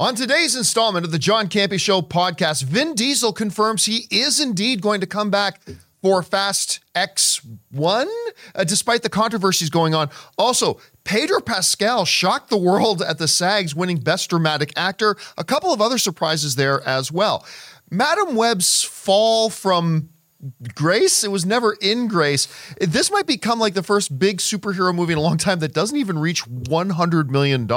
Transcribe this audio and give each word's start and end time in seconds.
On 0.00 0.14
today's 0.14 0.54
installment 0.54 1.04
of 1.04 1.10
the 1.10 1.18
John 1.18 1.48
Campea 1.48 1.80
Show 1.80 2.02
podcast, 2.02 2.62
Vin 2.62 2.94
Diesel 2.94 3.32
confirms 3.32 3.86
he 3.86 4.06
is 4.12 4.38
indeed 4.38 4.80
going 4.80 5.00
to 5.00 5.08
come 5.08 5.28
back 5.28 5.60
for 6.00 6.22
Fast 6.22 6.78
X1, 6.94 8.06
uh, 8.54 8.62
despite 8.62 9.02
the 9.02 9.08
controversies 9.08 9.70
going 9.70 9.96
on. 9.96 10.08
Also, 10.38 10.78
Pedro 11.02 11.40
Pascal 11.40 12.04
shocked 12.04 12.48
the 12.48 12.56
world 12.56 13.02
at 13.02 13.18
the 13.18 13.26
SAGs 13.26 13.74
winning 13.74 13.98
Best 13.98 14.30
Dramatic 14.30 14.72
Actor. 14.76 15.16
A 15.36 15.42
couple 15.42 15.72
of 15.72 15.80
other 15.80 15.98
surprises 15.98 16.54
there 16.54 16.80
as 16.86 17.10
well. 17.10 17.44
Madame 17.90 18.36
Web's 18.36 18.84
fall 18.84 19.50
from 19.50 20.10
Grace. 20.74 21.24
It 21.24 21.32
was 21.32 21.44
never 21.44 21.76
in 21.80 22.06
Grace. 22.06 22.46
This 22.80 23.10
might 23.10 23.26
become 23.26 23.58
like 23.58 23.74
the 23.74 23.82
first 23.82 24.18
big 24.18 24.38
superhero 24.38 24.94
movie 24.94 25.12
in 25.12 25.18
a 25.18 25.22
long 25.22 25.36
time 25.36 25.58
that 25.58 25.74
doesn't 25.74 25.96
even 25.96 26.18
reach 26.18 26.44
$100 26.44 27.28
million. 27.28 27.68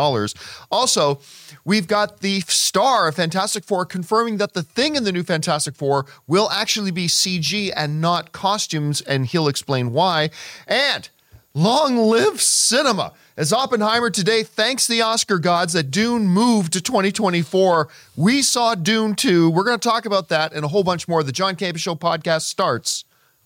Also, 0.71 1.19
we've 1.65 1.87
got 1.87 2.19
the 2.19 2.41
star 2.41 3.07
of 3.07 3.15
Fantastic 3.15 3.63
Four 3.63 3.85
confirming 3.85 4.37
that 4.37 4.53
the 4.53 4.61
thing 4.61 4.95
in 4.95 5.03
the 5.05 5.11
new 5.11 5.23
Fantastic 5.23 5.75
Four 5.75 6.05
will 6.27 6.51
actually 6.51 6.91
be 6.91 7.07
CG 7.07 7.71
and 7.75 7.99
not 7.99 8.31
costumes, 8.31 9.01
and 9.01 9.25
he'll 9.25 9.47
explain 9.47 9.91
why. 9.91 10.29
And 10.67 11.09
long 11.55 11.97
live 11.97 12.41
cinema. 12.41 13.13
As 13.37 13.53
Oppenheimer 13.53 14.09
today 14.09 14.43
thanks 14.43 14.87
the 14.87 15.01
Oscar 15.01 15.39
gods 15.39 15.71
that 15.71 15.89
Dune 15.89 16.27
moved 16.27 16.73
to 16.73 16.81
2024, 16.81 17.87
we 18.17 18.41
saw 18.41 18.75
Dune 18.75 19.15
2. 19.15 19.49
We're 19.49 19.63
going 19.63 19.79
to 19.79 19.89
talk 19.89 20.05
about 20.05 20.27
that 20.29 20.51
and 20.51 20.65
a 20.65 20.67
whole 20.67 20.83
bunch 20.83 21.07
more. 21.07 21.23
The 21.23 21.31
John 21.31 21.55
Campea 21.55 21.77
Show 21.77 21.95
podcast 21.95 22.41
starts 22.41 23.05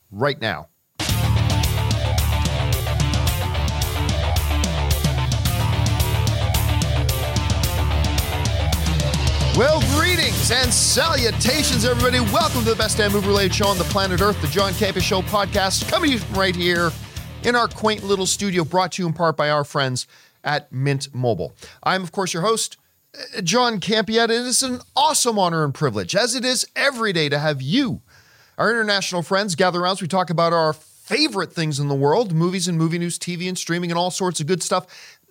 right 0.10 0.42
now. 0.42 0.70
Well, 9.56 9.82
greetings 9.96 10.50
and 10.50 10.74
salutations, 10.74 11.86
everybody. 11.86 12.20
Welcome 12.32 12.64
to 12.64 12.72
the 12.72 12.76
best 12.76 12.98
damn 12.98 13.12
movie 13.12 13.28
related 13.28 13.54
show 13.54 13.68
on 13.68 13.78
the 13.78 13.84
planet 13.86 14.20
Earth, 14.20 14.42
the 14.42 14.48
John 14.48 14.74
Campea 14.74 15.04
Show 15.04 15.22
podcast, 15.22 15.88
coming 15.88 16.20
right 16.32 16.56
here 16.56 16.92
in 17.46 17.56
our 17.56 17.68
quaint 17.68 18.04
little 18.04 18.26
studio, 18.26 18.64
brought 18.64 18.94
to 18.94 19.04
you 19.04 19.08
in 19.08 19.14
part 19.14 19.38
by 19.38 19.50
our 19.50 19.64
friends 19.64 20.08
at 20.44 20.72
Mint 20.72 21.14
Mobile. 21.14 21.54
I'm, 21.84 22.02
of 22.02 22.12
course, 22.12 22.34
your 22.34 22.42
host, 22.42 22.78
uh, 23.38 23.42
John 23.42 23.80
Campea. 23.80 24.26
It 24.26 24.32
is 24.32 24.64
an 24.64 24.80
awesome 24.96 25.38
honor 25.38 25.64
and 25.64 25.74
privilege, 25.74 26.16
as 26.16 26.34
it 26.34 26.44
is 26.44 26.68
every 26.76 27.14
day, 27.14 27.30
to 27.30 27.38
have 27.38 27.62
you, 27.62 28.02
our 28.58 28.72
international 28.72 29.22
friends, 29.22 29.56
gather 29.56 29.80
around 29.80 29.94
as 29.94 30.02
we 30.02 30.08
talk 30.08 30.32
about 30.32 30.54
our 30.54 30.74
favorite 30.74 31.54
things 31.54 31.80
in 31.80 31.88
the 31.88 31.96
world 31.96 32.34
movies 32.34 32.68
and 32.68 32.80
movie 32.80 32.98
news, 32.98 33.20
TV 33.20 33.48
and 33.48 33.58
streaming, 33.58 33.92
and 33.92 33.98
all 33.98 34.12
sorts 34.12 34.40
of 34.40 34.48
good 34.48 34.64
stuff 34.64 34.88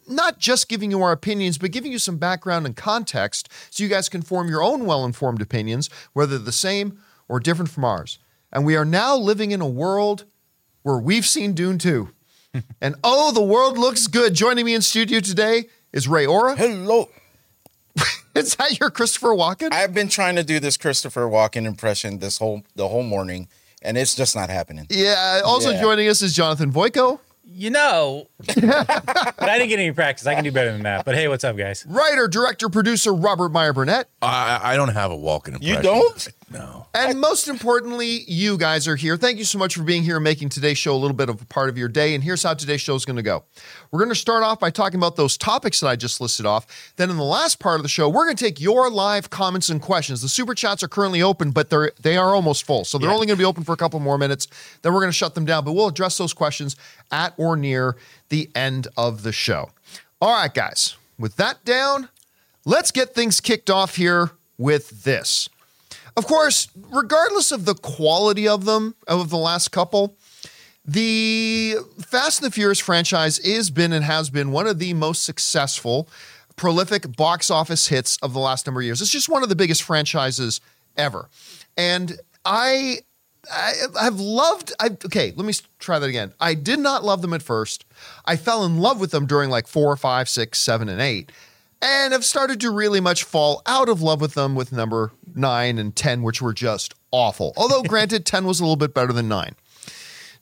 not 0.06 0.38
just 0.38 0.68
giving 0.68 0.90
you 0.90 1.02
our 1.02 1.12
opinions, 1.12 1.56
but 1.56 1.70
giving 1.70 1.90
you 1.90 1.98
some 1.98 2.18
background 2.18 2.66
and 2.66 2.76
context 2.76 3.48
so 3.70 3.82
you 3.82 3.88
guys 3.88 4.10
can 4.10 4.20
form 4.20 4.50
your 4.50 4.62
own 4.62 4.84
well 4.84 5.02
informed 5.02 5.40
opinions, 5.40 5.88
whether 6.12 6.38
the 6.38 6.52
same 6.52 6.98
or 7.26 7.40
different 7.40 7.70
from 7.70 7.86
ours. 7.86 8.18
And 8.52 8.66
we 8.66 8.76
are 8.76 8.84
now 8.84 9.16
living 9.16 9.50
in 9.50 9.62
a 9.62 9.66
world 9.66 10.26
where 10.84 10.98
we've 10.98 11.26
seen 11.26 11.54
Dune 11.54 11.78
2. 11.78 12.10
and 12.80 12.94
oh, 13.02 13.32
the 13.32 13.42
world 13.42 13.76
looks 13.76 14.06
good. 14.06 14.34
Joining 14.34 14.64
me 14.64 14.74
in 14.74 14.82
studio 14.82 15.18
today 15.18 15.64
is 15.92 16.06
Ray 16.06 16.24
Ora. 16.26 16.54
Hello. 16.54 17.08
is 18.36 18.54
that 18.56 18.78
your 18.78 18.90
Christopher 18.90 19.28
Walken? 19.30 19.72
I've 19.72 19.94
been 19.94 20.08
trying 20.08 20.36
to 20.36 20.44
do 20.44 20.60
this 20.60 20.76
Christopher 20.76 21.22
Walken 21.22 21.64
impression 21.64 22.18
this 22.18 22.38
whole 22.38 22.62
the 22.76 22.88
whole 22.88 23.02
morning, 23.02 23.48
and 23.82 23.96
it's 23.98 24.14
just 24.14 24.36
not 24.36 24.50
happening. 24.50 24.86
Yeah. 24.90 25.40
Also 25.44 25.70
Yeah. 25.70 25.80
joining 25.80 26.08
us 26.08 26.20
is 26.22 26.34
Jonathan 26.34 26.70
Voico, 26.70 27.18
You 27.46 27.70
know, 27.70 28.28
but 28.38 28.58
I 28.58 29.58
didn't 29.58 29.68
get 29.70 29.78
any 29.78 29.92
practice. 29.92 30.26
I 30.26 30.34
can 30.34 30.44
do 30.44 30.52
better 30.52 30.70
than 30.72 30.82
that. 30.82 31.04
But 31.04 31.14
hey, 31.14 31.28
what's 31.28 31.44
up, 31.44 31.56
guys? 31.56 31.84
writer, 31.88 32.28
director, 32.28 32.68
producer 32.68 33.14
Robert 33.14 33.50
Meyer 33.52 33.72
Burnett, 33.72 34.08
I, 34.20 34.60
I 34.62 34.76
don't 34.76 34.88
have 34.90 35.10
a 35.10 35.16
walking 35.16 35.54
impression. 35.54 35.76
You 35.76 35.82
don't? 35.82 36.28
No. 36.50 36.86
and 36.94 37.20
most 37.20 37.48
importantly, 37.48 38.24
you 38.28 38.56
guys 38.58 38.86
are 38.86 38.96
here. 38.96 39.16
Thank 39.16 39.38
you 39.38 39.44
so 39.44 39.58
much 39.58 39.74
for 39.74 39.82
being 39.82 40.02
here 40.02 40.16
and 40.16 40.24
making 40.24 40.50
today's 40.50 40.78
show 40.78 40.94
a 40.94 40.98
little 40.98 41.16
bit 41.16 41.28
of 41.28 41.40
a 41.40 41.44
part 41.46 41.68
of 41.68 41.78
your 41.78 41.88
day. 41.88 42.14
And 42.14 42.22
here's 42.22 42.42
how 42.42 42.54
today's 42.54 42.80
show 42.80 42.94
is 42.94 43.04
going 43.04 43.16
to 43.16 43.22
go. 43.22 43.44
We're 43.90 44.00
going 44.00 44.10
to 44.10 44.14
start 44.14 44.42
off 44.44 44.60
by 44.60 44.70
talking 44.70 44.98
about 44.98 45.16
those 45.16 45.36
topics 45.36 45.80
that 45.80 45.88
I 45.88 45.96
just 45.96 46.20
listed 46.20 46.46
off. 46.46 46.92
Then 46.96 47.10
in 47.10 47.16
the 47.16 47.24
last 47.24 47.58
part 47.58 47.76
of 47.76 47.82
the 47.82 47.88
show, 47.88 48.08
we're 48.08 48.26
going 48.26 48.36
to 48.36 48.44
take 48.44 48.60
your 48.60 48.90
live 48.90 49.30
comments 49.30 49.68
and 49.68 49.80
questions. 49.80 50.22
The 50.22 50.28
super 50.28 50.54
chats 50.54 50.82
are 50.82 50.88
currently 50.88 51.22
open, 51.22 51.50
but 51.50 51.70
they're 51.70 51.92
they 52.00 52.16
are 52.16 52.34
almost 52.34 52.64
full. 52.64 52.84
So 52.84 52.98
they're 52.98 53.10
only 53.10 53.26
going 53.26 53.36
to 53.36 53.42
be 53.42 53.46
open 53.46 53.64
for 53.64 53.72
a 53.72 53.76
couple 53.76 53.98
more 54.00 54.18
minutes. 54.18 54.46
Then 54.82 54.92
we're 54.92 55.00
going 55.00 55.12
to 55.12 55.16
shut 55.16 55.34
them 55.34 55.44
down, 55.44 55.64
but 55.64 55.72
we'll 55.72 55.88
address 55.88 56.18
those 56.18 56.32
questions 56.34 56.76
at 57.10 57.34
or 57.36 57.56
near 57.56 57.96
the 58.28 58.50
end 58.54 58.88
of 58.96 59.22
the 59.22 59.32
show. 59.32 59.70
All 60.20 60.32
right, 60.32 60.52
guys. 60.52 60.96
With 61.18 61.36
that 61.36 61.64
down, 61.64 62.08
let's 62.64 62.90
get 62.90 63.14
things 63.14 63.40
kicked 63.40 63.70
off 63.70 63.96
here 63.96 64.32
with 64.58 65.04
this. 65.04 65.48
Of 66.16 66.26
course, 66.26 66.68
regardless 66.92 67.50
of 67.50 67.64
the 67.64 67.74
quality 67.74 68.46
of 68.46 68.64
them, 68.64 68.94
of 69.08 69.30
the 69.30 69.36
last 69.36 69.68
couple, 69.68 70.16
the 70.84 71.76
Fast 72.06 72.40
and 72.42 72.50
the 72.50 72.54
Furious 72.54 72.78
franchise 72.78 73.38
is 73.38 73.70
been 73.70 73.92
and 73.92 74.04
has 74.04 74.30
been 74.30 74.52
one 74.52 74.66
of 74.66 74.78
the 74.78 74.92
most 74.94 75.24
successful, 75.24 76.08
prolific 76.56 77.16
box 77.16 77.50
office 77.50 77.88
hits 77.88 78.16
of 78.18 78.32
the 78.32 78.38
last 78.38 78.66
number 78.66 78.80
of 78.80 78.84
years. 78.84 79.00
It's 79.00 79.10
just 79.10 79.28
one 79.28 79.42
of 79.42 79.48
the 79.48 79.56
biggest 79.56 79.82
franchises 79.82 80.60
ever. 80.96 81.28
And 81.76 82.18
I 82.44 82.98
I 83.52 83.72
have 84.00 84.20
loved 84.20 84.72
I 84.78 84.90
okay, 85.04 85.32
let 85.36 85.46
me 85.46 85.52
try 85.78 85.98
that 85.98 86.08
again. 86.08 86.32
I 86.40 86.54
did 86.54 86.78
not 86.78 87.02
love 87.04 87.22
them 87.22 87.32
at 87.32 87.42
first. 87.42 87.84
I 88.24 88.36
fell 88.36 88.64
in 88.64 88.78
love 88.78 89.00
with 89.00 89.10
them 89.10 89.26
during 89.26 89.50
like 89.50 89.66
four, 89.66 89.96
five, 89.96 90.28
six, 90.28 90.58
seven, 90.58 90.88
and 90.88 91.00
eight. 91.00 91.32
And 91.84 92.14
have 92.14 92.24
started 92.24 92.62
to 92.62 92.70
really 92.70 93.00
much 93.00 93.24
fall 93.24 93.60
out 93.66 93.90
of 93.90 94.00
love 94.00 94.22
with 94.22 94.32
them 94.32 94.54
with 94.54 94.72
number 94.72 95.12
nine 95.34 95.76
and 95.76 95.94
ten, 95.94 96.22
which 96.22 96.40
were 96.40 96.54
just 96.54 96.94
awful. 97.10 97.52
Although 97.58 97.82
granted, 97.86 98.24
ten 98.24 98.46
was 98.46 98.58
a 98.58 98.62
little 98.62 98.76
bit 98.76 98.94
better 98.94 99.12
than 99.12 99.28
nine. 99.28 99.54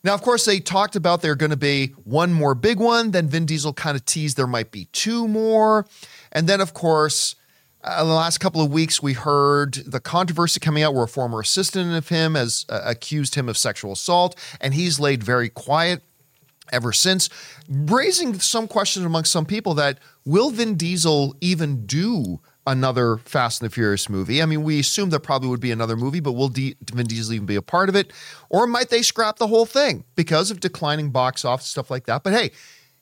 Now, 0.05 0.15
of 0.15 0.23
course, 0.23 0.45
they 0.45 0.61
talked 0.61 0.95
about 0.95 1.21
there 1.21 1.35
going 1.35 1.51
to 1.51 1.57
be 1.57 1.89
one 2.05 2.33
more 2.33 2.55
big 2.55 2.79
one. 2.79 3.11
Then 3.11 3.27
Vin 3.27 3.45
Diesel 3.45 3.73
kind 3.73 3.97
of 3.97 4.05
teased 4.05 4.37
there 4.37 4.47
might 4.47 4.71
be 4.71 4.85
two 4.93 5.27
more. 5.27 5.85
And 6.31 6.49
then, 6.49 6.61
of 6.61 6.75
course, 6.75 7.35
uh, 7.83 8.05
the 8.05 8.13
last 8.13 8.39
couple 8.39 8.63
of 8.63 8.71
weeks, 8.71 9.03
we 9.03 9.13
heard 9.13 9.75
the 9.75 10.01
controversy 10.01 10.61
coming 10.61 10.85
out 10.85 10.95
where 10.95 11.05
a 11.05 11.09
former 11.09 11.41
assistant 11.41 11.93
of 11.93 12.09
him 12.09 12.37
has 12.37 12.67
uh, 12.69 12.83
accused 12.85 13.35
him 13.35 13.49
of 13.49 13.57
sexual 13.57 13.93
assault, 13.93 14.39
and 14.61 14.75
he's 14.75 15.01
laid 15.01 15.25
very 15.25 15.49
quiet 15.49 16.03
ever 16.71 16.93
since, 16.93 17.29
raising 17.69 18.39
some 18.39 18.69
questions 18.69 19.05
amongst 19.05 19.33
some 19.33 19.47
people 19.47 19.75
that 19.75 19.99
will 20.25 20.51
Vin 20.51 20.77
Diesel 20.77 21.35
even 21.41 21.87
do 21.87 22.41
another 22.67 23.19
Fast 23.19 23.61
and 23.61 23.71
the 23.71 23.75
Furious 23.75 24.09
movie? 24.09 24.43
I 24.43 24.47
mean, 24.47 24.63
we 24.63 24.79
assume 24.81 25.11
there 25.11 25.19
probably 25.19 25.49
would 25.49 25.61
be 25.61 25.73
another 25.73 25.97
movie, 25.97 26.21
but 26.21 26.33
will 26.33 26.49
D- 26.49 26.77
Vin 26.93 27.07
Diesel 27.07 27.35
even 27.35 27.47
be 27.47 27.57
a 27.57 27.63
part 27.63 27.89
of 27.89 27.97
it? 27.97 28.13
Or 28.49 28.67
might 28.67 28.91
they 28.91 29.03
scrap 29.03 29.39
the 29.39 29.49
whole 29.49 29.67
thing 29.67 30.05
because 30.15 30.51
of 30.51 30.61
declining 30.61 31.11
box 31.11 31.45
office, 31.45 31.67
stuff 31.67 31.91
like 31.91 32.07
that? 32.07 32.23
But 32.23 32.33
hey, 32.33 32.53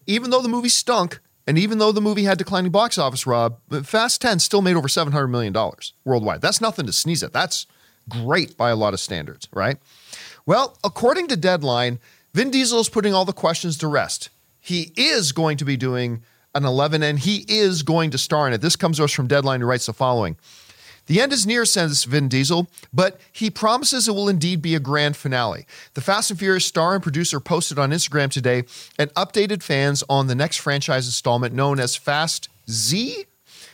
even 0.06 0.30
though 0.30 0.42
the 0.42 0.48
movie 0.48 0.68
stunk, 0.68 1.20
and 1.46 1.58
even 1.58 1.78
though 1.78 1.92
the 1.92 2.00
movie 2.00 2.24
had 2.24 2.38
declining 2.38 2.70
box 2.70 2.96
office, 2.98 3.26
Rob, 3.26 3.58
Fast 3.84 4.20
10 4.20 4.38
still 4.38 4.62
made 4.62 4.76
over 4.76 4.88
$700 4.88 5.28
million 5.30 5.54
worldwide. 6.04 6.40
That's 6.40 6.60
nothing 6.60 6.86
to 6.86 6.92
sneeze 6.92 7.22
at. 7.22 7.32
That's 7.32 7.66
great 8.08 8.56
by 8.56 8.70
a 8.70 8.76
lot 8.76 8.94
of 8.94 9.00
standards, 9.00 9.48
right? 9.52 9.78
Well, 10.46 10.78
according 10.84 11.28
to 11.28 11.36
Deadline, 11.36 11.98
Vin 12.32 12.50
Diesel 12.50 12.80
is 12.80 12.88
putting 12.88 13.12
all 13.12 13.24
the 13.24 13.32
questions 13.32 13.76
to 13.78 13.88
rest. 13.88 14.30
He 14.60 14.92
is 14.96 15.32
going 15.32 15.56
to 15.56 15.64
be 15.64 15.76
doing 15.76 16.22
an 16.54 16.64
11 16.64 17.02
and 17.02 17.18
he 17.18 17.44
is 17.48 17.82
going 17.82 18.10
to 18.10 18.18
star 18.18 18.46
in 18.46 18.52
it. 18.52 18.60
This 18.60 18.76
comes 18.76 18.98
to 18.98 19.04
us 19.04 19.12
from 19.12 19.26
Deadline, 19.26 19.60
who 19.60 19.66
writes 19.66 19.86
the 19.86 19.92
following. 19.92 20.36
The 21.06 21.20
end 21.20 21.32
is 21.32 21.44
near, 21.46 21.64
says 21.64 22.04
Vin 22.04 22.28
Diesel, 22.28 22.68
but 22.92 23.20
he 23.32 23.50
promises 23.50 24.06
it 24.06 24.12
will 24.12 24.28
indeed 24.28 24.62
be 24.62 24.76
a 24.76 24.80
grand 24.80 25.16
finale. 25.16 25.66
The 25.94 26.00
Fast 26.00 26.30
and 26.30 26.38
Furious 26.38 26.64
star 26.64 26.94
and 26.94 27.02
producer 27.02 27.40
posted 27.40 27.80
on 27.80 27.90
Instagram 27.90 28.30
today 28.30 28.62
and 28.96 29.12
updated 29.14 29.64
fans 29.64 30.04
on 30.08 30.28
the 30.28 30.36
next 30.36 30.58
franchise 30.58 31.06
installment 31.06 31.52
known 31.52 31.80
as 31.80 31.96
Fast 31.96 32.48
Z 32.68 33.24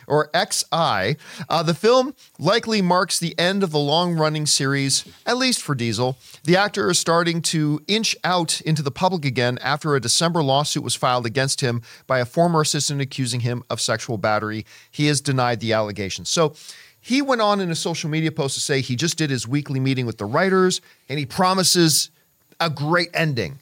or 0.07 0.29
XI. 0.35 1.17
Uh, 1.49 1.63
the 1.63 1.73
film 1.73 2.15
likely 2.39 2.81
marks 2.81 3.19
the 3.19 3.37
end 3.37 3.63
of 3.63 3.71
the 3.71 3.79
long 3.79 4.15
running 4.15 4.45
series, 4.45 5.05
at 5.25 5.37
least 5.37 5.61
for 5.61 5.75
Diesel. 5.75 6.17
The 6.43 6.57
actor 6.57 6.89
is 6.89 6.97
starting 6.97 7.41
to 7.43 7.81
inch 7.87 8.15
out 8.23 8.61
into 8.61 8.81
the 8.81 8.91
public 8.91 9.25
again 9.25 9.59
after 9.61 9.95
a 9.95 10.01
December 10.01 10.41
lawsuit 10.41 10.83
was 10.83 10.95
filed 10.95 11.25
against 11.25 11.61
him 11.61 11.81
by 12.07 12.19
a 12.19 12.25
former 12.25 12.61
assistant 12.61 13.01
accusing 13.01 13.41
him 13.41 13.63
of 13.69 13.81
sexual 13.81 14.17
battery. 14.17 14.65
He 14.89 15.07
has 15.07 15.21
denied 15.21 15.59
the 15.59 15.73
allegations. 15.73 16.29
So, 16.29 16.55
he 16.99 17.21
went 17.21 17.39
on 17.39 17.61
in 17.61 17.71
a 17.71 17.75
social 17.75 18.09
media 18.09 18.33
post 18.33 18.55
to 18.55 18.59
say 18.59 18.81
he 18.81 18.97
just 18.97 19.17
did 19.17 19.29
his 19.29 19.47
weekly 19.47 19.79
meeting 19.79 20.05
with 20.05 20.17
the 20.17 20.25
writers 20.25 20.81
and 21.07 21.17
he 21.17 21.25
promises 21.25 22.11
a 22.59 22.69
great 22.69 23.09
ending. 23.13 23.59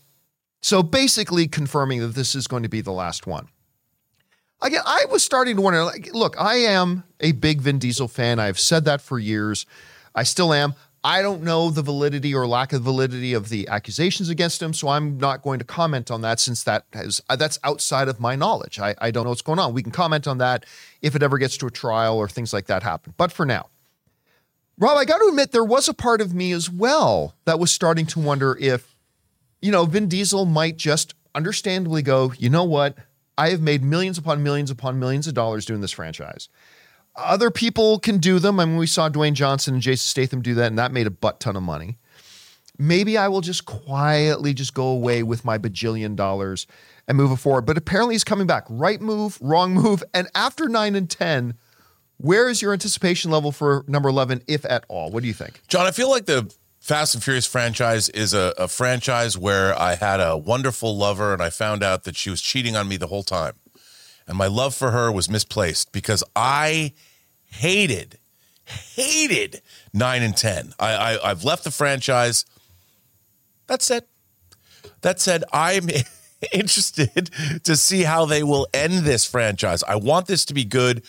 So 0.62 0.82
basically 0.82 1.48
confirming 1.48 2.00
that 2.00 2.16
this 2.16 2.34
is 2.34 2.48
going 2.48 2.64
to 2.64 2.70
be 2.70 2.82
the 2.82 2.92
last 2.92 3.28
one. 3.28 3.50
Again, 4.62 4.82
I 4.86 5.06
was 5.12 5.24
starting 5.24 5.56
to 5.58 5.62
wonder 5.62 5.84
like, 5.84 6.14
look, 6.14 6.36
I 6.40 6.56
am 6.56 7.04
a 7.20 7.34
big 7.34 7.62
Vin 7.62 7.78
Diesel 7.80 8.08
fan. 8.08 8.40
I've 8.40 8.60
said 8.60 8.86
that 8.86 9.02
for 9.02 9.20
years. 9.20 9.66
I 10.14 10.24
still 10.24 10.54
am. 10.54 10.76
I 11.04 11.22
don't 11.22 11.44
know 11.44 11.70
the 11.70 11.84
validity 11.84 12.34
or 12.34 12.48
lack 12.48 12.74
of 12.74 12.82
validity 12.82 13.34
of 13.34 13.50
the 13.50 13.68
accusations 13.68 14.28
against 14.28 14.60
him, 14.60 14.74
so 14.74 14.88
I'm 14.88 15.20
not 15.20 15.44
going 15.44 15.60
to 15.60 15.66
comment 15.66 16.10
on 16.10 16.22
that 16.22 16.40
since 16.40 16.64
that 16.64 16.86
has 16.94 17.22
uh, 17.30 17.36
that's 17.36 17.60
outside 17.64 18.08
of 18.08 18.20
my 18.20 18.36
knowledge. 18.36 18.80
I, 18.80 18.96
I 19.00 19.12
don't 19.12 19.26
know 19.26 19.30
what's 19.30 19.44
going 19.44 19.60
on. 19.60 19.76
We 19.76 19.84
can 19.84 19.92
comment 19.92 20.26
on 20.26 20.40
that 20.40 20.66
if 21.04 21.16
it 21.16 21.22
ever 21.22 21.38
gets 21.38 21.58
to 21.58 21.68
a 21.68 21.72
trial 21.72 22.18
or 22.18 22.28
things 22.28 22.54
like 22.54 22.66
that 22.66 22.82
happen. 22.82 23.14
But 23.18 23.32
for 23.32 23.46
now, 23.46 23.70
Rob, 24.80 24.98
I 24.98 25.06
got 25.06 25.20
to 25.20 25.28
admit 25.28 25.52
there 25.52 25.64
was 25.64 25.88
a 25.88 25.94
part 25.94 26.22
of 26.22 26.34
me 26.34 26.52
as 26.52 26.72
well 26.72 27.36
that 27.46 27.60
was 27.60 27.72
starting 27.72 28.08
to 28.08 28.20
wonder 28.20 28.58
if, 28.60 28.96
you 29.62 29.72
know, 29.72 29.86
Vin 29.86 30.08
Diesel 30.08 30.46
might 30.46 30.76
just 30.76 31.14
understandably 31.36 32.02
go, 32.02 32.34
you 32.40 32.50
know 32.50 32.64
what? 32.64 32.98
I 33.38 33.50
have 33.50 33.62
made 33.62 33.84
millions 33.84 34.18
upon 34.18 34.44
millions 34.44 34.72
upon 34.72 35.00
millions 35.00 35.28
of 35.28 35.34
dollars 35.34 35.66
doing 35.66 35.82
this 35.82 35.92
franchise. 35.92 36.50
Other 37.16 37.50
people 37.50 38.00
can 38.00 38.18
do 38.18 38.40
them. 38.40 38.60
I 38.60 38.66
mean, 38.66 38.78
we 38.78 38.88
saw 38.88 39.10
Dwayne 39.10 39.34
Johnson 39.34 39.76
and 39.76 39.84
Jason 39.84 40.06
Statham 40.06 40.42
do 40.42 40.54
that, 40.56 40.68
and 40.68 40.78
that 40.78 40.92
made 40.92 41.08
a 41.08 41.12
butt 41.12 41.40
ton 41.40 41.56
of 41.56 41.64
money. 41.64 41.98
Maybe 42.78 43.18
I 43.18 43.30
will 43.30 43.42
just 43.42 43.66
quietly 43.66 44.54
just 44.54 44.74
go 44.74 44.88
away 44.88 45.24
with 45.24 45.46
my 45.46 45.58
bajillion 45.58 46.16
dollars 46.18 46.68
and 47.08 47.18
move 47.18 47.32
it 47.32 47.38
forward. 47.38 47.66
But 47.66 47.78
apparently 47.78 48.16
he's 48.16 48.26
coming 48.26 48.48
back. 48.48 48.66
Right 48.70 49.00
move, 49.00 49.38
wrong 49.42 49.74
move. 49.74 50.04
And 50.14 50.28
after 50.36 50.68
nine 50.68 50.96
and 50.96 51.10
10, 51.10 51.54
where 52.18 52.50
is 52.50 52.62
your 52.62 52.74
anticipation 52.74 53.32
level 53.32 53.54
for 53.54 53.86
number 53.88 54.10
11, 54.10 54.44
if 54.48 54.66
at 54.66 54.84
all? 54.90 55.10
What 55.12 55.22
do 55.22 55.28
you 55.28 55.34
think? 55.34 55.62
John, 55.68 55.86
I 55.86 55.92
feel 55.92 56.10
like 56.10 56.26
the 56.26 56.54
Fast 56.86 57.16
and 57.16 57.24
Furious 57.24 57.48
franchise 57.48 58.10
is 58.10 58.36
a, 58.36 58.54
a 58.60 58.68
franchise 58.68 59.36
where 59.36 59.74
I 59.74 59.96
had 59.96 60.20
a 60.20 60.38
wonderful 60.38 60.96
lover 60.96 61.34
and 61.34 61.42
I 61.42 61.50
found 61.50 61.82
out 61.82 62.04
that 62.04 62.16
she 62.16 62.30
was 62.30 62.44
cheating 62.44 62.76
on 62.76 62.88
me 62.88 62.96
the 62.96 63.08
whole 63.08 63.24
time. 63.24 63.54
And 64.28 64.38
my 64.38 64.46
love 64.46 64.76
for 64.76 64.92
her 64.92 65.12
was 65.12 65.28
misplaced 65.28 65.92
because 65.92 66.24
I 66.36 66.94
hated, 67.46 68.20
hated 68.66 69.64
nine 69.96 70.22
and 70.22 70.38
10. 70.38 70.74
I, 70.78 70.94
I, 70.94 71.32
I've 71.32 71.44
left 71.44 71.64
the 71.64 71.72
franchise. 71.72 72.46
That 73.66 73.82
said, 73.82 74.04
that 75.02 75.20
said, 75.20 75.44
I'm 75.52 75.88
interested 76.54 77.32
to 77.64 77.76
see 77.76 78.04
how 78.04 78.26
they 78.26 78.44
will 78.44 78.68
end 78.76 79.06
this 79.06 79.26
franchise. 79.26 79.84
I 79.88 79.96
want 79.96 80.28
this 80.28 80.46
to 80.46 80.54
be 80.54 80.66
good. 80.66 81.02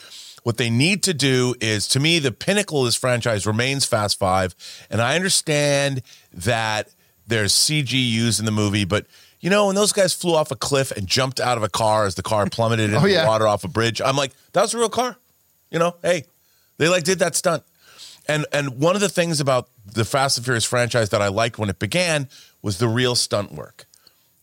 What 0.46 0.58
they 0.58 0.70
need 0.70 1.02
to 1.02 1.12
do 1.12 1.56
is, 1.60 1.88
to 1.88 1.98
me, 1.98 2.20
the 2.20 2.30
pinnacle 2.30 2.78
of 2.82 2.84
this 2.86 2.94
franchise 2.94 3.48
remains 3.48 3.84
Fast 3.84 4.16
Five. 4.16 4.54
And 4.88 5.02
I 5.02 5.16
understand 5.16 6.02
that 6.32 6.88
there's 7.26 7.52
CG 7.52 7.90
used 7.94 8.38
in 8.38 8.46
the 8.46 8.52
movie, 8.52 8.84
but 8.84 9.06
you 9.40 9.50
know, 9.50 9.66
when 9.66 9.74
those 9.74 9.90
guys 9.92 10.14
flew 10.14 10.36
off 10.36 10.52
a 10.52 10.54
cliff 10.54 10.92
and 10.92 11.04
jumped 11.08 11.40
out 11.40 11.56
of 11.56 11.64
a 11.64 11.68
car 11.68 12.06
as 12.06 12.14
the 12.14 12.22
car 12.22 12.46
plummeted 12.50 12.90
into 12.90 13.00
Oh, 13.00 13.06
yeah. 13.06 13.22
the 13.22 13.26
water 13.26 13.48
off 13.48 13.64
a 13.64 13.68
bridge, 13.68 14.00
I'm 14.00 14.16
like, 14.16 14.30
that 14.52 14.62
was 14.62 14.72
a 14.72 14.78
real 14.78 14.88
car. 14.88 15.16
You 15.72 15.80
know, 15.80 15.96
hey, 16.02 16.26
they 16.78 16.88
like 16.88 17.02
did 17.02 17.18
that 17.18 17.34
stunt. 17.34 17.64
And 18.28 18.46
and 18.52 18.78
one 18.78 18.94
of 18.94 19.00
the 19.00 19.08
things 19.08 19.40
about 19.40 19.68
the 19.84 20.04
Fast 20.04 20.38
and 20.38 20.44
Furious 20.44 20.64
franchise 20.64 21.08
that 21.08 21.20
I 21.20 21.26
liked 21.26 21.58
when 21.58 21.70
it 21.70 21.80
began 21.80 22.28
was 22.62 22.78
the 22.78 22.86
real 22.86 23.16
stunt 23.16 23.50
work. 23.52 23.85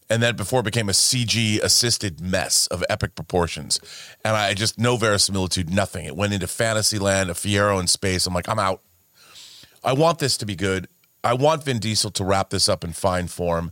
And 0.10 0.22
then 0.22 0.36
before 0.36 0.60
it 0.60 0.64
became 0.64 0.90
a 0.90 0.94
CG 0.94 1.62
assisted 1.62 2.20
mess 2.22 2.68
of 2.68 2.84
epic 2.90 3.16
proportions. 3.16 3.80
And 4.24 4.36
I 4.36 4.54
just 4.54 4.78
no 4.78 4.98
verisimilitude, 4.98 5.70
nothing. 5.70 6.06
It 6.06 6.16
went 6.16 6.34
into 6.34 6.48
fantasy 6.48 7.00
land, 7.00 7.30
a 7.30 7.34
Fiero 7.34 7.80
in 7.80 7.88
space. 7.88 8.26
I'm 8.28 8.34
like, 8.34 8.50
I'm 8.50 8.60
out. 8.60 8.82
I 9.84 9.94
want 9.94 10.20
this 10.20 10.38
to 10.38 10.46
be 10.46 10.56
good. 10.56 10.88
I 11.24 11.34
want 11.34 11.64
Vin 11.64 11.80
Diesel 11.80 12.12
to 12.12 12.24
wrap 12.24 12.50
this 12.50 12.68
up 12.68 12.84
in 12.84 12.94
fine 12.94 13.28
form. 13.28 13.72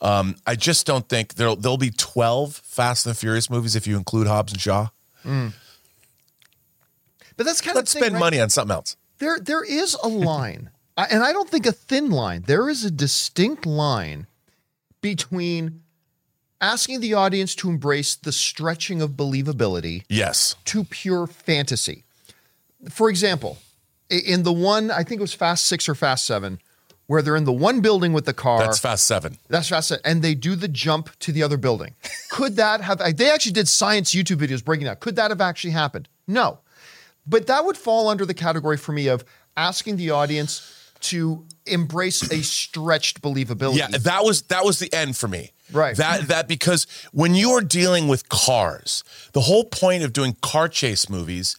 Um, 0.00 0.36
I 0.46 0.56
just 0.56 0.86
don't 0.86 1.08
think 1.08 1.34
there'll 1.34 1.56
there'll 1.56 1.78
be 1.78 1.90
12 1.90 2.56
Fast 2.56 3.06
and 3.06 3.16
Furious 3.16 3.48
movies 3.48 3.76
if 3.76 3.86
you 3.86 3.96
include 3.96 4.26
Hobbs 4.26 4.52
and 4.52 4.60
Shaw. 4.60 4.88
But 7.36 7.44
that's 7.44 7.60
kind 7.60 7.76
of 7.76 7.82
Let's 7.82 7.94
of 7.94 8.00
the 8.00 8.00
thing, 8.00 8.02
spend 8.02 8.14
right? 8.14 8.20
money 8.20 8.40
on 8.40 8.50
something 8.50 8.74
else. 8.74 8.96
There, 9.18 9.38
there 9.40 9.64
is 9.64 9.94
a 10.02 10.08
line, 10.08 10.70
and 10.96 11.22
I 11.22 11.32
don't 11.32 11.48
think 11.48 11.66
a 11.66 11.72
thin 11.72 12.10
line. 12.10 12.44
There 12.46 12.68
is 12.68 12.84
a 12.84 12.90
distinct 12.90 13.66
line 13.66 14.26
between 15.10 15.82
asking 16.60 17.00
the 17.00 17.14
audience 17.14 17.54
to 17.54 17.68
embrace 17.68 18.14
the 18.16 18.32
stretching 18.32 19.00
of 19.02 19.10
believability 19.10 20.02
Yes. 20.08 20.56
to 20.64 20.82
pure 20.84 21.26
fantasy. 21.26 22.04
For 22.90 23.08
example, 23.08 23.58
in 24.10 24.42
the 24.42 24.52
one, 24.52 24.90
I 24.90 25.02
think 25.04 25.20
it 25.20 25.22
was 25.22 25.34
Fast 25.34 25.66
Six 25.66 25.88
or 25.88 25.94
Fast 25.94 26.26
Seven, 26.26 26.60
where 27.06 27.22
they're 27.22 27.36
in 27.36 27.44
the 27.44 27.52
one 27.52 27.80
building 27.80 28.12
with 28.12 28.24
the 28.24 28.32
car. 28.34 28.58
That's 28.58 28.78
Fast 28.80 29.04
7. 29.06 29.38
That's 29.48 29.68
Fast 29.68 29.88
Seven, 29.88 30.02
and 30.04 30.22
they 30.22 30.34
do 30.34 30.56
the 30.56 30.66
jump 30.68 31.10
to 31.20 31.30
the 31.30 31.42
other 31.42 31.56
building. 31.56 31.94
Could 32.30 32.56
that 32.56 32.80
have? 32.80 32.98
They 33.16 33.30
actually 33.30 33.52
did 33.52 33.68
science 33.68 34.12
YouTube 34.14 34.38
videos 34.38 34.64
breaking 34.64 34.86
that. 34.86 34.98
Could 35.00 35.14
that 35.16 35.30
have 35.30 35.40
actually 35.40 35.70
happened? 35.72 36.08
No, 36.26 36.58
but 37.26 37.46
that 37.46 37.64
would 37.64 37.76
fall 37.76 38.08
under 38.08 38.26
the 38.26 38.34
category 38.34 38.76
for 38.76 38.90
me 38.92 39.06
of 39.06 39.24
asking 39.56 39.96
the 39.96 40.10
audience 40.10 40.72
to 41.00 41.44
embrace 41.66 42.30
a 42.30 42.42
stretched 42.42 43.22
believability. 43.22 43.78
Yeah, 43.78 43.88
that 43.88 44.24
was 44.24 44.42
that 44.42 44.64
was 44.64 44.78
the 44.78 44.92
end 44.92 45.16
for 45.16 45.28
me. 45.28 45.52
Right. 45.72 45.96
That 45.96 46.28
that 46.28 46.48
because 46.48 46.86
when 47.12 47.34
you 47.34 47.50
are 47.52 47.60
dealing 47.60 48.08
with 48.08 48.28
cars, 48.28 49.02
the 49.32 49.42
whole 49.42 49.64
point 49.64 50.04
of 50.04 50.12
doing 50.12 50.36
car 50.42 50.68
chase 50.68 51.08
movies 51.08 51.56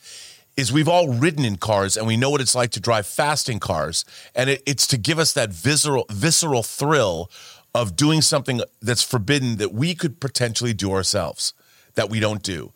is 0.55 0.71
we've 0.71 0.87
all 0.87 1.09
ridden 1.09 1.45
in 1.45 1.57
cars 1.57 1.95
and 1.95 2.07
we 2.07 2.17
know 2.17 2.29
what 2.29 2.41
it's 2.41 2.55
like 2.55 2.71
to 2.71 2.79
drive 2.79 3.05
fast 3.05 3.47
in 3.47 3.59
cars, 3.59 4.05
and 4.33 4.49
it, 4.49 4.63
it's 4.65 4.87
to 4.87 4.97
give 4.97 5.19
us 5.19 5.33
that 5.33 5.51
visceral 5.51 6.05
visceral 6.09 6.63
thrill 6.63 7.29
of 7.75 7.95
doing 7.95 8.21
something 8.21 8.61
that's 8.81 9.03
forbidden 9.03 9.57
that 9.57 9.73
we 9.73 9.93
could 9.93 10.19
potentially 10.19 10.73
do 10.73 10.91
ourselves 10.91 11.53
that 11.95 12.09
we 12.09 12.19
don't 12.19 12.41
do. 12.41 12.71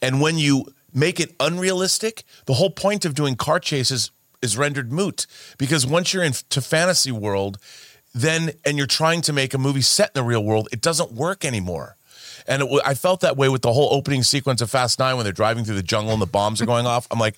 And 0.00 0.20
when 0.20 0.38
you 0.38 0.66
make 0.94 1.20
it 1.20 1.34
unrealistic, 1.40 2.24
the 2.46 2.54
whole 2.54 2.70
point 2.70 3.04
of 3.04 3.14
doing 3.14 3.36
car 3.36 3.60
chases 3.60 4.10
is 4.42 4.56
rendered 4.56 4.92
moot 4.92 5.26
because 5.58 5.86
once 5.86 6.12
you're 6.12 6.22
into 6.22 6.60
fantasy 6.60 7.12
world, 7.12 7.58
then 8.14 8.52
and 8.64 8.78
you're 8.78 8.86
trying 8.86 9.20
to 9.22 9.32
make 9.32 9.54
a 9.54 9.58
movie 9.58 9.82
set 9.82 10.10
in 10.14 10.22
the 10.22 10.22
real 10.22 10.42
world, 10.44 10.68
it 10.72 10.80
doesn't 10.80 11.12
work 11.12 11.44
anymore. 11.44 11.96
And 12.46 12.62
it, 12.62 12.68
I 12.84 12.94
felt 12.94 13.20
that 13.20 13.36
way 13.36 13.48
with 13.48 13.62
the 13.62 13.72
whole 13.72 13.92
opening 13.92 14.22
sequence 14.22 14.60
of 14.60 14.70
Fast 14.70 14.98
Nine 14.98 15.16
when 15.16 15.24
they're 15.24 15.32
driving 15.32 15.64
through 15.64 15.74
the 15.74 15.82
jungle 15.82 16.12
and 16.12 16.22
the 16.22 16.26
bombs 16.26 16.62
are 16.62 16.66
going 16.66 16.86
off. 16.86 17.06
I'm 17.10 17.18
like, 17.18 17.36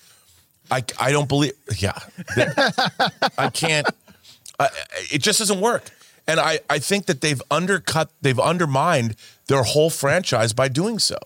I, 0.71 0.83
I 0.99 1.11
don't 1.11 1.27
believe, 1.27 1.53
yeah, 1.77 1.97
that- 2.35 3.31
I 3.37 3.49
can't. 3.49 3.87
I, 4.59 4.69
it 5.11 5.21
just 5.21 5.39
doesn't 5.39 5.61
work. 5.61 5.83
And 6.27 6.39
I, 6.39 6.59
I 6.69 6.77
think 6.77 7.07
that 7.07 7.21
they've 7.21 7.41
undercut, 7.49 8.11
they've 8.21 8.39
undermined 8.39 9.15
their 9.47 9.63
whole 9.63 9.89
franchise 9.89 10.53
by 10.53 10.67
doing 10.67 10.99
so. 10.99 11.17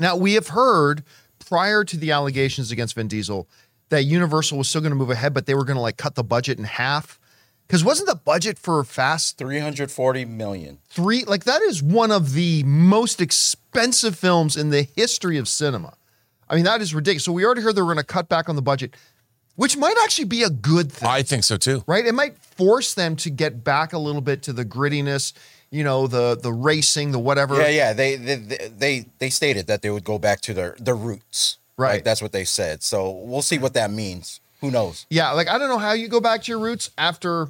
Now 0.00 0.16
we 0.16 0.34
have 0.34 0.48
heard 0.48 1.04
prior 1.38 1.84
to 1.84 1.96
the 1.96 2.10
allegations 2.10 2.72
against 2.72 2.94
Vin 2.96 3.06
Diesel 3.06 3.46
that 3.90 4.04
Universal 4.04 4.58
was 4.58 4.68
still 4.68 4.80
going 4.80 4.90
to 4.92 4.96
move 4.96 5.10
ahead, 5.10 5.34
but 5.34 5.46
they 5.46 5.54
were 5.54 5.64
going 5.64 5.76
to 5.76 5.82
like 5.82 5.96
cut 5.96 6.14
the 6.14 6.24
budget 6.24 6.58
in 6.58 6.64
half. 6.64 7.18
Because 7.66 7.84
wasn't 7.84 8.08
the 8.08 8.16
budget 8.16 8.58
for 8.58 8.82
Fast 8.82 9.38
340 9.38 10.24
million. 10.24 10.78
three 10.88 11.24
like 11.24 11.44
that 11.44 11.62
is 11.62 11.80
one 11.80 12.10
of 12.10 12.32
the 12.32 12.64
most 12.64 13.20
expensive 13.20 14.18
films 14.18 14.56
in 14.56 14.70
the 14.70 14.82
history 14.96 15.38
of 15.38 15.46
cinema. 15.46 15.94
I 16.48 16.56
mean, 16.56 16.64
that 16.64 16.80
is 16.80 16.92
ridiculous. 16.92 17.22
So 17.22 17.30
we 17.30 17.44
already 17.44 17.60
heard 17.62 17.76
they 17.76 17.82
were 17.82 17.86
going 17.94 17.98
to 17.98 18.02
cut 18.02 18.28
back 18.28 18.48
on 18.48 18.56
the 18.56 18.62
budget, 18.62 18.96
which 19.54 19.76
might 19.76 19.94
actually 20.02 20.24
be 20.24 20.42
a 20.42 20.50
good 20.50 20.90
thing, 20.90 21.08
I 21.08 21.22
think 21.22 21.44
so 21.44 21.56
too. 21.56 21.84
right? 21.86 22.04
It 22.04 22.12
might 22.12 22.36
force 22.38 22.94
them 22.94 23.14
to 23.16 23.30
get 23.30 23.62
back 23.62 23.92
a 23.92 23.98
little 23.98 24.20
bit 24.20 24.42
to 24.44 24.52
the 24.52 24.64
grittiness, 24.64 25.32
you 25.70 25.84
know, 25.84 26.08
the 26.08 26.36
the 26.36 26.52
racing, 26.52 27.12
the 27.12 27.20
whatever. 27.20 27.54
Yeah, 27.60 27.68
yeah. 27.68 27.92
They, 27.92 28.16
they 28.16 28.34
they 28.36 29.06
they 29.20 29.30
stated 29.30 29.68
that 29.68 29.82
they 29.82 29.90
would 29.90 30.02
go 30.02 30.18
back 30.18 30.40
to 30.40 30.54
their 30.54 30.74
their 30.80 30.96
roots. 30.96 31.58
Right. 31.80 31.94
Like, 31.94 32.04
that's 32.04 32.20
what 32.22 32.32
they 32.32 32.44
said. 32.44 32.82
So 32.82 33.10
we'll 33.10 33.42
see 33.42 33.58
what 33.58 33.74
that 33.74 33.90
means. 33.90 34.40
Who 34.60 34.70
knows? 34.70 35.06
Yeah, 35.08 35.32
like 35.32 35.48
I 35.48 35.56
don't 35.58 35.68
know 35.70 35.78
how 35.78 35.92
you 35.92 36.06
go 36.08 36.20
back 36.20 36.42
to 36.42 36.52
your 36.52 36.58
roots 36.60 36.90
after 36.98 37.48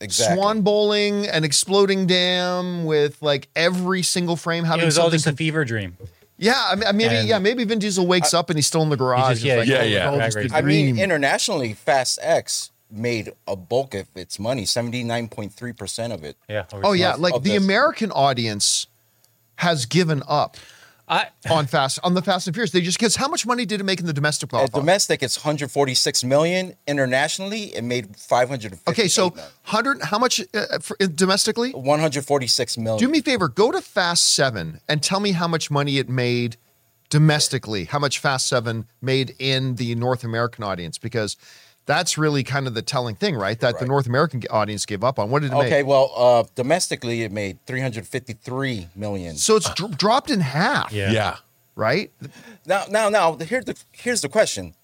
Exactly. 0.00 0.36
swan 0.36 0.60
bowling, 0.62 1.26
and 1.26 1.44
exploding 1.44 2.06
dam 2.06 2.84
with 2.84 3.20
like 3.20 3.48
every 3.56 4.02
single 4.04 4.36
frame 4.36 4.62
having 4.62 4.82
It 4.82 4.86
was 4.86 4.96
all 4.96 5.06
something. 5.06 5.16
just 5.16 5.26
a 5.26 5.32
fever 5.32 5.64
dream. 5.64 5.96
yeah, 6.36 6.54
I 6.70 6.76
mean, 6.76 6.96
maybe 6.96 7.16
And- 7.16 7.28
yeah, 7.28 7.40
maybe 7.40 7.64
Vin 7.64 7.80
Diesel 7.80 8.06
wakes 8.06 8.32
up 8.32 8.48
and 8.48 8.56
he's 8.56 8.68
still 8.68 8.82
in 8.82 8.90
the 8.90 8.96
garage. 8.96 9.34
just- 9.34 9.42
yeah, 9.44 9.56
like, 9.56 9.66
yeah, 9.68 9.78
oh, 9.80 9.82
yeah. 9.82 9.96
it's 9.98 10.06
all 10.06 10.18
just 10.20 10.36
a 10.36 10.48
Drag 10.50 10.64
I 10.64 10.66
mean, 10.66 10.98
internationally, 11.00 11.74
Fast 11.74 12.20
X 12.22 12.70
made 12.88 13.32
a 13.48 13.56
bulk 13.56 13.92
of 13.94 14.06
its 14.14 14.38
money, 14.38 14.64
seventy 14.64 15.02
nine 15.02 15.26
point 15.26 15.52
three 15.52 15.72
percent 15.72 16.12
of 16.12 16.22
it. 16.22 16.36
Yeah. 16.48 16.66
Oh 16.72 16.92
yeah, 16.92 17.16
like 17.16 17.34
the 17.42 17.54
this. 17.54 17.64
American 17.64 18.12
audience 18.12 18.86
has 19.56 19.84
given 19.84 20.22
up 20.28 20.56
I, 21.08 21.28
on 21.50 21.66
Fast 21.66 21.98
on 22.02 22.14
the 22.14 22.22
Fast 22.22 22.46
and 22.46 22.54
Furious. 22.54 22.70
They 22.72 22.80
just 22.80 22.98
because 22.98 23.16
how 23.16 23.28
much 23.28 23.46
money 23.46 23.64
did 23.64 23.80
it 23.80 23.84
make 23.84 24.00
in 24.00 24.06
the 24.06 24.12
domestic 24.12 24.52
Uh, 24.52 24.58
box? 24.58 24.70
domestic, 24.70 25.22
it's 25.22 25.38
146 25.38 26.24
million. 26.24 26.74
Internationally, 26.86 27.74
it 27.74 27.82
made 27.84 28.16
500. 28.16 28.78
Okay, 28.88 29.08
so 29.08 29.34
hundred. 29.62 30.02
How 30.02 30.18
much 30.18 30.40
uh, 30.54 30.78
for, 30.80 30.96
uh, 31.00 31.06
domestically? 31.14 31.70
146 31.72 32.78
million. 32.78 32.98
Do 32.98 33.08
me 33.08 33.18
a 33.18 33.22
favor. 33.22 33.48
Go 33.48 33.70
to 33.72 33.80
Fast 33.80 34.34
Seven 34.34 34.80
and 34.88 35.02
tell 35.02 35.20
me 35.20 35.32
how 35.32 35.48
much 35.48 35.70
money 35.70 35.98
it 35.98 36.08
made 36.08 36.56
domestically. 37.10 37.84
How 37.84 37.98
much 37.98 38.18
Fast 38.18 38.46
Seven 38.48 38.86
made 39.00 39.34
in 39.38 39.76
the 39.76 39.94
North 39.94 40.24
American 40.24 40.62
audience? 40.64 40.98
Because 40.98 41.36
that's 41.88 42.18
really 42.18 42.44
kind 42.44 42.66
of 42.66 42.74
the 42.74 42.82
telling 42.82 43.14
thing, 43.14 43.34
right? 43.34 43.58
That 43.60 43.78
the 43.78 43.86
North 43.86 44.06
American 44.06 44.42
audience 44.50 44.84
gave 44.84 45.02
up 45.02 45.18
on. 45.18 45.30
What 45.30 45.40
did 45.40 45.52
it 45.52 45.54
okay, 45.54 45.62
make? 45.62 45.72
Okay, 45.72 45.82
well, 45.84 46.12
uh, 46.14 46.44
domestically, 46.54 47.22
it 47.22 47.32
made 47.32 47.64
353 47.66 48.88
million. 48.94 49.36
So 49.36 49.56
it's 49.56 49.72
dr- 49.72 49.96
dropped 49.96 50.30
in 50.30 50.40
half. 50.40 50.92
Yeah. 50.92 51.10
Yeah. 51.10 51.36
Right. 51.74 52.12
Now, 52.66 52.84
now, 52.90 53.08
now, 53.08 53.36
here 53.38 53.62
the, 53.62 53.74
here's 53.92 54.20
the 54.20 54.28
question: 54.28 54.74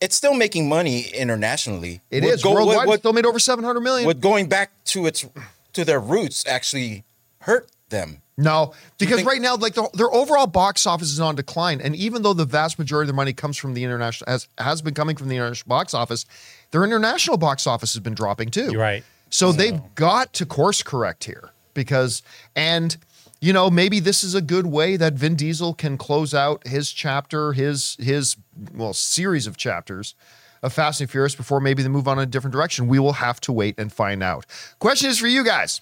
it's 0.00 0.16
still 0.16 0.32
making 0.34 0.70
money 0.70 1.02
internationally. 1.14 2.00
It 2.10 2.24
Would 2.24 2.32
is 2.32 2.42
go- 2.42 2.54
worldwide. 2.54 2.76
would- 2.76 2.82
it 2.84 2.88
would- 2.88 2.98
still 3.00 3.12
made 3.12 3.26
over 3.26 3.38
seven 3.38 3.64
hundred 3.64 3.80
million. 3.80 4.06
would 4.06 4.22
going 4.22 4.48
back 4.48 4.70
to 4.86 5.06
its 5.06 5.26
to 5.74 5.84
their 5.84 6.00
roots 6.00 6.46
actually 6.46 7.04
hurt 7.42 7.68
them? 7.90 8.22
No, 8.38 8.72
because 8.98 9.16
think- 9.16 9.28
right 9.28 9.40
now, 9.40 9.56
like 9.56 9.74
the, 9.74 9.90
their 9.94 10.10
overall 10.12 10.46
box 10.46 10.86
office 10.86 11.08
is 11.08 11.18
on 11.18 11.34
decline, 11.34 11.80
and 11.80 11.96
even 11.96 12.22
though 12.22 12.32
the 12.32 12.44
vast 12.44 12.78
majority 12.78 13.08
of 13.08 13.08
their 13.08 13.16
money 13.16 13.32
comes 13.32 13.56
from 13.56 13.74
the 13.74 13.82
international, 13.82 14.30
has 14.30 14.46
has 14.58 14.80
been 14.80 14.94
coming 14.94 15.16
from 15.16 15.28
the 15.28 15.34
international 15.34 15.68
box 15.68 15.92
office, 15.92 16.24
their 16.70 16.84
international 16.84 17.36
box 17.36 17.66
office 17.66 17.94
has 17.94 18.00
been 18.00 18.14
dropping 18.14 18.50
too. 18.50 18.70
You're 18.70 18.80
right. 18.80 19.02
So 19.28 19.50
they've 19.52 19.80
got 19.96 20.32
to 20.34 20.46
course 20.46 20.82
correct 20.82 21.24
here 21.24 21.50
because, 21.74 22.22
and 22.54 22.96
you 23.40 23.52
know, 23.52 23.70
maybe 23.70 23.98
this 23.98 24.22
is 24.22 24.34
a 24.34 24.40
good 24.40 24.66
way 24.66 24.96
that 24.96 25.14
Vin 25.14 25.34
Diesel 25.34 25.74
can 25.74 25.98
close 25.98 26.32
out 26.32 26.66
his 26.66 26.92
chapter, 26.92 27.52
his 27.52 27.96
his 27.98 28.36
well 28.72 28.92
series 28.92 29.48
of 29.48 29.56
chapters 29.56 30.14
of 30.62 30.72
Fast 30.72 31.00
and 31.00 31.10
Furious 31.10 31.34
before 31.34 31.60
maybe 31.60 31.82
they 31.82 31.88
move 31.88 32.06
on 32.06 32.18
in 32.18 32.22
a 32.22 32.26
different 32.26 32.52
direction. 32.52 32.88
We 32.88 32.98
will 32.98 33.14
have 33.14 33.40
to 33.42 33.52
wait 33.52 33.78
and 33.78 33.92
find 33.92 34.22
out. 34.22 34.46
Question 34.78 35.10
is 35.10 35.18
for 35.18 35.28
you 35.28 35.44
guys. 35.44 35.80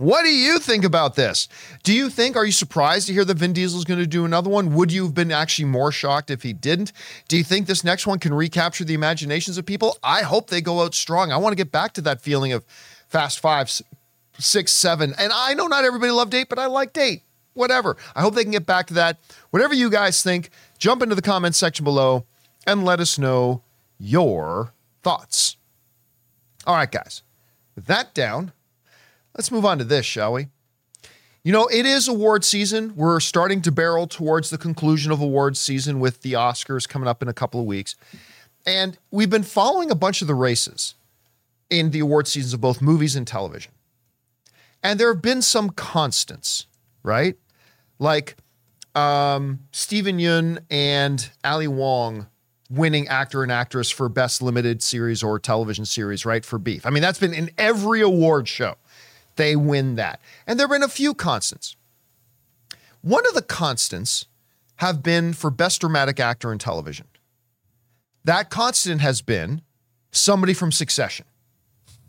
What 0.00 0.22
do 0.22 0.30
you 0.30 0.58
think 0.58 0.82
about 0.82 1.14
this? 1.14 1.46
Do 1.82 1.92
you 1.92 2.08
think, 2.08 2.34
are 2.34 2.46
you 2.46 2.52
surprised 2.52 3.06
to 3.08 3.12
hear 3.12 3.22
that 3.22 3.36
Vin 3.36 3.52
Diesel 3.52 3.78
is 3.78 3.84
going 3.84 4.00
to 4.00 4.06
do 4.06 4.24
another 4.24 4.48
one? 4.48 4.72
Would 4.72 4.90
you 4.90 5.04
have 5.04 5.12
been 5.12 5.30
actually 5.30 5.66
more 5.66 5.92
shocked 5.92 6.30
if 6.30 6.42
he 6.42 6.54
didn't? 6.54 6.92
Do 7.28 7.36
you 7.36 7.44
think 7.44 7.66
this 7.66 7.84
next 7.84 8.06
one 8.06 8.18
can 8.18 8.32
recapture 8.32 8.82
the 8.82 8.94
imaginations 8.94 9.58
of 9.58 9.66
people? 9.66 9.98
I 10.02 10.22
hope 10.22 10.48
they 10.48 10.62
go 10.62 10.80
out 10.80 10.94
strong. 10.94 11.32
I 11.32 11.36
want 11.36 11.52
to 11.52 11.56
get 11.56 11.70
back 11.70 11.92
to 11.92 12.00
that 12.00 12.22
feeling 12.22 12.54
of 12.54 12.64
Fast 13.08 13.40
Five, 13.40 13.70
Six, 14.38 14.72
Seven. 14.72 15.12
And 15.18 15.34
I 15.34 15.52
know 15.52 15.66
not 15.66 15.84
everybody 15.84 16.12
loved 16.12 16.32
eight, 16.32 16.48
but 16.48 16.58
I 16.58 16.64
liked 16.64 16.96
eight. 16.96 17.22
Whatever. 17.52 17.98
I 18.16 18.22
hope 18.22 18.34
they 18.34 18.42
can 18.42 18.52
get 18.52 18.64
back 18.64 18.86
to 18.86 18.94
that. 18.94 19.18
Whatever 19.50 19.74
you 19.74 19.90
guys 19.90 20.22
think, 20.22 20.48
jump 20.78 21.02
into 21.02 21.14
the 21.14 21.20
comments 21.20 21.58
section 21.58 21.84
below 21.84 22.24
and 22.66 22.86
let 22.86 23.00
us 23.00 23.18
know 23.18 23.64
your 23.98 24.72
thoughts. 25.02 25.58
All 26.66 26.76
right, 26.76 26.90
guys. 26.90 27.22
With 27.76 27.84
that 27.84 28.14
down, 28.14 28.52
Let's 29.40 29.50
move 29.50 29.64
on 29.64 29.78
to 29.78 29.84
this, 29.84 30.04
shall 30.04 30.34
we? 30.34 30.48
You 31.44 31.52
know, 31.52 31.66
it 31.68 31.86
is 31.86 32.08
award 32.08 32.44
season. 32.44 32.94
We're 32.94 33.20
starting 33.20 33.62
to 33.62 33.72
barrel 33.72 34.06
towards 34.06 34.50
the 34.50 34.58
conclusion 34.58 35.10
of 35.10 35.22
award 35.22 35.56
season 35.56 35.98
with 35.98 36.20
the 36.20 36.34
Oscars 36.34 36.86
coming 36.86 37.08
up 37.08 37.22
in 37.22 37.28
a 37.28 37.32
couple 37.32 37.58
of 37.58 37.64
weeks. 37.64 37.96
And 38.66 38.98
we've 39.10 39.30
been 39.30 39.42
following 39.42 39.90
a 39.90 39.94
bunch 39.94 40.20
of 40.20 40.28
the 40.28 40.34
races 40.34 40.94
in 41.70 41.90
the 41.90 42.00
award 42.00 42.28
seasons 42.28 42.52
of 42.52 42.60
both 42.60 42.82
movies 42.82 43.16
and 43.16 43.26
television. 43.26 43.72
And 44.82 45.00
there 45.00 45.10
have 45.10 45.22
been 45.22 45.40
some 45.40 45.70
constants, 45.70 46.66
right? 47.02 47.34
Like 47.98 48.36
um, 48.94 49.60
Steven 49.72 50.18
Yeun 50.18 50.58
and 50.70 51.30
Ali 51.42 51.66
Wong 51.66 52.26
winning 52.68 53.08
actor 53.08 53.42
and 53.42 53.50
actress 53.50 53.88
for 53.88 54.10
best 54.10 54.42
limited 54.42 54.82
series 54.82 55.22
or 55.22 55.38
television 55.38 55.86
series, 55.86 56.26
right? 56.26 56.44
For 56.44 56.58
Beef. 56.58 56.84
I 56.84 56.90
mean, 56.90 57.02
that's 57.02 57.18
been 57.18 57.32
in 57.32 57.50
every 57.56 58.02
award 58.02 58.46
show. 58.46 58.76
They 59.40 59.56
win 59.56 59.94
that. 59.94 60.20
And 60.46 60.60
there 60.60 60.66
have 60.66 60.74
been 60.74 60.82
a 60.82 60.88
few 60.88 61.14
constants. 61.14 61.74
One 63.00 63.26
of 63.26 63.32
the 63.32 63.40
constants 63.40 64.26
have 64.76 65.02
been 65.02 65.32
for 65.32 65.50
best 65.50 65.80
dramatic 65.80 66.20
actor 66.20 66.52
in 66.52 66.58
television. 66.58 67.06
That 68.22 68.50
constant 68.50 69.00
has 69.00 69.22
been 69.22 69.62
somebody 70.12 70.52
from 70.52 70.70
Succession. 70.70 71.24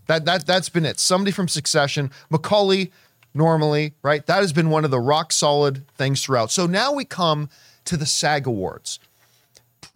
That 0.07 0.25
that 0.25 0.45
that's 0.45 0.67
been 0.67 0.85
it. 0.85 1.00
Somebody 1.00 1.31
from 1.31 1.47
Succession, 1.47 2.11
Macaulay, 2.29 2.91
normally, 3.33 3.93
right? 4.03 4.25
That 4.25 4.41
has 4.41 4.51
been 4.51 4.69
one 4.69 4.83
of 4.83 4.91
the 4.91 5.00
rock 5.00 5.31
solid 5.31 5.88
things 5.95 6.21
throughout. 6.21 6.51
So 6.51 6.67
now 6.67 6.91
we 6.91 7.05
come 7.05 7.47
to 7.85 7.95
the 7.95 8.05
SAG 8.05 8.45
Awards. 8.45 9.00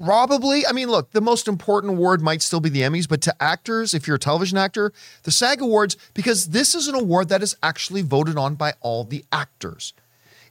Probably, 0.04 0.68
I 0.68 0.74
mean, 0.74 0.90
look, 0.90 1.12
the 1.12 1.22
most 1.22 1.48
important 1.48 1.94
award 1.94 2.22
might 2.22 2.42
still 2.42 2.60
be 2.60 2.70
the 2.70 2.82
Emmys, 2.82 3.08
but 3.08 3.22
to 3.22 3.36
actors, 3.42 3.94
if 3.94 4.08
you're 4.08 4.18
a 4.18 4.20
television 4.20 4.58
actor, 4.58 4.92
the 5.24 5.32
SAG 5.32 5.62
Awards, 5.62 5.96
because 6.14 6.48
this 6.48 6.76
is 6.76 6.88
an 6.88 6.96
award 6.96 7.30
that 7.30 7.42
is 7.42 7.56
actually 7.64 8.02
voted 8.02 8.38
on 8.38 8.56
by 8.56 8.74
all 8.82 9.06
the 9.06 9.24
actors. 9.32 9.94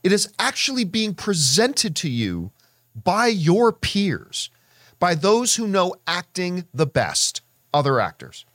It 0.02 0.12
is 0.12 0.32
actually 0.38 0.84
being 0.84 1.14
presented 1.14 1.94
to 1.96 2.08
you 2.08 2.52
by 2.94 3.26
your 3.26 3.72
peers, 3.72 4.50
by 4.98 5.14
those 5.14 5.56
who 5.56 5.66
know 5.66 5.94
acting 6.06 6.64
the 6.72 6.86
best, 6.86 7.42
other 7.72 8.00
actors. 8.00 8.46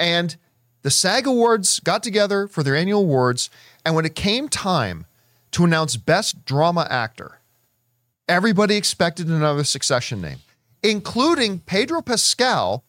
And 0.00 0.36
the 0.82 0.90
SAG 0.90 1.26
Awards 1.26 1.80
got 1.80 2.02
together 2.02 2.48
for 2.48 2.62
their 2.62 2.76
annual 2.76 3.00
awards. 3.00 3.48
And 3.86 3.94
when 3.94 4.04
it 4.04 4.14
came 4.14 4.48
time 4.48 5.06
to 5.52 5.64
announce 5.64 5.96
Best 5.96 6.44
Drama 6.44 6.86
Actor, 6.90 7.38
everybody 8.28 8.76
expected 8.76 9.28
another 9.28 9.64
succession 9.64 10.20
name, 10.20 10.38
including 10.82 11.60
Pedro 11.60 12.02
Pascal, 12.02 12.84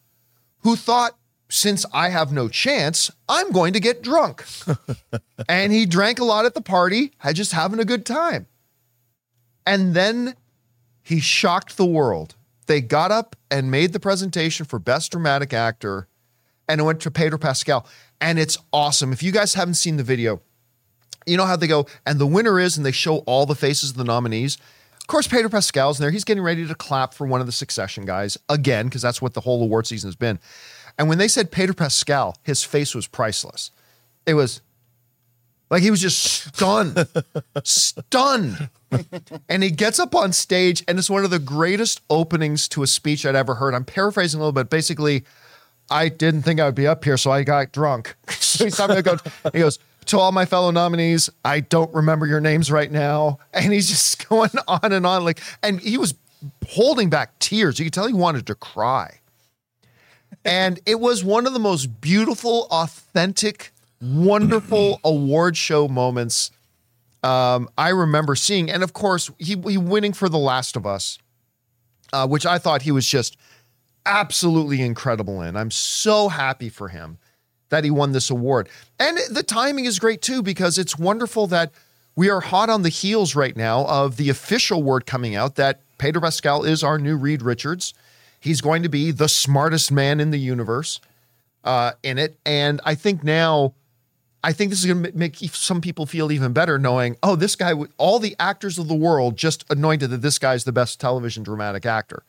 who 0.60 0.76
thought, 0.76 1.16
since 1.48 1.86
I 1.92 2.08
have 2.08 2.32
no 2.32 2.48
chance, 2.48 3.10
I'm 3.28 3.52
going 3.52 3.72
to 3.74 3.80
get 3.80 4.02
drunk. 4.02 4.44
and 5.48 5.72
he 5.72 5.86
drank 5.86 6.18
a 6.18 6.24
lot 6.24 6.44
at 6.44 6.54
the 6.54 6.60
party, 6.60 7.12
had 7.18 7.36
just 7.36 7.52
having 7.52 7.78
a 7.78 7.84
good 7.84 8.04
time. 8.04 8.46
And 9.64 9.94
then 9.94 10.34
he 11.02 11.20
shocked 11.20 11.76
the 11.76 11.86
world. 11.86 12.34
They 12.66 12.80
got 12.80 13.12
up 13.12 13.36
and 13.50 13.70
made 13.70 13.92
the 13.92 14.00
presentation 14.00 14.66
for 14.66 14.78
Best 14.78 15.12
Dramatic 15.12 15.52
Actor, 15.52 16.08
and 16.68 16.80
it 16.80 16.84
went 16.84 17.00
to 17.02 17.10
Pedro 17.12 17.38
Pascal. 17.38 17.86
And 18.20 18.38
it's 18.38 18.58
awesome. 18.72 19.12
If 19.12 19.22
you 19.22 19.30
guys 19.30 19.54
haven't 19.54 19.74
seen 19.74 19.98
the 19.98 20.02
video, 20.02 20.40
you 21.26 21.36
know 21.36 21.44
how 21.44 21.56
they 21.56 21.66
go, 21.66 21.86
and 22.04 22.18
the 22.18 22.26
winner 22.26 22.58
is, 22.58 22.76
and 22.76 22.84
they 22.84 22.92
show 22.92 23.18
all 23.18 23.46
the 23.46 23.54
faces 23.54 23.90
of 23.90 23.96
the 23.96 24.04
nominees. 24.04 24.58
Of 25.06 25.08
course, 25.08 25.28
Pedro 25.28 25.48
Pascal's 25.48 26.00
in 26.00 26.02
there. 26.02 26.10
He's 26.10 26.24
getting 26.24 26.42
ready 26.42 26.66
to 26.66 26.74
clap 26.74 27.14
for 27.14 27.28
one 27.28 27.38
of 27.40 27.46
the 27.46 27.52
Succession 27.52 28.04
guys 28.04 28.36
again, 28.48 28.86
because 28.86 29.02
that's 29.02 29.22
what 29.22 29.34
the 29.34 29.40
whole 29.40 29.62
award 29.62 29.86
season 29.86 30.08
has 30.08 30.16
been. 30.16 30.40
And 30.98 31.08
when 31.08 31.18
they 31.18 31.28
said 31.28 31.52
Pedro 31.52 31.76
Pascal, 31.76 32.36
his 32.42 32.64
face 32.64 32.92
was 32.92 33.06
priceless. 33.06 33.70
It 34.26 34.34
was 34.34 34.62
like 35.70 35.84
he 35.84 35.92
was 35.92 36.00
just 36.00 36.18
stunned, 36.18 37.06
stunned. 37.62 38.68
And 39.48 39.62
he 39.62 39.70
gets 39.70 40.00
up 40.00 40.12
on 40.12 40.32
stage, 40.32 40.82
and 40.88 40.98
it's 40.98 41.08
one 41.08 41.22
of 41.22 41.30
the 41.30 41.38
greatest 41.38 42.00
openings 42.10 42.66
to 42.70 42.82
a 42.82 42.88
speech 42.88 43.24
I'd 43.24 43.36
ever 43.36 43.54
heard. 43.54 43.74
I'm 43.74 43.84
paraphrasing 43.84 44.40
a 44.40 44.42
little 44.42 44.50
bit. 44.50 44.70
Basically, 44.70 45.22
I 45.88 46.08
didn't 46.08 46.42
think 46.42 46.58
I 46.58 46.64
would 46.64 46.74
be 46.74 46.88
up 46.88 47.04
here, 47.04 47.16
so 47.16 47.30
I 47.30 47.44
got 47.44 47.70
drunk. 47.70 48.16
so 48.28 48.64
he's 48.64 48.76
talking 48.76 48.96
about, 48.96 49.24
he 49.52 49.60
goes, 49.60 49.78
to 50.06 50.18
all 50.18 50.32
my 50.32 50.44
fellow 50.44 50.70
nominees, 50.70 51.30
I 51.44 51.60
don't 51.60 51.92
remember 51.94 52.26
your 52.26 52.40
names 52.40 52.70
right 52.70 52.90
now. 52.90 53.38
And 53.52 53.72
he's 53.72 53.88
just 53.88 54.28
going 54.28 54.50
on 54.68 54.92
and 54.92 55.06
on. 55.06 55.24
Like, 55.24 55.40
and 55.62 55.80
he 55.80 55.98
was 55.98 56.14
holding 56.68 57.10
back 57.10 57.38
tears. 57.38 57.78
You 57.78 57.86
could 57.86 57.92
tell 57.94 58.06
he 58.06 58.12
wanted 58.12 58.46
to 58.46 58.54
cry. 58.54 59.20
And 60.44 60.80
it 60.86 61.00
was 61.00 61.24
one 61.24 61.46
of 61.46 61.52
the 61.52 61.58
most 61.58 62.00
beautiful, 62.00 62.66
authentic, 62.70 63.72
wonderful 64.00 65.00
award 65.04 65.56
show 65.56 65.88
moments 65.88 66.50
um, 67.22 67.68
I 67.76 67.88
remember 67.88 68.36
seeing. 68.36 68.70
And 68.70 68.82
of 68.82 68.92
course, 68.92 69.30
he, 69.38 69.56
he 69.66 69.78
winning 69.78 70.12
for 70.12 70.28
The 70.28 70.38
Last 70.38 70.76
of 70.76 70.86
Us, 70.86 71.18
uh, 72.12 72.28
which 72.28 72.46
I 72.46 72.58
thought 72.58 72.82
he 72.82 72.92
was 72.92 73.06
just 73.06 73.36
absolutely 74.04 74.80
incredible 74.80 75.42
in. 75.42 75.56
I'm 75.56 75.72
so 75.72 76.28
happy 76.28 76.68
for 76.68 76.88
him 76.88 77.18
that 77.68 77.84
he 77.84 77.90
won 77.90 78.12
this 78.12 78.30
award. 78.30 78.68
And 78.98 79.18
the 79.30 79.42
timing 79.42 79.84
is 79.84 79.98
great 79.98 80.22
too, 80.22 80.42
because 80.42 80.78
it's 80.78 80.98
wonderful 80.98 81.46
that 81.48 81.72
we 82.14 82.30
are 82.30 82.40
hot 82.40 82.70
on 82.70 82.82
the 82.82 82.88
heels 82.88 83.34
right 83.34 83.56
now 83.56 83.84
of 83.86 84.16
the 84.16 84.30
official 84.30 84.82
word 84.82 85.06
coming 85.06 85.34
out 85.34 85.56
that 85.56 85.80
Pedro 85.98 86.22
Pascal 86.22 86.64
is 86.64 86.82
our 86.82 86.98
new 86.98 87.16
Reed 87.16 87.42
Richards. 87.42 87.94
He's 88.40 88.60
going 88.60 88.82
to 88.82 88.88
be 88.88 89.10
the 89.10 89.28
smartest 89.28 89.90
man 89.90 90.20
in 90.20 90.30
the 90.30 90.38
universe 90.38 91.00
uh, 91.64 91.92
in 92.02 92.18
it. 92.18 92.38
And 92.46 92.80
I 92.84 92.94
think 92.94 93.24
now, 93.24 93.74
I 94.42 94.52
think 94.52 94.70
this 94.70 94.78
is 94.78 94.86
going 94.86 95.02
to 95.02 95.16
make 95.16 95.36
some 95.36 95.80
people 95.80 96.06
feel 96.06 96.30
even 96.30 96.52
better 96.52 96.78
knowing, 96.78 97.16
oh, 97.22 97.34
this 97.34 97.56
guy, 97.56 97.72
all 97.98 98.18
the 98.18 98.36
actors 98.38 98.78
of 98.78 98.88
the 98.88 98.94
world 98.94 99.36
just 99.36 99.64
anointed 99.68 100.10
that 100.10 100.22
this 100.22 100.38
guy's 100.38 100.64
the 100.64 100.72
best 100.72 101.00
television 101.00 101.42
dramatic 101.42 101.84
actor, 101.84 102.22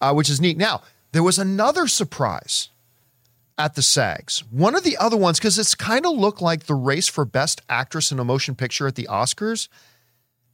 uh, 0.00 0.12
which 0.12 0.30
is 0.30 0.40
neat. 0.40 0.56
Now, 0.56 0.82
there 1.12 1.22
was 1.22 1.38
another 1.38 1.86
surprise 1.86 2.70
at 3.58 3.74
the 3.74 3.82
SAGs. 3.82 4.44
One 4.50 4.74
of 4.76 4.84
the 4.84 4.96
other 4.96 5.16
ones, 5.16 5.38
because 5.38 5.58
it's 5.58 5.74
kind 5.74 6.06
of 6.06 6.16
looked 6.16 6.40
like 6.40 6.64
the 6.64 6.74
race 6.74 7.08
for 7.08 7.24
best 7.24 7.60
actress 7.68 8.12
in 8.12 8.18
a 8.18 8.24
motion 8.24 8.54
picture 8.54 8.86
at 8.86 8.94
the 8.94 9.08
Oscars 9.10 9.68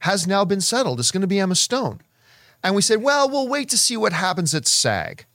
has 0.01 0.27
now 0.27 0.45
been 0.45 0.61
settled. 0.61 0.99
It's 0.99 1.11
going 1.11 1.21
to 1.21 1.27
be 1.27 1.39
Emma 1.39 1.55
Stone. 1.55 2.01
And 2.63 2.75
we 2.75 2.83
said, 2.83 3.03
well, 3.03 3.29
we'll 3.29 3.49
wait 3.49 3.69
to 3.71 3.79
see 3.79 3.97
what 3.97 4.15
happens 4.15 4.55
at 4.55 4.67
SAG. 4.67 5.27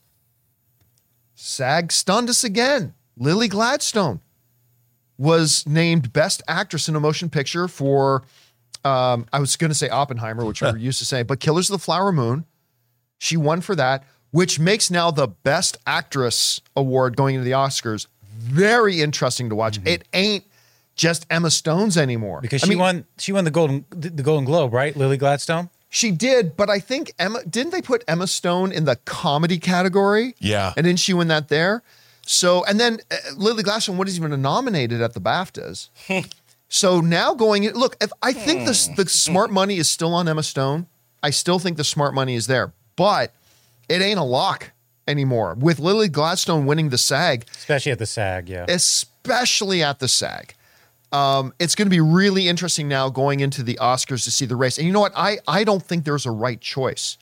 SAG 1.35 1.91
stunned 1.91 2.29
us 2.29 2.43
again. 2.43 2.95
Lily 3.15 3.47
Gladstone 3.47 4.19
was 5.17 5.65
named 5.67 6.11
Best 6.11 6.41
Actress 6.47 6.89
in 6.89 6.95
a 6.95 6.99
Motion 6.99 7.29
Picture 7.29 7.67
for, 7.67 8.23
um, 8.83 9.27
I 9.31 9.39
was 9.39 9.55
going 9.57 9.69
to 9.69 9.75
say 9.75 9.89
Oppenheimer, 9.89 10.43
which 10.43 10.61
we 10.61 10.71
were 10.71 10.77
used 10.89 10.99
to 10.99 11.05
saying, 11.05 11.25
but 11.25 11.39
Killers 11.39 11.69
of 11.69 11.79
the 11.79 11.83
Flower 11.83 12.11
Moon. 12.11 12.45
She 13.21 13.35
won 13.35 13.59
for 13.59 13.75
that, 13.75 14.05
which 14.31 14.59
makes 14.59 14.91
now 14.91 15.11
the 15.11 15.27
Best 15.27 15.77
Actress 15.87 16.61
award 16.75 17.15
going 17.15 17.35
into 17.35 17.45
the 17.45 17.51
Oscars 17.51 18.07
very 18.39 19.01
interesting 19.01 19.49
to 19.49 19.55
watch. 19.55 19.79
It 19.85 20.07
ain't 20.13 20.45
just 20.95 21.25
Emma 21.29 21.51
Stone's 21.51 21.97
anymore 21.97 22.41
because 22.41 22.63
I 22.63 22.65
she 22.65 22.69
mean, 22.71 22.79
won 22.79 23.05
she 23.17 23.31
won 23.31 23.45
the 23.45 23.51
golden 23.51 23.85
the 23.89 24.09
the 24.09 24.23
Golden 24.23 24.45
Globe, 24.45 24.73
right? 24.73 24.95
Lily 24.95 25.17
Gladstone. 25.17 25.69
She 25.89 26.11
did, 26.11 26.55
but 26.55 26.69
I 26.69 26.79
think 26.79 27.11
Emma 27.17 27.43
didn't 27.45 27.71
they 27.71 27.81
put 27.81 28.03
Emma 28.07 28.27
Stone 28.27 28.71
in 28.71 28.85
the 28.85 28.95
comedy 29.05 29.57
category? 29.57 30.35
Yeah. 30.39 30.73
And 30.77 30.85
didn't 30.85 30.99
she 30.99 31.13
win 31.13 31.29
that 31.29 31.49
there? 31.49 31.83
So, 32.25 32.63
and 32.65 32.79
then 32.79 32.99
uh, 33.09 33.15
Lily 33.37 33.63
Gladstone 33.63 33.97
wasn't 33.97 34.23
even 34.23 34.39
nominated 34.39 35.01
at 35.01 35.13
the 35.13 35.21
BAFTAs. 35.21 35.89
so 36.69 37.01
now 37.01 37.33
going 37.33 37.63
in, 37.63 37.73
look, 37.73 37.97
if 37.99 38.11
I 38.21 38.33
think 38.33 38.65
the, 38.67 39.03
the 39.03 39.09
smart 39.09 39.49
money 39.49 39.77
is 39.77 39.89
still 39.89 40.13
on 40.13 40.27
Emma 40.27 40.43
Stone, 40.43 40.85
I 41.23 41.31
still 41.31 41.57
think 41.57 41.77
the 41.77 41.83
smart 41.83 42.13
money 42.13 42.35
is 42.35 42.45
there, 42.45 42.71
but 42.95 43.33
it 43.89 44.01
ain't 44.01 44.19
a 44.19 44.23
lock 44.23 44.71
anymore. 45.07 45.55
With 45.59 45.79
Lily 45.79 46.07
Gladstone 46.07 46.65
winning 46.65 46.89
the 46.89 46.97
SAG, 46.97 47.45
Especially 47.57 47.91
at 47.91 47.99
the 47.99 48.05
SAG, 48.05 48.47
yeah. 48.47 48.65
especially 48.69 49.83
at 49.83 49.99
the 49.99 50.07
SAG. 50.07 50.53
Um, 51.11 51.53
it's 51.59 51.73
going 51.73 51.87
to 51.87 51.89
be 51.89 51.99
really 52.01 52.47
interesting 52.47 52.87
now 52.87 53.09
going 53.09 53.39
into 53.39 53.63
the 53.63 53.79
Oscars 53.81 54.23
to 54.25 54.31
see 54.31 54.45
the 54.45 54.55
race. 54.55 54.77
And 54.77 54.85
you 54.85 54.93
know 54.93 54.99
what? 54.99 55.13
I, 55.15 55.39
I 55.47 55.63
don't 55.63 55.81
think 55.81 56.05
there's 56.05 56.27
a 56.27 56.31
right 56.31 56.61
choice. 56.61 57.17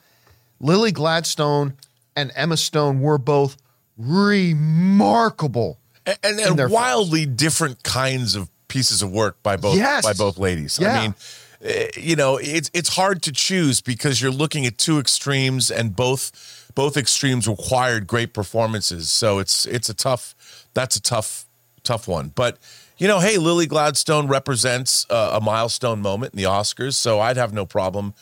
Lily 0.60 0.92
Gladstone 0.92 1.74
and 2.16 2.32
Emma 2.36 2.58
Stone 2.58 3.00
were 3.00 3.18
both 3.18 3.56
remarkable. 3.98 5.80
and, 6.06 6.18
and, 6.24 6.60
and 6.60 6.72
wildly 6.72 7.26
different 7.26 7.84
kinds 7.84 8.36
of 8.36 8.50
pieces 8.68 9.02
of 9.02 9.12
work 9.12 9.42
by 9.44 9.56
both 9.56 9.76
Yes. 9.78 10.04
by 10.04 10.14
both 10.14 10.38
ladies. 10.38 10.78
Yeah. 10.80 10.92
I 10.92 11.02
mean, 11.02 11.16
eh, 11.62 11.88
you 11.96 12.16
know, 12.16 12.38
it's 12.38 12.70
it's 12.74 12.90
hard 12.90 13.22
to 13.24 13.32
choose 13.32 13.82
because 13.82 14.22
you're 14.22 14.32
looking 14.32 14.66
at 14.66 14.78
two 14.78 15.00
extremes, 15.00 15.72
and 15.72 15.96
both 15.96 16.57
both 16.78 16.96
extremes 16.96 17.48
required 17.48 18.06
great 18.06 18.34
performances. 18.34 19.10
So 19.10 19.40
it's 19.40 19.66
it's 19.66 19.90
a 19.90 19.96
tough 19.96 20.36
that's 20.76 20.96
a 20.96 21.02
tough 21.02 21.46
tough 21.84 22.08
one. 22.08 22.32
But 22.36 22.60
you 23.00 23.08
know, 23.08 23.20
hey, 23.20 23.38
Lily 23.40 23.66
Gladstone 23.66 24.28
represents 24.28 25.06
uh, 25.10 25.32
a 25.34 25.42
milestone 25.42 26.02
moment 26.02 26.34
in 26.34 26.38
the 26.38 26.44
Oscars, 26.46 26.94
so 26.94 27.20
I'd 27.20 27.36
have 27.38 27.52
no 27.52 27.66
problem, 27.66 28.14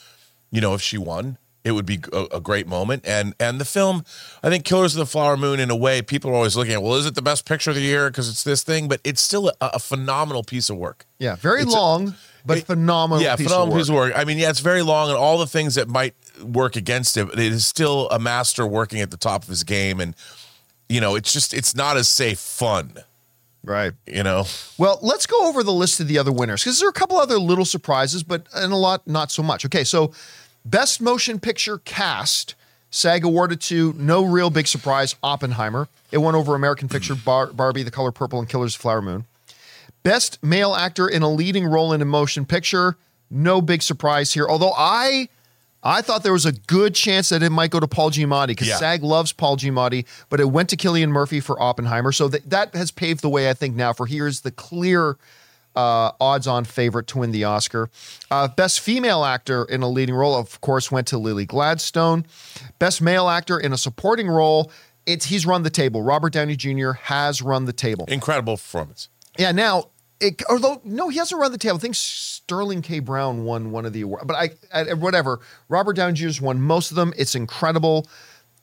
you 0.51 0.61
know, 0.61 0.73
if 0.73 0.81
she 0.81 0.97
won. 0.97 1.37
It 1.65 1.71
would 1.71 1.85
be 1.85 1.99
a, 2.13 2.25
a 2.33 2.39
great 2.39 2.67
moment, 2.67 3.03
and 3.05 3.33
and 3.39 3.59
the 3.59 3.65
film, 3.65 4.05
I 4.43 4.49
think, 4.49 4.63
Killers 4.63 4.95
of 4.95 4.99
the 4.99 5.05
Flower 5.05 5.35
Moon. 5.35 5.59
In 5.59 5.69
a 5.69 5.75
way, 5.75 6.01
people 6.01 6.29
are 6.31 6.35
always 6.35 6.55
looking 6.55 6.73
at, 6.75 6.81
well, 6.83 6.95
is 6.95 7.05
it 7.07 7.15
the 7.15 7.21
best 7.23 7.43
picture 7.45 7.71
of 7.71 7.75
the 7.75 7.81
year 7.81 8.09
because 8.09 8.29
it's 8.29 8.43
this 8.43 8.63
thing? 8.63 8.87
But 8.87 9.01
it's 9.03 9.21
still 9.21 9.49
a, 9.49 9.53
a 9.73 9.79
phenomenal 9.79 10.43
piece 10.43 10.69
of 10.69 10.77
work. 10.77 11.05
Yeah, 11.19 11.35
very 11.35 11.61
It's 11.63 11.73
a- 11.73 11.77
long, 11.77 12.15
but 12.45 12.63
phenomenal. 12.63 13.23
Yeah, 13.23 13.35
piece 13.35 13.47
phenomenal 13.47 13.75
of 13.75 13.79
piece 13.79 13.89
of 13.89 13.95
work. 13.95 14.13
I 14.15 14.23
mean, 14.25 14.37
yeah, 14.37 14.49
it's 14.49 14.59
very 14.59 14.81
long, 14.81 15.09
and 15.09 15.17
all 15.17 15.37
the 15.37 15.47
things 15.47 15.75
that 15.75 15.87
might 15.87 16.13
work 16.41 16.75
against 16.75 17.17
it, 17.17 17.27
but 17.27 17.39
it 17.39 17.51
is 17.51 17.65
still 17.65 18.09
a 18.09 18.19
master 18.19 18.65
working 18.67 19.01
at 19.01 19.11
the 19.11 19.17
top 19.17 19.43
of 19.43 19.49
his 19.49 19.63
game, 19.63 19.99
and 19.99 20.15
you 20.89 21.01
know, 21.01 21.15
it's 21.15 21.33
just 21.33 21.53
it's 21.53 21.75
not 21.75 21.97
as 21.97 22.07
safe 22.07 22.39
fun. 22.39 22.93
Right. 23.63 23.93
You 24.05 24.21
know, 24.21 24.45
Well, 24.77 24.99
let's 25.01 25.25
go 25.25 25.47
over 25.47 25.63
the 25.63 25.73
list 25.73 25.99
of 25.99 26.07
the 26.07 26.19
other 26.19 26.31
winners 26.31 26.63
because 26.63 26.79
there 26.79 26.87
are 26.87 26.91
a 26.91 26.93
couple 26.93 27.17
other 27.17 27.39
little 27.39 27.65
surprises, 27.65 28.21
but 28.21 28.45
and 28.53 28.71
a 28.71 28.75
lot 28.75 29.07
not 29.07 29.31
so 29.31 29.41
much. 29.41 29.65
Okay, 29.65 29.83
so 29.83 30.11
best 30.63 31.01
motion 31.01 31.39
picture 31.39 31.79
cast, 31.79 32.53
SAG 32.91 33.25
awarded 33.25 33.59
to 33.61 33.93
no 33.97 34.23
real 34.23 34.51
big 34.51 34.67
surprise, 34.67 35.15
Oppenheimer. 35.23 35.87
It 36.11 36.19
won 36.19 36.35
over 36.35 36.53
American 36.53 36.87
Picture, 36.87 37.15
Bar- 37.25 37.53
Barbie, 37.53 37.81
The 37.83 37.91
Color 37.91 38.11
Purple, 38.11 38.37
and 38.39 38.47
Killers 38.47 38.75
of 38.75 38.79
the 38.79 38.81
Flower 38.83 39.01
Moon. 39.01 39.25
Best 40.05 40.41
male 40.43 40.75
actor 40.75 41.07
in 41.07 41.23
a 41.23 41.29
leading 41.29 41.65
role 41.65 41.91
in 41.91 41.99
a 41.99 42.05
motion 42.05 42.45
picture, 42.45 42.95
no 43.31 43.59
big 43.59 43.81
surprise 43.81 44.31
here. 44.33 44.47
Although 44.47 44.73
I 44.77 45.29
I 45.81 46.01
thought 46.01 46.21
there 46.21 46.31
was 46.33 46.45
a 46.45 46.51
good 46.51 46.93
chance 46.93 47.29
that 47.29 47.41
it 47.41 47.49
might 47.49 47.71
go 47.71 47.79
to 47.79 47.87
Paul 47.87 48.11
Giamatti 48.11 48.47
because 48.49 48.67
Yeah. 48.67 48.77
SAG 48.77 49.01
loves 49.03 49.33
Paul 49.33 49.57
Giamatti, 49.57 50.05
but 50.29 50.39
it 50.39 50.45
went 50.51 50.69
to 50.69 50.77
Cillian 50.77 51.09
Murphy 51.09 51.39
for 51.39 51.59
Oppenheimer. 51.61 52.11
So 52.11 52.27
that, 52.27 52.47
that 52.51 52.75
has 52.75 52.91
paved 52.91 53.21
the 53.21 53.29
way, 53.29 53.49
I 53.49 53.53
think, 53.53 53.75
now 53.75 53.93
for 53.93 54.05
here's 54.05 54.41
the 54.41 54.51
clear 54.51 55.17
uh, 55.75 56.11
odds-on 56.21 56.65
favorite 56.65 57.07
to 57.07 57.17
win 57.19 57.31
the 57.31 57.43
Oscar. 57.43 57.89
Uh, 58.31 58.47
best 58.47 58.79
female 58.79 59.25
actor 59.25 59.65
in 59.65 59.81
a 59.81 59.89
leading 59.89 60.15
role, 60.15 60.35
of 60.35 60.61
course, 60.61 60.91
went 60.91 61.07
to 61.07 61.17
Lily 61.17 61.45
Gladstone. 61.45 62.25
Best 62.79 63.01
male 63.01 63.27
actor 63.27 63.59
in 63.59 63.73
a 63.73 63.77
supporting 63.77 64.27
role, 64.27 64.71
it's 65.05 65.25
he's 65.25 65.45
run 65.45 65.63
the 65.63 65.69
table. 65.69 66.01
Robert 66.01 66.31
Downey 66.33 66.55
Jr. 66.55 66.91
has 66.93 67.41
run 67.41 67.65
the 67.65 67.73
table. 67.73 68.05
incredible 68.07 68.55
performance. 68.55 69.09
Yeah, 69.37 69.51
now, 69.51 69.89
it, 70.19 70.41
although 70.49 70.81
no, 70.83 71.09
he 71.09 71.17
hasn't 71.17 71.39
run 71.39 71.51
the 71.51 71.57
table. 71.57 71.77
I 71.77 71.79
think 71.79 71.95
Sterling 71.95 72.81
K. 72.81 72.99
Brown 72.99 73.43
won 73.43 73.71
one 73.71 73.85
of 73.85 73.93
the 73.93 74.01
awards, 74.01 74.25
but 74.25 74.35
I, 74.35 74.49
I 74.73 74.93
whatever. 74.93 75.39
Robert 75.69 75.93
Downey 75.93 76.13
Jr.'s 76.13 76.41
won 76.41 76.61
most 76.61 76.91
of 76.91 76.95
them. 76.95 77.13
It's 77.17 77.35
incredible. 77.35 78.07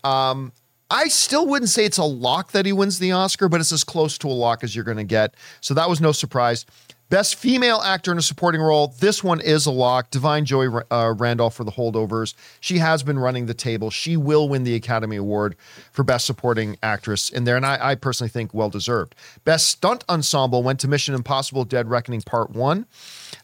Um, 0.05 0.53
I 0.91 1.09
still 1.09 1.47
wouldn't 1.47 1.71
say 1.71 1.87
it's 1.87 1.99
a 1.99 2.05
lock 2.05 2.53
that 2.53 2.67
he 2.67 2.73
wins 2.73 2.99
the 2.99 3.13
Oscar, 3.13 3.49
but 3.49 3.61
it's 3.61 3.73
as 3.73 3.83
close 3.83 4.19
to 4.19 4.29
a 4.29 4.31
lock 4.33 4.63
as 4.63 4.77
you're 4.77 4.85
going 4.85 4.99
to 4.99 5.05
get. 5.05 5.35
So 5.61 5.73
that 5.75 5.89
was 5.89 6.01
no 6.03 6.13
surprise. 6.13 6.67
Best 7.13 7.35
female 7.35 7.83
actor 7.85 8.11
in 8.11 8.17
a 8.17 8.23
supporting 8.23 8.63
role. 8.63 8.95
This 8.99 9.23
one 9.23 9.39
is 9.39 9.67
a 9.67 9.71
lock. 9.71 10.11
Da'Vine 10.11 10.45
Joy 10.45 10.69
uh, 10.91 11.13
Randolph 11.15 11.55
for 11.55 11.63
The 11.63 11.73
Holdovers. 11.73 12.33
She 12.59 12.79
has 12.79 13.03
been 13.03 13.19
running 13.19 13.45
the 13.45 13.53
table. 13.53 13.91
She 13.91 14.17
will 14.17 14.49
win 14.49 14.65
the 14.65 14.75
Academy 14.75 15.17
Award 15.17 15.55
for 15.91 16.05
Best 16.05 16.25
Supporting 16.25 16.79
Actress 16.83 17.29
in 17.29 17.45
there, 17.45 17.55
and 17.55 17.67
I, 17.67 17.91
I 17.91 17.95
personally 17.97 18.31
think 18.31 18.55
well 18.55 18.71
deserved. 18.71 19.15
Best 19.45 19.69
Stunt 19.69 20.07
Ensemble 20.09 20.63
went 20.63 20.81
to 20.81 20.89
Mission 20.89 21.15
Impossible: 21.15 21.67
Dead 21.67 21.91
Reckoning 21.91 22.23
Part 22.23 22.53
One. 22.53 22.87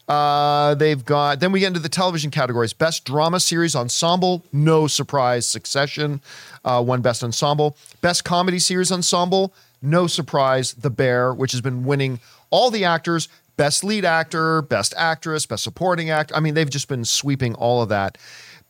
Uh, 0.08 0.74
they've 0.74 1.04
got 1.04 1.40
then 1.40 1.52
we 1.52 1.60
get 1.60 1.66
into 1.66 1.78
the 1.80 1.90
television 1.90 2.30
categories. 2.30 2.72
Best 2.72 3.04
drama 3.04 3.38
series 3.38 3.76
ensemble, 3.76 4.46
no 4.50 4.86
surprise. 4.86 5.44
Succession 5.44 6.22
uh, 6.64 6.82
won 6.82 7.02
best 7.02 7.22
ensemble. 7.22 7.76
Best 8.00 8.24
comedy 8.24 8.60
series 8.60 8.90
ensemble, 8.90 9.52
no 9.82 10.06
surprise. 10.06 10.72
The 10.72 10.88
Bear, 10.88 11.34
which 11.34 11.52
has 11.52 11.60
been 11.60 11.84
winning 11.84 12.18
all 12.50 12.70
the 12.70 12.84
actors. 12.84 13.28
Best 13.58 13.82
lead 13.82 14.04
actor, 14.04 14.62
best 14.62 14.94
actress, 14.96 15.44
best 15.44 15.64
supporting 15.64 16.10
actor. 16.10 16.32
I 16.36 16.38
mean, 16.38 16.54
they've 16.54 16.70
just 16.70 16.86
been 16.86 17.04
sweeping 17.04 17.56
all 17.56 17.82
of 17.82 17.88
that. 17.88 18.16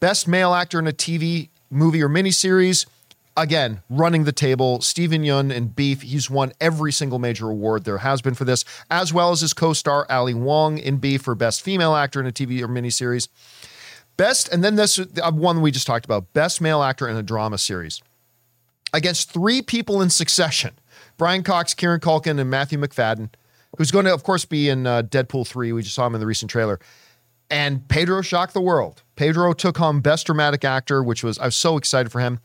Best 0.00 0.26
male 0.26 0.54
actor 0.54 0.78
in 0.78 0.86
a 0.86 0.92
TV, 0.92 1.50
movie, 1.68 2.02
or 2.02 2.08
miniseries. 2.08 2.86
Again, 3.36 3.82
running 3.90 4.24
the 4.24 4.32
table, 4.32 4.80
Steven 4.80 5.24
Yeun 5.24 5.54
and 5.54 5.76
Beef. 5.76 6.00
He's 6.00 6.30
won 6.30 6.54
every 6.58 6.90
single 6.90 7.18
major 7.18 7.50
award 7.50 7.84
there 7.84 7.98
has 7.98 8.22
been 8.22 8.32
for 8.32 8.46
this, 8.46 8.64
as 8.90 9.12
well 9.12 9.30
as 9.30 9.42
his 9.42 9.52
co-star 9.52 10.06
Ali 10.08 10.32
Wong 10.32 10.78
in 10.78 10.96
Beef 10.96 11.20
for 11.20 11.34
best 11.34 11.60
female 11.60 11.94
actor 11.94 12.18
in 12.18 12.26
a 12.26 12.32
TV 12.32 12.62
or 12.62 12.68
miniseries. 12.68 13.28
Best, 14.16 14.50
and 14.50 14.64
then 14.64 14.76
this 14.76 14.98
uh, 14.98 15.32
one 15.32 15.60
we 15.60 15.70
just 15.70 15.86
talked 15.86 16.06
about, 16.06 16.32
best 16.32 16.62
male 16.62 16.82
actor 16.82 17.06
in 17.06 17.14
a 17.14 17.22
drama 17.22 17.58
series. 17.58 18.00
Against 18.94 19.32
three 19.32 19.60
people 19.60 20.00
in 20.00 20.08
succession: 20.08 20.78
Brian 21.18 21.42
Cox, 21.42 21.74
Kieran 21.74 22.00
Culkin, 22.00 22.40
and 22.40 22.48
Matthew 22.48 22.78
Macfadyen, 22.78 23.28
who's 23.78 23.90
going 23.90 24.04
to, 24.04 24.12
of 24.12 24.22
course, 24.22 24.44
be 24.44 24.68
in 24.68 24.86
uh, 24.86 25.02
Deadpool 25.02 25.46
three. 25.46 25.72
We 25.72 25.82
just 25.82 25.94
saw 25.94 26.06
him 26.06 26.14
in 26.14 26.20
the 26.20 26.26
recent 26.26 26.50
trailer 26.50 26.78
and 27.50 27.86
Pedro 27.88 28.22
shocked 28.22 28.54
the 28.54 28.60
world. 28.60 29.02
Pedro 29.16 29.52
took 29.52 29.78
home 29.78 30.00
Best 30.00 30.26
Dramatic 30.26 30.64
Actor, 30.64 31.02
which 31.02 31.24
was 31.24 31.38
I 31.38 31.46
was 31.46 31.56
so 31.56 31.76
excited 31.76 32.12
for 32.12 32.20
him. 32.20 32.40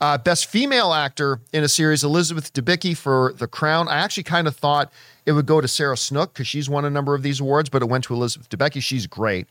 Uh, 0.00 0.18
Best 0.18 0.46
Female 0.46 0.92
Actor 0.92 1.40
in 1.52 1.64
a 1.64 1.68
series, 1.68 2.04
Elizabeth 2.04 2.52
Debicki 2.52 2.96
for 2.96 3.32
The 3.36 3.46
Crown. 3.46 3.88
I 3.88 3.98
actually 3.98 4.24
kind 4.24 4.46
of 4.46 4.56
thought 4.56 4.92
it 5.26 5.32
would 5.32 5.46
go 5.46 5.60
to 5.60 5.68
Sarah 5.68 5.96
Snook 5.96 6.32
because 6.34 6.46
she's 6.46 6.68
won 6.68 6.84
a 6.84 6.90
number 6.90 7.14
of 7.14 7.22
these 7.22 7.40
awards, 7.40 7.68
but 7.68 7.82
it 7.82 7.86
went 7.86 8.04
to 8.04 8.14
Elizabeth 8.14 8.48
Debicki. 8.48 8.82
She's 8.82 9.06
great. 9.06 9.46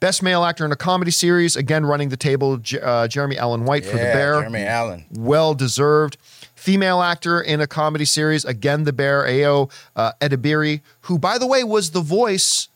Best 0.00 0.22
Male 0.22 0.44
Actor 0.44 0.66
in 0.66 0.72
a 0.72 0.76
Comedy 0.76 1.10
Series, 1.10 1.56
again 1.56 1.86
running 1.86 2.10
the 2.10 2.16
table, 2.16 2.60
uh, 2.82 3.08
Jeremy 3.08 3.38
Allen 3.38 3.64
White 3.64 3.86
for 3.86 3.92
The 3.92 4.02
Bear 4.02 4.40
Jeremy 4.40 4.64
Allen. 4.64 5.06
well 5.12 5.54
deserved. 5.54 6.18
Female 6.64 7.02
actor 7.02 7.42
in 7.42 7.60
a 7.60 7.66
comedy 7.66 8.06
series, 8.06 8.42
again, 8.46 8.84
The 8.84 8.92
Bear, 8.94 9.24
Ayo 9.24 9.70
uh, 9.94 10.12
Edebiri, 10.22 10.80
who, 11.02 11.18
by 11.18 11.36
the 11.36 11.46
way, 11.46 11.62
was 11.62 11.90
the 11.90 12.00
voice 12.00 12.68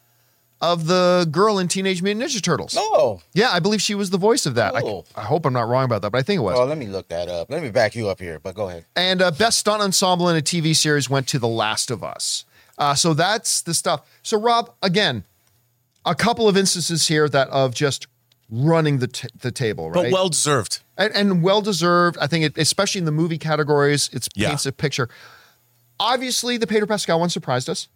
of 0.61 0.89
the 0.89 1.27
girl 1.31 1.59
in 1.59 1.69
Teenage 1.69 2.03
Mutant 2.03 2.23
Ninja 2.31 2.43
Turtles. 2.43 2.75
Oh, 2.77 3.23
Yeah, 3.33 3.49
I 3.51 3.61
believe 3.61 3.81
she 3.81 3.95
was 3.95 4.11
the 4.11 4.19
voice 4.19 4.45
of 4.45 4.57
that. 4.57 4.77
I- 4.77 4.83
Oh. 4.83 5.07
I, 5.17 5.23
hope 5.23 5.47
I'm 5.47 5.55
not 5.55 5.69
wrong 5.69 5.87
about 5.87 6.03
that, 6.03 6.11
but 6.13 6.19
I 6.19 6.23
think 6.23 6.37
it 6.39 6.43
was. 6.43 6.59
oh, 6.59 6.67
let 6.67 6.77
me 6.77 6.87
look 6.87 7.09
that 7.09 7.31
up. 7.31 7.49
Let 7.51 7.63
me 7.63 7.71
back 7.71 7.95
you 7.95 8.11
up 8.11 8.21
here, 8.21 8.39
but 8.39 8.55
go 8.55 8.69
ahead. 8.69 8.85
And 8.95 9.23
uh, 9.23 9.31
best 9.31 9.59
stunt 9.61 9.81
ensemble 9.81 10.29
in 10.29 10.37
a 10.37 10.43
TV 10.43 10.77
series 10.77 11.09
went 11.09 11.27
to 11.29 11.39
The 11.39 11.49
Last 11.49 11.91
of 11.91 12.05
Us. 12.05 12.45
Uh, 12.77 12.95
so 12.95 13.15
that's 13.15 13.63
the 13.63 13.73
stuff. 13.73 14.03
So 14.23 14.39
Rob, 14.39 14.71
again, 14.83 15.25
a 16.05 16.15
couple 16.15 16.47
of 16.47 16.59
instances 16.59 17.09
here 17.09 17.27
that 17.31 17.49
of 17.49 17.73
just 17.75 18.07
running 18.51 18.99
the 18.99 19.09
t- 19.09 19.29
the 19.41 19.51
table, 19.53 19.91
right? 19.91 20.05
But 20.05 20.13
well 20.13 20.29
deserved. 20.29 20.81
and, 20.97 21.15
and 21.15 21.43
well 21.43 21.61
deserved. 21.61 22.17
I 22.21 22.27
think, 22.27 22.45
it, 22.45 22.59
especially 22.59 23.01
in 23.01 23.05
the 23.05 23.13
movie 23.13 23.39
categories, 23.39 24.09
it 24.13 24.29
Yeah. 24.35 24.49
paints 24.49 24.67
a 24.67 24.73
picture. 24.73 25.09
Obviously, 26.01 26.57
the 26.57 26.67
Pedro 26.67 26.87
Pascal 26.87 27.19
one 27.21 27.29
surprised 27.31 27.69
us. 27.69 27.89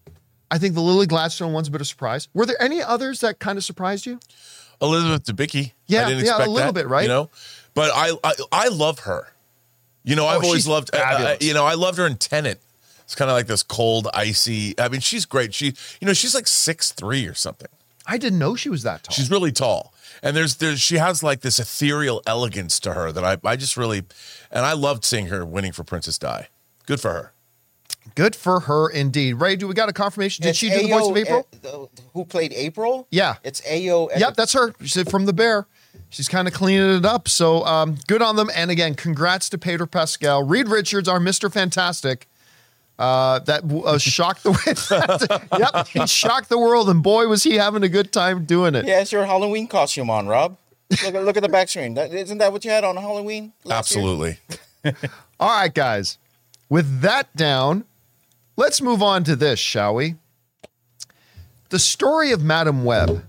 I 0.50 0.58
think 0.58 0.74
the 0.74 0.80
Lily 0.82 1.06
Gladstone 1.06 1.52
one's 1.52 1.68
a 1.68 1.70
bit 1.70 1.80
of 1.80 1.82
a 1.82 1.86
surprise. 1.86 2.28
Were 2.34 2.44
there 2.44 2.60
any 2.60 2.82
others 2.82 3.20
that 3.20 3.38
kind 3.38 3.56
of 3.56 3.64
surprised 3.64 4.04
you? 4.06 4.20
Elizabeth 4.82 5.24
Debicki. 5.24 5.72
Yeah, 5.86 6.06
I 6.06 6.08
didn't 6.10 6.24
yeah, 6.26 6.36
a 6.38 6.46
little 6.46 6.72
that, 6.72 6.74
bit, 6.74 6.88
right? 6.88 7.02
You 7.02 7.08
know, 7.08 7.30
but 7.74 7.90
I 7.94 8.12
I, 8.24 8.32
I 8.50 8.68
love 8.68 9.00
her. 9.00 9.28
You 10.04 10.16
know, 10.16 10.24
oh, 10.24 10.28
I've 10.28 10.42
Oh, 10.42 10.46
always 10.46 10.66
loved. 10.66 10.94
Uh, 10.94 10.98
uh, 10.98 11.02
I- 11.02 11.30
I- 11.32 11.38
you 11.40 11.54
know, 11.54 11.64
I 11.64 11.74
loved 11.74 11.98
her 11.98 12.06
in 12.06 12.16
Tenet. 12.16 12.60
It's 13.04 13.14
kind 13.14 13.30
of 13.30 13.36
like 13.36 13.46
this 13.46 13.62
cold, 13.62 14.08
icy. 14.14 14.74
I 14.80 14.88
mean, 14.88 15.00
she's 15.00 15.24
great. 15.26 15.54
She, 15.54 15.66
you 16.00 16.06
know, 16.06 16.12
she's 16.12 16.34
like 16.34 16.46
six 16.48 16.90
three 16.92 17.26
or 17.26 17.34
something. 17.34 17.68
I 18.06 18.18
didn't 18.18 18.38
know 18.40 18.56
she 18.56 18.68
was 18.68 18.82
that 18.82 19.04
tall. 19.04 19.14
She's 19.14 19.30
really 19.30 19.52
tall, 19.52 19.91
and 20.22 20.36
there's 20.36 20.56
there's 20.56 20.80
she 20.80 20.96
has 20.98 21.22
like 21.22 21.40
this 21.40 21.58
ethereal 21.58 22.22
elegance 22.26 22.78
to 22.80 22.94
her 22.94 23.12
that 23.12 23.24
I 23.24 23.38
I 23.48 23.56
just 23.56 23.76
really, 23.76 23.98
and 24.50 24.64
I 24.64 24.72
loved 24.74 25.04
seeing 25.04 25.26
her 25.26 25.44
winning 25.44 25.72
for 25.72 25.84
Princess 25.84 26.18
Di. 26.18 26.48
Good 26.86 27.00
for 27.00 27.12
her. 27.12 27.32
Good 28.16 28.34
for 28.34 28.60
her 28.60 28.88
indeed. 28.88 29.34
Ray, 29.34 29.54
do 29.56 29.68
we 29.68 29.74
got 29.74 29.88
a 29.88 29.92
confirmation? 29.92 30.42
Did 30.42 30.50
It's 30.50 30.58
she 30.58 30.70
do 30.70 30.82
the 30.82 30.88
voice 30.88 31.08
of 31.08 31.16
April? 31.16 31.46
uh, 31.52 31.56
the- 31.62 31.88
who 32.14 32.24
played 32.24 32.52
April? 32.52 33.06
Yeah. 33.10 33.36
It's 33.44 33.60
Ayo. 33.62 34.08
Yep, 34.16 34.34
that's 34.34 34.52
her. 34.54 34.74
She's 34.82 35.08
from 35.08 35.24
the 35.26 35.32
Bear. 35.32 35.66
She's 36.10 36.28
kind 36.28 36.48
of 36.48 36.52
cleaning 36.54 36.96
it 36.96 37.06
up. 37.06 37.28
So 37.28 37.64
um, 37.64 37.96
good 38.08 38.20
on 38.20 38.34
them. 38.36 38.50
And 38.56 38.70
again, 38.72 38.94
congrats 38.94 39.48
to 39.50 39.58
Pedro 39.58 39.86
Pascal. 39.86 40.42
Reed 40.42 40.68
Richards, 40.68 41.08
our 41.08 41.20
Mr. 41.20 41.50
Fantastic. 41.50 42.26
Uh, 43.02 43.40
that 43.40 43.64
uh, 43.64 43.98
shocked 43.98 44.44
the 44.44 45.48
yep, 45.58 45.88
he 45.88 46.06
shocked 46.06 46.48
the 46.48 46.56
world, 46.56 46.88
and 46.88 47.02
boy 47.02 47.26
was 47.26 47.42
he 47.42 47.54
having 47.54 47.82
a 47.82 47.88
good 47.88 48.12
time 48.12 48.44
doing 48.44 48.76
it. 48.76 48.86
Yeah, 48.86 49.00
it's 49.00 49.10
your 49.10 49.24
Halloween 49.24 49.66
costume 49.66 50.08
on, 50.08 50.28
Rob. 50.28 50.56
Look 50.88 51.02
at 51.02 51.24
look 51.24 51.36
at 51.36 51.42
the 51.42 51.48
back 51.48 51.68
screen. 51.68 51.94
That, 51.94 52.14
isn't 52.14 52.38
that 52.38 52.52
what 52.52 52.64
you 52.64 52.70
had 52.70 52.84
on 52.84 52.96
Halloween? 52.96 53.54
last 53.64 53.90
year? 53.90 54.04
Absolutely. 54.04 54.38
All 55.40 55.48
right, 55.48 55.74
guys. 55.74 56.18
With 56.68 57.00
that 57.00 57.34
down, 57.34 57.86
let's 58.56 58.80
move 58.80 59.02
on 59.02 59.24
to 59.24 59.34
this, 59.34 59.58
shall 59.58 59.96
we? 59.96 60.14
The 61.70 61.80
story 61.80 62.30
of 62.30 62.44
Madame 62.44 62.84
Web. 62.84 63.24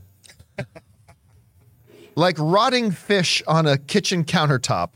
like 2.16 2.36
rotting 2.38 2.92
fish 2.92 3.42
on 3.48 3.66
a 3.66 3.80
kitchen 3.80 4.24
countertop, 4.24 4.92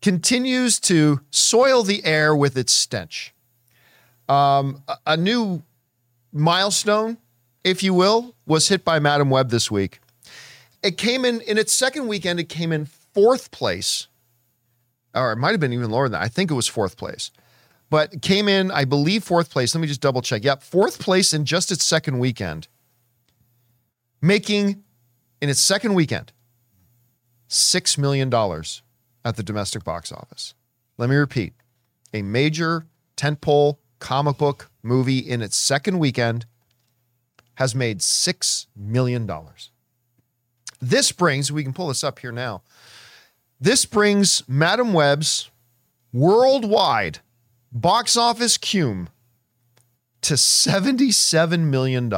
continues 0.00 0.78
to 0.78 1.20
soil 1.30 1.82
the 1.82 2.04
air 2.04 2.36
with 2.36 2.56
its 2.56 2.72
stench. 2.72 3.31
Um, 4.28 4.82
a, 5.06 5.16
new 5.16 5.62
milestone, 6.32 7.18
if 7.64 7.82
you 7.82 7.92
will, 7.92 8.34
was 8.46 8.68
hit 8.68 8.84
by 8.84 8.98
Madame 8.98 9.30
Web 9.30 9.50
this 9.50 9.70
week. 9.70 10.00
It 10.82 10.96
came 10.96 11.24
in 11.24 11.40
in 11.42 11.58
its 11.58 11.72
second 11.72 12.08
weekend. 12.08 12.40
It 12.40 12.48
came 12.48 12.72
in 12.72 12.86
fourth 12.86 13.50
place 13.50 14.08
or 15.14 15.32
it 15.32 15.36
might 15.36 15.50
have 15.50 15.60
been 15.60 15.72
even 15.72 15.90
lower 15.90 16.04
than 16.04 16.12
that. 16.12 16.22
I 16.22 16.28
think 16.28 16.50
it 16.50 16.54
was 16.54 16.68
fourth 16.68 16.96
place, 16.96 17.30
but 17.90 18.22
came 18.22 18.48
in, 18.48 18.70
I 18.70 18.84
believe, 18.84 19.24
fourth 19.24 19.50
place. 19.50 19.74
Let 19.74 19.80
me 19.80 19.88
just 19.88 20.00
double 20.00 20.22
check. 20.22 20.44
Yep, 20.44 20.62
fourth 20.62 20.98
place 20.98 21.32
in 21.32 21.44
just 21.44 21.70
its 21.70 21.84
second 21.84 22.18
weekend, 22.18 22.68
making 24.20 24.82
in 25.40 25.48
its 25.48 25.60
second 25.60 25.94
weekend 25.94 26.32
$6 27.48 27.98
million 27.98 28.32
at 29.24 29.36
the 29.36 29.42
domestic 29.42 29.84
box 29.84 30.10
office. 30.10 30.54
Let 30.98 31.10
me 31.10 31.16
repeat 31.16 31.52
a 32.14 32.22
major 32.22 32.86
tentpole 33.16 33.76
comic 34.02 34.36
book 34.36 34.68
movie 34.82 35.20
in 35.20 35.40
its 35.40 35.56
second 35.56 36.00
weekend 36.00 36.44
has 37.54 37.72
made 37.72 38.00
$6 38.00 38.66
million. 38.76 39.30
This 40.80 41.12
brings, 41.12 41.52
we 41.52 41.62
can 41.62 41.72
pull 41.72 41.86
this 41.86 42.02
up 42.02 42.18
here 42.18 42.32
now. 42.32 42.62
This 43.60 43.86
brings 43.86 44.42
Madame 44.48 44.92
Web's 44.92 45.50
worldwide 46.12 47.20
box 47.70 48.16
office 48.16 48.58
cum 48.58 49.08
to 50.22 50.34
$77 50.34 51.60
million. 51.60 52.12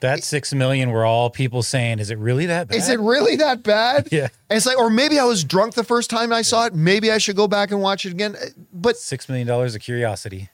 That 0.00 0.24
six 0.24 0.52
million 0.54 0.90
were 0.90 1.04
all 1.04 1.30
people 1.30 1.62
saying, 1.62 1.98
"Is 1.98 2.10
it 2.10 2.18
really 2.18 2.46
that 2.46 2.68
bad?" 2.68 2.76
Is 2.76 2.88
it 2.88 2.98
really 3.00 3.36
that 3.36 3.62
bad? 3.62 4.08
Yeah. 4.12 4.28
And 4.48 4.56
it's 4.56 4.66
like, 4.66 4.78
or 4.78 4.90
maybe 4.90 5.18
I 5.18 5.24
was 5.24 5.44
drunk 5.44 5.74
the 5.74 5.84
first 5.84 6.10
time 6.10 6.32
I 6.32 6.42
saw 6.42 6.66
it. 6.66 6.74
Maybe 6.74 7.12
I 7.12 7.18
should 7.18 7.36
go 7.36 7.46
back 7.46 7.70
and 7.70 7.80
watch 7.80 8.04
it 8.06 8.12
again. 8.12 8.36
But 8.72 8.96
six 8.96 9.28
million 9.28 9.46
dollars 9.46 9.74
of 9.74 9.82
curiosity? 9.82 10.48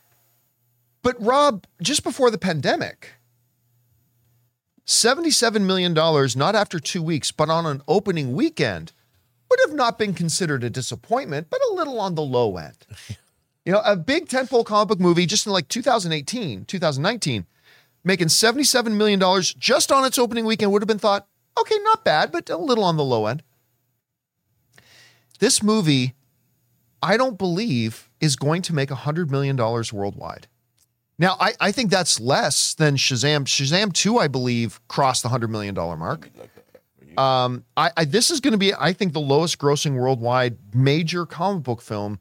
but 1.03 1.15
Rob, 1.23 1.67
just 1.81 2.03
before 2.03 2.33
the 2.33 2.39
pandemic, 2.39 3.13
$77 4.87 5.63
million, 5.63 5.95
not 5.95 6.55
after 6.57 6.81
two 6.81 7.01
weeks, 7.01 7.31
but 7.31 7.49
on 7.49 7.65
an 7.65 7.81
opening 7.87 8.35
weekend, 8.35 8.93
would 9.49 9.61
have 9.67 9.75
not 9.75 9.99
been 9.99 10.15
considered 10.15 10.65
a 10.65 10.71
disappointment, 10.71 11.49
but 11.49 11.61
a 11.71 11.75
little 11.75 12.01
on 12.01 12.15
the 12.17 12.23
low 12.23 12.57
end. 12.57 12.77
You 13.65 13.73
know, 13.73 13.83
a 13.85 13.97
big 13.97 14.29
tentpole 14.29 14.65
comic 14.65 14.87
book 14.91 15.01
movie 15.01 15.27
just 15.27 15.45
in 15.45 15.53
like 15.53 15.67
2018, 15.67 16.67
2019, 16.67 17.47
making 18.07 18.29
$77 18.29 18.93
million 18.93 19.21
just 19.59 19.91
on 19.91 20.05
its 20.05 20.17
opening 20.17 20.45
weekend 20.47 20.71
would 20.71 20.81
have 20.81 20.87
been 20.87 20.99
thought, 20.99 21.27
okay, 21.59 21.75
not 21.83 22.05
bad, 22.05 22.31
but 22.31 22.49
a 22.49 22.57
little 22.57 22.85
on 22.85 22.97
the 22.97 23.05
low 23.05 23.27
end. 23.27 23.43
This 25.41 25.61
movie, 25.61 26.15
I 27.03 27.17
don't 27.17 27.37
believe, 27.37 28.09
is 28.21 28.37
going 28.37 28.63
to 28.63 28.75
make 28.75 28.91
$100 28.91 29.29
million 29.29 29.57
worldwide. 29.57 30.47
Now, 31.19 31.37
I, 31.41 31.55
I 31.61 31.73
think 31.73 31.91
that's 31.91 32.21
less 32.21 32.75
than 32.75 32.95
Shazam. 32.95 33.45
Shazam 33.45 33.93
2, 33.93 34.19
I 34.19 34.29
believe, 34.29 34.81
crossed 34.87 35.25
the 35.25 35.31
$100 35.31 35.49
million 35.49 35.75
mark. 35.75 36.31
Um, 37.19 37.65
I, 37.77 37.91
I 37.97 38.05
this 38.05 38.31
is 38.31 38.41
going 38.41 38.53
to 38.53 38.59
be, 38.59 38.73
I 38.73 38.93
think, 38.93 39.15
the 39.15 39.21
lowest 39.21 39.59
grossing 39.59 39.99
worldwide 39.99 40.59
major 40.75 41.27
comic 41.27 41.65
book 41.65 41.83
film 41.83 42.21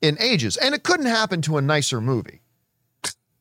in 0.00 0.16
ages, 0.18 0.56
and 0.56 0.74
it 0.74 0.82
couldn't 0.82 1.06
happen 1.06 1.40
to 1.42 1.58
a 1.58 1.62
nicer 1.62 2.00
movie. 2.00 2.40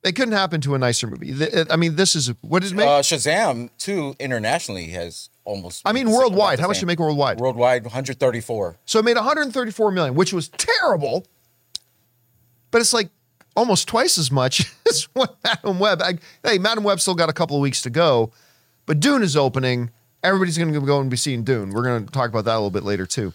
It 0.04 0.16
couldn't 0.16 0.34
happen 0.34 0.62
to 0.62 0.76
a 0.76 0.78
nicer 0.80 1.08
movie. 1.08 1.32
The- 1.34 1.68
I 1.70 1.76
mean, 1.76 1.96
this 1.96 2.16
is 2.16 2.32
what 2.42 2.64
it 2.64 2.74
make? 2.74 2.88
Uh, 2.88 3.02
Shazam 3.02 3.70
too 3.78 4.16
internationally 4.20 4.86
has 4.92 5.30
almost. 5.44 5.82
I 5.86 5.92
mean, 5.92 6.10
worldwide. 6.10 6.60
How 6.60 6.68
much 6.68 6.78
did 6.78 6.84
it 6.84 6.88
make 6.88 7.00
worldwide? 7.00 7.40
Worldwide, 7.40 7.84
134. 7.84 8.78
So 8.86 9.00
it 9.00 9.06
made 9.06 9.18
134 9.18 9.92
million, 9.92 10.16
which 10.16 10.32
was 10.32 10.48
terrible. 10.50 11.26
But 12.72 12.82
it's 12.82 12.94
like 12.94 13.10
almost 13.56 13.88
twice 13.88 14.18
as 14.18 14.32
much 14.32 14.72
as 14.90 15.04
what 15.14 15.36
Madame 15.44 15.80
Web. 15.80 16.02
I, 16.02 16.14
hey, 16.44 16.58
Madame 16.60 16.84
Web 16.84 17.00
still 17.02 17.16
got 17.16 17.30
a 17.30 17.34
couple 17.34 17.58
of 17.58 17.62
weeks 17.62 17.82
to 17.82 17.90
go, 17.90 18.32
but 18.86 19.00
Dune 19.00 19.22
is 19.24 19.36
opening. 19.36 19.92
Everybody's 20.24 20.58
going 20.58 20.74
to 20.74 20.80
go 20.82 21.00
and 21.00 21.10
be 21.10 21.18
seeing 21.18 21.44
Dune. 21.44 21.72
We're 21.72 21.84
going 21.84 22.06
to 22.06 22.12
talk 22.12 22.30
about 22.30 22.46
that 22.46 22.54
a 22.54 22.60
little 22.60 22.72
bit 22.72 22.84
later 22.84 23.06
too. 23.06 23.34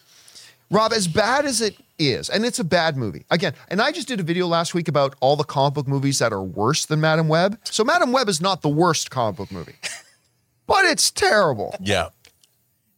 Rob, 0.75 0.93
as 0.93 1.07
bad 1.07 1.45
as 1.47 1.61
it 1.61 1.77
is, 2.01 2.29
and 2.29 2.45
it's 2.45 2.59
a 2.59 2.65
bad 2.65 2.97
movie 2.97 3.25
again. 3.31 3.55
And 3.69 3.81
I 3.81 3.93
just 3.93 4.09
did 4.09 4.19
a 4.19 4.25
video 4.25 4.49
last 4.49 4.75
week 4.75 4.89
about 4.89 5.15
all 5.21 5.37
the 5.37 5.45
comic 5.45 5.75
book 5.75 5.87
movies 5.87 6.19
that 6.19 6.33
are 6.33 6.43
worse 6.43 6.85
than 6.85 7.01
Madame 7.01 7.29
Web. 7.29 7.61
So 7.63 7.85
Madame 7.85 8.11
Web 8.11 8.29
is 8.29 8.41
not 8.41 8.61
the 8.63 8.69
worst 8.69 9.09
comic 9.09 9.37
book 9.37 9.53
movie, 9.53 9.77
but 10.67 10.85
it's 10.85 11.13
terrible. 11.13 11.77
Yeah. 11.81 12.09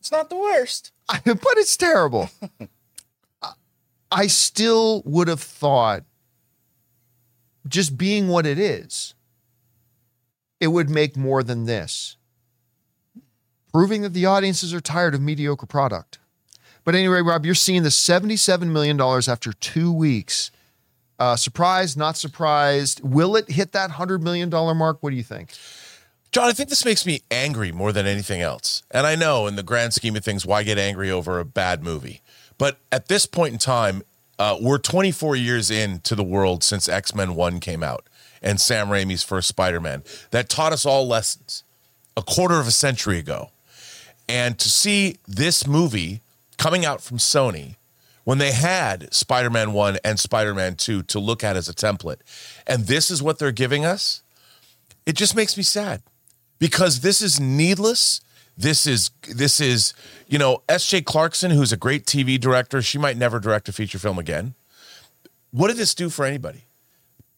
It's 0.01 0.11
not 0.11 0.31
the 0.31 0.37
worst. 0.37 0.93
but 1.09 1.25
it's 1.59 1.77
terrible. 1.77 2.31
I- 3.43 3.53
I 4.11 4.27
still 4.29 5.03
would 5.05 5.29
have 5.29 5.43
thought, 5.43 6.05
just 7.69 7.99
being 7.99 8.29
what 8.29 8.47
it 8.47 8.59
is, 8.59 9.13
it 10.61 10.69
would 10.69 10.89
make 10.89 11.15
more 11.15 11.43
than 11.43 11.67
this, 11.67 12.17
proving 13.71 14.01
that 14.01 14.15
the 14.15 14.25
audiences 14.25 14.73
are 14.73 14.81
tired 14.81 15.15
of 15.15 15.21
mediocre 15.21 15.67
product. 15.67 16.21
But 16.87 16.95
anyway, 16.95 17.21
Rob, 17.21 17.45
you're 17.45 17.57
seeing 17.57 17.83
the 17.83 17.89
$77 17.89 18.69
million 18.69 18.99
after 19.01 19.53
two 19.53 19.93
weeks. 19.93 20.53
Uh, 21.19 21.35
surprised, 21.35 21.99
not 21.99 22.17
surprised. 22.17 23.01
Will 23.03 23.35
it 23.35 23.51
hit 23.51 23.73
that 23.73 23.91
$100 23.91 24.23
million 24.23 24.49
mark? 24.49 24.99
What 25.01 25.11
do 25.11 25.17
you 25.17 25.25
think? 25.25 25.51
John, 26.31 26.49
I 26.49 26.53
think 26.53 26.69
this 26.69 26.85
makes 26.85 27.05
me 27.05 27.23
angry 27.29 27.73
more 27.73 27.91
than 27.91 28.07
anything 28.07 28.41
else. 28.41 28.85
And 28.93 29.05
I 29.05 29.17
know 29.17 29.49
in 29.49 29.57
the 29.57 29.65
grand 29.65 29.95
scheme 29.95 30.15
of 30.15 30.25
things, 30.25 30.47
why 30.47 30.63
get 30.63 30.79
angry 30.79 31.11
over 31.11 31.41
a 31.41 31.45
bad 31.45 31.83
movie? 31.83 32.23
But 32.57 32.79
at 32.93 33.09
this 33.09 33.27
point 33.27 33.53
in 33.53 33.59
time, 33.59 34.03
uh, 34.39 34.57
we're 34.61 34.79
24 34.79 35.35
years 35.35 35.73
into 35.73 36.15
the 36.15 36.23
world 36.23 36.63
since 36.63 36.89
X 36.89 37.17
Men 37.17 37.35
1 37.35 37.59
came 37.59 37.83
out 37.83 38.07
and 38.43 38.61
Sam 38.61 38.89
Raimi's 38.89 39.25
first 39.25 39.49
Spider 39.49 39.81
Man. 39.81 40.05
That 40.31 40.49
taught 40.49 40.73
us 40.73 40.87
all 40.87 41.09
lessons 41.09 41.65
a 42.17 42.23
quarter 42.23 42.61
of 42.61 42.69
a 42.69 42.73
century 42.73 43.19
ago. 43.19 43.51
And 44.29 44.57
to 44.61 44.69
see 44.69 45.17
this 45.27 45.67
movie 45.67 46.23
coming 46.59 46.85
out 46.85 47.01
from 47.01 47.19
Sony 47.19 47.77
when 48.25 48.39
they 48.39 48.51
had 48.51 49.13
Spider 49.15 49.51
Man 49.51 49.73
1 49.73 49.99
and 50.03 50.19
Spider 50.19 50.53
Man 50.53 50.75
2 50.75 51.05
to 51.05 51.21
look 51.21 51.45
at 51.45 51.57
as 51.57 51.69
a 51.69 51.73
template, 51.73 52.19
and 52.67 52.87
this 52.87 53.11
is 53.11 53.23
what 53.23 53.39
they're 53.39 53.53
giving 53.53 53.85
us, 53.85 54.23
it 55.07 55.15
just 55.15 55.37
makes 55.37 55.57
me 55.57 55.63
sad 55.63 56.03
because 56.59 57.01
this 57.01 57.23
is 57.23 57.39
needless. 57.39 58.21
This 58.59 58.87
is 58.87 59.11
this 59.29 59.61
is 59.61 59.95
you 60.27 60.39
know 60.39 60.63
S.J. 60.69 61.03
Clarkson, 61.03 61.53
who's 61.53 61.73
a 61.73 61.77
great 61.77 62.05
TV 62.05 62.41
director. 62.41 62.83
She 62.83 62.99
might 62.99 63.17
never 63.17 63.39
direct 63.39 63.69
a 63.69 63.73
feature 63.73 63.99
film 63.99 64.19
again. 64.19 64.55
What 65.53 65.69
did 65.69 65.77
this 65.77 65.95
do 65.95 66.11
for 66.11 66.25
anybody? 66.25 66.65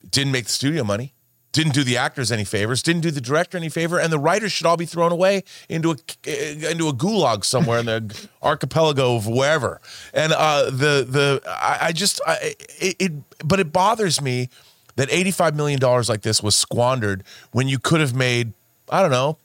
Didn't 0.09 0.33
make 0.33 0.45
the 0.45 0.53
studio 0.53 0.85
money. 0.85 1.13
Didn't 1.53 1.73
do 1.73 1.83
the 1.83 1.97
actors 1.97 2.31
any 2.31 2.45
favors. 2.45 2.83
Didn't 2.83 3.01
do 3.01 3.11
the 3.11 3.21
director 3.21 3.57
any 3.57 3.69
favor. 3.69 3.99
And 3.99 4.13
the 4.13 4.19
writers 4.19 4.53
should 4.53 4.67
all 4.67 4.77
be 4.77 4.87
thrown 4.87 5.13
away 5.13 5.45
into 5.69 5.91
a 5.91 6.71
into 6.71 6.89
a 6.89 6.93
gulag 6.93 7.45
somewhere 7.45 7.79
in 7.79 7.87
the 7.87 8.29
archipelago 8.43 9.17
of 9.17 9.27
wherever. 9.27 9.81
And 10.13 10.33
uh, 10.33 10.65
the 10.65 11.07
the 11.09 11.43
I, 11.47 11.79
I 11.89 11.93
just 11.93 12.21
I, 12.27 12.55
it, 12.79 12.97
it 12.99 13.13
but 13.45 13.61
it 13.61 13.73
bothers 13.73 14.21
me 14.21 14.51
that 14.97 15.11
eighty 15.11 15.31
five 15.31 15.57
million 15.57 15.81
dollars 15.81 16.09
like 16.09 16.23
this 16.23 16.43
was 16.43 16.55
squandered 16.55 17.25
when 17.53 17.67
you 17.67 17.79
could 17.79 18.01
have 18.01 18.15
made 18.15 18.53
I 18.91 19.01
don't 19.01 19.11
know 19.11 19.39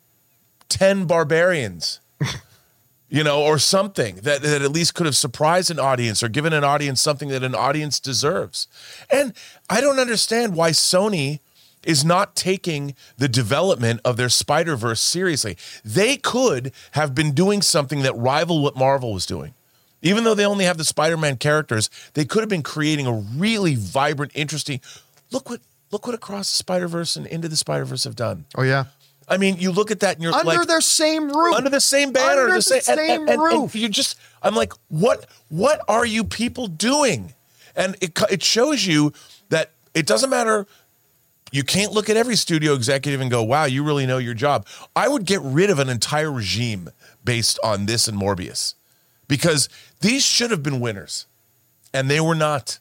10 0.73 1.05
barbarians 1.05 1.99
you 3.09 3.23
know 3.23 3.43
or 3.43 3.59
something 3.59 4.15
that, 4.23 4.41
that 4.41 4.63
at 4.63 4.71
least 4.71 4.95
could 4.95 5.05
have 5.05 5.15
surprised 5.15 5.69
an 5.69 5.79
audience 5.79 6.23
or 6.23 6.29
given 6.29 6.51
an 6.51 6.63
audience 6.63 6.99
something 6.99 7.29
that 7.29 7.43
an 7.43 7.53
audience 7.53 7.99
deserves 7.99 8.67
and 9.11 9.33
i 9.69 9.79
don't 9.79 9.99
understand 9.99 10.55
why 10.55 10.71
sony 10.71 11.39
is 11.85 12.03
not 12.05 12.35
taking 12.35 12.95
the 13.17 13.27
development 13.27 13.99
of 14.05 14.17
their 14.17 14.29
spider-verse 14.29 14.99
seriously 15.01 15.57
they 15.83 16.15
could 16.17 16.71
have 16.91 17.13
been 17.13 17.31
doing 17.33 17.61
something 17.61 18.01
that 18.03 18.15
rivaled 18.15 18.61
what 18.63 18.75
marvel 18.75 19.13
was 19.13 19.25
doing 19.25 19.53
even 20.01 20.23
though 20.23 20.33
they 20.35 20.45
only 20.45 20.65
have 20.65 20.77
the 20.77 20.83
spider-man 20.83 21.37
characters 21.37 21.89
they 22.13 22.25
could 22.25 22.41
have 22.41 22.49
been 22.49 22.63
creating 22.63 23.07
a 23.07 23.13
really 23.13 23.75
vibrant 23.75 24.31
interesting 24.35 24.79
look 25.31 25.49
what 25.49 25.59
look 25.91 26.05
what 26.07 26.15
Across 26.15 26.51
the 26.51 26.57
Spider 26.57 26.87
Verse 26.87 27.15
and 27.15 27.27
Into 27.27 27.47
the 27.47 27.55
Spider 27.55 27.85
Verse 27.85 28.03
have 28.05 28.15
done. 28.15 28.45
Oh 28.55 28.63
yeah. 28.63 28.85
I 29.27 29.37
mean, 29.37 29.57
you 29.57 29.71
look 29.71 29.91
at 29.91 29.99
that 29.99 30.15
and 30.15 30.23
you're 30.23 30.33
Under 30.33 30.45
like 30.57 30.67
their 30.67 30.81
same 30.81 31.29
roof. 31.31 31.55
under 31.55 31.69
the 31.69 31.79
same 31.79 32.11
banner, 32.11 32.41
Under 32.41 32.55
the 32.55 32.61
same, 32.63 32.77
and- 32.77 32.83
same 32.85 32.99
and, 32.99 33.29
and- 33.29 33.29
and 33.29 33.41
roof. 33.41 33.75
you 33.75 33.87
just, 33.89 34.17
I'm 34.41 34.55
like, 34.55 34.73
what? 34.89 35.27
What 35.49 35.81
are 35.87 36.03
you 36.05 36.23
people 36.23 36.65
doing? 36.67 37.33
And 37.75 37.95
it 38.01 38.19
it 38.31 38.41
shows 38.43 38.85
you 38.87 39.13
that 39.49 39.71
it 39.93 40.07
doesn't 40.07 40.31
matter. 40.31 40.65
You 41.53 41.63
can't 41.63 41.91
look 41.91 42.09
at 42.09 42.17
every 42.17 42.35
studio 42.35 42.73
executive 42.73 43.21
and 43.21 43.29
go, 43.29 43.43
"Wow, 43.43 43.65
you 43.65 43.83
really 43.83 44.07
know 44.07 44.17
your 44.17 44.33
job." 44.33 44.65
I 44.95 45.07
would 45.07 45.23
get 45.23 45.39
rid 45.43 45.69
of 45.69 45.77
an 45.77 45.87
entire 45.87 46.31
regime 46.31 46.89
based 47.23 47.59
on 47.63 47.85
this 47.85 48.07
and 48.07 48.17
Morbius, 48.19 48.73
because 49.27 49.69
these 50.01 50.25
should 50.25 50.49
have 50.49 50.63
been 50.63 50.79
winners, 50.79 51.27
and 51.93 52.09
they 52.09 52.19
were 52.19 52.33
not. 52.33 52.79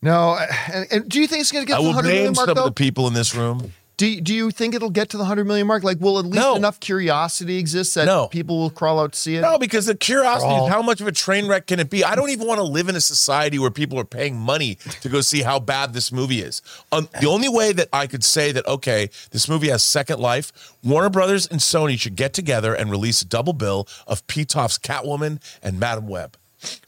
no, 0.00 0.38
and, 0.72 0.86
and 0.90 1.08
do 1.10 1.20
you 1.20 1.26
think 1.26 1.42
it's 1.42 1.52
going 1.52 1.66
to 1.66 1.68
get 1.68 1.76
I 1.76 1.80
will 1.80 2.02
name 2.02 2.32
mark 2.32 2.48
some 2.48 2.56
of 2.56 2.64
the 2.64 2.72
people 2.72 3.06
in 3.06 3.12
this 3.12 3.34
room. 3.34 3.74
Do 3.98 4.06
you, 4.06 4.20
do 4.20 4.32
you 4.32 4.50
think 4.52 4.76
it'll 4.76 4.90
get 4.90 5.08
to 5.10 5.16
the 5.18 5.24
hundred 5.24 5.46
million 5.48 5.66
mark? 5.66 5.82
Like, 5.82 6.00
will 6.00 6.20
at 6.20 6.24
least 6.24 6.36
No. 6.36 6.54
enough 6.54 6.78
curiosity 6.78 7.58
exist 7.58 7.96
that 7.96 8.04
No. 8.06 8.28
people 8.28 8.56
will 8.56 8.70
crawl 8.70 9.00
out 9.00 9.12
to 9.12 9.18
see 9.18 9.34
it? 9.34 9.40
No, 9.40 9.58
because 9.58 9.86
the 9.86 9.96
curiosity 9.96 10.46
Crawl. 10.48 10.68
is 10.68 10.72
how 10.72 10.82
much 10.82 11.00
of 11.00 11.08
a 11.08 11.12
train 11.12 11.48
wreck 11.48 11.66
can 11.66 11.80
it 11.80 11.90
be? 11.90 12.04
I 12.04 12.14
don't 12.14 12.30
even 12.30 12.46
want 12.46 12.58
to 12.58 12.62
live 12.62 12.88
in 12.88 12.94
a 12.94 13.00
society 13.00 13.58
where 13.58 13.72
people 13.72 13.98
are 13.98 14.04
paying 14.04 14.36
money 14.36 14.76
to 15.00 15.08
go 15.08 15.20
see 15.20 15.42
how 15.42 15.58
bad 15.58 15.94
this 15.94 16.12
movie 16.12 16.40
is. 16.40 16.62
Um, 16.92 17.08
the 17.20 17.26
only 17.26 17.48
way 17.48 17.72
that 17.72 17.88
I 17.92 18.06
could 18.06 18.22
say 18.22 18.52
that, 18.52 18.64
okay, 18.68 19.10
this 19.32 19.48
movie 19.48 19.68
has 19.68 19.84
second 19.84 20.20
life, 20.20 20.52
Warner 20.84 21.10
Brothers 21.10 21.48
and 21.48 21.58
Sony 21.58 21.98
should 21.98 22.14
get 22.14 22.32
together 22.32 22.72
and 22.74 22.92
release 22.92 23.20
a 23.20 23.26
double 23.26 23.52
bill 23.52 23.88
of 24.06 24.24
Pitof's 24.28 24.78
Catwoman 24.78 25.40
and 25.60 25.80
Madame 25.80 26.06
Web. 26.06 26.36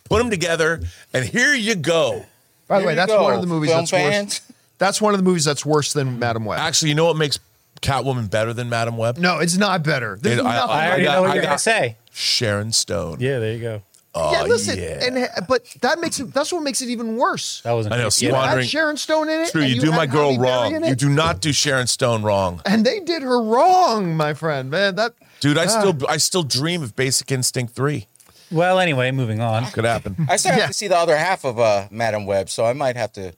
Put 0.05 0.19
them 0.19 0.31
together, 0.31 0.81
and 1.13 1.25
here 1.25 1.55
you 1.55 1.75
go. 1.75 2.27
By 2.69 2.81
the 2.81 2.87
way, 2.87 2.95
that's 2.95 3.11
go, 3.11 3.23
one 3.25 3.35
of 3.35 3.41
the 3.41 3.49
movies 3.49 3.71
film 3.71 3.81
that's 3.81 3.91
fans. 3.91 4.41
worse. 4.49 4.50
That's 4.81 5.01
one 5.01 5.15
of 5.15 5.19
the 5.21 5.25
movies 5.25 5.45
that's 5.45 5.65
worse 5.65 5.93
than 5.93 6.19
Madame 6.19 6.45
Web. 6.45 6.59
Actually, 6.59 6.89
you 6.89 6.95
know 6.97 7.05
what 7.05 7.17
makes 7.17 7.39
Catwoman 7.83 8.29
better 8.29 8.53
than 8.53 8.69
Madame 8.69 8.97
Web? 8.97 9.17
no, 9.19 9.39
it's 9.39 9.57
not 9.57 9.85
better. 9.85 10.19
There's 10.21 10.41
It- 10.41 10.45
I- 10.45 10.55
nothing. 10.57 10.71
I 10.71 10.85
I 10.85 10.89
already 10.89 11.05
know 11.05 11.21
what 11.23 11.31
I 11.31 11.35
you're 11.35 11.43
got- 11.43 11.49
gonna 11.51 11.59
say. 11.61 11.97
Sharon 12.13 12.73
Stone. 12.73 13.19
Yeah, 13.21 13.39
there 13.39 13.53
you 13.53 13.61
go. 13.61 13.83
Oh, 14.13 14.33
yeah, 14.33 14.43
listen, 14.43 14.77
yeah. 14.77 15.05
and 15.05 15.29
but 15.47 15.63
that 15.83 16.01
makes 16.01 16.19
it. 16.19 16.35
That's 16.35 16.53
what 16.53 16.65
makes 16.65 16.83
it 16.83 16.89
even 16.89 17.17
worse. 17.17 17.61
That 17.63 17.71
wasn't. 17.73 17.95
I 17.95 17.99
know, 17.99 18.09
creepy 18.11 18.27
You 18.27 18.33
at 18.33 18.35
had 18.41 18.47
Wandering- 18.49 18.67
Sharon 18.67 18.97
Stone 18.97 19.29
in 19.29 19.41
it. 19.43 19.53
True, 19.53 19.63
and 19.63 19.71
you 19.71 19.81
do 19.81 19.93
had 19.93 19.97
my 19.97 20.07
girl 20.07 20.31
Halle 20.33 20.39
Berry 20.39 20.49
wrong. 20.51 20.75
in 20.75 20.85
You 20.85 20.97
do 20.97 21.09
not 21.09 21.41
do 21.41 21.53
Sharon 21.53 21.87
Stone 21.87 22.23
wrong. 22.25 22.61
and 22.67 22.85
they 22.85 22.99
did 22.99 23.23
her 23.23 23.41
wrong, 23.41 24.17
my 24.17 24.35
friend. 24.35 24.69
Man, 24.69 24.97
that 24.97 25.13
Dude, 25.39 25.57
I 25.57 25.65
Ah. 25.67 25.69
still 25.69 25.97
I 26.09 26.17
still 26.17 26.43
dream 26.43 26.83
of 26.83 26.97
Basic 26.97 27.31
Instinct 27.31 27.75
3. 27.77 28.09
Well, 28.51 28.81
anyway, 28.81 29.13
moving 29.13 29.41
on. 29.41 29.71
Could 29.71 29.85
happen. 29.85 30.17
I 30.29 30.35
still 30.37 30.51
have 30.53 30.61
Yeah. 30.61 30.67
to 30.67 30.73
see 30.75 30.89
the 30.89 30.99
other 30.99 31.17
half 31.17 31.45
of 31.45 31.61
uh, 31.61 31.87
Madame 31.93 32.27
Web, 32.27 32.51
so 32.51 32.65
I 32.67 32.73
might 32.73 32.97
have 32.97 33.13
to. 33.13 33.33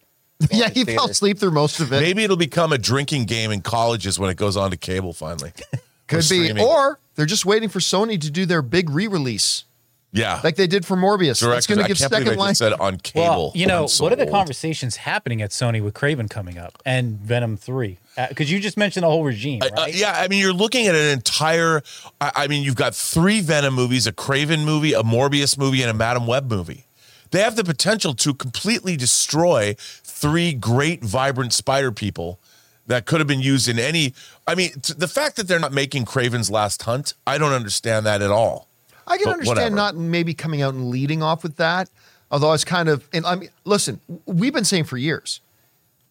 Go 0.49 0.57
yeah, 0.57 0.69
he 0.71 0.85
the 0.85 0.95
fell 0.95 1.09
asleep 1.09 1.39
through 1.39 1.51
most 1.53 1.81
of 1.81 1.93
it. 1.93 2.01
Maybe 2.01 2.25
it'll 2.25 2.37
become 2.37 2.73
a 2.73 2.79
drinking 2.79 3.25
game 3.27 3.51
in 3.51 3.61
colleges 3.63 4.19
when 4.19 4.31
it 4.31 4.37
goes 4.37 4.57
on 4.57 4.71
to 4.71 4.77
cable 4.77 5.13
finally. 5.13 5.53
Could 6.09 6.17
be, 6.19 6.23
streaming. 6.23 6.65
or 6.65 6.99
they're 7.15 7.27
just 7.27 7.47
waiting 7.47 7.69
for 7.69 7.79
Sony 7.79 8.21
to 8.21 8.31
do 8.31 8.45
their 8.45 8.61
big 8.61 8.91
re-release, 8.91 9.65
Yeah. 10.13 10.41
like 10.45 10.57
they 10.57 10.67
did 10.67 10.85
for 10.85 10.95
Morbius. 10.97 11.41
Direct, 11.41 11.59
It's 11.59 11.67
going 11.67 11.79
to 11.79 11.85
I 11.85 11.89
give 11.89 11.97
can't 11.97 12.13
second 12.13 12.37
line. 12.37 12.51
just 12.51 12.59
said 12.59 12.73
on 12.75 12.99
cable. 12.99 13.23
Well, 13.25 13.53
you 13.55 13.67
know, 13.67 13.87
so 13.87 14.05
what 14.05 14.13
are 14.13 14.17
the 14.17 14.25
old. 14.25 14.31
conversations 14.33 14.97
happening 14.97 15.41
at 15.41 15.51
Sony 15.51 15.83
with 15.83 15.95
Kraven 15.95 16.29
coming 16.29 16.59
up 16.59 16.83
and 16.85 17.19
Venom 17.19 17.57
Three? 17.57 17.99
Because 18.29 18.53
you 18.53 18.61
just 18.61 18.77
mentioned 18.77 19.05
the 19.05 19.09
whole 19.09 19.25
regime, 19.25 19.61
right? 19.61 19.73
Uh, 19.75 19.87
yeah, 19.91 20.13
I 20.15 20.29
mean, 20.29 20.41
you're 20.41 20.53
looking 20.53 20.87
at 20.87 20.95
an 20.95 21.09
entire. 21.13 21.83
I, 22.21 22.33
I 22.37 22.47
mean, 22.47 22.63
you've 22.63 22.75
got 22.77 22.95
three 22.95 23.41
Venom 23.41 23.73
movies, 23.73 24.07
a 24.07 24.13
Kraven 24.13 24.65
movie, 24.67 24.93
a 24.93 25.03
Morbius 25.03 25.57
movie, 25.57 25.81
and 25.81 25.91
a 25.91 25.95
Madame 25.95 26.27
Web 26.27 26.51
movie. 26.51 26.85
They 27.31 27.41
have 27.41 27.57
the 27.57 27.65
potential 27.65 28.13
to 28.17 28.35
completely 28.35 28.95
destroy 28.99 29.77
three 30.23 30.53
great, 30.55 31.03
vibrant 31.05 31.53
spider 31.53 31.91
people 31.93 32.39
that 32.87 33.05
could 33.07 33.21
have 33.21 33.27
been 33.27 33.41
used 33.41 33.69
in 33.69 33.79
any. 33.79 34.15
I 34.47 34.55
mean, 34.55 34.71
t- 34.81 34.95
the 34.97 35.09
fact 35.09 35.37
that 35.37 35.49
they're 35.49 35.59
not 35.59 35.73
making 35.73 36.05
Kraven's 36.05 36.51
Last 36.51 36.83
Hunt, 36.85 37.15
I 37.27 37.39
don't 37.39 37.53
understand 37.53 38.07
that 38.07 38.23
at 38.23 38.31
all. 38.31 38.69
I 39.07 39.17
can 39.19 39.25
But 39.27 39.33
understand 39.35 39.57
whatever. 39.57 39.75
not 39.77 39.97
maybe 39.97 40.33
coming 40.33 40.63
out 40.63 40.75
and 40.75 40.89
leading 40.89 41.23
off 41.23 41.43
with 41.43 41.57
that. 41.57 41.91
Although 42.31 42.53
it's 42.53 42.65
kind 42.65 42.89
of, 42.89 43.07
and 43.13 43.27
I 43.27 43.35
mean, 43.35 43.51
listen, 43.65 44.01
we've 44.27 44.55
been 44.55 44.65
saying 44.65 44.85
for 44.85 44.97
years. 44.97 45.41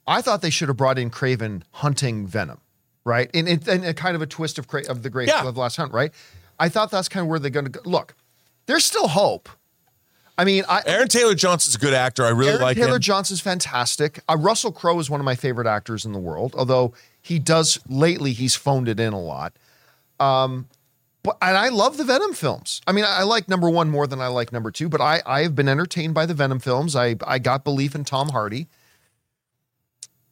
I 0.06 0.21
thought 0.21 0.41
they 0.41 0.50
should 0.50 0.67
have 0.67 0.78
brought 0.78 1.00
in 1.00 1.10
Craven 1.10 1.63
hunting 1.71 2.28
Venom, 2.28 2.60
right? 3.06 3.30
And, 3.34 3.47
and, 3.47 3.65
and 3.67 3.86
a 3.86 3.93
kind 3.93 4.15
of 4.15 4.21
a 4.21 4.26
twist 4.28 4.60
of 4.60 4.67
Cra- 4.67 4.88
of 4.89 5.04
the 5.04 5.10
Great 5.10 5.30
Yeah. 5.30 5.47
of 5.47 5.58
Last 5.58 5.78
Hunt, 5.78 5.93
right? 5.93 6.12
I 6.60 6.69
thought 6.69 6.91
that's 6.91 7.08
kind 7.10 7.21
of 7.24 7.28
where 7.30 7.39
they're 7.39 7.50
going 7.50 7.65
to 7.65 7.71
go. 7.71 7.82
Look, 7.86 8.13
there's 8.65 8.84
still 8.86 9.08
hope. 9.08 9.47
I 10.38 10.46
mean, 10.46 10.63
I, 10.67 10.82
Aaron 10.86 11.08
Taylor 11.08 11.36
Johnson's 11.36 11.76
a 11.76 11.78
good 11.78 11.94
actor. 11.94 12.24
I 12.24 12.30
really 12.30 12.52
Aaron 12.52 12.62
like 12.62 12.78
Taylor 12.78 12.96
him. 12.96 13.02
Johnson's 13.02 13.41
fantastic. 13.41 14.22
Uh, 14.30 14.38
Russell 14.39 14.72
Crowe 14.72 15.00
is 15.00 15.10
one 15.10 15.20
of 15.20 15.26
my 15.26 15.36
favorite 15.36 15.67
actors 15.67 16.06
in 16.06 16.13
the 16.13 16.20
world, 16.20 16.56
although 16.58 16.94
he 17.22 17.38
does 17.38 17.80
lately 17.88 18.34
he's 18.34 18.56
phoned 18.56 18.88
it 18.88 19.00
in 19.00 19.13
a 19.13 19.20
lot. 19.20 19.54
Um, 20.20 20.67
but 21.24 21.38
and 21.41 21.58
I 21.58 21.70
love 21.70 21.98
the 21.98 22.04
Venom 22.04 22.34
films. 22.34 22.82
I 22.88 22.91
mean, 22.91 23.04
I, 23.04 23.20
I 23.20 23.24
like 23.24 23.48
number 23.48 23.70
one 23.70 23.89
more 23.89 24.08
than 24.08 24.22
I 24.22 24.28
like 24.28 24.52
number 24.52 24.72
two, 24.72 24.89
but 24.89 25.02
I 25.02 25.22
I 25.26 25.44
have 25.44 25.56
been 25.56 25.67
entertained 25.67 26.13
by 26.13 26.26
the 26.26 26.34
Venom 26.34 26.60
films. 26.60 26.96
I 26.96 27.15
I 27.26 27.38
got 27.39 27.63
belief 27.63 27.94
in 27.94 28.04
Tom 28.04 28.30
Hardy. 28.30 28.67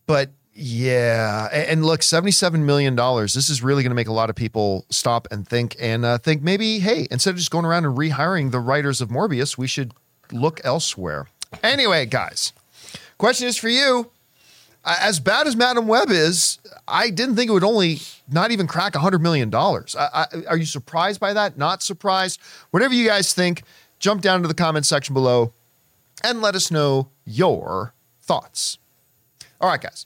But 0.07 0.31
yeah, 0.61 1.47
and, 1.53 1.85
look, 1.85 2.03
seventy-seven 2.03 2.65
million 2.65 2.93
dollars. 2.93 3.33
This 3.33 3.49
is 3.49 3.63
really 3.63 3.81
going 3.81 3.91
to 3.91 3.95
make 3.95 4.09
a 4.09 4.13
lot 4.13 4.29
of 4.29 4.35
people 4.35 4.85
stop 4.89 5.25
and 5.31 5.47
think 5.47 5.77
and 5.79 6.03
uh, 6.03 6.17
think 6.17 6.41
maybe, 6.41 6.79
hey, 6.79 7.07
instead 7.09 7.31
of 7.31 7.37
just 7.37 7.49
going 7.49 7.63
around 7.63 7.85
and 7.85 7.97
rehiring 7.97 8.51
the 8.51 8.59
writers 8.59 8.99
of 8.99 9.07
Morbius, 9.07 9.57
we 9.57 9.67
should 9.67 9.93
look 10.33 10.59
elsewhere. 10.65 11.27
Anyway, 11.63 12.05
guys, 12.05 12.51
question 13.17 13.47
is 13.47 13.55
for 13.55 13.69
you. 13.69 14.11
As 14.83 15.21
bad 15.21 15.47
as 15.47 15.55
Madame 15.55 15.87
Web 15.87 16.09
is, 16.09 16.59
I 16.87 17.09
didn't 17.09 17.37
think 17.37 17.49
it 17.49 17.53
would 17.53 17.63
only 17.63 17.99
not 18.29 18.51
even 18.51 18.67
crack 18.67 18.93
$100 18.93 19.21
million. 19.21 19.53
I, 19.53 20.25
are 20.47 20.57
you 20.57 20.65
surprised 20.65 21.19
by 21.19 21.33
that? 21.33 21.57
Not 21.57 21.83
surprised? 21.83 22.39
Whatever 22.71 22.93
you 22.93 23.07
guys 23.07 23.33
think, 23.33 23.63
jump 23.99 24.21
down 24.21 24.41
to 24.41 24.47
the 24.47 24.53
comment 24.53 24.85
section 24.85 25.13
below 25.13 25.53
and 26.23 26.41
let 26.41 26.55
us 26.55 26.69
know 26.69 27.09
your 27.25 27.93
thoughts. 28.21 28.77
All 29.61 29.69
right, 29.69 29.81
guys. 29.81 30.05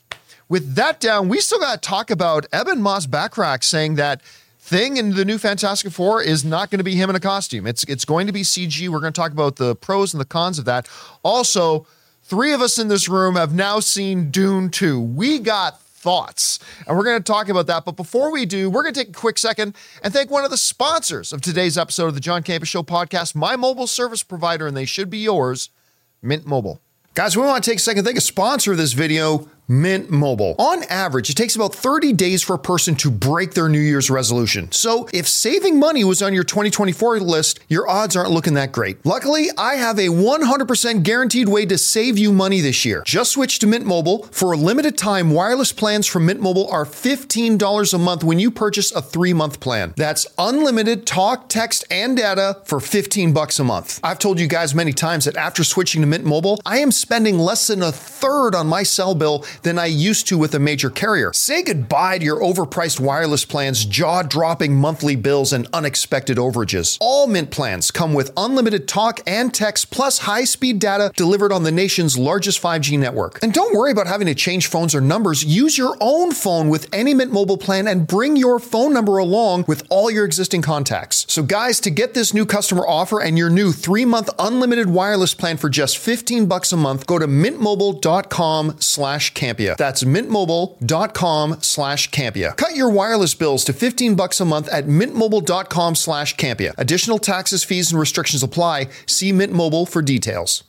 With 0.49 0.75
that 0.75 0.99
down, 0.99 1.29
we 1.29 1.39
still 1.39 1.59
got 1.59 1.81
to 1.81 1.89
talk 1.89 2.11
about 2.11 2.45
Ebon 2.53 2.81
Moss-Bachrach 2.81 3.63
saying 3.63 3.95
that 3.95 4.21
Thing 4.63 4.95
in 4.95 5.13
the 5.13 5.25
new 5.25 5.37
Fantastic 5.37 5.91
Four 5.91 6.23
is 6.23 6.45
not 6.45 6.71
going 6.71 6.77
to 6.77 6.85
be 6.85 6.95
him 6.95 7.09
in 7.09 7.17
a 7.17 7.19
costume. 7.19 7.67
It's 7.67 7.83
it's 7.83 8.05
going 8.05 8.27
to 8.27 8.33
be 8.33 8.43
CG. 8.43 8.87
We're 8.87 9.01
going 9.01 9.11
to 9.11 9.19
talk 9.19 9.33
about 9.33 9.57
the 9.57 9.75
pros 9.75 10.13
and 10.13 10.21
the 10.21 10.25
cons 10.25 10.57
of 10.57 10.63
that. 10.63 10.87
Also, 11.21 11.85
three 12.23 12.53
of 12.53 12.61
us 12.61 12.77
in 12.77 12.87
this 12.87 13.09
room 13.09 13.35
have 13.35 13.53
now 13.53 13.81
seen 13.81 14.31
Dune 14.31 14.69
2. 14.69 15.01
We 15.01 15.39
got 15.39 15.81
thoughts, 15.81 16.59
and 16.87 16.95
we're 16.95 17.03
going 17.03 17.21
to 17.21 17.23
talk 17.23 17.49
about 17.49 17.67
that. 17.67 17.83
But 17.83 17.97
before 17.97 18.31
we 18.31 18.45
do, 18.45 18.69
we're 18.69 18.83
going 18.83 18.93
to 18.93 18.99
take 19.01 19.09
a 19.09 19.19
quick 19.19 19.37
second 19.37 19.75
and 20.01 20.13
thank 20.13 20.31
one 20.31 20.45
of 20.45 20.49
the 20.49 20.55
sponsors 20.57 21.33
of 21.33 21.41
today's 21.41 21.77
episode 21.77 22.07
of 22.07 22.13
the 22.13 22.21
John 22.21 22.41
Campea 22.41 22.65
Show 22.65 22.83
podcast, 22.83 23.35
my 23.35 23.57
mobile 23.57 23.85
service 23.85 24.23
provider, 24.23 24.65
and 24.65 24.77
they 24.77 24.85
should 24.85 25.09
be 25.09 25.17
yours, 25.17 25.71
Mint 26.21 26.45
Mobile. 26.45 26.79
Guys, 27.15 27.35
we 27.35 27.43
want 27.43 27.63
to 27.63 27.69
take 27.69 27.79
a 27.79 27.81
second 27.81 28.05
thank 28.05 28.17
a 28.17 28.21
sponsor 28.21 28.71
of 28.71 28.77
this 28.77 28.93
video, 28.93 29.49
Mint 29.69 30.09
Mobile. 30.09 30.55
On 30.59 30.83
average, 30.89 31.29
it 31.29 31.37
takes 31.37 31.55
about 31.55 31.73
30 31.73 32.11
days 32.11 32.43
for 32.43 32.53
a 32.53 32.59
person 32.59 32.95
to 32.95 33.09
break 33.09 33.53
their 33.53 33.69
New 33.69 33.79
Year's 33.79 34.09
resolution. 34.09 34.69
So 34.73 35.07
if 35.13 35.25
saving 35.25 35.79
money 35.79 36.03
was 36.03 36.21
on 36.21 36.33
your 36.33 36.43
2024 36.43 37.21
list, 37.21 37.61
your 37.69 37.87
odds 37.87 38.17
aren't 38.17 38.31
looking 38.31 38.55
that 38.55 38.73
great. 38.73 39.05
Luckily, 39.05 39.49
I 39.57 39.75
have 39.75 39.97
a 39.97 40.09
100% 40.09 41.03
guaranteed 41.03 41.47
way 41.47 41.65
to 41.67 41.77
save 41.77 42.17
you 42.17 42.33
money 42.33 42.59
this 42.59 42.83
year. 42.83 43.03
Just 43.05 43.31
switch 43.31 43.57
to 43.59 43.67
Mint 43.67 43.85
Mobile. 43.85 44.23
For 44.31 44.51
a 44.51 44.57
limited 44.57 44.97
time, 44.97 45.31
wireless 45.31 45.71
plans 45.71 46.07
from 46.07 46.25
Mint 46.25 46.41
Mobile 46.41 46.67
are 46.69 46.83
$15 46.85 47.93
a 47.93 47.97
month 47.97 48.23
when 48.25 48.39
you 48.39 48.51
purchase 48.51 48.91
a 48.91 49.01
three 49.01 49.31
month 49.31 49.61
plan. 49.61 49.93
That's 49.95 50.27
unlimited 50.37 51.05
talk, 51.05 51.47
text, 51.47 51.85
and 51.89 52.17
data 52.17 52.59
for 52.65 52.81
15 52.81 53.31
bucks 53.31 53.59
a 53.59 53.63
month. 53.63 54.01
I've 54.03 54.19
told 54.19 54.41
you 54.41 54.47
guys 54.47 54.75
many 54.75 54.91
times 54.91 55.23
that 55.23 55.37
after 55.37 55.63
switching 55.63 56.01
to 56.01 56.07
Mint 56.07 56.25
Mobile, 56.25 56.59
I 56.65 56.79
am 56.79 56.91
spending 56.91 57.39
less 57.39 57.67
than 57.67 57.81
a 57.81 57.93
third 57.93 58.55
on 58.55 58.67
my 58.67 58.83
cell 58.83 59.15
bill 59.15 59.45
than 59.61 59.77
I 59.79 59.85
used 59.85 60.27
to 60.27 60.37
with 60.37 60.55
a 60.55 60.59
major 60.59 60.89
carrier. 60.89 61.31
Say 61.33 61.63
goodbye 61.63 62.17
to 62.17 62.25
your 62.25 62.41
overpriced 62.41 62.99
wireless 62.99 63.45
plans, 63.45 63.85
jaw 63.85 64.23
dropping 64.23 64.75
monthly 64.75 65.15
bills, 65.15 65.53
and 65.53 65.67
unexpected 65.71 66.37
overages. 66.37 66.97
All 66.99 67.27
Mint 67.27 67.51
plans 67.51 67.91
come 67.91 68.13
with 68.13 68.31
unlimited 68.35 68.87
talk 68.87 69.19
and 69.27 69.53
text 69.53 69.91
plus 69.91 70.19
high 70.19 70.43
speed 70.43 70.79
data 70.79 71.11
delivered 71.15 71.51
on 71.51 71.63
the 71.63 71.71
nation's 71.71 72.17
largest 72.17 72.61
5G 72.61 72.97
network. 72.97 73.41
And 73.43 73.53
don't 73.53 73.75
worry 73.75 73.91
about 73.91 74.07
having 74.07 74.27
to 74.27 74.35
change 74.35 74.67
phones 74.67 74.95
or 74.95 75.01
numbers. 75.01 75.43
Use 75.43 75.77
your 75.77 75.95
own 76.01 76.31
phone 76.31 76.69
with 76.69 76.87
any 76.93 77.13
Mint 77.13 77.31
Mobile 77.31 77.57
plan 77.57 77.87
and 77.87 78.07
bring 78.07 78.35
your 78.35 78.59
phone 78.59 78.93
number 78.93 79.17
along 79.17 79.65
with 79.67 79.85
all 79.89 80.09
your 80.09 80.25
existing 80.25 80.61
contacts. 80.61 81.25
So, 81.29 81.43
guys, 81.43 81.79
to 81.81 81.89
get 81.89 82.13
this 82.13 82.33
new 82.33 82.45
customer 82.45 82.85
offer 82.87 83.21
and 83.21 83.37
your 83.37 83.49
new 83.49 83.71
three 83.71 84.05
month 84.05 84.29
unlimited 84.39 84.89
wireless 84.89 85.33
plan 85.33 85.57
for 85.57 85.69
just 85.69 85.97
15 85.97 86.45
bucks 86.47 86.71
a 86.71 86.77
month, 86.77 87.05
go 87.05 87.19
to 87.19 87.27
mintmobile.com 87.27 88.77
slash 88.79 89.33
Campea. 89.43 89.75
That's 89.75 90.03
mintmobile.com 90.03 91.57
slash 91.61 92.09
Campea. 92.11 92.55
Cut 92.55 92.75
your 92.75 92.89
wireless 92.89 93.35
bills 93.35 93.65
to 93.65 93.73
15 93.73 94.15
bucks 94.15 94.39
a 94.39 94.45
month 94.45 94.69
at 94.69 94.85
mintmobile.com 94.85 95.95
slash 95.95 96.35
Campea. 96.37 96.73
Additional 96.77 97.19
taxes, 97.19 97.63
fees, 97.63 97.91
and 97.91 97.99
restrictions 97.99 98.41
apply. 98.41 98.87
See 99.05 99.31
Mint 99.33 99.51
Mobile 99.51 99.85
for 99.85 100.01
details. 100.01 100.63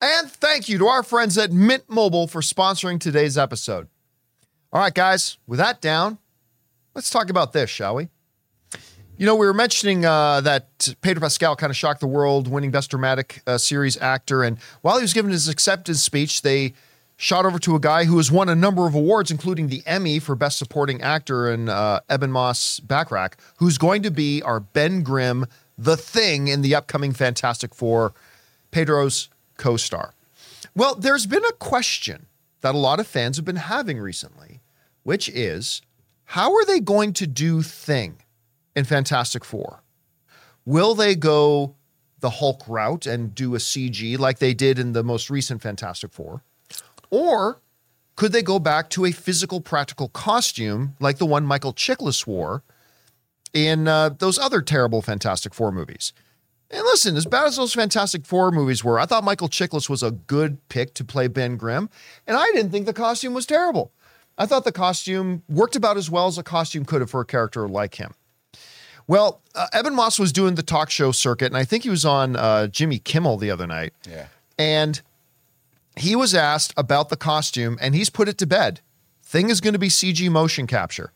And 0.00 0.30
thank 0.30 0.68
you 0.68 0.78
to 0.78 0.86
our 0.86 1.02
friends 1.02 1.36
at 1.38 1.50
Mint 1.50 1.84
Mobile 1.88 2.26
for 2.26 2.40
sponsoring 2.40 3.00
today's 3.00 3.38
episode. 3.38 3.88
All 4.72 4.80
right, 4.80 4.94
guys, 4.94 5.38
with 5.46 5.58
that 5.58 5.80
down, 5.80 6.18
let's 6.94 7.10
talk 7.10 7.30
about 7.30 7.52
this, 7.52 7.70
shall 7.70 7.94
we? 7.94 8.08
You 9.16 9.26
know, 9.26 9.34
we 9.34 9.46
were 9.46 9.54
mentioning 9.54 10.04
uh, 10.04 10.42
that 10.42 10.94
Pedro 11.00 11.22
Pascal 11.22 11.56
kind 11.56 11.70
of 11.70 11.76
shocked 11.76 12.00
the 12.00 12.06
world, 12.06 12.46
winning 12.46 12.70
Best 12.70 12.90
Dramatic 12.90 13.42
uh, 13.48 13.58
Series 13.58 13.96
Actor. 13.96 14.44
And 14.44 14.58
while 14.82 14.96
he 14.96 15.02
was 15.02 15.12
giving 15.12 15.32
his 15.32 15.48
acceptance 15.48 16.00
speech, 16.00 16.42
they 16.42 16.74
shot 17.18 17.44
over 17.44 17.58
to 17.58 17.74
a 17.74 17.80
guy 17.80 18.04
who 18.04 18.16
has 18.16 18.30
won 18.30 18.48
a 18.48 18.54
number 18.54 18.86
of 18.86 18.94
awards, 18.94 19.30
including 19.30 19.66
the 19.66 19.82
Emmy 19.84 20.20
for 20.20 20.36
Best 20.36 20.56
Supporting 20.56 21.02
Actor 21.02 21.52
in 21.52 21.68
uh, 21.68 21.98
Ebon 22.10 22.30
Moss-Bachrach, 22.30 23.32
who's 23.56 23.76
going 23.76 24.02
to 24.04 24.10
be 24.10 24.40
our 24.42 24.60
Ben 24.60 25.02
Grimm, 25.02 25.44
the 25.76 25.96
Thing, 25.96 26.46
in 26.46 26.62
the 26.62 26.76
upcoming 26.76 27.12
Fantastic 27.12 27.74
Four, 27.74 28.14
Pedro's 28.70 29.28
co-star. 29.56 30.14
Well, 30.76 30.94
there's 30.94 31.26
been 31.26 31.44
a 31.44 31.52
question 31.52 32.26
that 32.60 32.76
a 32.76 32.78
lot 32.78 33.00
of 33.00 33.06
fans 33.08 33.36
have 33.36 33.44
been 33.44 33.56
having 33.56 33.98
recently, 33.98 34.60
which 35.02 35.28
is 35.28 35.82
how 36.24 36.54
are 36.54 36.64
they 36.64 36.78
going 36.78 37.12
to 37.14 37.26
do 37.26 37.62
Thing 37.62 38.22
in 38.76 38.84
Fantastic 38.84 39.44
Four? 39.44 39.82
Will 40.64 40.94
they 40.94 41.16
go 41.16 41.74
the 42.20 42.30
Hulk 42.30 42.62
route 42.68 43.06
and 43.06 43.34
do 43.34 43.56
a 43.56 43.58
CG 43.58 44.16
like 44.20 44.38
they 44.38 44.54
did 44.54 44.78
in 44.78 44.92
the 44.92 45.02
most 45.02 45.30
recent 45.30 45.62
Fantastic 45.62 46.12
Four? 46.12 46.44
Or 47.10 47.60
could 48.16 48.32
they 48.32 48.42
go 48.42 48.58
back 48.58 48.90
to 48.90 49.04
a 49.04 49.12
physical 49.12 49.60
practical 49.60 50.08
costume 50.08 50.94
like 51.00 51.18
the 51.18 51.26
one 51.26 51.44
Michael 51.44 51.72
Chiklis 51.72 52.26
wore 52.26 52.62
in 53.52 53.88
uh, 53.88 54.10
those 54.10 54.38
other 54.38 54.60
terrible 54.60 55.02
Fantastic 55.02 55.54
Four 55.54 55.72
movies? 55.72 56.12
And 56.70 56.82
listen, 56.82 57.16
as 57.16 57.24
bad 57.24 57.46
as 57.46 57.56
those 57.56 57.72
Fantastic 57.72 58.26
Four 58.26 58.50
movies 58.50 58.84
were, 58.84 58.98
I 58.98 59.06
thought 59.06 59.24
Michael 59.24 59.48
Chiklis 59.48 59.88
was 59.88 60.02
a 60.02 60.10
good 60.10 60.58
pick 60.68 60.94
to 60.94 61.04
play 61.04 61.28
Ben 61.28 61.56
Grimm, 61.56 61.88
and 62.26 62.36
I 62.36 62.44
didn't 62.52 62.70
think 62.70 62.86
the 62.86 62.92
costume 62.92 63.34
was 63.34 63.46
terrible. 63.46 63.92
I 64.36 64.46
thought 64.46 64.64
the 64.64 64.72
costume 64.72 65.42
worked 65.48 65.76
about 65.76 65.96
as 65.96 66.10
well 66.10 66.26
as 66.26 66.38
a 66.38 66.42
costume 66.42 66.84
could 66.84 67.00
have 67.00 67.10
for 67.10 67.20
a 67.20 67.24
character 67.24 67.66
like 67.68 67.96
him. 67.96 68.14
Well, 69.06 69.40
uh, 69.54 69.66
Ebon 69.76 69.94
Moss 69.94 70.18
was 70.18 70.32
doing 70.32 70.54
the 70.54 70.62
talk 70.62 70.90
show 70.90 71.12
circuit, 71.12 71.46
and 71.46 71.56
I 71.56 71.64
think 71.64 71.84
he 71.84 71.90
was 71.90 72.04
on 72.04 72.36
uh, 72.36 72.66
Jimmy 72.66 72.98
Kimmel 72.98 73.38
the 73.38 73.50
other 73.50 73.66
night. 73.66 73.94
Yeah. 74.08 74.26
And 74.58 75.00
he 76.00 76.16
was 76.16 76.34
asked 76.34 76.72
about 76.76 77.08
the 77.08 77.16
costume, 77.16 77.78
and 77.80 77.94
he's 77.94 78.10
put 78.10 78.28
it 78.28 78.38
to 78.38 78.46
bed. 78.46 78.80
Thing 79.22 79.50
is 79.50 79.60
going 79.60 79.74
to 79.74 79.78
be 79.78 79.88
CG 79.88 80.30
motion 80.30 80.66
capture. 80.66 81.12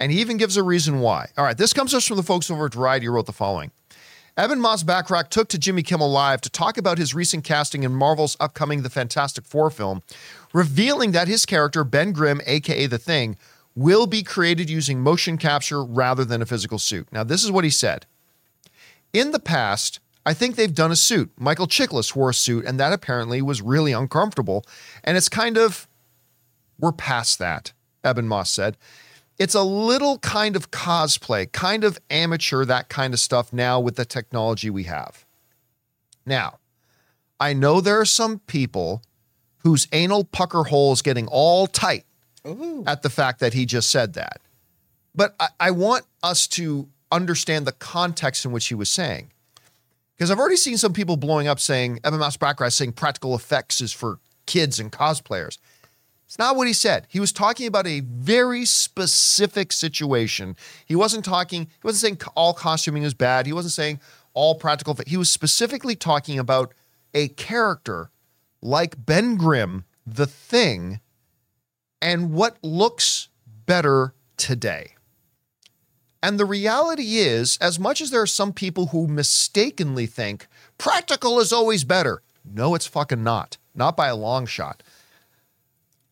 And 0.00 0.10
he 0.10 0.20
even 0.20 0.36
gives 0.36 0.56
a 0.56 0.62
reason 0.62 1.00
why. 1.00 1.30
All 1.38 1.44
right, 1.44 1.56
this 1.56 1.72
comes 1.72 1.94
us 1.94 2.06
from 2.06 2.16
the 2.16 2.22
folks 2.22 2.50
over 2.50 2.66
at 2.66 2.74
Variety 2.74 3.06
who 3.06 3.12
wrote 3.12 3.26
the 3.26 3.32
following. 3.32 3.70
Ebon 4.38 4.60
Moss-Bachrach 4.60 5.28
took 5.28 5.48
to 5.48 5.58
Jimmy 5.58 5.84
Kimmel 5.84 6.10
Live 6.10 6.40
to 6.40 6.50
talk 6.50 6.76
about 6.76 6.98
his 6.98 7.14
recent 7.14 7.44
casting 7.44 7.84
in 7.84 7.94
Marvel's 7.94 8.36
upcoming 8.40 8.82
The 8.82 8.90
Fantastic 8.90 9.44
Four 9.44 9.70
film, 9.70 10.02
revealing 10.52 11.12
that 11.12 11.28
his 11.28 11.46
character, 11.46 11.84
Ben 11.84 12.10
Grimm, 12.10 12.40
aka 12.44 12.86
The 12.86 12.98
Thing, 12.98 13.36
will 13.76 14.06
be 14.06 14.24
created 14.24 14.68
using 14.68 15.00
motion 15.00 15.38
capture 15.38 15.84
rather 15.84 16.24
than 16.24 16.42
a 16.42 16.46
physical 16.46 16.80
suit. 16.80 17.06
Now, 17.12 17.22
this 17.22 17.44
is 17.44 17.52
what 17.52 17.64
he 17.64 17.70
said. 17.70 18.06
In 19.12 19.30
the 19.30 19.38
past, 19.38 20.00
I 20.26 20.32
think 20.34 20.56
they've 20.56 20.74
done 20.74 20.90
a 20.90 20.96
suit. 20.96 21.30
Michael 21.38 21.66
Chiklis 21.66 22.16
wore 22.16 22.30
a 22.30 22.34
suit, 22.34 22.64
and 22.64 22.80
that 22.80 22.92
apparently 22.92 23.42
was 23.42 23.60
really 23.60 23.92
uncomfortable. 23.92 24.64
And 25.02 25.16
it's 25.16 25.28
kind 25.28 25.58
of, 25.58 25.86
we're 26.78 26.92
past 26.92 27.38
that, 27.38 27.72
Ebon 28.06 28.26
Moss 28.26 28.50
said. 28.50 28.76
It's 29.38 29.54
a 29.54 29.62
little 29.62 30.18
kind 30.18 30.56
of 30.56 30.70
cosplay, 30.70 31.50
kind 31.50 31.84
of 31.84 31.98
amateur, 32.08 32.64
that 32.64 32.88
kind 32.88 33.12
of 33.12 33.20
stuff 33.20 33.52
now 33.52 33.80
with 33.80 33.96
the 33.96 34.04
technology 34.04 34.70
we 34.70 34.84
have. 34.84 35.26
Now, 36.24 36.58
I 37.38 37.52
know 37.52 37.80
there 37.80 38.00
are 38.00 38.06
some 38.06 38.38
people 38.40 39.02
whose 39.58 39.88
anal 39.92 40.24
pucker 40.24 40.64
hole 40.64 40.92
is 40.92 41.02
getting 41.02 41.26
all 41.26 41.66
tight 41.66 42.04
at 42.86 43.02
the 43.02 43.10
fact 43.10 43.40
that 43.40 43.54
he 43.54 43.66
just 43.66 43.90
said 43.90 44.14
that. 44.14 44.40
But 45.14 45.34
I, 45.40 45.48
I 45.58 45.70
want 45.70 46.04
us 46.22 46.46
to 46.48 46.88
understand 47.10 47.66
the 47.66 47.72
context 47.72 48.44
in 48.44 48.52
which 48.52 48.66
he 48.68 48.74
was 48.74 48.88
saying. 48.88 49.30
Because 50.16 50.30
I've 50.30 50.38
already 50.38 50.56
seen 50.56 50.76
some 50.76 50.92
people 50.92 51.16
blowing 51.16 51.48
up 51.48 51.58
saying, 51.58 51.98
Ebon 52.06 52.20
Moss-Bachrach 52.20 52.72
saying 52.72 52.92
practical 52.92 53.34
effects 53.34 53.80
is 53.80 53.92
for 53.92 54.20
kids 54.46 54.78
and 54.78 54.92
cosplayers. 54.92 55.58
It's 56.26 56.38
not 56.38 56.56
what 56.56 56.66
he 56.66 56.72
said. 56.72 57.06
He 57.08 57.20
was 57.20 57.32
talking 57.32 57.66
about 57.66 57.86
a 57.86 58.00
very 58.00 58.64
specific 58.64 59.72
situation. 59.72 60.56
He 60.86 60.96
wasn't 60.96 61.24
talking, 61.24 61.62
he 61.64 61.80
wasn't 61.82 62.00
saying 62.00 62.30
all 62.34 62.54
costuming 62.54 63.02
is 63.02 63.14
bad. 63.14 63.46
He 63.46 63.52
wasn't 63.52 63.72
saying 63.72 64.00
all 64.32 64.54
practical. 64.54 64.96
He 65.06 65.16
was 65.16 65.30
specifically 65.30 65.94
talking 65.94 66.38
about 66.38 66.72
a 67.12 67.28
character 67.28 68.10
like 68.62 69.04
Ben 69.04 69.36
Grimm, 69.36 69.84
the 70.06 70.26
thing, 70.26 71.00
and 72.00 72.32
what 72.32 72.56
looks 72.62 73.28
better 73.66 74.14
today. 74.36 74.93
And 76.24 76.40
the 76.40 76.46
reality 76.46 77.18
is, 77.18 77.58
as 77.60 77.78
much 77.78 78.00
as 78.00 78.10
there 78.10 78.22
are 78.22 78.26
some 78.26 78.54
people 78.54 78.86
who 78.86 79.06
mistakenly 79.06 80.06
think 80.06 80.46
practical 80.78 81.38
is 81.38 81.52
always 81.52 81.84
better, 81.84 82.22
no, 82.50 82.74
it's 82.74 82.86
fucking 82.86 83.22
not. 83.22 83.58
Not 83.74 83.94
by 83.94 84.08
a 84.08 84.16
long 84.16 84.46
shot. 84.46 84.82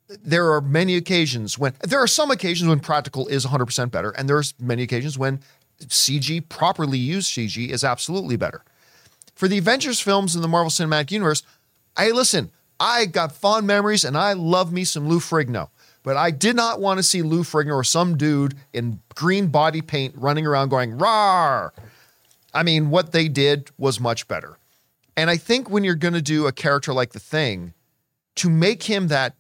There 0.08 0.52
are 0.52 0.60
many 0.60 0.96
occasions 0.96 1.58
when, 1.58 1.72
there 1.82 1.98
are 1.98 2.06
some 2.06 2.30
occasions 2.30 2.68
when 2.68 2.80
practical 2.80 3.26
is 3.28 3.46
100% 3.46 3.90
better, 3.90 4.10
and 4.10 4.28
there's 4.28 4.52
many 4.60 4.82
occasions 4.82 5.16
when 5.16 5.40
CG, 5.80 6.46
properly 6.50 6.98
used 6.98 7.30
CG, 7.32 7.70
is 7.70 7.82
absolutely 7.82 8.36
better. 8.36 8.64
For 9.34 9.48
the 9.48 9.56
Avengers 9.56 9.98
films 9.98 10.36
in 10.36 10.42
the 10.42 10.48
Marvel 10.48 10.68
Cinematic 10.68 11.10
Universe, 11.10 11.42
I 11.96 12.10
listen, 12.10 12.50
I 12.78 13.06
got 13.06 13.32
fond 13.32 13.66
memories 13.66 14.04
and 14.04 14.18
I 14.18 14.34
love 14.34 14.74
me 14.74 14.84
some 14.84 15.08
Lou 15.08 15.20
Ferrigno. 15.20 15.70
But 16.02 16.16
I 16.16 16.30
did 16.30 16.56
not 16.56 16.80
want 16.80 16.98
to 16.98 17.02
see 17.02 17.22
Lou 17.22 17.42
Ferrigno 17.42 17.74
or 17.74 17.84
some 17.84 18.16
dude 18.16 18.54
in 18.72 19.00
green 19.14 19.48
body 19.48 19.80
paint 19.80 20.14
running 20.16 20.46
around 20.46 20.70
going, 20.70 20.98
rawr. 20.98 21.70
I 22.52 22.62
mean, 22.62 22.90
what 22.90 23.12
they 23.12 23.28
did 23.28 23.70
was 23.78 24.00
much 24.00 24.26
better. 24.28 24.58
And 25.16 25.30
I 25.30 25.36
think 25.36 25.70
when 25.70 25.84
you're 25.84 25.94
going 25.94 26.14
to 26.14 26.22
do 26.22 26.46
a 26.46 26.52
character 26.52 26.92
like 26.92 27.12
The 27.12 27.20
Thing, 27.20 27.74
to 28.36 28.50
make 28.50 28.84
him 28.84 29.08
that 29.08 29.34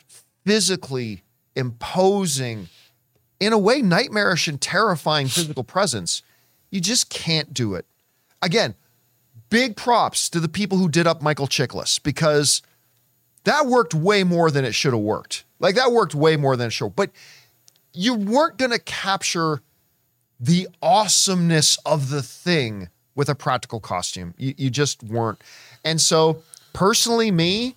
physically 0.44 1.22
imposing, 1.56 2.68
in 3.40 3.52
a 3.52 3.58
way, 3.58 3.82
nightmarish 3.82 4.48
and 4.48 4.60
terrifying 4.60 5.28
physical 5.28 5.64
presence, 5.64 6.22
you 6.70 6.80
just 6.80 7.10
can't 7.10 7.52
do 7.52 7.74
it. 7.74 7.86
Again, 8.40 8.74
big 9.50 9.76
props 9.76 10.28
to 10.30 10.40
the 10.40 10.48
people 10.48 10.78
who 10.78 10.88
did 10.88 11.06
up 11.06 11.22
Michael 11.22 11.46
Chiklis 11.46 12.02
because 12.02 12.62
that 13.44 13.66
worked 13.66 13.94
way 13.94 14.24
more 14.24 14.50
than 14.50 14.64
it 14.64 14.74
should 14.74 14.92
have 14.92 15.02
worked. 15.02 15.44
Like 15.62 15.76
that 15.76 15.92
worked 15.92 16.14
way 16.14 16.36
more 16.36 16.56
than 16.56 16.66
it 16.66 16.72
should. 16.72 16.94
But 16.94 17.10
you 17.94 18.14
weren't 18.14 18.58
going 18.58 18.72
to 18.72 18.80
capture 18.80 19.62
the 20.38 20.68
awesomeness 20.82 21.78
of 21.86 22.10
the 22.10 22.22
thing 22.22 22.88
with 23.14 23.28
a 23.28 23.34
practical 23.34 23.78
costume. 23.80 24.34
You, 24.36 24.54
you 24.58 24.70
just 24.70 25.02
weren't. 25.02 25.40
And 25.84 26.00
so, 26.00 26.42
personally, 26.72 27.30
me, 27.30 27.76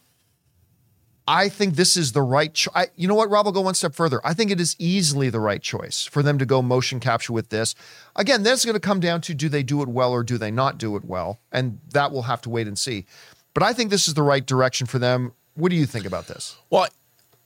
I 1.27 1.49
think 1.49 1.75
this 1.75 1.95
is 1.95 2.11
the 2.11 2.21
right 2.21 2.53
choice. 2.53 2.87
You 2.95 3.07
know 3.07 3.15
what, 3.15 3.29
Rob? 3.29 3.45
I'll 3.45 3.51
go 3.51 3.61
one 3.61 3.73
step 3.75 3.93
further. 3.93 4.19
I 4.23 4.33
think 4.33 4.51
it 4.51 4.59
is 4.59 4.75
easily 4.79 5.29
the 5.29 5.39
right 5.39 5.61
choice 5.61 6.05
for 6.05 6.23
them 6.23 6.39
to 6.39 6.45
go 6.45 6.61
motion 6.61 6.99
capture 6.99 7.33
with 7.33 7.49
this. 7.49 7.75
Again, 8.15 8.43
that's 8.43 8.65
going 8.65 8.75
to 8.75 8.79
come 8.79 8.99
down 8.99 9.21
to 9.21 9.33
do 9.33 9.49
they 9.49 9.63
do 9.63 9.81
it 9.81 9.89
well 9.89 10.11
or 10.11 10.23
do 10.23 10.37
they 10.37 10.51
not 10.51 10.77
do 10.77 10.95
it 10.95 11.05
well? 11.05 11.39
And 11.51 11.79
that 11.93 12.11
we'll 12.11 12.23
have 12.23 12.41
to 12.41 12.49
wait 12.49 12.67
and 12.67 12.77
see. 12.77 13.05
But 13.53 13.63
I 13.63 13.73
think 13.73 13.89
this 13.89 14.07
is 14.07 14.13
the 14.13 14.23
right 14.23 14.45
direction 14.45 14.87
for 14.87 14.99
them. 14.99 15.33
What 15.55 15.69
do 15.69 15.75
you 15.75 15.85
think 15.85 16.05
about 16.05 16.27
this? 16.27 16.57
Well, 16.69 16.87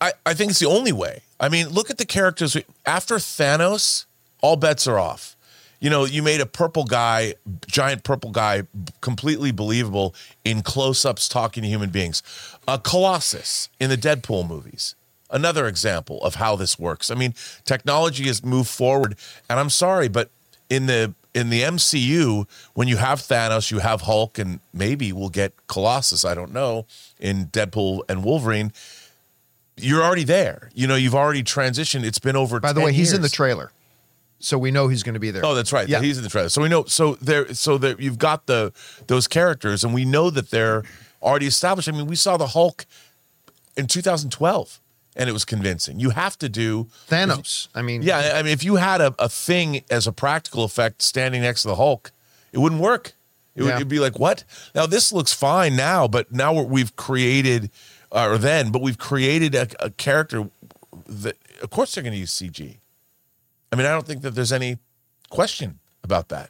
I, 0.02 0.14
I 0.26 0.34
think 0.34 0.52
it's 0.52 0.60
the 0.60 0.68
only 0.68 0.92
way. 0.92 1.22
I 1.40 1.50
mean, 1.50 1.70
look 1.70 1.90
at 1.90 1.98
the 1.98 2.06
characters. 2.06 2.58
After 2.86 3.16
Thanos, 3.16 4.06
all 4.42 4.56
bets 4.56 4.88
are 4.88 4.98
off. 4.98 5.36
You 5.80 5.90
know, 5.90 6.04
you 6.04 6.22
made 6.22 6.42
a 6.42 6.46
purple 6.46 6.84
guy, 6.84 7.36
giant 7.66 8.04
purple 8.04 8.32
guy, 8.32 8.64
completely 9.00 9.52
believable 9.52 10.14
in 10.44 10.62
close 10.62 11.06
ups 11.06 11.30
talking 11.30 11.64
to 11.64 11.70
human 11.70 11.90
beings. 11.90 12.22
A 12.68 12.78
Colossus 12.78 13.70
in 13.80 13.90
the 13.90 13.96
Deadpool 13.96 14.48
movies. 14.48 14.96
Another 15.32 15.68
example 15.68 16.22
of 16.24 16.36
how 16.36 16.56
this 16.56 16.78
works. 16.78 17.12
I 17.12 17.16
mean, 17.16 17.34
technology 17.64 18.26
has 18.26 18.44
moved 18.44 18.70
forward, 18.70 19.16
and 19.50 19.60
I'm 19.60 19.70
sorry, 19.70 20.08
but 20.08 20.32
in 20.70 20.88
the 20.88 21.14
in 21.36 21.52
the 21.52 21.62
MCU, 21.62 22.48
when 22.74 22.88
you 22.88 22.98
have 22.98 23.20
Thanos, 23.20 23.70
you 23.70 23.80
have 23.80 24.02
Hulk, 24.02 24.40
and 24.40 24.60
maybe 24.74 25.14
we'll 25.14 25.30
get 25.30 25.54
Colossus. 25.68 26.26
I 26.26 26.34
don't 26.34 26.52
know 26.52 26.88
in 27.20 27.46
Deadpool 27.48 28.02
and 28.10 28.24
Wolverine. 28.24 28.74
You're 29.82 30.04
already 30.04 30.24
there. 30.24 30.70
You 30.74 30.88
know, 30.88 30.96
you've 30.96 31.16
already 31.16 31.44
transitioned. 31.44 32.04
It's 32.04 32.20
been 32.20 32.36
over. 32.36 32.60
By 32.60 32.74
the 32.74 32.80
10 32.82 32.86
way, 32.86 32.94
he's 32.94 33.14
in 33.14 33.22
the 33.22 33.30
trailer. 33.30 33.72
So 34.40 34.58
we 34.58 34.72
know 34.72 34.88
he's 34.88 35.04
going 35.04 35.16
to 35.16 35.20
be 35.20 35.32
there. 35.32 35.46
Oh, 35.46 35.54
that's 35.54 35.74
right. 35.74 35.88
Yeah. 35.90 36.02
He's 36.02 36.18
in 36.18 36.24
the 36.24 36.30
trailer. 36.30 36.48
So 36.50 36.62
we 36.62 36.70
know. 36.70 36.86
So 36.86 37.16
there. 37.16 37.54
So 37.54 37.78
that 37.80 38.00
You've 38.00 38.18
got 38.18 38.46
the 38.46 38.72
those 39.08 39.28
characters, 39.28 39.84
and 39.84 39.94
we 39.94 40.06
know 40.06 40.30
that 40.30 40.50
they're 40.50 40.84
already 41.22 41.46
established. 41.48 41.90
I 41.90 41.92
mean, 41.92 42.08
we 42.08 42.16
saw 42.16 42.38
the 42.38 42.48
Hulk 42.48 42.86
in 43.76 43.88
2012, 43.88 44.80
and 45.18 45.30
it 45.30 45.34
was 45.34 45.44
convincing. 45.44 46.00
You 46.00 46.12
have 46.12 46.38
to 46.40 46.48
do 46.48 46.88
Thanos. 47.10 47.68
I 47.76 47.82
mean, 47.82 48.02
Yeah, 48.02 48.34
I 48.36 48.42
mean, 48.44 48.54
if 48.54 48.64
you 48.64 48.76
had 48.78 49.02
a, 49.02 49.14
a 49.20 49.28
thing 49.28 49.84
as 49.90 50.08
a 50.08 50.12
practical 50.14 50.64
effect 50.64 51.02
standing 51.02 51.42
next 51.42 51.64
to 51.64 51.68
the 51.70 51.76
Hulk, 51.76 52.12
it 52.54 52.60
wouldn't 52.60 52.82
work. 52.82 53.14
It 53.56 53.64
would 53.64 53.70
Yeah. 53.70 53.76
it'd 53.76 53.90
be 53.90 54.00
like, 54.00 54.18
what? 54.18 54.46
Now 54.74 54.86
this 54.86 55.12
looks 55.12 55.34
fine 55.34 55.76
now, 55.76 56.08
but 56.08 56.32
now 56.32 56.54
we're, 56.54 56.64
we've 56.64 56.96
created, 56.96 57.72
or 58.12 58.38
then, 58.38 58.72
but 58.72 58.82
we've 58.82 58.98
created 58.98 59.56
a, 59.56 59.68
a 59.80 59.90
character 59.92 60.50
that, 61.08 61.38
of 61.62 61.70
course, 61.70 61.94
they're 61.94 62.04
going 62.04 62.14
to 62.14 62.20
use 62.20 62.32
CG. 62.34 62.78
I 63.72 63.76
mean, 63.76 63.86
I 63.86 63.92
don't 63.92 64.06
think 64.06 64.22
that 64.24 64.32
there's 64.32 64.52
any 64.52 64.78
question 65.30 65.80
about 66.04 66.30
that, 66.30 66.50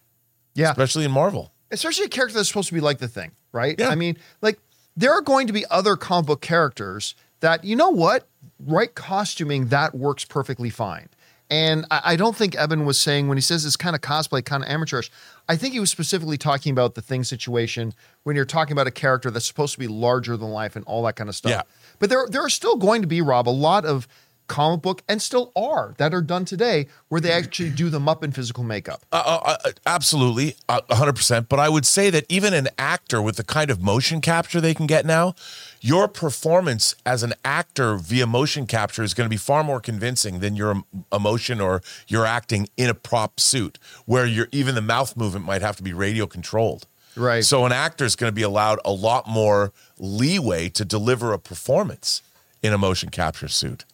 Yeah. 0.55 0.71
especially 0.71 1.05
in 1.05 1.11
Marvel. 1.11 1.51
especially 1.71 2.05
a 2.05 2.09
character 2.09 2.35
that's 2.35 2.47
supposed 2.47 2.69
to 2.69 2.73
be 2.73 2.79
like 2.79 2.99
the 2.99 3.07
thing, 3.07 3.31
right? 3.51 3.75
Yeah. 3.77 3.89
I 3.89 3.95
mean, 3.95 4.17
like 4.41 4.59
there 4.95 5.11
are 5.13 5.21
going 5.21 5.47
to 5.47 5.53
be 5.53 5.65
other 5.69 5.95
comic 5.97 6.27
book 6.27 6.41
characters 6.41 7.13
that 7.41 7.63
you 7.63 7.75
know 7.75 7.89
what, 7.89 8.27
right 8.59 8.93
costuming 8.95 9.67
that 9.67 9.93
works 9.95 10.25
perfectly 10.25 10.69
fine. 10.69 11.09
And 11.49 11.85
I, 11.89 12.01
I 12.05 12.15
don't 12.15 12.35
think 12.35 12.55
Ebon 12.55 12.85
was 12.85 12.99
saying 12.99 13.27
when 13.27 13.37
he 13.37 13.41
says 13.41 13.65
it's 13.65 13.75
kind 13.75 13.95
of 13.95 14.01
cosplay, 14.01 14.43
kind 14.43 14.63
of 14.63 14.69
amateurish. 14.69 15.11
I 15.47 15.55
think 15.55 15.73
he 15.73 15.79
was 15.79 15.89
specifically 15.89 16.37
talking 16.37 16.71
about 16.71 16.95
the 16.95 17.01
thing 17.01 17.23
situation 17.23 17.93
when 18.23 18.35
you're 18.35 18.45
talking 18.45 18.73
about 18.73 18.87
a 18.87 18.91
character 18.91 19.31
that's 19.31 19.45
supposed 19.45 19.73
to 19.73 19.79
be 19.79 19.87
larger 19.87 20.37
than 20.37 20.49
life 20.49 20.75
and 20.75 20.85
all 20.85 21.03
that 21.03 21.15
kind 21.15 21.29
of 21.29 21.35
stuff. 21.35 21.51
Yeah. 21.51 21.61
But 21.97 22.09
there, 22.09 22.27
there 22.29 22.43
are 22.43 22.49
still 22.49 22.75
going 22.75 23.01
to 23.01 23.07
be 23.07 23.21
Rob 23.21 23.47
a 23.47 23.51
lot 23.51 23.85
of 23.85 24.07
comic 24.49 24.81
book 24.81 25.03
and 25.07 25.21
still 25.21 25.53
are 25.55 25.93
that 25.97 26.13
are 26.13 26.21
done 26.21 26.43
today 26.43 26.87
where 27.07 27.21
they 27.21 27.31
actually 27.31 27.69
do 27.69 27.89
them 27.89 28.09
up 28.09 28.23
in 28.23 28.33
physical 28.33 28.63
makeup. 28.63 29.05
Uh, 29.13 29.23
uh, 29.25 29.55
uh, 29.63 29.71
absolutely, 29.85 30.55
uh, 30.67 30.81
100%. 30.89 31.47
But 31.47 31.59
I 31.59 31.69
would 31.69 31.85
say 31.85 32.09
that 32.09 32.25
even 32.27 32.53
an 32.53 32.67
actor 32.77 33.21
with 33.21 33.37
the 33.37 33.43
kind 33.45 33.69
of 33.69 33.81
motion 33.81 34.19
capture 34.19 34.59
they 34.59 34.73
can 34.73 34.87
get 34.87 35.05
now, 35.05 35.35
your 35.81 36.07
performance 36.07 36.95
as 37.05 37.23
an 37.23 37.33
actor 37.45 37.95
via 37.95 38.27
motion 38.27 38.67
capture 38.67 39.03
is 39.03 39.13
going 39.13 39.25
to 39.25 39.29
be 39.29 39.37
far 39.37 39.63
more 39.63 39.79
convincing 39.79 40.39
than 40.39 40.55
your 40.55 40.83
emotion 41.11 41.61
or 41.61 41.81
your 42.07 42.25
acting 42.25 42.67
in 42.77 42.89
a 42.89 42.93
prop 42.93 43.39
suit, 43.39 43.77
where 44.05 44.25
your 44.25 44.47
even 44.51 44.75
the 44.75 44.81
mouth 44.81 45.15
movement 45.15 45.45
might 45.45 45.61
have 45.61 45.75
to 45.77 45.83
be 45.83 45.93
radio 45.93 46.27
controlled. 46.27 46.85
Right. 47.15 47.43
So 47.43 47.65
an 47.65 47.71
actor 47.71 48.05
is 48.05 48.15
going 48.15 48.29
to 48.31 48.35
be 48.35 48.43
allowed 48.43 48.79
a 48.85 48.91
lot 48.91 49.27
more 49.27 49.73
leeway 49.97 50.69
to 50.69 50.85
deliver 50.85 51.33
a 51.33 51.39
performance 51.39 52.21
in 52.61 52.73
a 52.73 52.77
motion 52.77 53.09
capture 53.09 53.47
suit. 53.47 53.85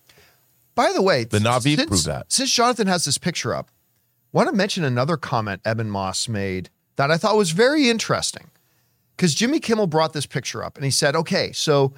By 0.76 0.92
the 0.92 1.02
way, 1.02 1.24
The 1.24 1.40
Na'vi 1.40 1.76
since- 1.76 1.88
proved 1.88 2.06
that. 2.08 2.32
Since 2.32 2.52
Jonathan 2.52 2.88
has 2.88 3.06
this 3.06 3.18
picture 3.18 3.54
up, 3.54 3.70
I 4.34 4.38
want 4.38 4.50
to 4.50 4.56
mention 4.56 4.84
another 4.84 5.16
comment 5.18 5.62
Ebon 5.66 5.90
Moss 5.90 6.28
made 6.28 6.70
that 6.98 7.10
I 7.10 7.18
thought 7.18 7.38
was 7.38 7.52
very 7.52 7.90
interesting. 7.90 8.50
Because 9.16 9.34
Jimmy 9.34 9.60
Kimmel 9.60 9.88
brought 9.88 10.14
this 10.14 10.26
picture 10.26 10.64
up 10.64 10.76
and 10.76 10.86
he 10.86 10.92
said, 10.92 11.16
okay, 11.16 11.52
so 11.54 11.94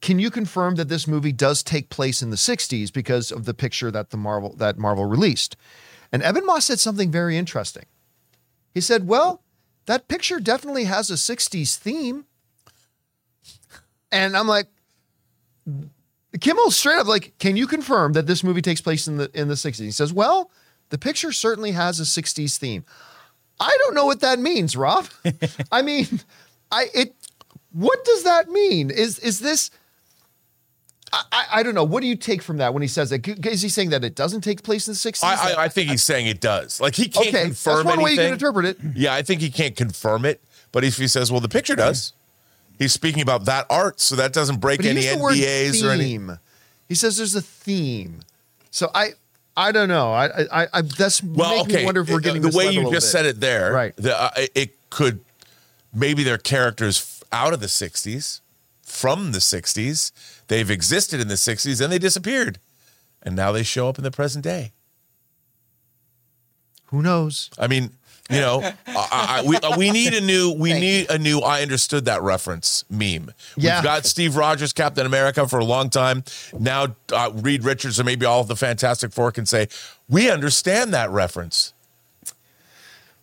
can 0.00 0.18
you 0.18 0.30
confirm 0.30 0.74
that 0.76 0.88
this 0.88 1.06
movie 1.06 1.32
does 1.32 1.62
take 1.62 1.88
place 1.88 2.22
in 2.22 2.30
the 2.30 2.36
60s 2.36 2.92
because 2.92 3.30
of 3.30 3.44
the 3.44 3.54
picture 3.54 3.90
that 3.90 4.10
the 4.10 4.16
Marvel 4.16 4.54
that 4.56 4.78
Marvel 4.78 5.06
released? 5.06 5.56
And 6.12 6.22
Ebon 6.22 6.44
Moss 6.44 6.66
said 6.66 6.80
something 6.80 7.10
very 7.10 7.36
interesting. 7.36 7.86
He 8.74 8.80
said, 8.80 9.08
Well, 9.08 9.42
that 9.86 10.08
picture 10.08 10.40
definitely 10.40 10.84
has 10.84 11.10
a 11.10 11.14
60s 11.14 11.76
theme. 11.76 12.26
And 14.10 14.36
I'm 14.36 14.48
like, 14.48 14.66
Kimmel 16.40 16.70
straight 16.70 16.98
up 16.98 17.06
like, 17.06 17.38
can 17.38 17.56
you 17.56 17.66
confirm 17.66 18.12
that 18.12 18.26
this 18.26 18.44
movie 18.44 18.62
takes 18.62 18.80
place 18.80 19.06
in 19.06 19.16
the 19.16 19.30
in 19.34 19.48
the 19.48 19.54
60s? 19.54 19.78
He 19.78 19.90
says, 19.90 20.12
Well, 20.12 20.50
the 20.90 20.98
picture 20.98 21.32
certainly 21.32 21.72
has 21.72 22.00
a 22.00 22.04
60s 22.04 22.58
theme. 22.58 22.84
I 23.60 23.76
don't 23.82 23.94
know 23.94 24.06
what 24.06 24.20
that 24.20 24.38
means, 24.38 24.76
Rob. 24.76 25.06
I 25.72 25.82
mean, 25.82 26.20
I 26.72 26.86
it 26.94 27.14
what 27.72 28.04
does 28.04 28.24
that 28.24 28.48
mean? 28.48 28.90
Is 28.90 29.18
is 29.20 29.38
this 29.38 29.70
I, 31.12 31.44
I, 31.52 31.62
don't 31.62 31.74
know. 31.74 31.84
What 31.84 32.00
do 32.00 32.06
you 32.06 32.16
take 32.16 32.40
from 32.40 32.56
that 32.56 32.72
when 32.72 32.80
he 32.80 32.88
says 32.88 33.10
that? 33.10 33.26
Is 33.46 33.60
he 33.60 33.68
saying 33.68 33.90
that 33.90 34.02
it 34.02 34.14
doesn't 34.14 34.40
take 34.40 34.62
place 34.62 34.88
in 34.88 34.92
the 34.92 34.96
60s? 34.96 35.22
I, 35.22 35.52
I, 35.52 35.64
I 35.64 35.68
think 35.68 35.90
he's 35.90 36.02
saying 36.02 36.26
it 36.26 36.40
does. 36.40 36.80
Like 36.80 36.94
he 36.94 37.08
can't 37.08 37.28
okay, 37.28 37.42
confirm 37.44 37.84
that's 37.84 37.96
one 37.96 38.02
way 38.02 38.12
you 38.12 38.16
can 38.16 38.32
interpret 38.32 38.64
it. 38.64 38.78
Yeah, 38.94 39.12
I 39.12 39.20
think 39.20 39.42
he 39.42 39.50
can't 39.50 39.76
confirm 39.76 40.24
it, 40.24 40.42
but 40.72 40.84
if 40.84 40.96
he 40.96 41.06
says, 41.06 41.30
"Well, 41.30 41.40
the 41.40 41.50
picture 41.50 41.76
does," 41.76 42.14
he's 42.78 42.92
speaking 42.92 43.20
about 43.20 43.44
that 43.44 43.66
art, 43.68 44.00
so 44.00 44.16
that 44.16 44.32
doesn't 44.32 44.60
break 44.60 44.78
But 44.78 44.86
any 44.86 45.02
used 45.02 45.18
the 45.18 45.22
word 45.22 45.34
NDAs 45.34 45.84
or 45.84 45.90
any. 45.90 46.18
He 46.88 46.94
says 46.94 47.18
there's 47.18 47.34
a 47.34 47.42
theme. 47.42 48.22
So 48.70 48.90
I 48.94 49.10
I 49.54 49.70
don't 49.70 49.88
know. 49.88 50.12
I 50.12 50.46
I, 50.50 50.66
I 50.72 50.80
that's 50.80 51.22
Well, 51.22 51.50
making 51.50 51.66
okay, 51.66 51.76
me 51.80 51.84
wonder 51.84 52.00
if 52.00 52.08
we're 52.08 52.16
uh, 52.16 52.20
getting 52.20 52.40
the 52.40 52.56
way 52.56 52.70
you 52.70 52.82
just 52.84 52.92
bit. 52.92 53.02
said 53.02 53.26
it 53.26 53.38
there. 53.38 53.72
Right. 53.72 53.96
the, 53.96 54.18
uh, 54.18 54.30
it 54.54 54.74
could 54.88 55.20
maybe 55.92 56.22
they're 56.22 56.38
characters 56.38 57.22
out 57.32 57.52
of 57.52 57.60
the 57.60 57.66
'60s, 57.66 58.40
from 58.82 59.32
the 59.32 59.38
'60s. 59.38 60.12
They've 60.48 60.70
existed 60.70 61.20
in 61.20 61.28
the 61.28 61.34
'60s 61.34 61.80
and 61.80 61.92
they 61.92 61.98
disappeared, 61.98 62.58
and 63.22 63.34
now 63.36 63.52
they 63.52 63.62
show 63.62 63.88
up 63.88 63.98
in 63.98 64.04
the 64.04 64.10
present 64.10 64.44
day. 64.44 64.72
Who 66.86 67.00
knows? 67.00 67.48
I 67.58 67.68
mean, 67.68 67.92
you 68.30 68.40
know, 68.40 68.60
I, 68.86 69.42
I, 69.42 69.44
we 69.46 69.56
uh, 69.56 69.76
we 69.76 69.90
need 69.90 70.14
a 70.14 70.20
new 70.20 70.52
we 70.52 70.72
need 70.72 71.10
a 71.10 71.18
new 71.18 71.40
I 71.40 71.62
understood 71.62 72.04
that 72.04 72.22
reference 72.22 72.84
meme. 72.90 73.32
Yeah. 73.56 73.76
We've 73.76 73.84
got 73.84 74.06
Steve 74.06 74.36
Rogers, 74.36 74.72
Captain 74.72 75.06
America, 75.06 75.48
for 75.48 75.58
a 75.58 75.64
long 75.64 75.90
time. 75.90 76.24
Now, 76.58 76.94
uh, 77.12 77.30
Reed 77.34 77.64
Richards 77.64 77.98
or 77.98 78.04
maybe 78.04 78.26
all 78.26 78.40
of 78.40 78.48
the 78.48 78.56
Fantastic 78.56 79.12
Four 79.12 79.32
can 79.32 79.46
say 79.46 79.68
we 80.08 80.30
understand 80.30 80.92
that 80.94 81.10
reference. 81.10 81.72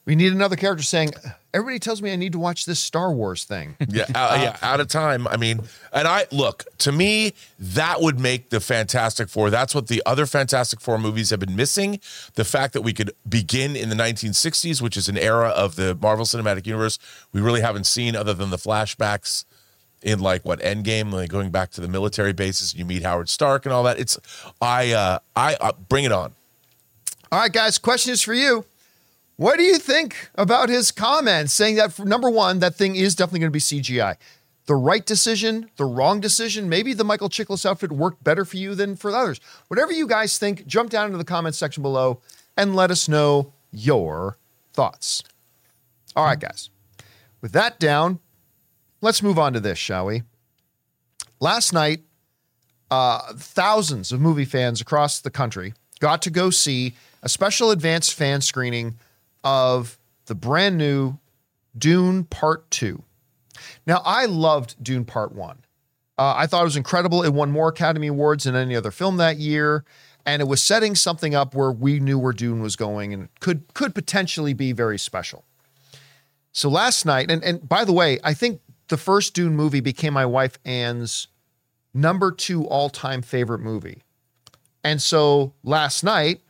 We 0.10 0.16
need 0.16 0.34
another 0.34 0.56
character 0.56 0.82
saying, 0.82 1.12
"Everybody 1.54 1.78
tells 1.78 2.02
me 2.02 2.12
I 2.12 2.16
need 2.16 2.32
to 2.32 2.40
watch 2.40 2.66
this 2.66 2.80
Star 2.80 3.14
Wars 3.14 3.44
thing." 3.44 3.76
Yeah, 3.90 4.06
uh, 4.16 4.40
yeah, 4.42 4.58
out 4.64 4.80
of 4.80 4.88
time. 4.88 5.28
I 5.28 5.38
mean, 5.38 5.62
and 5.94 6.08
I 6.08 6.26
look 6.32 6.66
to 6.80 6.92
me 6.92 7.34
that 7.60 8.02
would 8.02 8.20
make 8.20 8.50
the 8.50 8.60
Fantastic 8.60 9.30
Four. 9.30 9.52
That's 9.52 9.76
what 9.76 9.86
the 9.88 10.02
other 10.08 10.26
Fantastic 10.26 10.80
Four 10.80 10.98
movies 10.98 11.30
have 11.30 11.40
been 11.40 11.56
missing. 11.56 12.00
The 12.34 12.44
fact 12.44 12.74
that 12.74 12.82
we 12.82 12.92
could 12.92 13.12
begin 13.28 13.76
in 13.76 13.90
the 13.90 13.96
1960s, 13.96 14.82
which 14.82 14.98
is 14.98 15.10
an 15.10 15.18
era 15.18 15.50
of 15.50 15.76
the 15.76 15.94
Marvel 15.94 16.26
Cinematic 16.26 16.66
Universe 16.66 16.98
we 17.32 17.40
really 17.40 17.62
haven't 17.62 17.86
seen, 17.86 18.16
other 18.16 18.34
than 18.34 18.50
the 18.50 18.58
flashbacks 18.58 19.46
in 20.02 20.20
like 20.22 20.44
what 20.44 20.60
Endgame, 20.62 21.14
like 21.14 21.30
going 21.30 21.52
back 21.52 21.70
to 21.72 21.82
the 21.82 21.88
military 21.88 22.34
bases. 22.34 22.72
And 22.72 22.80
you 22.80 22.86
meet 22.86 23.04
Howard 23.04 23.30
Stark 23.30 23.68
and 23.68 23.74
all 23.74 23.84
that. 23.84 24.00
It's 24.00 24.18
I, 24.60 24.92
uh, 24.92 25.20
I 25.36 25.54
uh, 25.62 25.74
bring 25.88 26.06
it 26.06 26.12
on. 26.12 26.34
All 27.32 27.40
right, 27.40 27.54
guys. 27.54 27.78
Question 27.78 28.14
is 28.14 28.24
for 28.24 28.34
you. 28.34 28.66
What 29.40 29.58
do 29.58 29.64
you 29.64 29.80
think 29.80 30.30
about 30.36 30.68
his 30.68 30.92
comments 30.92 31.54
saying 31.54 31.78
that 31.78 31.98
number 31.98 32.30
one, 32.30 32.60
that 32.60 32.76
thing 32.76 32.98
is 32.98 33.16
definitely 33.16 33.40
going 33.40 33.54
to 33.54 33.54
be 33.54 33.60
CGI? 33.60 34.18
The 34.66 34.76
right 34.76 35.06
decision, 35.06 35.70
the 35.78 35.86
wrong 35.86 36.20
decision. 36.20 36.68
Maybe 36.68 36.94
the 36.94 37.06
Michael 37.06 37.30
Chiklis 37.30 37.66
outfit 37.66 37.94
worked 37.94 38.22
better 38.22 38.44
for 38.44 38.58
you 38.58 38.76
than 38.76 38.98
for 38.98 39.12
others. 39.12 39.40
Whatever 39.70 39.94
you 39.94 40.08
guys 40.08 40.38
think, 40.38 40.68
jump 40.68 40.90
down 40.90 41.06
into 41.06 41.18
the 41.18 41.24
comments 41.24 41.58
section 41.58 41.82
below 41.82 42.20
and 42.58 42.76
let 42.76 42.92
us 42.92 43.08
know 43.08 43.54
your 43.72 44.38
thoughts. 44.74 45.24
All 46.18 46.26
right, 46.26 46.38
guys. 46.38 46.70
With 47.40 47.54
that 47.54 47.80
down, 47.80 48.20
let's 49.00 49.24
move 49.24 49.40
on 49.40 49.54
to 49.54 49.62
this, 49.62 49.78
shall 49.78 50.08
we? 50.08 50.24
Last 51.40 51.72
night, 51.72 52.02
uh, 52.92 53.32
thousands 53.38 54.12
of 54.12 54.20
movie 54.20 54.44
fans 54.44 54.82
across 54.82 55.22
the 55.22 55.32
country 55.32 55.76
got 56.02 56.22
to 56.24 56.30
go 56.30 56.50
see 56.50 56.96
a 57.24 57.30
special 57.30 57.72
advanced 57.72 58.14
fan 58.14 58.42
screening 58.42 58.96
of 59.44 59.98
the 60.26 60.36
brand 60.36 60.78
new 60.78 61.18
Dune 61.78 62.24
Part 62.24 62.70
2. 62.72 63.04
Now, 63.86 64.02
I 64.06 64.26
loved 64.26 64.82
Dune 64.84 65.06
Part 65.06 65.34
1. 65.34 65.60
Uh, 66.18 66.34
I 66.36 66.48
thought 66.48 66.62
it 66.62 66.66
was 66.66 66.78
incredible. 66.78 67.24
It 67.24 67.34
won 67.34 67.52
more 67.52 67.70
Academy 67.70 68.08
Awards 68.08 68.44
than 68.44 68.56
any 68.56 68.76
other 68.76 68.92
film 68.92 69.18
that 69.18 69.38
year. 69.38 69.86
And 70.26 70.42
it 70.42 70.48
was 70.48 70.62
setting 70.62 70.96
something 70.96 71.34
up 71.34 71.56
where 71.56 71.72
we 71.72 72.00
knew 72.00 72.20
where 72.20 72.34
Dune 72.34 72.62
was 72.62 72.76
going 72.76 73.14
and 73.14 73.30
could 73.40 73.74
could 73.74 73.96
potentially 73.96 74.54
be 74.54 74.74
very 74.74 75.00
special. 75.00 75.46
So 76.52 76.70
last 76.70 77.06
night, 77.06 77.32
and, 77.32 77.44
and 77.44 77.68
by 77.68 77.86
the 77.86 77.94
way, 77.94 78.20
I 78.24 78.34
think 78.34 78.60
the 78.90 78.98
first 78.98 79.34
Dune 79.34 79.56
movie 79.56 79.80
became 79.80 80.14
my 80.14 80.26
wife 80.26 80.60
Anne's 80.66 81.28
number 81.94 82.32
two 82.32 82.66
all-time 82.68 83.22
favorite 83.22 83.60
movie. 83.60 84.04
And 84.84 85.02
so 85.02 85.54
last 85.64 86.04
night, 86.04 86.42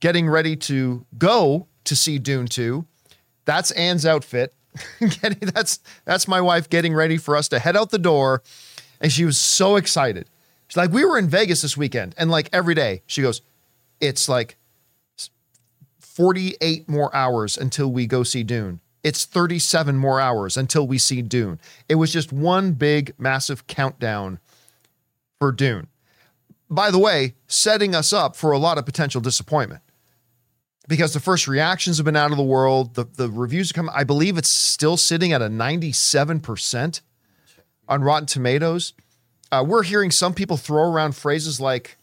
getting 0.00 0.28
ready 0.28 0.56
to 0.56 1.04
go 1.18 1.66
to 1.84 1.96
see 1.96 2.18
Dune 2.18 2.46
2, 2.46 2.84
that's 3.44 3.70
Anne's 3.72 4.06
outfit. 4.06 4.54
that's 5.40 5.78
that's 6.04 6.26
my 6.26 6.40
wife 6.40 6.68
getting 6.68 6.94
ready 6.94 7.16
for 7.16 7.36
us 7.36 7.48
to 7.48 7.58
head 7.58 7.76
out 7.76 7.90
the 7.90 7.98
door. 7.98 8.42
And 9.00 9.12
she 9.12 9.24
was 9.24 9.38
so 9.38 9.76
excited. 9.76 10.28
She's 10.68 10.76
like, 10.76 10.90
we 10.90 11.04
were 11.04 11.18
in 11.18 11.28
Vegas 11.28 11.62
this 11.62 11.76
weekend, 11.76 12.14
and 12.18 12.30
like 12.30 12.48
every 12.52 12.74
day, 12.74 13.02
she 13.06 13.22
goes, 13.22 13.42
it's 14.00 14.28
like 14.28 14.56
48 16.00 16.88
more 16.88 17.14
hours 17.14 17.56
until 17.58 17.90
we 17.90 18.06
go 18.06 18.22
see 18.22 18.42
Dune. 18.42 18.80
It's 19.02 19.26
37 19.26 19.96
more 19.98 20.20
hours 20.20 20.56
until 20.56 20.86
we 20.86 20.96
see 20.96 21.20
Dune. 21.20 21.60
It 21.88 21.96
was 21.96 22.12
just 22.12 22.32
one 22.32 22.72
big, 22.72 23.12
massive 23.18 23.66
countdown 23.66 24.38
for 25.38 25.52
Dune. 25.52 25.88
By 26.70 26.90
the 26.90 26.98
way, 26.98 27.34
setting 27.46 27.94
us 27.94 28.12
up 28.12 28.34
for 28.34 28.52
a 28.52 28.58
lot 28.58 28.78
of 28.78 28.86
potential 28.86 29.20
disappointment 29.20 29.82
because 30.88 31.14
the 31.14 31.20
first 31.20 31.48
reactions 31.48 31.96
have 31.98 32.04
been 32.04 32.16
out 32.16 32.30
of 32.30 32.36
the 32.36 32.42
world. 32.42 32.94
The, 32.94 33.04
the 33.04 33.30
reviews 33.30 33.72
come, 33.72 33.90
I 33.92 34.04
believe 34.04 34.36
it's 34.36 34.50
still 34.50 34.96
sitting 34.96 35.32
at 35.32 35.42
a 35.42 35.48
97% 35.48 37.00
on 37.88 38.02
Rotten 38.02 38.26
Tomatoes. 38.26 38.92
Uh, 39.50 39.64
we're 39.66 39.82
hearing 39.82 40.10
some 40.10 40.34
people 40.34 40.56
throw 40.56 40.90
around 40.90 41.14
phrases 41.16 41.60
like 41.60 41.96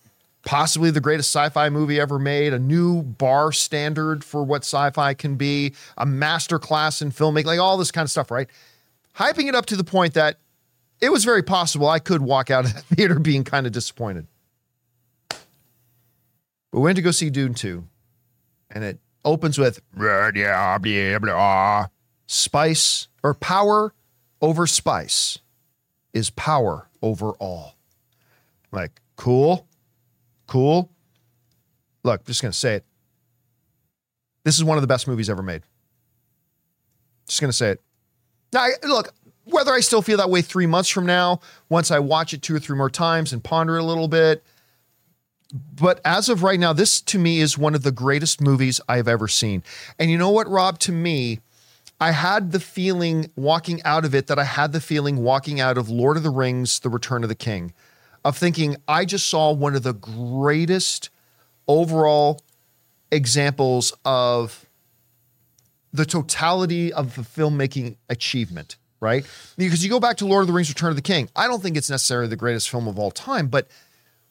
possibly 0.43 0.89
the 0.89 1.01
greatest 1.01 1.29
sci-fi 1.29 1.69
movie 1.69 1.99
ever 1.99 2.17
made, 2.17 2.53
a 2.53 2.59
new 2.59 3.03
bar 3.03 3.51
standard 3.51 4.23
for 4.23 4.43
what 4.43 4.63
sci-fi 4.63 5.13
can 5.13 5.35
be, 5.35 5.73
a 5.97 6.05
master 6.05 6.57
class 6.57 7.01
in 7.01 7.11
filmmaking, 7.11 7.45
like 7.45 7.59
all 7.59 7.77
this 7.77 7.91
kind 7.91 8.05
of 8.05 8.11
stuff, 8.11 8.31
right? 8.31 8.49
Hyping 9.17 9.47
it 9.47 9.55
up 9.55 9.65
to 9.67 9.75
the 9.75 9.83
point 9.83 10.13
that 10.13 10.37
it 10.99 11.11
was 11.11 11.25
very 11.25 11.43
possible 11.43 11.87
I 11.87 11.99
could 11.99 12.21
walk 12.21 12.49
out 12.49 12.65
of 12.65 12.73
the 12.73 12.81
theater 12.95 13.19
being 13.19 13.43
kind 13.43 13.65
of 13.67 13.73
disappointed. 13.73 14.27
We 16.71 16.79
went 16.79 16.95
to 16.95 17.01
go 17.01 17.11
see 17.11 17.29
Dune 17.29 17.53
2, 17.53 17.83
and 18.71 18.83
it 18.83 18.99
opens 19.23 19.57
with 19.57 19.81
spice 22.27 23.07
or 23.23 23.33
power 23.33 23.93
over 24.41 24.65
spice 24.65 25.39
is 26.13 26.29
power 26.31 26.89
over 27.01 27.31
all. 27.31 27.75
Like, 28.71 29.01
cool, 29.15 29.67
cool. 30.47 30.89
Look, 32.03 32.25
just 32.25 32.41
gonna 32.41 32.53
say 32.53 32.75
it. 32.75 32.85
This 34.43 34.55
is 34.55 34.63
one 34.63 34.77
of 34.77 34.81
the 34.81 34.87
best 34.87 35.07
movies 35.07 35.29
ever 35.29 35.43
made. 35.43 35.61
Just 37.27 37.41
gonna 37.41 37.53
say 37.53 37.71
it. 37.71 37.81
Now, 38.53 38.61
I, 38.61 38.71
look, 38.83 39.13
whether 39.45 39.71
I 39.71 39.79
still 39.81 40.01
feel 40.01 40.17
that 40.17 40.29
way 40.29 40.41
three 40.41 40.65
months 40.65 40.89
from 40.89 41.05
now, 41.05 41.41
once 41.69 41.91
I 41.91 41.99
watch 41.99 42.33
it 42.33 42.41
two 42.41 42.55
or 42.55 42.59
three 42.59 42.77
more 42.77 42.89
times 42.89 43.33
and 43.33 43.43
ponder 43.43 43.77
it 43.77 43.81
a 43.81 43.85
little 43.85 44.07
bit, 44.07 44.43
but 45.51 45.99
as 46.05 46.29
of 46.29 46.43
right 46.43 46.59
now, 46.59 46.73
this 46.73 47.01
to 47.01 47.19
me 47.19 47.39
is 47.39 47.57
one 47.57 47.75
of 47.75 47.83
the 47.83 47.91
greatest 47.91 48.41
movies 48.41 48.79
I've 48.87 49.07
ever 49.07 49.27
seen. 49.27 49.63
And 49.99 50.09
you 50.09 50.17
know 50.17 50.29
what, 50.29 50.47
Rob? 50.47 50.79
To 50.79 50.91
me, 50.91 51.39
I 51.99 52.11
had 52.11 52.51
the 52.51 52.59
feeling 52.59 53.29
walking 53.35 53.81
out 53.83 54.05
of 54.05 54.15
it 54.15 54.27
that 54.27 54.39
I 54.39 54.43
had 54.43 54.71
the 54.71 54.81
feeling 54.81 55.17
walking 55.17 55.59
out 55.59 55.77
of 55.77 55.89
Lord 55.89 56.17
of 56.17 56.23
the 56.23 56.29
Rings, 56.29 56.79
The 56.79 56.89
Return 56.89 57.23
of 57.23 57.29
the 57.29 57.35
King, 57.35 57.73
of 58.23 58.37
thinking 58.37 58.77
I 58.87 59.05
just 59.05 59.27
saw 59.27 59.51
one 59.51 59.75
of 59.75 59.83
the 59.83 59.93
greatest 59.93 61.09
overall 61.67 62.41
examples 63.11 63.93
of 64.05 64.65
the 65.93 66.05
totality 66.05 66.93
of 66.93 67.15
the 67.15 67.21
filmmaking 67.21 67.97
achievement, 68.09 68.77
right? 68.99 69.25
Because 69.57 69.83
you 69.83 69.89
go 69.89 69.99
back 69.99 70.17
to 70.17 70.25
Lord 70.25 70.41
of 70.41 70.47
the 70.47 70.53
Rings, 70.53 70.69
Return 70.69 70.89
of 70.89 70.95
the 70.95 71.01
King, 71.01 71.29
I 71.35 71.47
don't 71.47 71.61
think 71.61 71.75
it's 71.75 71.89
necessarily 71.89 72.29
the 72.29 72.35
greatest 72.37 72.69
film 72.69 72.87
of 72.87 72.97
all 72.97 73.11
time, 73.11 73.47
but 73.47 73.67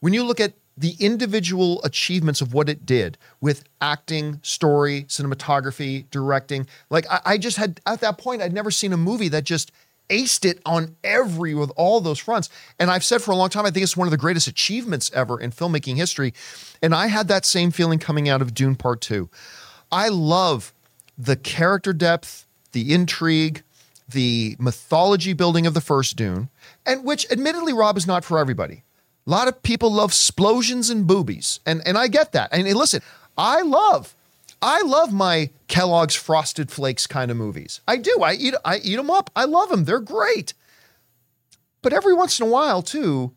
when 0.01 0.15
you 0.15 0.25
look 0.25 0.41
at 0.41 0.55
the 0.77 0.95
individual 0.99 1.83
achievements 1.85 2.41
of 2.41 2.55
what 2.55 2.69
it 2.69 2.87
did 2.87 3.19
with 3.41 3.65
acting, 3.81 4.41
story, 4.43 5.05
cinematography, 5.05 6.09
directing. 6.11 6.67
Like 6.89 7.07
I, 7.11 7.21
I, 7.25 7.39
just 7.39 7.57
had 7.59 7.81
at 7.87 8.01
that 8.01 8.19
point, 8.19 8.41
I'd 8.41 8.53
never 8.53 8.71
seen 8.71 8.93
a 8.93 8.97
movie 8.97 9.29
that 9.29 9.45
just 9.45 9.73
aced 10.09 10.45
it 10.45 10.61
on 10.67 10.97
every 11.05 11.55
with 11.55 11.71
all 11.77 12.01
those 12.01 12.19
fronts. 12.19 12.49
And 12.79 12.91
I've 12.91 13.05
said 13.05 13.23
for 13.23 13.31
a 13.31 13.37
long 13.37 13.49
time, 13.49 13.67
I 13.67 13.71
think 13.71 13.85
it's 13.85 13.97
one 13.97 14.09
of 14.09 14.13
the 14.13 14.17
greatest 14.17 14.49
achievements 14.49 15.11
ever 15.15 15.41
in 15.41 15.53
filmmaking 15.53 15.97
history. 15.97 16.35
And 16.83 16.95
I 16.95 17.07
had 17.07 17.29
that 17.29 17.45
same 17.45 17.71
feeling 17.71 17.99
coming 17.99 18.29
out 18.29 18.43
of 18.43 18.55
Dune 18.55 18.77
Part 18.77 19.01
Two. 19.01 19.29
I 19.93 20.09
love 20.09 20.73
the 21.17 21.37
character 21.37 21.93
depth, 21.93 22.47
the 22.73 22.93
intrigue, 22.93 23.63
the 24.09 24.57
mythology 24.59 25.33
building 25.33 25.67
of 25.67 25.75
the 25.75 25.81
first 25.81 26.17
Dune, 26.17 26.49
and 26.87 27.05
which 27.05 27.31
admittedly, 27.31 27.73
Rob, 27.73 27.97
is 27.97 28.07
not 28.07 28.25
for 28.25 28.39
everybody. 28.39 28.83
A 29.31 29.39
lot 29.39 29.47
of 29.47 29.63
people 29.63 29.93
love 29.93 30.11
explosions 30.11 30.91
and 30.91 31.07
boobies, 31.07 31.61
and 31.65 31.87
and 31.87 31.97
I 31.97 32.09
get 32.09 32.33
that. 32.33 32.49
And, 32.51 32.67
and 32.67 32.77
listen, 32.77 33.01
I 33.39 33.63
love, 33.63 34.17
I 34.61 34.83
love 34.83 35.13
my 35.13 35.51
Kellogg's 35.69 36.17
Frosted 36.17 36.69
Flakes 36.69 37.07
kind 37.07 37.31
of 37.31 37.37
movies. 37.37 37.81
I 37.87 37.99
do. 37.99 38.19
I 38.25 38.33
eat 38.33 38.55
I 38.65 38.79
eat 38.79 38.97
them 38.97 39.09
up. 39.09 39.31
I 39.37 39.45
love 39.45 39.69
them. 39.69 39.85
They're 39.85 40.01
great. 40.01 40.53
But 41.81 41.93
every 41.93 42.13
once 42.13 42.41
in 42.41 42.47
a 42.49 42.51
while, 42.51 42.83
too, 42.83 43.33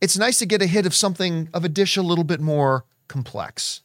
it's 0.00 0.16
nice 0.16 0.38
to 0.38 0.46
get 0.46 0.62
a 0.62 0.66
hit 0.66 0.86
of 0.86 0.94
something 0.94 1.50
of 1.52 1.66
a 1.66 1.68
dish 1.68 1.98
a 1.98 2.02
little 2.02 2.24
bit 2.24 2.40
more 2.40 2.86
complex, 3.06 3.82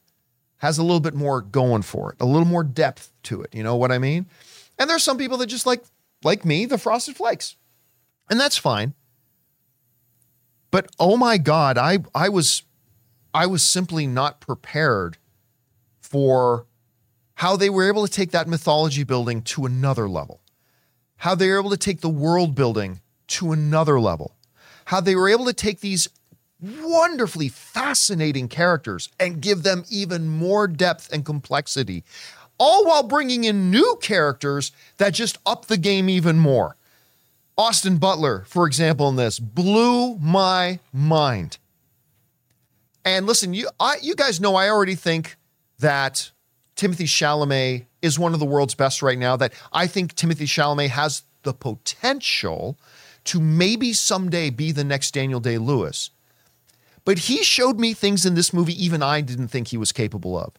has 0.59 0.77
a 0.77 0.83
little 0.83 1.01
bit 1.01 1.15
more 1.15 1.41
going 1.41 1.81
for 1.81 2.13
it, 2.13 2.21
a 2.21 2.25
little 2.25 2.47
more 2.47 2.63
depth 2.63 3.11
to 3.23 3.41
it. 3.41 3.53
You 3.53 3.63
know 3.63 3.75
what 3.75 3.91
I 3.91 3.97
mean? 3.97 4.25
And 4.79 4.89
there's 4.89 5.03
some 5.03 5.17
people 5.17 5.37
that 5.39 5.47
just 5.47 5.65
like 5.65 5.83
like 6.23 6.45
me, 6.45 6.65
the 6.65 6.77
Frosted 6.77 7.17
Flakes, 7.17 7.57
and 8.29 8.39
that's 8.39 8.55
fine. 8.55 8.93
But 10.71 10.89
oh 10.99 11.17
my 11.17 11.37
God, 11.37 11.77
I 11.77 11.99
I 12.15 12.29
was 12.29 12.63
I 13.33 13.45
was 13.45 13.61
simply 13.63 14.07
not 14.07 14.39
prepared 14.39 15.17
for 15.99 16.65
how 17.35 17.55
they 17.55 17.69
were 17.69 17.87
able 17.87 18.05
to 18.05 18.11
take 18.11 18.31
that 18.31 18.47
mythology 18.47 19.03
building 19.03 19.41
to 19.41 19.65
another 19.65 20.07
level. 20.09 20.41
How 21.17 21.35
they 21.35 21.49
were 21.49 21.59
able 21.59 21.69
to 21.69 21.77
take 21.77 22.01
the 22.01 22.09
world 22.09 22.55
building 22.55 23.01
to 23.27 23.51
another 23.51 23.99
level. 23.99 24.35
How 24.85 25.01
they 25.01 25.15
were 25.15 25.29
able 25.29 25.45
to 25.45 25.53
take 25.53 25.79
these 25.79 26.07
wonderfully 26.61 27.49
fascinating 27.49 28.47
characters 28.47 29.09
and 29.19 29.41
give 29.41 29.63
them 29.63 29.83
even 29.89 30.27
more 30.27 30.67
depth 30.67 31.11
and 31.11 31.25
complexity, 31.25 32.03
all 32.57 32.85
while 32.85 33.03
bringing 33.03 33.43
in 33.43 33.71
new 33.71 33.97
characters 34.01 34.71
that 34.97 35.13
just 35.13 35.37
up 35.45 35.65
the 35.65 35.77
game 35.77 36.09
even 36.09 36.37
more. 36.37 36.75
Austin 37.61 37.97
Butler, 37.97 38.43
for 38.47 38.65
example, 38.65 39.07
in 39.09 39.17
this 39.17 39.37
blew 39.37 40.17
my 40.17 40.79
mind. 40.91 41.59
And 43.05 43.27
listen, 43.27 43.53
you 43.53 43.69
I, 43.79 43.97
you 44.01 44.15
guys 44.15 44.41
know 44.41 44.55
I 44.55 44.67
already 44.67 44.95
think 44.95 45.37
that 45.77 46.31
Timothée 46.75 47.05
Chalamet 47.05 47.85
is 48.01 48.17
one 48.17 48.33
of 48.33 48.39
the 48.39 48.47
world's 48.47 48.73
best 48.73 49.03
right 49.03 49.17
now. 49.17 49.35
That 49.35 49.53
I 49.71 49.85
think 49.85 50.15
Timothée 50.15 50.47
Chalamet 50.47 50.89
has 50.89 51.21
the 51.43 51.53
potential 51.53 52.79
to 53.25 53.39
maybe 53.39 53.93
someday 53.93 54.49
be 54.49 54.71
the 54.71 54.83
next 54.83 55.13
Daniel 55.13 55.39
Day 55.39 55.59
Lewis. 55.59 56.09
But 57.05 57.19
he 57.19 57.43
showed 57.43 57.79
me 57.79 57.93
things 57.93 58.25
in 58.25 58.33
this 58.33 58.53
movie 58.53 58.83
even 58.83 59.03
I 59.03 59.21
didn't 59.21 59.49
think 59.49 59.67
he 59.67 59.77
was 59.77 59.91
capable 59.91 60.35
of. 60.35 60.53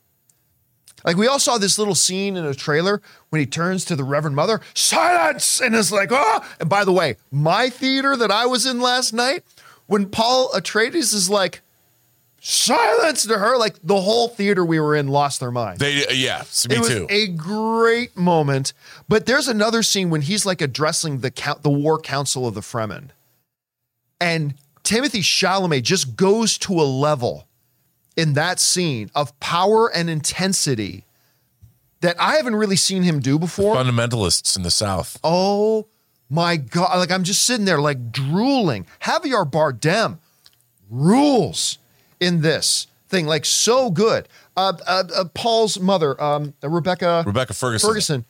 Like 1.05 1.17
we 1.17 1.27
all 1.27 1.39
saw 1.39 1.59
this 1.59 1.79
little 1.79 1.95
scene 1.95 2.37
in 2.37 2.45
a 2.45 2.55
trailer 2.55 3.03
when 3.31 3.41
he 3.41 3.47
turns 3.47 3.85
to 3.87 3.97
the 3.97 4.05
Reverend 4.05 4.37
Mother, 4.37 4.61
silence, 4.75 5.61
and 5.61 5.75
it's 5.75 5.93
like, 5.93 6.11
oh. 6.13 6.45
And 6.61 6.69
by 6.69 6.85
the 6.85 6.93
way, 6.93 7.17
my 7.31 7.69
theater 7.69 8.17
that 8.17 8.31
I 8.31 8.47
was 8.47 8.67
in 8.67 8.81
last 8.81 9.13
night, 9.13 9.45
when 9.87 10.07
Paul 10.09 10.51
Atreides 10.55 11.15
is 11.15 11.29
like, 11.29 11.61
silence 12.45 13.25
to 13.25 13.39
her, 13.39 13.57
like 13.57 13.77
the 13.85 14.01
whole 14.01 14.29
theater 14.29 14.65
we 14.65 14.81
were 14.81 14.97
in 14.97 15.07
lost 15.09 15.39
their 15.41 15.53
mind. 15.53 15.79
They, 15.79 16.05
uh, 16.05 16.13
yeah, 16.13 16.43
me 16.69 16.77
it 16.77 16.79
was 16.81 16.89
too. 16.89 17.07
a 17.09 17.29
great 17.29 18.17
moment. 18.17 18.73
But 19.09 19.27
there's 19.27 19.49
another 19.49 19.83
scene 19.83 20.11
when 20.11 20.23
he's 20.23 20.45
like 20.45 20.61
addressing 20.61 21.21
the 21.21 21.31
count, 21.31 21.63
the 21.63 21.71
War 21.71 21.99
Council 21.99 22.47
of 22.47 22.55
the 22.55 22.61
Fremen, 22.61 23.11
and 24.21 24.55
Timothée 24.83 25.23
Chalamet 25.23 25.83
just 25.83 26.17
goes 26.17 26.59
to 26.59 26.75
a 26.75 26.83
level 26.83 27.47
in 28.17 28.35
that 28.35 28.61
scene 28.61 29.11
of 29.15 29.39
power 29.41 29.89
and 29.95 30.11
intensity 30.11 31.05
that 32.01 32.21
I 32.21 32.37
haven't 32.37 32.57
really 32.57 32.77
seen 32.77 33.03
him 33.03 33.21
do 33.21 33.39
before. 33.39 33.77
Fundamentalists 33.77 34.57
in 34.57 34.63
the 34.63 34.71
South. 34.71 35.19
Oh 35.25 35.87
my 36.29 36.57
God. 36.57 36.97
Like 36.99 37.11
I'm 37.11 37.25
just 37.25 37.45
sitting 37.45 37.65
there 37.65 37.81
like 37.81 38.13
drooling. 38.13 38.87
Javier 39.03 39.51
Bardem 39.51 40.19
rules 40.91 41.79
in 42.21 42.43
this 42.43 42.87
thing, 43.09 43.27
like 43.27 43.45
so 43.45 43.91
good. 43.91 44.29
Uh, 44.57 44.75
uh, 44.87 45.05
uh, 45.15 45.25
Paul's 45.33 45.81
mother, 45.81 46.21
um, 46.23 46.55
Rebecca 46.63 47.25
Rebecca 47.27 47.55
Ferguson. 47.55 47.89
Ferguson. 47.89 48.25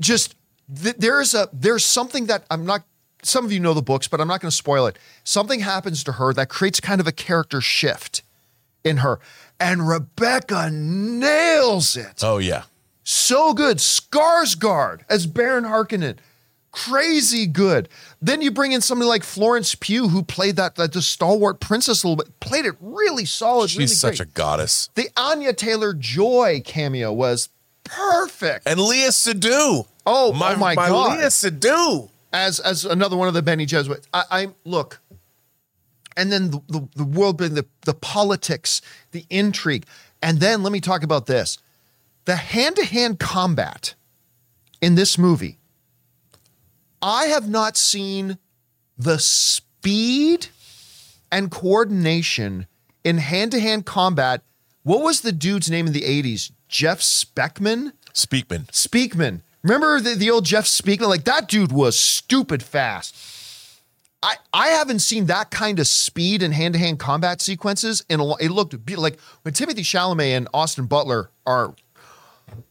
Just 0.00 0.36
th- 0.82 0.96
there's 0.98 1.34
a 1.34 1.48
there's 1.52 1.84
something 1.84 2.26
that 2.26 2.44
I'm 2.50 2.64
not. 2.64 2.84
Some 3.22 3.46
of 3.46 3.52
you 3.52 3.60
know 3.60 3.72
the 3.72 3.82
books, 3.82 4.06
but 4.06 4.20
I'm 4.20 4.28
not 4.28 4.42
going 4.42 4.50
to 4.50 4.56
spoil 4.56 4.86
it. 4.86 4.98
Something 5.24 5.60
happens 5.60 6.04
to 6.04 6.12
her 6.12 6.34
that 6.34 6.50
creates 6.50 6.78
kind 6.78 7.00
of 7.00 7.06
a 7.06 7.12
character 7.12 7.62
shift 7.62 8.22
in 8.84 8.98
her. 8.98 9.18
And 9.58 9.88
Rebecca 9.88 10.70
nails 10.70 11.96
it. 11.96 12.22
Oh 12.22 12.38
yeah. 12.38 12.64
So 13.02 13.52
good. 13.54 13.78
Skarsgård 13.78 15.00
as 15.08 15.26
Baron 15.26 15.64
Harkonnen. 15.64 16.18
Crazy 16.70 17.46
good. 17.46 17.88
Then 18.20 18.42
you 18.42 18.50
bring 18.50 18.72
in 18.72 18.80
somebody 18.80 19.08
like 19.08 19.22
Florence 19.22 19.76
Pugh, 19.76 20.08
who 20.08 20.24
played 20.24 20.56
that, 20.56 20.74
that 20.74 20.92
the 20.92 21.02
stalwart 21.02 21.60
princess 21.60 22.02
a 22.02 22.08
little 22.08 22.24
bit, 22.24 22.40
played 22.40 22.64
it 22.64 22.74
really 22.80 23.24
solid. 23.24 23.70
She's 23.70 23.78
really 23.78 23.86
such 23.88 24.16
great. 24.18 24.28
a 24.28 24.32
goddess. 24.32 24.90
The 24.96 25.08
Anya 25.16 25.52
Taylor 25.52 25.94
Joy 25.94 26.62
cameo 26.64 27.12
was 27.12 27.48
perfect. 27.84 28.66
And 28.68 28.80
Léa 28.80 29.10
Seydoux. 29.10 29.86
Oh, 30.04 30.32
oh 30.32 30.32
my 30.32 30.74
God. 30.74 31.20
Léa 31.20 31.26
Seydoux. 31.26 32.08
as 32.32 32.58
as 32.58 32.84
another 32.84 33.16
one 33.16 33.28
of 33.28 33.34
the 33.34 33.42
Bene 33.42 33.64
Gesserits. 33.64 34.06
I, 34.12 34.24
I 34.30 34.48
look, 34.64 35.00
and 36.16 36.30
then 36.30 36.50
the, 36.50 36.60
the, 36.68 36.88
the 36.96 37.04
world 37.04 37.38
building, 37.38 37.56
the, 37.56 37.66
the 37.84 37.94
politics, 37.94 38.80
the 39.12 39.24
intrigue. 39.30 39.86
And 40.22 40.40
then 40.40 40.62
let 40.62 40.72
me 40.72 40.80
talk 40.80 41.02
about 41.02 41.26
this. 41.26 41.58
The 42.24 42.36
hand-to-hand 42.36 43.18
combat 43.18 43.94
in 44.80 44.94
this 44.94 45.18
movie. 45.18 45.58
I 47.02 47.26
have 47.26 47.48
not 47.48 47.76
seen 47.76 48.38
the 48.96 49.18
speed 49.18 50.48
and 51.30 51.50
coordination 51.50 52.66
in 53.02 53.18
hand-to-hand 53.18 53.84
combat. 53.84 54.42
What 54.82 55.02
was 55.02 55.20
the 55.20 55.32
dude's 55.32 55.70
name 55.70 55.86
in 55.86 55.92
the 55.92 56.02
80s? 56.02 56.52
Jeff 56.68 57.00
Speckman? 57.00 57.92
Speakman. 58.14 58.66
Speakman. 58.68 59.42
Remember 59.62 60.00
the, 60.00 60.14
the 60.14 60.30
old 60.30 60.44
Jeff 60.44 60.64
Speakman? 60.64 61.08
Like 61.08 61.24
that 61.24 61.48
dude 61.48 61.72
was 61.72 61.98
stupid 61.98 62.62
fast. 62.62 63.14
I, 64.24 64.36
I 64.54 64.68
haven't 64.68 65.00
seen 65.00 65.26
that 65.26 65.50
kind 65.50 65.78
of 65.78 65.86
speed 65.86 66.42
and 66.42 66.54
hand 66.54 66.72
to 66.72 66.80
hand 66.80 66.98
combat 66.98 67.42
sequences 67.42 68.02
in 68.08 68.20
a 68.20 68.24
lo- 68.24 68.36
It 68.40 68.50
looked 68.50 68.84
be- 68.86 68.96
like 68.96 69.20
when 69.42 69.52
Timothée 69.52 69.80
Chalamet 69.84 70.34
and 70.34 70.48
Austin 70.54 70.86
Butler 70.86 71.28
are. 71.46 71.74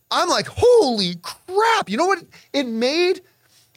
I'm 0.09 0.29
like, 0.29 0.47
holy 0.49 1.15
crap! 1.21 1.89
You 1.89 1.97
know 1.97 2.07
what? 2.07 2.23
It 2.53 2.63
made 2.67 3.21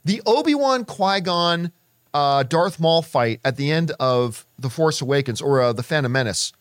the 0.07 0.22
Obi 0.24 0.55
Wan 0.55 0.85
Qui 0.87 1.20
Gon 1.20 1.70
uh, 2.14 2.45
Darth 2.45 2.81
Maul 2.81 3.03
fight 3.03 3.41
at 3.45 3.57
the 3.57 3.70
end 3.70 3.93
of 4.01 4.47
The 4.59 4.70
Force 4.70 5.03
Awakens 5.03 5.43
or 5.43 5.61
uh, 5.61 5.72
The 5.74 5.83
Phantom 5.83 6.11
Menace 6.11 6.53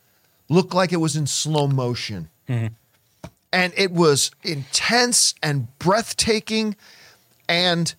look 0.49 0.73
like 0.73 0.91
it 0.91 0.97
was 0.97 1.15
in 1.15 1.27
slow 1.27 1.67
motion 1.67 2.29
and 3.53 3.73
it 3.77 3.91
was 3.91 4.31
intense 4.43 5.33
and 5.41 5.67
breathtaking 5.79 6.75
and 7.49 7.95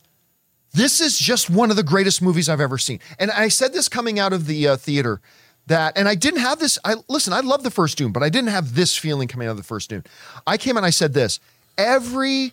this 0.76 1.00
is 1.00 1.18
just 1.18 1.48
one 1.48 1.70
of 1.70 1.76
the 1.76 1.82
greatest 1.82 2.20
movies 2.20 2.50
I've 2.50 2.60
ever 2.60 2.76
seen. 2.76 3.00
And 3.18 3.30
I 3.30 3.48
said 3.48 3.72
this 3.72 3.88
coming 3.88 4.18
out 4.18 4.34
of 4.34 4.46
the 4.46 4.68
uh, 4.68 4.76
theater 4.76 5.22
that, 5.68 5.96
and 5.96 6.06
I 6.06 6.14
didn't 6.14 6.40
have 6.40 6.58
this. 6.58 6.78
I 6.84 6.96
listen, 7.08 7.32
I 7.32 7.40
love 7.40 7.62
the 7.62 7.70
first 7.70 7.96
Dune, 7.96 8.12
but 8.12 8.22
I 8.22 8.28
didn't 8.28 8.50
have 8.50 8.74
this 8.74 8.96
feeling 8.96 9.26
coming 9.26 9.48
out 9.48 9.52
of 9.52 9.56
the 9.56 9.62
first 9.62 9.88
Dune. 9.88 10.04
I 10.46 10.58
came 10.58 10.76
and 10.76 10.84
I 10.84 10.90
said 10.90 11.14
this 11.14 11.40
every 11.78 12.52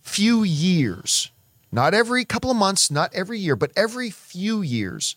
few 0.00 0.44
years, 0.44 1.32
not 1.72 1.92
every 1.92 2.24
couple 2.24 2.52
of 2.52 2.56
months, 2.56 2.88
not 2.88 3.12
every 3.14 3.40
year, 3.40 3.56
but 3.56 3.72
every 3.76 4.10
few 4.10 4.62
years, 4.62 5.16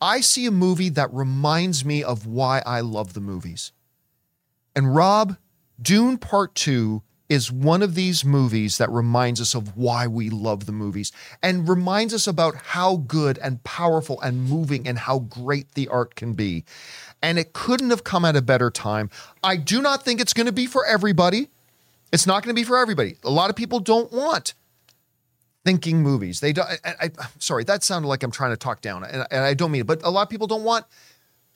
I 0.00 0.20
see 0.20 0.46
a 0.46 0.50
movie 0.50 0.88
that 0.90 1.14
reminds 1.14 1.84
me 1.84 2.02
of 2.02 2.26
why 2.26 2.60
I 2.66 2.80
love 2.80 3.14
the 3.14 3.20
movies. 3.20 3.70
And 4.74 4.96
Rob, 4.96 5.36
Dune 5.80 6.18
Part 6.18 6.56
2 6.56 7.02
is 7.28 7.50
one 7.50 7.82
of 7.82 7.94
these 7.94 8.24
movies 8.24 8.78
that 8.78 8.90
reminds 8.90 9.40
us 9.40 9.54
of 9.54 9.76
why 9.76 10.06
we 10.06 10.30
love 10.30 10.66
the 10.66 10.72
movies 10.72 11.12
and 11.42 11.68
reminds 11.68 12.14
us 12.14 12.26
about 12.26 12.54
how 12.54 12.96
good 12.96 13.38
and 13.38 13.62
powerful 13.64 14.20
and 14.20 14.48
moving 14.48 14.86
and 14.86 14.98
how 14.98 15.18
great 15.18 15.72
the 15.74 15.88
art 15.88 16.14
can 16.14 16.34
be. 16.34 16.64
And 17.22 17.38
it 17.38 17.52
couldn't 17.52 17.90
have 17.90 18.04
come 18.04 18.24
at 18.24 18.36
a 18.36 18.42
better 18.42 18.70
time. 18.70 19.10
I 19.42 19.56
do 19.56 19.82
not 19.82 20.04
think 20.04 20.20
it's 20.20 20.32
going 20.32 20.46
to 20.46 20.52
be 20.52 20.66
for 20.66 20.86
everybody. 20.86 21.48
It's 22.12 22.26
not 22.26 22.42
going 22.42 22.54
to 22.54 22.60
be 22.60 22.64
for 22.64 22.78
everybody. 22.78 23.16
A 23.24 23.30
lot 23.30 23.50
of 23.50 23.56
people 23.56 23.80
don't 23.80 24.12
want 24.12 24.54
thinking 25.64 26.00
movies. 26.00 26.38
They 26.38 26.52
don't. 26.52 26.68
I, 26.84 26.94
I, 27.00 27.10
sorry, 27.40 27.64
that 27.64 27.82
sounded 27.82 28.06
like 28.06 28.22
I'm 28.22 28.30
trying 28.30 28.52
to 28.52 28.56
talk 28.56 28.80
down, 28.80 29.02
and, 29.02 29.26
and 29.30 29.44
I 29.44 29.52
don't 29.52 29.72
mean 29.72 29.80
it. 29.80 29.86
But 29.86 30.04
a 30.04 30.10
lot 30.10 30.22
of 30.22 30.28
people 30.28 30.46
don't 30.46 30.62
want 30.62 30.86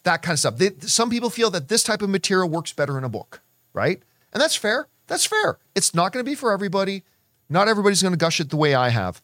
that 0.03 0.21
kind 0.23 0.35
of 0.35 0.41
stuff. 0.41 0.59
They, 0.59 0.71
some 0.81 1.09
people 1.11 1.31
feel 1.31 1.51
that 1.51 1.69
this 1.69 1.85
type 1.85 2.03
of 2.03 2.11
material 2.11 2.49
works 2.49 2.73
better 2.73 2.99
in 2.99 3.05
a 3.05 3.09
book, 3.09 3.41
right? 3.73 4.03
And 4.33 4.43
that's 4.43 4.57
fair. 4.57 4.89
That's 5.11 5.27
fair. 5.27 5.59
It's 5.75 5.93
not 5.93 6.13
going 6.13 6.25
to 6.25 6.31
be 6.31 6.37
for 6.37 6.53
everybody. 6.53 7.03
Not 7.49 7.67
everybody's 7.67 8.01
going 8.01 8.13
to 8.13 8.17
gush 8.17 8.39
it 8.39 8.51
the 8.51 8.57
way 8.57 8.77
I 8.77 8.91
have. 8.91 9.21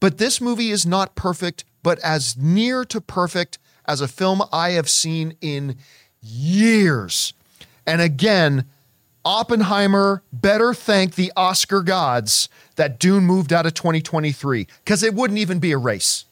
But 0.00 0.18
this 0.18 0.40
movie 0.40 0.72
is 0.72 0.84
not 0.84 1.14
perfect, 1.14 1.64
but 1.84 2.00
as 2.00 2.36
near 2.36 2.84
to 2.86 3.00
perfect 3.00 3.58
as 3.86 4.00
a 4.00 4.08
film 4.08 4.42
I 4.52 4.70
have 4.70 4.90
seen 4.90 5.36
in 5.40 5.76
years. 6.20 7.34
And 7.86 8.00
again, 8.00 8.66
Oppenheimer 9.24 10.24
better 10.32 10.74
thank 10.74 11.14
the 11.14 11.32
Oscar 11.36 11.82
gods 11.82 12.48
that 12.74 12.98
Dune 12.98 13.24
moved 13.24 13.52
out 13.52 13.64
of 13.64 13.74
2023 13.74 14.66
because 14.84 15.04
it 15.04 15.14
wouldn't 15.14 15.38
even 15.38 15.60
be 15.60 15.70
a 15.70 15.78
race. 15.78 16.24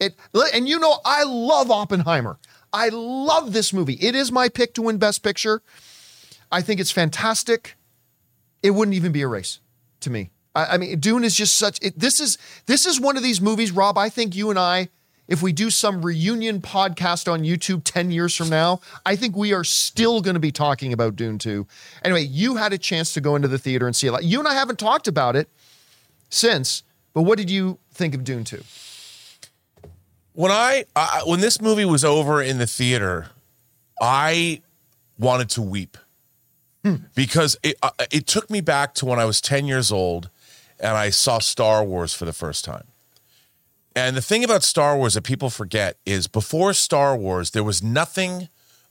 It 0.00 0.16
and 0.54 0.66
you 0.66 0.78
know 0.78 1.00
I 1.04 1.24
love 1.24 1.70
Oppenheimer. 1.70 2.38
I 2.72 2.88
love 2.88 3.52
this 3.52 3.74
movie. 3.74 3.98
It 4.00 4.14
is 4.14 4.32
my 4.32 4.48
pick 4.48 4.72
to 4.74 4.82
win 4.82 4.96
Best 4.96 5.22
Picture. 5.22 5.60
I 6.50 6.62
think 6.62 6.80
it's 6.80 6.90
fantastic. 6.90 7.76
It 8.62 8.70
wouldn't 8.70 8.94
even 8.94 9.12
be 9.12 9.22
a 9.22 9.28
race 9.28 9.60
to 10.00 10.10
me. 10.10 10.30
I, 10.54 10.66
I 10.66 10.78
mean, 10.78 10.98
Dune 10.98 11.24
is 11.24 11.34
just 11.34 11.56
such. 11.56 11.78
It, 11.82 11.98
this 11.98 12.20
is 12.20 12.38
this 12.66 12.86
is 12.86 13.00
one 13.00 13.16
of 13.16 13.22
these 13.22 13.40
movies, 13.40 13.72
Rob. 13.72 13.98
I 13.98 14.08
think 14.08 14.34
you 14.34 14.50
and 14.50 14.58
I, 14.58 14.88
if 15.28 15.42
we 15.42 15.52
do 15.52 15.70
some 15.70 16.02
reunion 16.02 16.60
podcast 16.60 17.30
on 17.30 17.42
YouTube 17.42 17.82
ten 17.84 18.10
years 18.10 18.34
from 18.34 18.48
now, 18.48 18.80
I 19.04 19.16
think 19.16 19.36
we 19.36 19.52
are 19.52 19.64
still 19.64 20.20
going 20.20 20.34
to 20.34 20.40
be 20.40 20.52
talking 20.52 20.92
about 20.92 21.16
Dune 21.16 21.38
two. 21.38 21.66
Anyway, 22.02 22.22
you 22.22 22.56
had 22.56 22.72
a 22.72 22.78
chance 22.78 23.12
to 23.14 23.20
go 23.20 23.36
into 23.36 23.48
the 23.48 23.58
theater 23.58 23.86
and 23.86 23.94
see 23.94 24.06
it. 24.06 24.22
You 24.22 24.38
and 24.38 24.48
I 24.48 24.54
haven't 24.54 24.78
talked 24.78 25.08
about 25.08 25.36
it 25.36 25.48
since, 26.30 26.82
but 27.12 27.22
what 27.22 27.38
did 27.38 27.50
you 27.50 27.78
think 27.92 28.14
of 28.14 28.24
Dune 28.24 28.44
two? 28.44 28.62
when 30.36 30.52
I, 30.52 30.84
I 30.94 31.22
when 31.24 31.40
this 31.40 31.60
movie 31.60 31.86
was 31.86 32.04
over 32.04 32.40
in 32.42 32.58
the 32.58 32.66
theater, 32.66 33.28
I 34.00 34.62
wanted 35.18 35.48
to 35.50 35.62
weep 35.62 35.96
because 37.14 37.56
it 37.62 37.76
uh, 37.82 37.90
it 38.10 38.26
took 38.26 38.50
me 38.50 38.60
back 38.60 38.94
to 38.94 39.06
when 39.06 39.18
I 39.18 39.24
was 39.24 39.40
ten 39.40 39.66
years 39.66 39.90
old, 39.92 40.30
and 40.78 40.96
I 40.96 41.10
saw 41.10 41.38
Star 41.38 41.84
Wars 41.84 42.14
for 42.14 42.24
the 42.24 42.32
first 42.32 42.64
time. 42.64 42.84
And 43.94 44.16
the 44.16 44.22
thing 44.22 44.44
about 44.44 44.62
Star 44.62 44.96
Wars 44.96 45.14
that 45.14 45.22
people 45.22 45.48
forget 45.48 45.96
is 46.04 46.26
before 46.26 46.74
Star 46.74 47.16
Wars, 47.16 47.52
there 47.52 47.64
was 47.64 47.82
nothing 47.82 48.48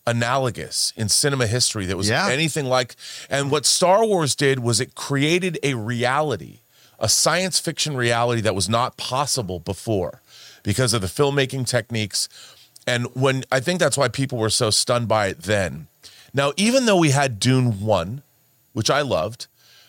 analogous 0.08 0.93
in 0.96 1.10
cinema 1.10 1.48
history 1.48 1.86
that 1.86 1.98
was 1.98 2.10
Yeah. 2.10 2.28
anything 2.30 2.66
like. 2.66 2.96
And 3.30 3.52
what 3.52 3.66
Star 3.66 4.06
Wars 4.06 4.36
did 4.36 4.60
was 4.60 4.80
it 4.80 4.96
created 4.96 5.60
a 5.64 5.76
reality, 5.76 6.60
a 7.00 7.10
science 7.10 7.60
fiction 7.60 7.96
reality 7.96 8.41
that 8.41 8.56
was 8.56 8.68
not 8.70 8.98
possible 8.98 9.60
before 9.60 10.22
because 10.64 10.93
of 10.93 11.02
the 11.02 11.08
filmmaking 11.08 11.68
techniques. 11.68 12.28
And 12.88 13.08
when 13.14 13.43
I 13.52 13.60
think 13.60 13.80
that's 13.80 13.98
why 13.98 14.08
people 14.08 14.38
were 14.38 14.50
so 14.50 14.70
stunned 14.70 15.08
by 15.08 15.28
it 15.28 15.43
then. 15.43 15.88
Now, 16.36 16.52
even 16.58 16.86
though 16.86 16.98
we 16.98 17.12
had 17.12 17.40
Dune 17.40 17.80
1, 17.80 18.22
which 18.74 18.90
I 18.90 19.02
loved, 19.02 19.48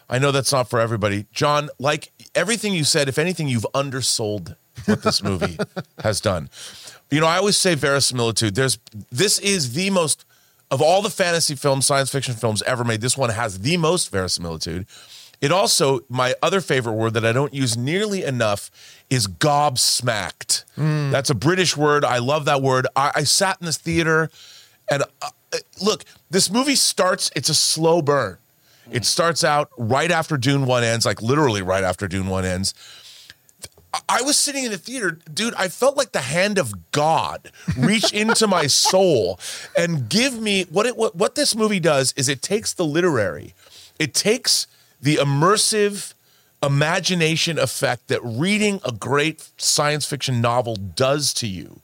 I 0.08 0.20
know 0.20 0.30
that's 0.30 0.52
not 0.52 0.70
for 0.70 0.78
everybody. 0.78 1.26
John, 1.32 1.68
like 1.80 2.12
everything 2.34 2.72
you 2.72 2.84
said, 2.84 3.08
if 3.08 3.18
anything, 3.18 3.48
you've 3.48 3.66
undersold 3.74 4.54
what 4.84 5.02
this 5.02 5.22
movie 5.22 5.58
has 5.98 6.20
done. 6.20 6.48
You 7.10 7.20
know, 7.20 7.26
I 7.26 7.38
always 7.38 7.56
say 7.56 7.74
verisimilitude. 7.74 8.54
There's 8.54 8.78
this 9.10 9.40
is 9.40 9.72
the 9.74 9.90
most 9.90 10.24
of 10.70 10.80
all 10.80 11.02
the 11.02 11.10
fantasy 11.10 11.56
films, 11.56 11.86
science 11.86 12.10
fiction 12.10 12.34
films 12.34 12.62
ever 12.62 12.84
made. 12.84 13.00
This 13.00 13.18
one 13.18 13.30
has 13.30 13.60
the 13.60 13.76
most 13.76 14.10
verisimilitude. 14.12 14.86
It 15.40 15.52
also, 15.52 16.00
my 16.08 16.34
other 16.42 16.60
favorite 16.60 16.94
word 16.94 17.14
that 17.14 17.24
I 17.24 17.32
don't 17.32 17.52
use 17.52 17.76
nearly 17.76 18.22
enough 18.24 18.70
is 19.10 19.26
gobsmacked. 19.28 20.64
That's 21.10 21.30
a 21.30 21.34
British 21.34 21.76
word. 21.76 22.04
I 22.04 22.18
love 22.18 22.46
that 22.46 22.62
word. 22.62 22.86
I, 22.96 23.12
I 23.16 23.24
sat 23.24 23.58
in 23.60 23.66
this 23.66 23.76
theater 23.76 24.30
and 24.90 25.02
uh, 25.20 25.28
Uh, 25.52 25.58
look, 25.82 26.04
this 26.30 26.50
movie 26.50 26.76
starts, 26.76 27.30
it's 27.36 27.48
a 27.48 27.54
slow 27.54 28.02
burn. 28.02 28.38
It 28.90 29.02
mm. 29.02 29.04
starts 29.04 29.44
out 29.44 29.70
right 29.76 30.10
after 30.10 30.36
Dune 30.36 30.66
1 30.66 30.84
ends, 30.84 31.06
like 31.06 31.22
literally 31.22 31.62
right 31.62 31.84
after 31.84 32.08
Dune 32.08 32.28
1 32.28 32.44
ends. 32.44 32.74
I 34.08 34.22
was 34.22 34.36
sitting 34.36 34.64
in 34.64 34.70
the 34.70 34.78
theater, 34.78 35.18
dude. 35.32 35.54
I 35.54 35.68
felt 35.68 35.96
like 35.96 36.12
the 36.12 36.20
hand 36.20 36.58
of 36.58 36.90
God 36.92 37.50
reach 37.76 38.12
into 38.12 38.46
my 38.46 38.66
soul 38.66 39.40
and 39.76 40.08
give 40.08 40.40
me 40.40 40.64
what 40.64 40.86
it 40.86 40.96
what, 40.96 41.14
what 41.16 41.34
this 41.34 41.54
movie 41.54 41.80
does 41.80 42.12
is 42.16 42.28
it 42.28 42.42
takes 42.42 42.72
the 42.74 42.84
literary, 42.84 43.54
it 43.98 44.14
takes 44.14 44.66
the 45.00 45.16
immersive 45.16 46.14
imagination 46.62 47.58
effect 47.58 48.08
that 48.08 48.20
reading 48.22 48.80
a 48.84 48.92
great 48.92 49.50
science 49.56 50.04
fiction 50.06 50.40
novel 50.40 50.76
does 50.76 51.32
to 51.34 51.46
you, 51.46 51.80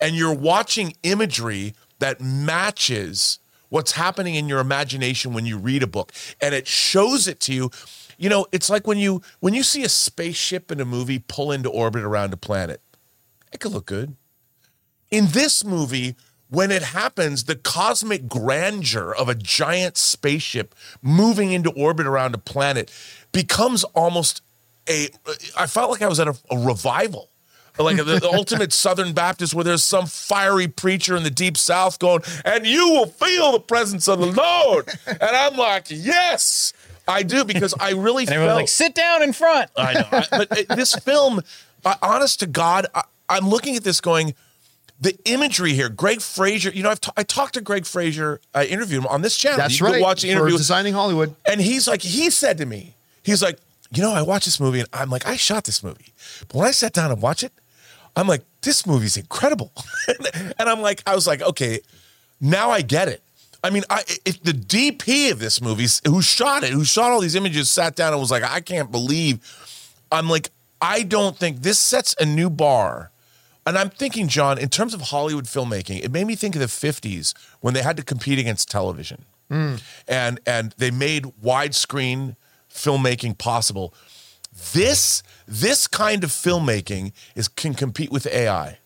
and 0.00 0.16
you're 0.16 0.34
watching 0.34 0.94
imagery 1.02 1.74
that 2.02 2.20
matches 2.20 3.38
what's 3.68 3.92
happening 3.92 4.34
in 4.34 4.48
your 4.48 4.60
imagination 4.60 5.32
when 5.32 5.46
you 5.46 5.56
read 5.56 5.82
a 5.82 5.86
book, 5.86 6.12
and 6.40 6.54
it 6.54 6.66
shows 6.66 7.26
it 7.26 7.40
to 7.40 7.54
you. 7.54 7.70
You 8.18 8.28
know 8.28 8.46
it's 8.52 8.70
like 8.70 8.86
when 8.86 8.98
you 8.98 9.22
when 9.40 9.54
you 9.54 9.62
see 9.62 9.82
a 9.82 9.88
spaceship 9.88 10.70
in 10.70 10.80
a 10.80 10.84
movie 10.84 11.18
pull 11.18 11.50
into 11.50 11.68
orbit 11.68 12.04
around 12.04 12.32
a 12.32 12.36
planet 12.36 12.80
it 13.52 13.60
could 13.60 13.72
look 13.72 13.86
good. 13.86 14.16
In 15.10 15.26
this 15.28 15.64
movie 15.64 16.16
when 16.48 16.70
it 16.70 16.82
happens 16.82 17.44
the 17.44 17.56
cosmic 17.56 18.28
grandeur 18.28 19.14
of 19.14 19.28
a 19.28 19.34
giant 19.34 19.96
spaceship 19.96 20.74
moving 21.00 21.52
into 21.52 21.70
orbit 21.70 22.06
around 22.06 22.34
a 22.34 22.38
planet 22.38 22.92
becomes 23.32 23.84
almost 23.84 24.42
a 24.88 25.08
i 25.56 25.66
felt 25.66 25.90
like 25.90 26.02
i 26.02 26.08
was 26.08 26.20
at 26.20 26.28
a, 26.28 26.34
a 26.50 26.58
revival 26.58 27.30
like 27.78 27.96
the, 27.96 28.04
the 28.04 28.30
ultimate 28.32 28.72
Southern 28.84 29.12
Baptist, 29.12 29.54
where 29.54 29.64
there's 29.64 29.84
some 29.84 30.06
fiery 30.06 30.68
preacher 30.68 31.16
in 31.16 31.22
the 31.22 31.30
deep 31.30 31.56
South 31.56 31.98
going, 31.98 32.22
and 32.44 32.66
you 32.66 32.88
will 32.90 33.06
feel 33.06 33.52
the 33.52 33.60
presence 33.60 34.08
of 34.08 34.18
the 34.20 34.26
Lord. 34.26 34.88
And 35.06 35.22
I'm 35.22 35.56
like, 35.56 35.86
yes, 35.88 36.72
I 37.08 37.22
do, 37.22 37.44
because 37.44 37.74
I 37.80 37.92
really 37.92 38.22
And 38.28 38.30
felt 38.36 38.56
like, 38.56 38.68
sit 38.68 38.94
down 38.94 39.22
in 39.22 39.32
front. 39.32 39.70
I 39.76 39.94
know. 39.94 40.04
I- 40.12 40.26
but 40.30 40.70
uh, 40.70 40.74
this 40.76 40.94
film, 40.96 41.40
uh, 41.84 41.94
honest 42.02 42.40
to 42.40 42.46
God, 42.46 42.86
I, 42.94 43.02
I'm 43.28 43.48
looking 43.48 43.76
at 43.76 43.84
this 43.84 44.00
going, 44.00 44.34
the 45.00 45.18
imagery 45.24 45.72
here, 45.72 45.88
Greig 45.88 46.20
Fraser, 46.20 46.70
you 46.70 46.82
know, 46.84 46.90
I've 46.90 47.00
ta- 47.00 47.12
I 47.16 47.24
talked 47.24 47.54
to 47.54 47.60
Greig 47.60 47.86
Fraser, 47.86 48.40
I 48.54 48.66
interviewed 48.66 49.00
him 49.02 49.06
on 49.08 49.22
this 49.22 49.36
channel. 49.36 49.58
That's 49.58 49.80
you 49.80 49.84
can 49.86 49.94
right. 49.94 50.02
watch 50.02 50.22
the 50.22 50.28
For 50.28 50.36
interview. 50.36 50.56
designing 50.58 50.92
Hollywood. 50.94 51.34
And 51.44 51.60
he's 51.60 51.88
like, 51.88 52.02
he 52.02 52.30
said 52.30 52.56
to 52.58 52.66
me, 52.66 52.94
he's 53.24 53.42
like, 53.42 53.58
you 53.90 54.00
know, 54.00 54.12
I 54.12 54.22
watched 54.22 54.44
this 54.44 54.60
movie 54.60 54.78
and 54.80 54.88
I'm 54.92 55.10
like, 55.10 55.26
I 55.26 55.34
shot 55.36 55.64
this 55.64 55.82
movie. 55.82 56.12
But 56.46 56.54
when 56.56 56.68
I 56.68 56.70
sat 56.70 56.92
down 56.92 57.10
and 57.10 57.20
watched 57.20 57.42
it, 57.42 57.52
I'm 58.16 58.28
like, 58.28 58.42
this 58.60 58.86
movie's 58.86 59.16
incredible. 59.16 59.72
and 60.58 60.68
I'm 60.68 60.80
like, 60.80 61.02
I 61.06 61.14
was 61.14 61.26
like, 61.26 61.42
okay, 61.42 61.80
now 62.40 62.70
I 62.70 62.82
get 62.82 63.08
it. 63.08 63.22
I 63.64 63.70
mean, 63.70 63.84
I 63.88 64.02
if 64.24 64.42
the 64.42 64.52
DP 64.52 65.30
of 65.30 65.38
this 65.38 65.62
movie, 65.62 65.86
who 66.06 66.20
shot 66.20 66.64
it, 66.64 66.70
who 66.70 66.84
shot 66.84 67.12
all 67.12 67.20
these 67.20 67.36
images, 67.36 67.70
sat 67.70 67.94
down 67.94 68.12
and 68.12 68.20
was 68.20 68.30
like, 68.30 68.42
I 68.42 68.60
can't 68.60 68.90
believe. 68.90 69.38
I'm 70.10 70.28
like, 70.28 70.50
I 70.80 71.04
don't 71.04 71.36
think 71.36 71.62
this 71.62 71.78
sets 71.78 72.14
a 72.18 72.26
new 72.26 72.50
bar 72.50 73.12
And 73.64 73.78
I'm 73.78 73.90
thinking, 73.90 74.26
John, 74.26 74.58
in 74.58 74.68
terms 74.68 74.94
of 74.94 75.00
Hollywood 75.00 75.44
filmmaking, 75.44 76.02
it 76.04 76.10
made 76.10 76.26
me 76.26 76.34
think 76.34 76.56
of 76.56 76.60
the 76.60 76.66
50s 76.66 77.34
when 77.60 77.74
they 77.74 77.82
had 77.82 77.96
to 77.96 78.02
compete 78.02 78.40
against 78.40 78.68
television. 78.68 79.24
Mm. 79.48 79.80
And 80.08 80.40
and 80.46 80.74
they 80.78 80.90
made 80.90 81.24
widescreen 81.42 82.36
filmmaking 82.68 83.38
possible. 83.38 83.94
This 84.72 85.22
this 85.46 85.86
kind 85.86 86.24
of 86.24 86.30
filmmaking 86.30 87.12
is 87.34 87.48
can 87.48 87.74
compete 87.74 88.10
with 88.10 88.26
AI. 88.26 88.78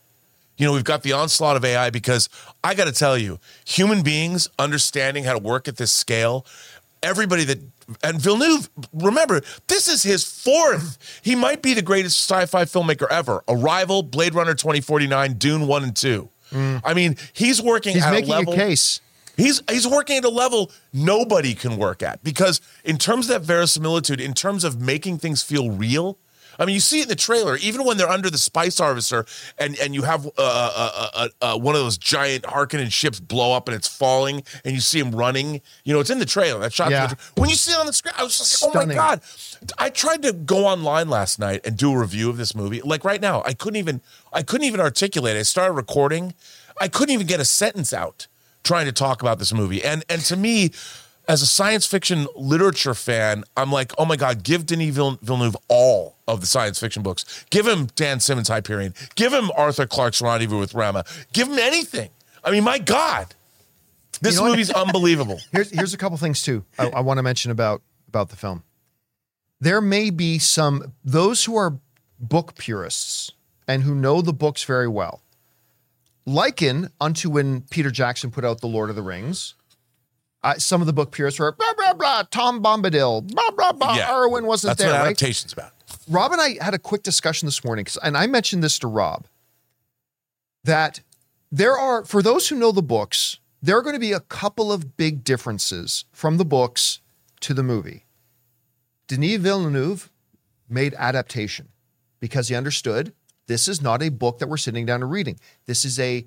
You 0.56 0.66
know, 0.66 0.72
we've 0.72 0.84
got 0.84 1.02
the 1.02 1.12
onslaught 1.12 1.56
of 1.56 1.64
AI 1.64 1.90
because 1.90 2.28
I 2.64 2.74
got 2.74 2.86
to 2.86 2.92
tell 2.92 3.18
you, 3.18 3.38
human 3.66 4.02
beings 4.02 4.48
understanding 4.58 5.24
how 5.24 5.34
to 5.34 5.38
work 5.38 5.68
at 5.68 5.76
this 5.76 5.92
scale, 5.92 6.46
everybody 7.02 7.44
that, 7.44 7.58
and 8.02 8.18
Villeneuve, 8.18 8.70
remember, 8.94 9.42
this 9.66 9.86
is 9.86 10.02
his 10.02 10.24
fourth. 10.24 10.96
He 11.22 11.34
might 11.34 11.60
be 11.60 11.74
the 11.74 11.82
greatest 11.82 12.18
sci 12.30 12.46
fi 12.46 12.64
filmmaker 12.64 13.06
ever. 13.10 13.44
Arrival, 13.48 14.02
Blade 14.02 14.34
Runner 14.34 14.54
2049, 14.54 15.34
Dune 15.34 15.66
1 15.66 15.82
and 15.84 15.94
2. 15.94 16.28
Mm. 16.52 16.80
I 16.84 16.94
mean, 16.94 17.16
he's 17.34 17.60
working 17.60 17.92
He's 17.94 18.04
at 18.04 18.12
making 18.12 18.30
a 18.32 18.38
level. 18.38 18.54
a 18.54 18.56
case. 18.56 19.00
He's 19.36 19.62
he's 19.70 19.86
working 19.86 20.16
at 20.16 20.24
a 20.24 20.30
level 20.30 20.70
nobody 20.92 21.54
can 21.54 21.76
work 21.76 22.02
at 22.02 22.22
because 22.24 22.60
in 22.84 22.98
terms 22.98 23.28
of 23.28 23.40
that 23.40 23.46
verisimilitude, 23.46 24.20
in 24.20 24.32
terms 24.32 24.64
of 24.64 24.80
making 24.80 25.18
things 25.18 25.42
feel 25.42 25.70
real. 25.70 26.18
I 26.58 26.64
mean, 26.64 26.72
you 26.72 26.80
see 26.80 27.00
it 27.00 27.02
in 27.02 27.08
the 27.10 27.16
trailer, 27.16 27.58
even 27.58 27.84
when 27.84 27.98
they're 27.98 28.08
under 28.08 28.30
the 28.30 28.38
spice 28.38 28.78
harvester, 28.78 29.26
and 29.58 29.78
and 29.78 29.94
you 29.94 30.02
have 30.02 30.24
uh, 30.26 30.30
uh, 30.38 31.08
uh, 31.14 31.28
uh, 31.42 31.58
one 31.58 31.74
of 31.74 31.82
those 31.82 31.98
giant 31.98 32.44
Harkonnen 32.44 32.90
ships 32.90 33.20
blow 33.20 33.52
up 33.52 33.68
and 33.68 33.74
it's 33.74 33.88
falling, 33.88 34.42
and 34.64 34.74
you 34.74 34.80
see 34.80 34.98
him 34.98 35.14
running. 35.14 35.60
You 35.84 35.92
know, 35.92 36.00
it's 36.00 36.08
in 36.08 36.18
the 36.18 36.24
trailer. 36.24 36.58
That 36.60 36.72
shot. 36.72 36.90
Yeah. 36.90 37.12
When 37.36 37.50
you 37.50 37.56
see 37.56 37.72
it 37.72 37.78
on 37.78 37.84
the 37.84 37.92
screen, 37.92 38.14
I 38.16 38.22
was 38.22 38.38
just 38.38 38.62
like, 38.62 38.74
oh 38.74 38.86
my 38.86 38.94
god! 38.94 39.20
I 39.76 39.90
tried 39.90 40.22
to 40.22 40.32
go 40.32 40.64
online 40.64 41.10
last 41.10 41.38
night 41.38 41.60
and 41.66 41.76
do 41.76 41.92
a 41.92 41.98
review 41.98 42.30
of 42.30 42.38
this 42.38 42.54
movie. 42.54 42.80
Like 42.80 43.04
right 43.04 43.20
now, 43.20 43.42
I 43.44 43.52
couldn't 43.52 43.76
even 43.76 44.00
I 44.32 44.42
couldn't 44.42 44.66
even 44.66 44.80
articulate. 44.80 45.36
it. 45.36 45.40
I 45.40 45.42
started 45.42 45.74
recording, 45.74 46.32
I 46.80 46.88
couldn't 46.88 47.12
even 47.12 47.26
get 47.26 47.38
a 47.38 47.44
sentence 47.44 47.92
out 47.92 48.28
trying 48.66 48.86
to 48.86 48.92
talk 48.92 49.22
about 49.22 49.38
this 49.38 49.52
movie. 49.52 49.82
And 49.82 50.04
and 50.08 50.20
to 50.22 50.36
me, 50.36 50.72
as 51.28 51.42
a 51.42 51.46
science 51.46 51.86
fiction 51.86 52.26
literature 52.36 52.94
fan, 52.94 53.44
I'm 53.56 53.72
like, 53.72 53.92
oh 53.98 54.04
my 54.04 54.16
god, 54.16 54.42
give 54.42 54.66
Denis 54.66 54.94
Villeneuve 54.94 55.56
all 55.68 56.16
of 56.28 56.40
the 56.40 56.46
science 56.46 56.78
fiction 56.78 57.02
books. 57.02 57.44
Give 57.50 57.66
him 57.66 57.86
Dan 57.94 58.20
Simmons 58.20 58.48
Hyperion. 58.48 58.94
Give 59.14 59.32
him 59.32 59.50
Arthur 59.56 59.86
Clarke's 59.86 60.20
Rendezvous 60.20 60.58
with 60.58 60.74
Rama. 60.74 61.04
Give 61.32 61.48
him 61.48 61.58
anything. 61.58 62.10
I 62.44 62.50
mean, 62.50 62.64
my 62.64 62.78
god, 62.78 63.34
this 64.20 64.36
You 64.36 64.42
know 64.42 64.50
movie's 64.50 64.70
unbelievable. 64.84 65.40
Here's 65.52 65.70
here's 65.70 65.94
a 65.94 65.98
couple 65.98 66.16
things 66.18 66.42
too. 66.42 66.64
I, 66.78 66.88
I 66.88 67.00
want 67.00 67.18
to 67.18 67.22
mention 67.22 67.50
about 67.50 67.82
about 68.08 68.28
the 68.28 68.36
film. 68.36 68.62
There 69.60 69.80
may 69.80 70.10
be 70.10 70.38
some 70.38 70.92
those 71.04 71.44
who 71.44 71.56
are 71.56 71.78
book 72.18 72.56
purists 72.56 73.32
and 73.68 73.82
who 73.82 73.94
know 73.94 74.22
the 74.22 74.32
books 74.32 74.64
very 74.64 74.88
well, 74.88 75.22
liken 76.26 76.90
unto 77.00 77.30
when 77.30 77.62
Peter 77.70 77.90
Jackson 77.90 78.30
put 78.30 78.44
out 78.44 78.60
the 78.60 78.66
Lord 78.66 78.90
of 78.90 78.96
the 78.96 79.02
Rings. 79.02 79.54
Uh, 80.42 80.54
some 80.58 80.80
of 80.80 80.86
the 80.86 80.92
book 80.92 81.10
purists 81.12 81.40
were 81.40 81.52
blah 81.52 81.72
blah 81.76 81.94
blah. 81.94 82.22
Tom 82.30 82.62
Bombadil, 82.62 83.32
blah 83.32 83.50
blah 83.52 83.72
blah. 83.72 83.96
Yeah. 83.96 84.08
Arwen 84.08 84.44
wasn't 84.44 84.70
That's 84.70 84.82
there. 84.82 84.92
what 84.92 84.98
right? 84.98 85.06
adaptation's 85.06 85.52
about. 85.52 85.72
Rob 86.08 86.32
and 86.32 86.40
I 86.40 86.62
had 86.62 86.74
a 86.74 86.78
quick 86.78 87.02
discussion 87.02 87.46
this 87.46 87.64
morning, 87.64 87.86
and 88.02 88.16
I 88.16 88.26
mentioned 88.26 88.62
this 88.62 88.78
to 88.80 88.86
Rob 88.86 89.26
that 90.64 91.00
there 91.50 91.76
are, 91.78 92.04
for 92.04 92.22
those 92.22 92.48
who 92.48 92.56
know 92.56 92.72
the 92.72 92.82
books, 92.82 93.38
there 93.62 93.76
are 93.78 93.82
going 93.82 93.94
to 93.94 94.00
be 94.00 94.12
a 94.12 94.20
couple 94.20 94.72
of 94.72 94.96
big 94.96 95.24
differences 95.24 96.04
from 96.12 96.36
the 96.36 96.44
books 96.44 97.00
to 97.40 97.54
the 97.54 97.62
movie. 97.62 98.04
Denis 99.08 99.36
Villeneuve 99.38 100.10
made 100.68 100.94
adaptation 100.98 101.68
because 102.20 102.48
he 102.48 102.54
understood 102.54 103.12
this 103.46 103.68
is 103.68 103.80
not 103.80 104.02
a 104.02 104.08
book 104.08 104.38
that 104.38 104.48
we're 104.48 104.56
sitting 104.56 104.86
down 104.86 105.02
and 105.02 105.10
reading. 105.10 105.38
This 105.66 105.84
is 105.84 105.98
a 105.98 106.26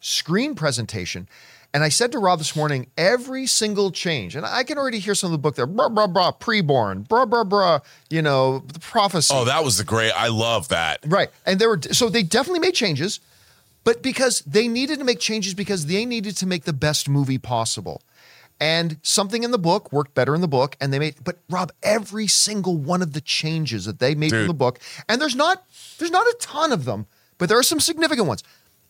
screen 0.00 0.54
presentation. 0.54 1.28
And 1.74 1.84
I 1.84 1.90
said 1.90 2.12
to 2.12 2.18
Rob 2.18 2.38
this 2.38 2.56
morning, 2.56 2.86
every 2.96 3.46
single 3.46 3.90
change, 3.90 4.34
and 4.34 4.46
I 4.46 4.64
can 4.64 4.78
already 4.78 5.00
hear 5.00 5.14
some 5.14 5.28
of 5.28 5.32
the 5.32 5.38
book 5.38 5.54
there, 5.54 5.66
blah, 5.66 5.90
blah, 5.90 6.06
blah, 6.06 6.32
preborn, 6.32 7.06
blah, 7.06 7.26
blah, 7.26 7.44
blah, 7.44 7.80
you 8.08 8.22
know, 8.22 8.60
the 8.60 8.80
prophecy. 8.80 9.34
Oh, 9.36 9.44
that 9.44 9.62
was 9.62 9.76
the 9.76 9.84
great. 9.84 10.12
I 10.12 10.28
love 10.28 10.68
that. 10.68 11.00
Right. 11.06 11.28
And 11.44 11.60
there 11.60 11.68
were 11.68 11.80
so 11.92 12.08
they 12.08 12.22
definitely 12.22 12.60
made 12.60 12.74
changes, 12.74 13.20
but 13.84 14.02
because 14.02 14.40
they 14.40 14.66
needed 14.66 14.98
to 14.98 15.04
make 15.04 15.20
changes 15.20 15.52
because 15.52 15.86
they 15.86 16.06
needed 16.06 16.38
to 16.38 16.46
make 16.46 16.64
the 16.64 16.72
best 16.72 17.06
movie 17.06 17.38
possible. 17.38 18.02
And 18.60 18.98
something 19.02 19.44
in 19.44 19.52
the 19.52 19.58
book 19.58 19.92
worked 19.92 20.14
better 20.14 20.34
in 20.34 20.40
the 20.40 20.48
book, 20.48 20.76
and 20.80 20.92
they 20.92 20.98
made. 20.98 21.16
But 21.22 21.38
Rob, 21.48 21.70
every 21.82 22.26
single 22.26 22.76
one 22.76 23.02
of 23.02 23.12
the 23.12 23.20
changes 23.20 23.84
that 23.84 24.00
they 24.00 24.16
made 24.16 24.30
from 24.30 24.48
the 24.48 24.54
book, 24.54 24.80
and 25.08 25.20
there's 25.20 25.36
not 25.36 25.64
there's 25.98 26.10
not 26.10 26.26
a 26.26 26.36
ton 26.40 26.72
of 26.72 26.84
them, 26.84 27.06
but 27.38 27.48
there 27.48 27.58
are 27.58 27.62
some 27.62 27.78
significant 27.78 28.26
ones. 28.26 28.42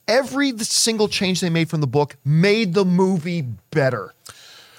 Every 0.07 0.57
single 0.59 1.07
change 1.07 1.43
they 1.43 1.51
made 1.51 1.69
from 1.69 1.83
the 1.83 1.87
book 1.87 2.17
made 2.25 2.73
the 2.73 2.87
movie 2.87 3.43
better. 3.71 4.15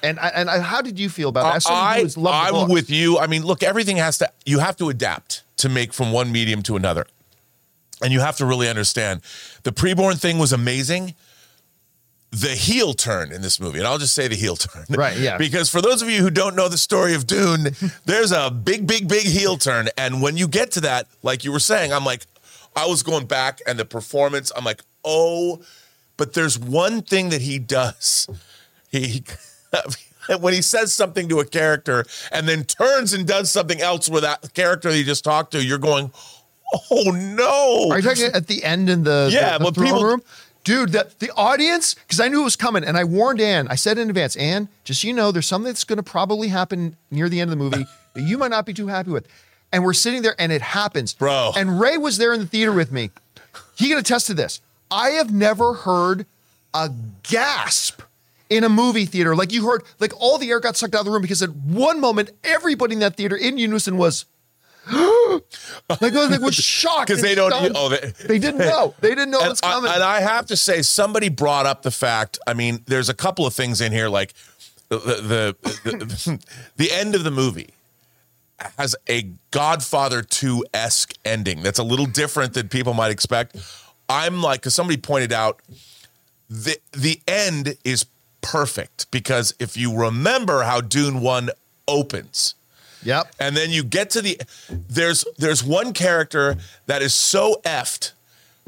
And 0.01 0.19
I, 0.19 0.29
and 0.29 0.49
I, 0.49 0.59
how 0.59 0.81
did 0.81 0.99
you 0.99 1.09
feel 1.09 1.29
about 1.29 1.53
that? 1.53 1.69
I, 1.69 1.99
has 1.99 2.17
loved 2.17 2.33
the 2.33 2.57
I'm 2.57 2.67
book. 2.67 2.69
with 2.69 2.89
you. 2.89 3.19
I 3.19 3.27
mean, 3.27 3.45
look, 3.45 3.61
everything 3.61 3.97
has 3.97 4.17
to, 4.19 4.31
you 4.45 4.59
have 4.59 4.75
to 4.77 4.89
adapt 4.89 5.43
to 5.57 5.69
make 5.69 5.93
from 5.93 6.11
one 6.11 6.31
medium 6.31 6.63
to 6.63 6.75
another. 6.75 7.05
And 8.01 8.13
you 8.13 8.21
have 8.21 8.37
to 8.37 8.45
really 8.45 8.69
understand 8.69 9.21
the 9.63 9.71
preborn 9.71 10.19
thing 10.19 10.39
was 10.39 10.53
amazing. 10.53 11.15
The 12.31 12.49
heel 12.49 12.93
turn 12.93 13.31
in 13.31 13.41
this 13.41 13.59
movie, 13.59 13.79
and 13.79 13.87
I'll 13.87 13.97
just 13.97 14.13
say 14.13 14.27
the 14.27 14.35
heel 14.35 14.55
turn. 14.55 14.85
Right, 14.89 15.17
yeah. 15.17 15.37
Because 15.45 15.69
for 15.69 15.81
those 15.81 16.01
of 16.03 16.09
you 16.11 16.21
who 16.21 16.29
don't 16.29 16.55
know 16.55 16.67
the 16.69 16.77
story 16.77 17.15
of 17.15 17.25
Dune, 17.25 17.69
there's 18.05 18.31
a 18.31 18.51
big, 18.51 18.85
big, 18.85 19.07
big 19.07 19.23
heel 19.25 19.57
turn. 19.57 19.89
And 19.97 20.21
when 20.21 20.37
you 20.37 20.47
get 20.47 20.71
to 20.73 20.81
that, 20.81 21.07
like 21.23 21.43
you 21.43 21.51
were 21.51 21.59
saying, 21.59 21.91
I'm 21.91 22.05
like, 22.05 22.27
I 22.75 22.85
was 22.85 23.01
going 23.01 23.25
back 23.25 23.61
and 23.65 23.79
the 23.79 23.85
performance, 23.85 24.51
I'm 24.55 24.63
like, 24.63 24.81
oh, 25.03 25.59
but 26.17 26.33
there's 26.33 26.59
one 26.59 27.01
thing 27.01 27.29
that 27.29 27.41
he 27.41 27.57
does. 27.57 28.27
He, 28.91 29.23
when 30.39 30.53
he 30.53 30.61
says 30.61 30.93
something 30.93 31.27
to 31.29 31.39
a 31.39 31.45
character 31.45 32.05
and 32.31 32.47
then 32.47 32.63
turns 32.63 33.13
and 33.13 33.25
does 33.27 33.51
something 33.51 33.81
else 33.81 34.07
with 34.07 34.21
that 34.21 34.53
character 34.53 34.89
that 34.91 34.95
he 34.95 35.03
just 35.03 35.23
talked 35.23 35.51
to, 35.53 35.63
you're 35.65 35.77
going, 35.79 36.11
oh 36.91 37.11
no. 37.11 37.89
Are 37.91 37.97
you 37.97 38.03
talking 38.07 38.31
at 38.35 38.45
the 38.45 38.63
end 38.63 38.87
in 38.89 39.03
the, 39.03 39.29
Yeah, 39.31 39.57
the, 39.57 39.65
the 39.65 39.71
but 39.71 39.83
people- 39.83 40.03
room? 40.03 40.21
Dude, 40.63 40.91
the, 40.91 41.11
the 41.19 41.31
audience, 41.35 41.93
because 41.93 42.19
I 42.19 42.27
knew 42.27 42.41
it 42.41 42.43
was 42.43 42.55
coming, 42.55 42.83
and 42.83 42.97
I 42.97 43.03
warned 43.03 43.39
Ann. 43.41 43.67
I 43.69 43.75
said 43.75 43.97
in 43.97 44.09
advance, 44.09 44.35
Ann, 44.35 44.69
just 44.83 45.01
so 45.01 45.07
you 45.07 45.13
know, 45.13 45.31
there's 45.31 45.47
something 45.47 45.67
that's 45.67 45.83
going 45.83 45.97
to 45.97 46.03
probably 46.03 46.49
happen 46.49 46.97
near 47.09 47.29
the 47.29 47.39
end 47.39 47.51
of 47.51 47.57
the 47.57 47.63
movie 47.63 47.85
that 48.13 48.21
you 48.21 48.37
might 48.37 48.51
not 48.51 48.65
be 48.65 48.73
too 48.73 48.87
happy 48.87 49.11
with. 49.11 49.27
And 49.71 49.83
we're 49.83 49.93
sitting 49.93 50.21
there, 50.21 50.35
and 50.37 50.51
it 50.51 50.61
happens, 50.61 51.13
Bro. 51.13 51.53
And 51.55 51.79
Ray 51.79 51.97
was 51.97 52.17
there 52.17 52.33
in 52.33 52.39
the 52.39 52.45
theater 52.45 52.71
with 52.73 52.91
me. 52.91 53.11
He 53.77 53.87
can 53.89 53.97
attest 53.97 54.27
to 54.27 54.33
this. 54.33 54.61
I 54.91 55.11
have 55.11 55.33
never 55.33 55.73
heard 55.73 56.25
a 56.73 56.91
gasp 57.23 58.01
in 58.49 58.63
a 58.63 58.69
movie 58.69 59.05
theater 59.05 59.35
like 59.35 59.53
you 59.53 59.65
heard. 59.65 59.83
Like 59.99 60.11
all 60.19 60.37
the 60.37 60.49
air 60.49 60.59
got 60.59 60.75
sucked 60.75 60.95
out 60.95 61.01
of 61.01 61.05
the 61.05 61.11
room 61.11 61.21
because 61.21 61.41
at 61.43 61.51
one 61.51 61.99
moment, 61.99 62.31
everybody 62.43 62.93
in 62.93 62.99
that 62.99 63.15
theater 63.15 63.35
in 63.35 63.57
unison 63.57 63.97
was. 63.97 64.25
like, 65.89 66.13
like 66.13 66.41
was 66.41 66.55
shocked 66.55 67.07
because 67.07 67.21
they 67.21 67.35
don't. 67.35 67.51
stunned. 67.51 67.73
Oh, 67.75 67.89
they, 67.89 68.11
They 68.25 68.39
didn't 68.39 68.59
know. 68.59 68.95
They 68.99 69.09
didn't 69.09 69.31
know 69.31 69.39
and, 69.39 69.49
was 69.49 69.61
I, 69.61 69.73
coming. 69.73 69.91
and 69.91 70.03
I 70.03 70.21
have 70.21 70.47
to 70.47 70.57
say, 70.57 70.81
somebody 70.81 71.29
brought 71.29 71.65
up 71.65 71.83
the 71.83 71.91
fact. 71.91 72.39
I 72.47 72.53
mean, 72.53 72.83
there's 72.87 73.09
a 73.09 73.13
couple 73.13 73.45
of 73.45 73.53
things 73.53 73.81
in 73.81 73.91
here, 73.91 74.09
like 74.09 74.33
the 74.89 74.97
the 74.97 75.55
the, 75.83 75.91
the, 75.91 76.45
the 76.77 76.91
end 76.91 77.15
of 77.15 77.23
the 77.23 77.31
movie 77.31 77.69
has 78.77 78.95
a 79.07 79.29
Godfather 79.51 80.21
2 80.21 80.65
esque 80.73 81.13
ending 81.23 81.63
that's 81.63 81.79
a 81.79 81.83
little 81.83 82.05
different 82.05 82.53
than 82.53 82.67
people 82.67 82.93
might 82.93 83.11
expect. 83.11 83.55
I'm 84.09 84.41
like, 84.41 84.61
because 84.61 84.75
somebody 84.75 84.97
pointed 84.97 85.31
out, 85.31 85.61
the 86.49 86.77
the 86.91 87.21
end 87.27 87.77
is 87.83 88.05
perfect 88.41 89.09
because 89.11 89.53
if 89.59 89.77
you 89.77 89.95
remember 89.95 90.63
how 90.63 90.81
Dune 90.81 91.21
1 91.21 91.49
opens, 91.87 92.55
yep. 93.03 93.33
and 93.39 93.55
then 93.55 93.71
you 93.71 93.83
get 93.83 94.09
to 94.11 94.21
the 94.21 94.39
there's 94.69 95.25
there's 95.37 95.63
one 95.63 95.93
character 95.93 96.55
that 96.87 97.01
is 97.01 97.13
so 97.13 97.61
effed 97.65 98.13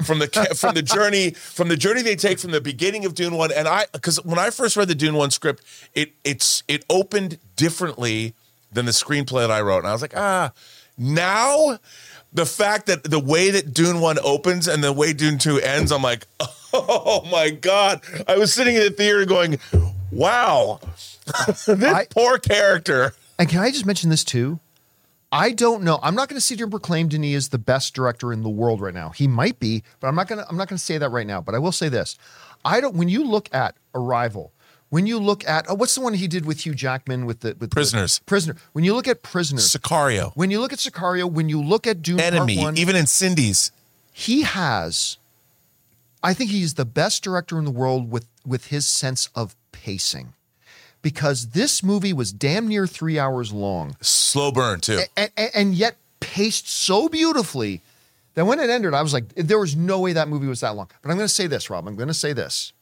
from 0.02 0.18
the 0.18 0.26
from 0.56 0.74
the 0.74 0.82
journey 0.82 1.30
from 1.30 1.68
the 1.68 1.76
journey 1.76 2.02
they 2.02 2.16
take 2.16 2.38
from 2.38 2.50
the 2.50 2.60
beginning 2.60 3.04
of 3.04 3.14
Dune 3.14 3.34
1 3.36 3.52
and 3.52 3.68
I 3.68 3.86
cuz 4.00 4.22
when 4.24 4.38
I 4.38 4.50
first 4.50 4.76
read 4.76 4.88
the 4.88 4.94
Dune 4.94 5.14
1 5.14 5.30
script 5.30 5.62
it 5.94 6.12
it's 6.24 6.62
it 6.68 6.84
opened 6.90 7.38
differently 7.56 8.34
than 8.72 8.86
the 8.86 8.92
screenplay 8.92 9.42
that 9.42 9.50
I 9.50 9.60
wrote. 9.60 9.78
And 9.78 9.88
I 9.88 9.92
was 9.92 10.02
like 10.02 10.16
ah 10.16 10.52
now 10.98 11.78
the 12.32 12.46
fact 12.46 12.86
that 12.86 13.04
the 13.04 13.18
way 13.18 13.50
that 13.50 13.74
Dune 13.74 14.00
1 14.00 14.18
opens 14.22 14.66
and 14.66 14.82
the 14.82 14.92
way 14.92 15.12
Dune 15.12 15.38
2 15.38 15.60
ends 15.60 15.92
I'm 15.92 16.02
like 16.02 16.26
oh 16.72 17.26
my 17.30 17.50
god. 17.50 18.00
I 18.26 18.36
was 18.36 18.52
sitting 18.52 18.76
in 18.76 18.82
the 18.82 18.90
theater 18.90 19.24
going 19.24 19.58
wow. 20.10 20.80
This 21.46 21.68
I- 21.68 22.06
poor 22.10 22.38
character 22.38 23.14
And 23.42 23.50
can 23.50 23.58
I 23.58 23.72
just 23.72 23.84
mention 23.84 24.08
this 24.08 24.22
too? 24.22 24.60
I 25.32 25.50
don't 25.50 25.82
know. 25.82 25.98
I'm 26.00 26.14
not 26.14 26.28
going 26.28 26.36
to 26.36 26.40
sit 26.40 26.58
here 26.58 26.66
and 26.66 26.70
proclaim 26.70 27.08
Denis 27.08 27.34
is 27.34 27.48
the 27.48 27.58
best 27.58 27.92
director 27.92 28.32
in 28.32 28.44
the 28.44 28.48
world 28.48 28.80
right 28.80 28.94
now. 28.94 29.10
He 29.10 29.26
might 29.26 29.58
be, 29.58 29.82
but 29.98 30.06
I'm 30.06 30.14
not 30.14 30.28
going 30.28 30.40
to. 30.40 30.48
I'm 30.48 30.56
not 30.56 30.68
going 30.68 30.76
to 30.76 30.84
say 30.84 30.96
that 30.96 31.10
right 31.10 31.26
now. 31.26 31.40
But 31.40 31.56
I 31.56 31.58
will 31.58 31.72
say 31.72 31.88
this: 31.88 32.16
I 32.64 32.80
don't. 32.80 32.94
When 32.94 33.08
you 33.08 33.24
look 33.24 33.52
at 33.52 33.74
Arrival, 33.96 34.52
when 34.90 35.08
you 35.08 35.18
look 35.18 35.44
at 35.48 35.66
oh, 35.68 35.74
what's 35.74 35.96
the 35.96 36.02
one 36.02 36.14
he 36.14 36.28
did 36.28 36.46
with 36.46 36.64
Hugh 36.64 36.76
Jackman 36.76 37.26
with 37.26 37.40
the 37.40 37.48
with 37.58 37.70
the- 37.70 37.74
Prisoners. 37.74 38.20
Prisoner. 38.26 38.54
When 38.74 38.84
you 38.84 38.94
look 38.94 39.08
at 39.08 39.22
Prisoners, 39.22 39.76
Sicario 39.76 40.30
when 40.36 40.52
you 40.52 40.60
look 40.60 40.72
at 40.72 40.78
Sicario, 40.78 41.28
when 41.28 41.48
you 41.48 41.60
look 41.60 41.88
at 41.88 42.00
Dune 42.00 42.18
Part 42.18 42.34
enemy, 42.34 42.58
One, 42.58 42.76
even 42.76 42.94
Incendies. 42.94 43.72
he 44.12 44.42
has 44.42 45.16
I 46.22 46.32
think 46.32 46.52
he's 46.52 46.74
the 46.74 46.84
best 46.84 47.24
director 47.24 47.58
in 47.58 47.64
the 47.64 47.72
world 47.72 48.08
with 48.08 48.28
with 48.46 48.66
his 48.66 48.86
sense 48.86 49.30
of 49.34 49.56
pacing. 49.72 50.34
Because 51.02 51.48
this 51.48 51.82
movie 51.82 52.12
was 52.12 52.32
damn 52.32 52.68
near 52.68 52.86
three 52.86 53.18
hours 53.18 53.52
long 53.52 53.96
Slow 54.00 54.52
burn 54.52 54.80
too. 54.80 55.00
and, 55.16 55.30
and, 55.36 55.50
and 55.54 55.74
yet 55.74 55.96
paced 56.20 56.68
so 56.68 57.08
beautifully 57.08 57.80
that 58.34 58.46
when 58.46 58.60
it 58.60 58.70
ended, 58.70 58.94
I 58.94 59.02
was 59.02 59.12
like, 59.12 59.34
there 59.34 59.58
was 59.58 59.76
no 59.76 60.00
way 60.00 60.12
that 60.12 60.28
movie 60.28 60.46
was 60.46 60.60
that 60.60 60.74
long. 60.76 60.88
But 61.02 61.10
I'm 61.10 61.16
going 61.16 61.28
to 61.28 61.34
say 61.34 61.46
this, 61.46 61.68
Rob. 61.68 61.86
I'm 61.86 61.96
going 61.96 62.08
to 62.08 62.14
say 62.14 62.32
this. 62.32 62.72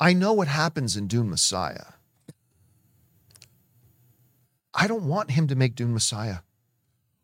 I 0.00 0.12
know 0.12 0.32
what 0.32 0.48
happens 0.48 0.96
in 0.96 1.06
Dune 1.06 1.30
Messiah. 1.30 1.84
I 4.74 4.88
don't 4.88 5.06
want 5.06 5.30
him 5.30 5.46
to 5.46 5.54
make 5.54 5.76
Dune 5.76 5.94
Messiah. 5.94 6.38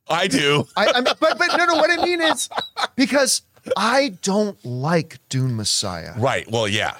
I 0.08 0.28
do. 0.28 0.66
I, 0.76 0.86
I 0.86 1.00
mean, 1.00 1.14
but 1.20 1.38
but 1.38 1.56
no, 1.56 1.66
no. 1.66 1.74
What 1.74 1.90
I 1.90 2.04
mean 2.04 2.20
is 2.20 2.48
because 2.96 3.42
I 3.76 4.14
don't 4.22 4.62
like 4.64 5.18
Dune 5.28 5.56
Messiah. 5.56 6.14
Right. 6.16 6.50
Well, 6.50 6.68
yeah. 6.68 6.96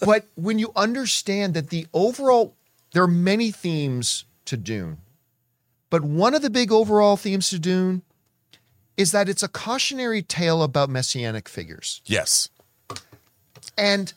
But 0.00 0.26
when 0.34 0.58
you 0.58 0.72
understand 0.76 1.54
that 1.54 1.70
the 1.70 1.86
overall, 1.92 2.54
there 2.92 3.02
are 3.02 3.08
many 3.08 3.50
themes 3.50 4.24
to 4.46 4.56
Dune, 4.56 4.98
but 5.90 6.02
one 6.02 6.34
of 6.34 6.42
the 6.42 6.50
big 6.50 6.72
overall 6.72 7.16
themes 7.16 7.50
to 7.50 7.58
Dune 7.58 8.02
is 8.96 9.12
that 9.12 9.28
it's 9.28 9.42
a 9.42 9.48
cautionary 9.48 10.22
tale 10.22 10.62
about 10.62 10.90
messianic 10.90 11.48
figures. 11.48 12.02
Yes. 12.04 12.48
And 13.76 14.12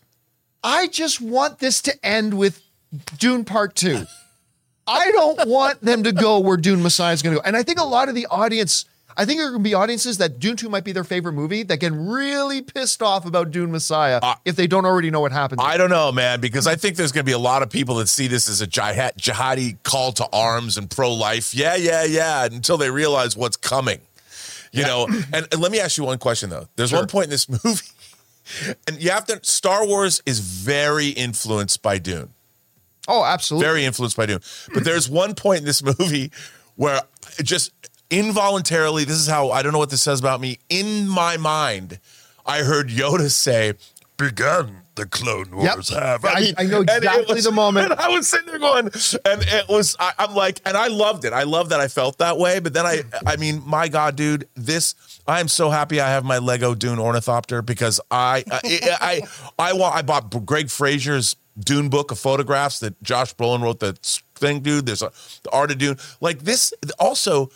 I 0.64 0.88
just 0.88 1.22
want 1.22 1.60
this 1.60 1.82
to 1.84 2.06
end 2.06 2.34
with 2.34 2.62
Dune 3.18 3.46
Part 3.46 3.76
Two. 3.76 4.06
I 4.88 5.12
don't 5.12 5.48
want 5.48 5.82
them 5.82 6.04
to 6.04 6.12
go 6.12 6.40
where 6.40 6.58
Dune 6.58 6.82
Messiah 6.82 7.14
is 7.14 7.22
going 7.22 7.36
to 7.36 7.42
go. 7.42 7.46
And 7.46 7.56
I 7.56 7.64
think 7.64 7.80
a 7.80 7.84
lot 7.84 8.10
of 8.10 8.16
the 8.16 8.26
audience, 8.26 8.86
I 9.18 9.26
think 9.26 9.40
there 9.40 9.48
are 9.48 9.52
going 9.52 9.64
to 9.64 9.70
be 9.70 9.74
audiences 9.74 10.18
that 10.20 10.40
Dune 10.40 10.56
2 10.56 10.70
might 10.70 10.84
be 10.84 10.92
their 10.92 11.04
favorite 11.04 11.34
movie 11.34 11.64
that 11.64 11.78
get 11.78 11.92
really 11.94 12.62
pissed 12.62 13.02
off 13.02 13.26
about 13.26 13.52
Dune 13.52 13.72
Messiah 13.72 14.20
uh, 14.22 14.36
if 14.46 14.56
they 14.56 14.68
don't 14.68 14.86
already 14.86 15.12
know 15.12 15.20
what 15.20 15.32
happens. 15.32 15.62
I 15.64 15.78
don't 15.78 15.90
know, 15.90 16.12
man, 16.12 16.40
because 16.40 16.68
I 16.68 16.76
think 16.76 16.96
there's 16.96 17.12
going 17.12 17.26
to 17.26 17.30
be 17.30 17.34
a 17.34 17.40
lot 17.40 17.62
of 17.64 17.70
people 17.70 17.96
that 17.96 18.08
see 18.08 18.28
this 18.28 18.50
as 18.50 18.62
a 18.62 18.68
jihad, 18.68 19.18
jihadi 19.18 19.82
call 19.84 20.12
to 20.14 20.28
arms 20.32 20.78
and 20.78 20.90
pro 20.90 21.14
life. 21.14 21.54
Yeah, 21.54 21.76
yeah, 21.76 22.04
yeah, 22.04 22.46
until 22.46 22.78
they 22.78 22.90
realize 22.90 23.36
what's 23.36 23.58
coming. 23.58 24.00
You 24.72 24.84
know, 24.84 25.08
and, 25.34 25.48
and 25.52 25.60
let 25.60 25.72
me 25.72 25.80
ask 25.80 25.98
you 25.98 26.04
one 26.04 26.18
question 26.18 26.50
though. 26.50 26.68
There's 26.76 26.94
one 26.94 27.08
point 27.08 27.26
in 27.26 27.30
this 27.32 27.50
movie, 27.64 27.88
and 28.88 29.02
you 29.02 29.12
have 29.12 29.26
to. 29.26 29.40
Star 29.44 29.86
Wars 29.86 30.22
is 30.26 30.40
very 30.40 31.10
influenced 31.10 31.82
by 31.82 31.98
Dune. 31.98 32.30
oh, 33.08 33.24
absolutely. 33.26 33.68
very 33.68 33.86
influenced 33.86 34.16
by 34.16 34.26
Dune. 34.26 34.40
But 34.74 34.84
there's 34.84 35.10
one 35.10 35.36
point 35.36 35.60
in 35.60 35.66
this 35.66 35.84
movie 35.84 36.32
where 36.76 37.02
it 37.38 37.44
just 37.44 37.72
involuntarily, 38.12 39.04
this 39.06 39.18
is 39.18 39.28
how 39.28 39.50
I 39.52 39.62
don't 39.64 39.74
know 39.74 39.80
what 39.80 39.90
this 39.90 40.04
says 40.04 40.20
about 40.20 40.40
me. 40.42 40.60
In 40.70 41.08
my 41.08 41.38
mind, 41.38 42.00
I 42.46 42.60
heard 42.60 42.90
Yoda 42.90 43.32
say, 43.32 43.74
"Began 44.18 44.78
the 44.96 45.06
Clone 45.06 45.48
Yep. 45.62 45.76
Wars 45.76 45.90
have." 45.90 46.26
I- 46.26 46.54
I 46.58 46.64
know 46.64 46.80
And 46.82 46.90
it 46.90 46.98
exactly 46.98 47.42
the 47.42 47.52
moment. 47.52 47.92
And 47.92 48.00
I 48.00 48.10
was 48.10 48.30
sitting 48.30 48.48
there 48.48 48.60
going, 48.60 48.86
and 48.86 49.42
it 49.42 49.68
was. 49.70 49.96
I, 50.00 50.14
I'm 50.20 50.36
like, 50.36 50.60
and 50.66 50.78
I 50.78 50.88
loved 50.88 51.26
it. 51.26 51.34
I 51.34 51.44
love 51.44 51.70
that 51.70 51.80
I 51.80 51.88
felt 51.88 52.18
that 52.20 52.38
way. 52.38 52.60
But 52.60 52.74
then 52.74 52.86
I, 52.86 53.02
I 53.26 53.38
mean, 53.38 53.64
my 53.66 53.88
God, 53.88 54.16
dude, 54.16 54.48
this. 54.56 54.96
I 55.28 55.40
am 55.40 55.48
so 55.48 55.70
happy 55.70 56.00
I 56.02 56.10
have 56.10 56.26
my 56.26 56.40
Lego 56.40 56.74
Dune 56.76 56.98
ornithopter 57.00 57.62
because 57.62 58.02
I, 58.10 58.44
I, 58.52 58.62
I, 59.00 59.22
I 59.70 59.74
want. 59.74 59.96
I 59.96 60.02
bought 60.02 60.46
Greig 60.46 60.70
Fraser's 60.70 61.36
Dune 61.60 61.90
book 61.90 62.12
of 62.12 62.18
photographs 62.20 62.80
that 62.80 63.02
Josh 63.04 63.36
Brolin 63.36 63.62
wrote 63.62 63.80
the 63.80 63.94
thing, 64.36 64.62
dude. 64.62 64.88
There's 64.88 65.04
a 65.04 65.12
the 65.44 65.52
art 65.52 65.70
of 65.72 65.78
Dune. 65.78 65.98
Like 66.22 66.40
this. 66.40 66.74
Also, 66.98 67.52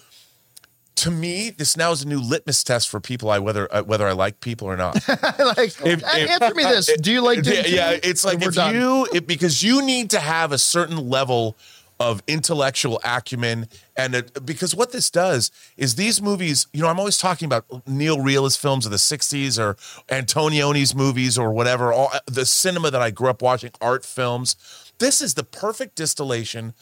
to 0.95 1.11
me, 1.11 1.49
this 1.49 1.75
now 1.75 1.91
is 1.91 2.03
a 2.03 2.07
new 2.07 2.19
litmus 2.19 2.63
test 2.63 2.89
for 2.89 2.99
people. 2.99 3.29
I 3.29 3.39
whether 3.39 3.73
uh, 3.73 3.83
whether 3.83 4.07
I 4.07 4.13
like 4.13 4.39
people 4.39 4.67
or 4.67 4.77
not. 4.77 4.95
like, 5.07 5.79
If- 5.81 5.83
if- 5.85 6.03
answer 6.31 6.55
me 6.55 6.63
this: 6.63 6.89
Do 7.01 7.11
you 7.11 7.21
like? 7.21 7.39
Yeah, 7.45 7.63
yeah, 7.65 7.97
it's 8.03 8.23
like 8.25 8.41
if 8.41 8.55
done. 8.55 8.73
you 8.75 9.07
it, 9.13 9.27
because 9.27 9.61
you 9.63 9.81
need 9.81 10.09
to 10.11 10.19
have 10.19 10.51
a 10.51 10.57
certain 10.57 11.09
level 11.09 11.57
of 11.97 12.21
intellectual 12.27 12.99
acumen 13.05 13.67
and 13.95 14.15
it, 14.15 14.45
because 14.45 14.75
what 14.75 14.91
this 14.91 15.09
does 15.09 15.49
is 15.77 15.95
these 15.95 16.21
movies 16.21 16.67
you 16.73 16.81
know 16.81 16.89
i'm 16.89 16.99
always 16.99 17.17
talking 17.17 17.45
about 17.45 17.63
neo-realist 17.87 18.59
films 18.59 18.85
of 18.85 18.91
the 18.91 18.97
60s 18.97 19.57
or 19.57 19.77
antonioni's 20.13 20.93
movies 20.93 21.37
or 21.37 21.53
whatever 21.53 21.93
all 21.93 22.11
the 22.25 22.45
cinema 22.45 22.91
that 22.91 23.01
i 23.01 23.09
grew 23.11 23.29
up 23.29 23.41
watching 23.41 23.71
art 23.79 24.03
films 24.03 24.57
this 24.99 25.21
is 25.21 25.35
the 25.35 25.43
perfect 25.45 25.95
distillation 25.95 26.73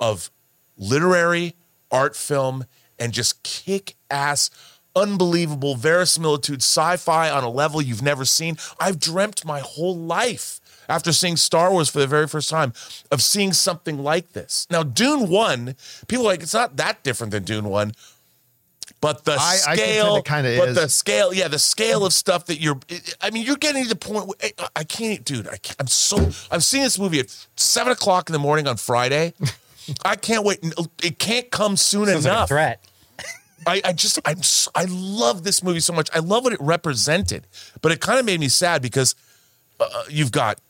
of 0.00 0.32
literary 0.76 1.54
art 1.92 2.16
film 2.16 2.64
and 2.98 3.12
just 3.12 3.42
kick 3.42 3.96
ass 4.10 4.50
unbelievable 4.94 5.74
verisimilitude 5.74 6.62
sci-fi 6.62 7.28
on 7.30 7.44
a 7.44 7.50
level 7.50 7.82
you've 7.82 8.00
never 8.02 8.24
seen 8.24 8.56
i've 8.80 8.98
dreamt 8.98 9.44
my 9.44 9.60
whole 9.60 9.96
life 9.96 10.60
after 10.88 11.12
seeing 11.12 11.36
Star 11.36 11.72
Wars 11.72 11.88
for 11.88 11.98
the 11.98 12.06
very 12.06 12.28
first 12.28 12.48
time 12.48 12.72
of 13.10 13.20
seeing 13.20 13.52
something 13.52 13.98
like 13.98 14.34
this. 14.34 14.68
Now 14.70 14.84
Dune 14.84 15.28
1, 15.28 15.74
people 16.06 16.24
are 16.26 16.28
like 16.28 16.42
it's 16.44 16.54
not 16.54 16.76
that 16.76 17.02
different 17.02 17.32
than 17.32 17.42
Dune 17.42 17.64
1. 17.68 17.90
But 19.00 19.24
the 19.24 19.32
I- 19.32 19.58
I 19.66 19.74
scale, 19.74 20.14
it 20.14 20.24
kinda 20.24 20.56
but 20.56 20.68
is. 20.68 20.76
the 20.76 20.88
scale, 20.88 21.34
yeah, 21.34 21.48
the 21.48 21.58
scale 21.58 22.06
of 22.06 22.12
stuff 22.12 22.46
that 22.46 22.60
you're. 22.60 22.78
I 23.20 23.30
mean, 23.30 23.44
you're 23.44 23.56
getting 23.56 23.82
to 23.82 23.88
the 23.88 23.96
point. 23.96 24.28
Where, 24.28 24.36
I- 24.60 24.68
I 24.76 24.84
can't, 24.84 25.24
dude. 25.24 25.48
I 25.48 25.56
can't, 25.56 25.74
I'm 25.80 25.86
so. 25.88 26.30
I'm 26.52 26.60
seeing 26.60 26.84
this 26.84 27.00
movie 27.00 27.18
at 27.18 27.34
seven 27.56 27.92
o'clock 27.92 28.28
in 28.28 28.32
the 28.32 28.38
morning 28.38 28.68
on 28.68 28.76
Friday. 28.76 29.34
I 30.04 30.16
can't 30.16 30.44
wait. 30.44 30.58
It 31.02 31.18
can't 31.18 31.50
come 31.50 31.76
soon 31.76 32.06
Sounds 32.06 32.24
like 32.24 32.32
a 32.32 32.36
enough. 32.36 32.48
threat. 32.48 32.84
I, 33.66 33.80
I 33.84 33.92
just 33.92 34.18
I'm 34.24 34.38
s- 34.38 34.68
I 34.74 34.84
love 34.88 35.42
this 35.42 35.62
movie 35.62 35.80
so 35.80 35.92
much. 35.92 36.08
I 36.14 36.20
love 36.20 36.44
what 36.44 36.52
it 36.52 36.60
represented, 36.60 37.46
but 37.82 37.90
it 37.92 38.00
kind 38.00 38.18
of 38.20 38.24
made 38.26 38.38
me 38.38 38.48
sad 38.48 38.80
because 38.82 39.14
uh, 39.80 39.88
you've 40.08 40.30
got 40.32 40.60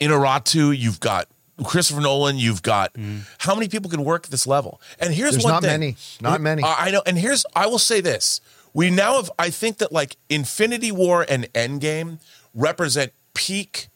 Iñárritu, 0.00 0.76
you've 0.76 1.00
got 1.00 1.28
Christopher 1.64 2.00
Nolan, 2.00 2.38
you've 2.38 2.62
got 2.62 2.96
how 3.38 3.54
many 3.54 3.68
people 3.68 3.90
can 3.90 4.02
work 4.04 4.24
at 4.24 4.30
this 4.30 4.46
level? 4.46 4.80
And 4.98 5.12
here's 5.12 5.32
There's 5.32 5.44
one 5.44 5.52
not 5.54 5.62
thing. 5.62 5.70
many. 5.80 5.96
Not 6.20 6.40
many. 6.40 6.62
I 6.62 6.86
I 6.86 6.90
know. 6.90 7.02
And 7.06 7.18
here's 7.18 7.44
I 7.54 7.66
will 7.66 7.78
say 7.78 8.00
this: 8.00 8.40
we 8.72 8.88
now 8.90 9.16
have. 9.16 9.30
I 9.38 9.50
think 9.50 9.78
that 9.78 9.92
like 9.92 10.16
Infinity 10.30 10.90
War 10.90 11.26
and 11.28 11.52
Endgame 11.52 12.18
represent 12.54 13.12
peak 13.34 13.88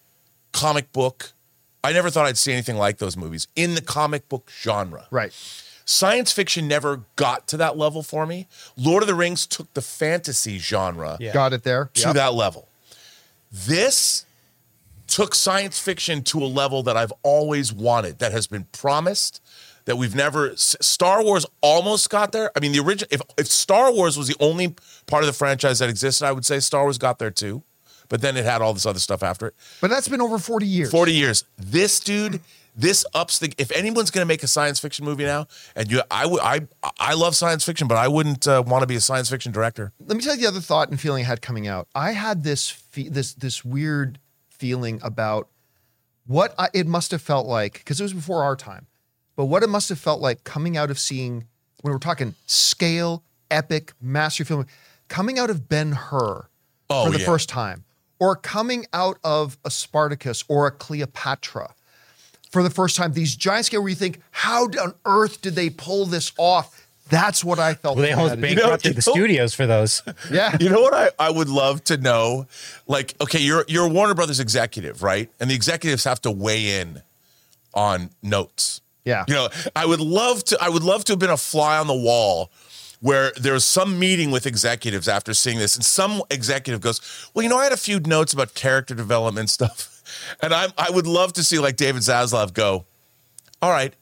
comic 0.52 0.92
book. 0.92 1.32
I 1.86 1.92
never 1.92 2.10
thought 2.10 2.26
I'd 2.26 2.36
see 2.38 2.52
anything 2.52 2.76
like 2.76 2.98
those 2.98 3.16
movies 3.16 3.46
in 3.54 3.74
the 3.74 3.80
comic 3.80 4.28
book 4.28 4.50
genre. 4.60 5.06
right. 5.10 5.32
Science 5.88 6.32
fiction 6.32 6.66
never 6.66 7.02
got 7.14 7.46
to 7.46 7.56
that 7.58 7.78
level 7.78 8.02
for 8.02 8.26
me. 8.26 8.48
Lord 8.76 9.04
of 9.04 9.06
the 9.06 9.14
Rings 9.14 9.46
took 9.46 9.72
the 9.74 9.80
fantasy 9.82 10.58
genre 10.58 11.16
Yeah. 11.20 11.32
Got 11.32 11.52
it 11.52 11.62
there. 11.62 11.90
to 11.94 12.00
Yep. 12.08 12.14
that 12.14 12.34
level. 12.34 12.66
This 13.52 14.24
took 15.06 15.34
science 15.34 15.78
fiction 15.78 16.22
to 16.24 16.42
a 16.42 16.46
level 16.46 16.82
that 16.82 16.96
I've 16.96 17.12
always 17.22 17.72
wanted, 17.72 18.18
that 18.18 18.32
has 18.32 18.48
been 18.48 18.64
promised, 18.72 19.40
that 19.84 19.96
we've 19.96 20.16
never. 20.16 20.56
Star 20.56 21.22
Wars 21.22 21.46
almost 21.60 22.10
got 22.10 22.32
there. 22.32 22.50
I 22.56 22.60
mean, 22.60 22.72
the 22.72 22.80
original. 22.80 23.08
If 23.12 23.22
if 23.38 23.46
Star 23.46 23.92
Wars 23.92 24.18
was 24.18 24.26
the 24.26 24.34
only 24.40 24.74
part 25.06 25.22
of 25.22 25.28
the 25.28 25.32
franchise 25.32 25.78
that 25.78 25.88
existed, 25.88 26.26
I 26.26 26.32
would 26.32 26.44
say 26.44 26.58
Star 26.58 26.82
Wars 26.82 26.98
got 26.98 27.20
there 27.20 27.30
too. 27.30 27.62
But 28.08 28.20
then 28.22 28.36
it 28.36 28.44
had 28.44 28.62
all 28.62 28.72
this 28.74 28.86
other 28.86 28.98
stuff 28.98 29.22
after 29.22 29.46
it. 29.48 29.54
But 29.80 29.90
that's 29.90 30.08
been 30.08 30.20
over 30.20 30.38
40 30.38 30.66
years. 30.66 30.90
40 30.90 31.12
years. 31.12 31.44
This 31.58 31.98
dude, 32.00 32.40
this 32.76 33.04
ups 33.14 33.38
the. 33.38 33.52
If 33.58 33.70
anyone's 33.72 34.10
going 34.10 34.22
to 34.22 34.28
make 34.28 34.42
a 34.42 34.46
science 34.46 34.78
fiction 34.78 35.04
movie 35.04 35.24
now, 35.24 35.46
and 35.74 35.90
you, 35.90 36.02
I 36.10 36.26
would, 36.26 36.40
I, 36.40 36.60
I 36.98 37.14
love 37.14 37.34
science 37.34 37.64
fiction, 37.64 37.88
but 37.88 37.96
I 37.98 38.08
wouldn't 38.08 38.46
uh, 38.46 38.62
want 38.66 38.82
to 38.82 38.86
be 38.86 38.96
a 38.96 39.00
science 39.00 39.30
fiction 39.30 39.50
director. 39.52 39.92
Let 39.98 40.16
me 40.16 40.22
tell 40.22 40.34
you 40.34 40.42
the 40.42 40.48
other 40.48 40.60
thought 40.60 40.90
and 40.90 41.00
feeling 41.00 41.24
I 41.24 41.26
had 41.28 41.42
coming 41.42 41.66
out. 41.66 41.88
I 41.94 42.12
had 42.12 42.42
this 42.44 42.68
fe- 42.70 43.08
this 43.08 43.34
this 43.34 43.64
weird 43.64 44.18
feeling 44.50 45.00
about 45.02 45.48
what 46.26 46.54
I, 46.58 46.68
it 46.74 46.86
must 46.86 47.10
have 47.12 47.22
felt 47.22 47.46
like 47.46 47.74
because 47.74 48.00
it 48.00 48.02
was 48.02 48.12
before 48.12 48.42
our 48.42 48.56
time, 48.56 48.86
but 49.36 49.46
what 49.46 49.62
it 49.62 49.68
must 49.68 49.88
have 49.88 49.98
felt 49.98 50.20
like 50.20 50.44
coming 50.44 50.76
out 50.76 50.90
of 50.90 50.98
seeing 50.98 51.44
when 51.82 51.92
we're 51.92 51.98
talking 51.98 52.34
scale, 52.46 53.22
epic, 53.50 53.92
master 54.00 54.44
film, 54.44 54.66
coming 55.08 55.38
out 55.38 55.50
of 55.50 55.68
Ben 55.68 55.92
Hur 55.92 56.48
Oh, 56.88 57.06
for 57.06 57.10
the 57.12 57.18
yeah. 57.20 57.26
first 57.26 57.48
time, 57.48 57.84
or 58.18 58.36
coming 58.36 58.86
out 58.92 59.18
of 59.24 59.58
a 59.64 59.70
Spartacus 59.70 60.44
or 60.48 60.66
a 60.66 60.70
Cleopatra 60.70 61.74
for 62.50 62.62
the 62.62 62.70
first 62.70 62.96
time. 62.96 63.12
These 63.12 63.36
giant 63.36 63.66
scale 63.66 63.82
where 63.82 63.88
you 63.90 63.94
think, 63.94 64.20
how 64.30 64.64
on 64.64 64.94
earth 65.04 65.42
did 65.42 65.54
they 65.54 65.68
pull 65.70 66.06
this 66.06 66.32
off? 66.38 66.82
That's 67.08 67.44
what 67.44 67.58
I 67.60 67.74
felt. 67.74 67.96
Well, 67.96 68.02
they 68.04 68.10
like 68.14 68.18
almost 68.18 68.34
had 68.36 68.42
to 68.42 68.48
do. 68.48 68.54
bankrupted 68.56 68.84
you 68.96 69.00
the 69.00 69.10
know- 69.10 69.14
studios 69.14 69.54
for 69.54 69.66
those. 69.66 70.02
Yeah. 70.30 70.56
You 70.58 70.70
know 70.70 70.80
what 70.80 70.92
I, 70.94 71.10
I 71.18 71.30
would 71.30 71.48
love 71.48 71.84
to 71.84 71.96
know? 71.96 72.46
Like, 72.88 73.14
okay, 73.20 73.38
you're 73.38 73.64
you're 73.68 73.86
a 73.86 73.88
Warner 73.88 74.14
Brothers 74.14 74.40
executive, 74.40 75.02
right? 75.04 75.30
And 75.38 75.48
the 75.50 75.54
executives 75.54 76.02
have 76.04 76.20
to 76.22 76.30
weigh 76.32 76.80
in 76.80 77.02
on 77.74 78.10
notes. 78.22 78.80
Yeah. 79.04 79.24
You 79.28 79.34
know, 79.34 79.48
I 79.76 79.86
would 79.86 80.00
love 80.00 80.42
to 80.44 80.58
I 80.60 80.68
would 80.68 80.82
love 80.82 81.04
to 81.04 81.12
have 81.12 81.20
been 81.20 81.30
a 81.30 81.36
fly 81.36 81.78
on 81.78 81.86
the 81.86 81.94
wall 81.94 82.50
where 83.00 83.32
there's 83.36 83.64
some 83.64 83.98
meeting 83.98 84.30
with 84.30 84.46
executives 84.46 85.06
after 85.08 85.34
seeing 85.34 85.58
this, 85.58 85.76
and 85.76 85.84
some 85.84 86.22
executive 86.30 86.80
goes, 86.80 87.00
Well, 87.34 87.42
you 87.42 87.48
know, 87.48 87.58
I 87.58 87.64
had 87.64 87.72
a 87.72 87.76
few 87.76 88.00
notes 88.00 88.32
about 88.32 88.54
character 88.54 88.94
development 88.94 89.50
stuff. 89.58 89.92
And 90.40 90.54
I 90.54 90.68
I 90.78 90.90
would 90.90 91.06
love 91.06 91.32
to 91.34 91.42
see 91.44 91.58
like 91.58 91.76
David 91.76 92.02
Zaslav 92.02 92.52
go, 92.54 92.86
All 93.60 93.70
right, 93.70 93.92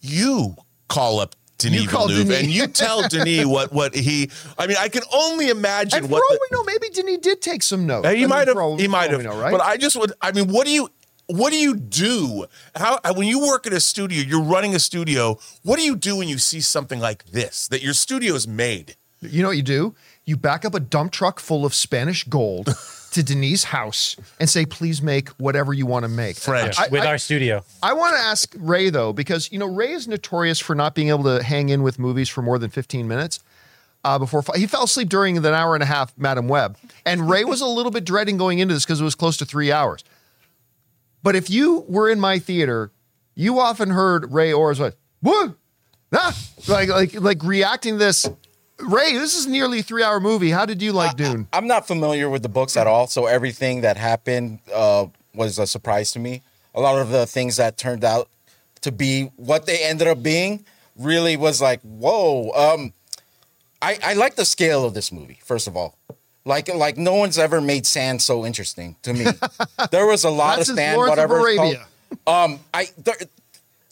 you 0.00 0.56
call 0.88 1.20
up 1.20 1.36
Denis 1.58 1.84
Villeneuve, 1.84 2.26
Denis. 2.26 2.42
and 2.42 2.50
you 2.50 2.66
tell 2.66 3.06
Denis 3.08 3.44
what 3.46 3.72
what 3.72 3.94
he. 3.94 4.30
I 4.58 4.66
mean, 4.66 4.76
I 4.80 4.88
can 4.88 5.02
only 5.12 5.48
imagine 5.50 5.98
And 6.00 6.06
for 6.06 6.12
what 6.12 6.22
all 6.30 6.36
the- 6.36 6.40
we 6.50 6.56
know, 6.56 6.64
maybe 6.64 6.88
Denis 6.92 7.18
did 7.18 7.42
take 7.42 7.62
some 7.62 7.86
notes. 7.86 8.06
I 8.06 8.14
he 8.14 8.20
mean, 8.20 8.30
might 8.30 8.48
have. 8.48 8.56
all- 8.56 8.78
He 8.78 8.88
might 8.88 9.10
have. 9.10 9.22
know, 9.22 9.38
right? 9.38 9.52
But 9.52 9.60
I 9.60 9.76
just 9.76 9.96
would. 9.96 10.12
I 10.22 10.32
mean, 10.32 10.48
what 10.48 10.66
do 10.66 10.72
you? 10.72 10.88
What 11.30 11.50
do 11.52 11.58
you 11.58 11.74
do? 11.76 12.46
How 12.74 12.98
when 13.14 13.28
you 13.28 13.40
work 13.40 13.66
at 13.66 13.72
a 13.72 13.80
studio, 13.80 14.22
you're 14.22 14.42
running 14.42 14.74
a 14.74 14.78
studio. 14.78 15.38
What 15.62 15.76
do 15.78 15.82
you 15.82 15.96
do 15.96 16.16
when 16.16 16.28
you 16.28 16.38
see 16.38 16.60
something 16.60 17.00
like 17.00 17.24
this 17.26 17.68
that 17.68 17.82
your 17.82 17.94
studio 17.94 18.34
is 18.34 18.46
made? 18.48 18.96
You 19.22 19.42
know 19.42 19.48
what 19.48 19.56
you 19.56 19.62
do? 19.62 19.94
You 20.24 20.36
back 20.36 20.64
up 20.64 20.74
a 20.74 20.80
dump 20.80 21.12
truck 21.12 21.40
full 21.40 21.64
of 21.66 21.74
Spanish 21.74 22.24
gold 22.24 22.66
to 23.12 23.22
Denis's 23.22 23.64
house 23.64 24.16
and 24.38 24.48
say, 24.48 24.64
please 24.64 25.02
make 25.02 25.28
whatever 25.30 25.72
you 25.74 25.84
want 25.84 26.04
to 26.04 26.08
make. 26.08 26.36
French. 26.36 26.78
I- 26.78 26.88
with 26.88 27.02
I- 27.02 27.06
our 27.08 27.18
studio. 27.18 27.64
I 27.82 27.92
want 27.92 28.16
to 28.16 28.22
ask 28.22 28.54
Ray 28.58 28.88
though, 28.90 29.12
because 29.12 29.52
you 29.52 29.58
know 29.58 29.66
Ray 29.66 29.92
is 29.92 30.08
notorious 30.08 30.58
for 30.58 30.74
not 30.74 30.94
being 30.94 31.08
able 31.10 31.24
to 31.24 31.42
hang 31.42 31.68
in 31.68 31.82
with 31.82 31.98
movies 31.98 32.28
for 32.28 32.42
more 32.42 32.58
than 32.58 32.70
15 32.70 33.06
minutes. 33.06 33.40
Uh, 34.02 34.18
before 34.18 34.42
he 34.56 34.66
fell 34.66 34.84
asleep 34.84 35.10
during 35.10 35.36
an 35.36 35.44
hour 35.44 35.74
and 35.74 35.82
a 35.82 35.86
half, 35.86 36.16
Madame 36.16 36.48
Web, 36.48 36.78
and 37.04 37.28
Ray 37.28 37.44
was 37.44 37.60
a 37.60 37.66
little 37.66 37.92
bit 37.92 38.04
dreading 38.06 38.38
going 38.38 38.58
into 38.58 38.72
this 38.72 38.86
because 38.86 38.98
it 38.98 39.04
was 39.04 39.14
close 39.14 39.36
to 39.36 39.44
three 39.44 39.70
hours. 39.70 40.02
But 41.22 41.36
if 41.36 41.50
you 41.50 41.84
were 41.88 42.08
in 42.08 42.20
my 42.20 42.38
theater, 42.38 42.90
you 43.34 43.58
often 43.58 43.90
heard 43.90 44.32
Ray 44.32 44.52
Orr's 44.52 44.80
like, 44.80 44.96
"What?" 45.20 45.54
Ah! 46.12 46.36
like 46.68 46.88
like 46.88 47.20
like 47.20 47.42
reacting 47.42 47.94
to 47.94 47.98
this. 47.98 48.28
Ray, 48.78 49.12
this 49.12 49.36
is 49.36 49.46
nearly 49.46 49.80
a 49.80 49.82
three-hour 49.82 50.20
movie. 50.20 50.50
How 50.50 50.64
did 50.64 50.80
you 50.80 50.92
like 50.92 51.14
Dune? 51.16 51.46
I'm 51.52 51.66
not 51.66 51.86
familiar 51.86 52.30
with 52.30 52.42
the 52.42 52.48
books 52.48 52.78
at 52.78 52.86
all, 52.86 53.06
so 53.06 53.26
everything 53.26 53.82
that 53.82 53.98
happened 53.98 54.60
uh, 54.74 55.06
was 55.34 55.58
a 55.58 55.66
surprise 55.66 56.12
to 56.12 56.18
me. 56.18 56.42
A 56.74 56.80
lot 56.80 56.98
of 56.98 57.10
the 57.10 57.26
things 57.26 57.56
that 57.56 57.76
turned 57.76 58.04
out 58.04 58.28
to 58.80 58.90
be 58.90 59.24
what 59.36 59.66
they 59.66 59.84
ended 59.84 60.08
up 60.08 60.22
being 60.22 60.64
really 60.96 61.36
was 61.36 61.60
like, 61.60 61.80
whoa. 61.82 62.50
Um, 62.52 62.94
I, 63.82 63.98
I 64.02 64.14
like 64.14 64.36
the 64.36 64.44
scale 64.44 64.84
of 64.84 64.94
this 64.94 65.12
movie. 65.12 65.38
First 65.44 65.66
of 65.66 65.76
all, 65.76 65.98
like 66.50 66.68
like 66.74 66.98
no 66.98 67.14
one's 67.14 67.38
ever 67.38 67.60
made 67.60 67.86
sand 67.86 68.20
so 68.20 68.44
interesting 68.44 68.96
to 69.02 69.14
me. 69.14 69.24
there 69.90 70.06
was 70.06 70.24
a 70.24 70.30
lot 70.30 70.58
of 70.58 70.66
sand, 70.66 71.00
of 71.00 71.08
whatever. 71.08 71.36
it's 71.36 71.58
Arabia. 71.58 71.86
called. 72.26 72.52
Um, 72.52 72.60
I 72.74 72.88
there, 72.98 73.14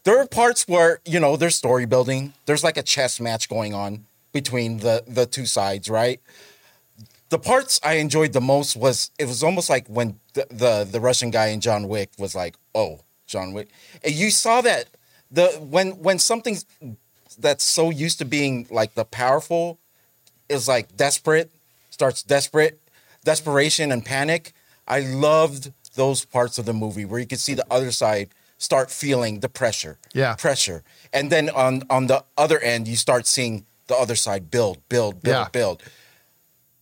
there 0.04 0.18
are 0.18 0.26
parts 0.26 0.66
where 0.66 0.98
you 1.06 1.20
know 1.20 1.36
there's 1.36 1.54
story 1.54 1.86
building. 1.86 2.34
There's 2.46 2.64
like 2.64 2.76
a 2.76 2.82
chess 2.82 3.20
match 3.20 3.48
going 3.48 3.74
on 3.74 4.04
between 4.32 4.78
the 4.78 5.04
the 5.06 5.24
two 5.24 5.46
sides, 5.46 5.88
right? 5.88 6.20
The 7.30 7.38
parts 7.38 7.78
I 7.84 7.94
enjoyed 7.94 8.32
the 8.32 8.40
most 8.40 8.76
was 8.76 9.10
it 9.18 9.26
was 9.26 9.42
almost 9.42 9.70
like 9.70 9.86
when 9.86 10.18
the 10.34 10.46
the, 10.50 10.88
the 10.90 11.00
Russian 11.00 11.30
guy 11.30 11.46
in 11.48 11.60
John 11.60 11.86
Wick 11.86 12.10
was 12.18 12.34
like, 12.34 12.56
"Oh, 12.74 13.00
John 13.26 13.52
Wick," 13.52 13.68
and 14.02 14.12
you 14.12 14.30
saw 14.30 14.60
that 14.62 14.88
the 15.30 15.46
when 15.60 15.92
when 16.02 16.18
something's 16.18 16.66
that's 17.38 17.62
so 17.62 17.90
used 17.90 18.18
to 18.18 18.24
being 18.24 18.66
like 18.70 18.94
the 18.94 19.04
powerful 19.04 19.78
is 20.48 20.66
like 20.66 20.96
desperate, 20.96 21.50
starts 21.98 22.22
desperate, 22.22 22.80
desperation 23.24 23.90
and 23.90 24.04
panic. 24.04 24.52
I 24.86 25.00
loved 25.00 25.72
those 25.96 26.24
parts 26.24 26.56
of 26.56 26.64
the 26.64 26.72
movie 26.72 27.04
where 27.04 27.18
you 27.18 27.26
could 27.26 27.40
see 27.40 27.54
the 27.54 27.66
other 27.72 27.90
side 27.90 28.28
start 28.56 28.88
feeling 28.88 29.40
the 29.40 29.48
pressure. 29.48 29.98
Yeah. 30.14 30.36
Pressure. 30.36 30.84
And 31.12 31.28
then 31.32 31.50
on 31.50 31.82
on 31.90 32.06
the 32.06 32.24
other 32.36 32.60
end, 32.60 32.86
you 32.86 32.94
start 32.94 33.26
seeing 33.26 33.66
the 33.88 33.96
other 33.96 34.14
side 34.14 34.48
build, 34.48 34.76
build, 34.88 35.20
build, 35.24 35.34
Yeah. 35.34 35.48
build. 35.50 35.82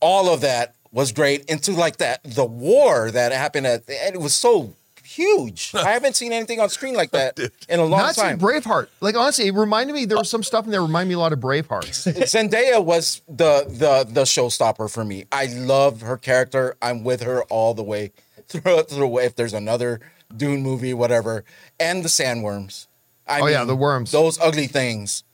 All 0.00 0.28
of 0.28 0.42
that 0.42 0.74
was 0.92 1.12
great 1.12 1.46
into 1.46 1.72
like 1.72 1.96
that 1.96 2.20
the 2.22 2.44
war 2.44 3.10
that 3.10 3.32
happened 3.32 3.66
at 3.66 3.88
and 3.88 4.14
it 4.14 4.20
was 4.20 4.34
so 4.34 4.74
huge. 5.16 5.72
I 5.74 5.90
haven't 5.90 6.14
seen 6.14 6.32
anything 6.32 6.60
on 6.60 6.68
screen 6.68 6.94
like 6.94 7.10
that 7.12 7.38
in 7.68 7.80
a 7.80 7.84
long 7.84 8.00
Not 8.00 8.14
time. 8.14 8.38
Braveheart. 8.38 8.88
Like 9.00 9.16
honestly, 9.16 9.46
it 9.48 9.54
reminded 9.54 9.94
me. 9.94 10.04
There 10.04 10.18
was 10.18 10.30
some 10.30 10.42
stuff 10.42 10.64
in 10.66 10.70
there 10.70 10.82
remind 10.82 11.08
me 11.08 11.14
a 11.14 11.18
lot 11.18 11.32
of 11.32 11.40
Braveheart. 11.40 11.86
Zendaya 12.26 12.84
was 12.84 13.22
the 13.28 13.64
the 13.68 14.06
the 14.08 14.22
showstopper 14.22 14.92
for 14.92 15.04
me. 15.04 15.24
I 15.32 15.46
love 15.46 16.02
her 16.02 16.16
character. 16.16 16.76
I'm 16.80 17.02
with 17.02 17.22
her 17.22 17.42
all 17.44 17.74
the 17.74 17.82
way 17.82 18.12
through 18.48 18.82
through. 18.82 19.18
If 19.18 19.34
there's 19.36 19.54
another 19.54 20.00
Dune 20.36 20.62
movie, 20.62 20.94
whatever, 20.94 21.44
and 21.80 22.04
the 22.04 22.08
sandworms. 22.08 22.86
I 23.28 23.40
Oh, 23.40 23.46
yeah, 23.46 23.64
the 23.64 23.74
worms. 23.74 24.12
Those 24.12 24.38
ugly 24.38 24.68
things. 24.68 25.24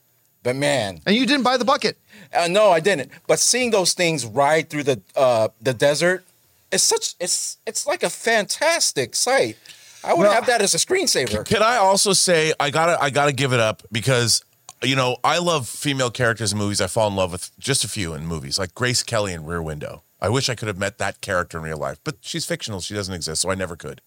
But 0.43 0.57
man, 0.57 1.01
and 1.07 1.15
you 1.15 1.25
didn't 1.27 1.45
buy 1.45 1.57
the 1.57 1.65
bucket. 1.65 1.99
uh, 2.35 2.49
no, 2.49 2.71
I 2.71 2.81
didn't. 2.81 3.13
But 3.29 3.39
seeing 3.39 3.71
those 3.71 3.93
things 3.93 4.27
ride 4.27 4.71
through 4.71 4.83
the 4.85 5.01
uh, 5.15 5.49
the 5.61 5.73
desert, 5.73 6.25
it's 6.73 6.83
such 6.83 7.15
it's 7.21 7.59
it's 7.67 7.87
like 7.87 8.03
a 8.03 8.11
fantastic 8.11 9.15
site. 9.15 9.57
I 10.05 10.15
would 10.15 10.23
Well- 10.23 10.33
have 10.33 10.47
that 10.47 10.63
as 10.63 10.75
a 10.75 10.79
screensaver. 10.79 11.45
Can 11.47 11.63
I 11.63 11.77
also 11.77 12.13
say 12.13 12.53
I 12.59 12.71
gotta 12.71 13.01
I 13.01 13.11
gotta 13.11 13.33
give 13.33 13.53
it 13.53 13.61
up 13.61 13.83
because 13.93 14.43
you 14.83 14.97
know 14.97 15.17
I 15.23 15.39
love 15.39 15.69
female 15.69 16.11
characters 16.11 16.53
in 16.53 16.59
movies. 16.59 16.81
I 16.81 16.87
fall 16.89 17.07
in 17.09 17.15
love 17.17 17.31
with 17.33 17.51
just 17.59 17.85
a 17.85 17.89
few 17.89 18.15
in 18.15 18.27
movies, 18.27 18.59
like 18.59 18.75
Grace 18.75 19.03
Kelly 19.03 19.33
in 19.33 19.45
Rear 19.45 19.63
Window. 19.63 20.03
I 20.21 20.29
wish 20.29 20.49
I 20.49 20.55
could 20.55 20.69
have 20.69 20.79
met 20.79 20.99
that 20.99 21.21
character 21.21 21.59
in 21.59 21.65
real 21.65 21.79
life, 21.79 21.99
but 22.05 22.17
she's 22.21 22.45
fictional. 22.45 22.81
She 22.81 22.95
doesn't 22.95 23.13
exist, 23.15 23.43
so 23.43 23.51
I 23.51 23.55
never 23.57 23.75
could. 23.77 24.01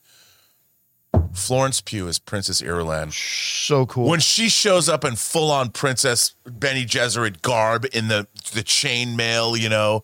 Florence 1.34 1.82
Pugh 1.82 2.08
as 2.08 2.20
Princess 2.20 2.62
Irulan. 2.62 3.12
So 3.14 3.86
cool. 3.86 4.08
When 4.10 4.20
she 4.20 4.48
shows 4.50 4.88
up 4.90 5.04
in 5.04 5.16
full 5.16 5.52
on 5.52 5.70
Princess 5.72 6.34
Bene 6.46 6.86
Gesserit 6.86 7.42
garb 7.42 7.86
in 7.94 8.08
the 8.08 8.28
the 8.54 8.64
chain 8.64 9.16
mail, 9.16 9.56
you 9.58 9.70
know, 9.70 10.04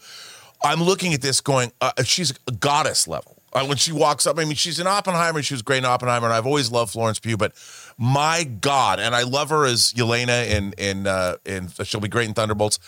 I'm 0.63 0.81
looking 0.83 1.13
at 1.13 1.21
this 1.21 1.41
going, 1.41 1.71
uh, 1.81 1.91
she's 2.03 2.33
a 2.47 2.51
goddess 2.51 3.07
level. 3.07 3.37
Uh, 3.53 3.65
when 3.65 3.77
she 3.77 3.91
walks 3.91 4.25
up, 4.25 4.39
I 4.39 4.45
mean, 4.45 4.55
she's 4.55 4.79
in 4.79 4.87
Oppenheimer. 4.87 5.41
She 5.41 5.53
was 5.53 5.61
great 5.61 5.79
in 5.79 5.85
Oppenheimer, 5.85 6.25
and 6.27 6.33
I've 6.33 6.45
always 6.45 6.71
loved 6.71 6.91
Florence 6.93 7.19
Pugh. 7.19 7.35
But 7.35 7.53
my 7.97 8.43
God, 8.45 8.99
and 8.99 9.13
I 9.13 9.23
love 9.23 9.49
her 9.49 9.65
as 9.65 9.91
Yelena 9.93 10.49
in 10.49 10.73
in 10.77 11.05
uh, 11.05 11.35
in 11.45 11.67
she'll 11.83 11.99
be 11.99 12.07
great 12.07 12.29
in 12.29 12.33
Thunderbolts. 12.33 12.79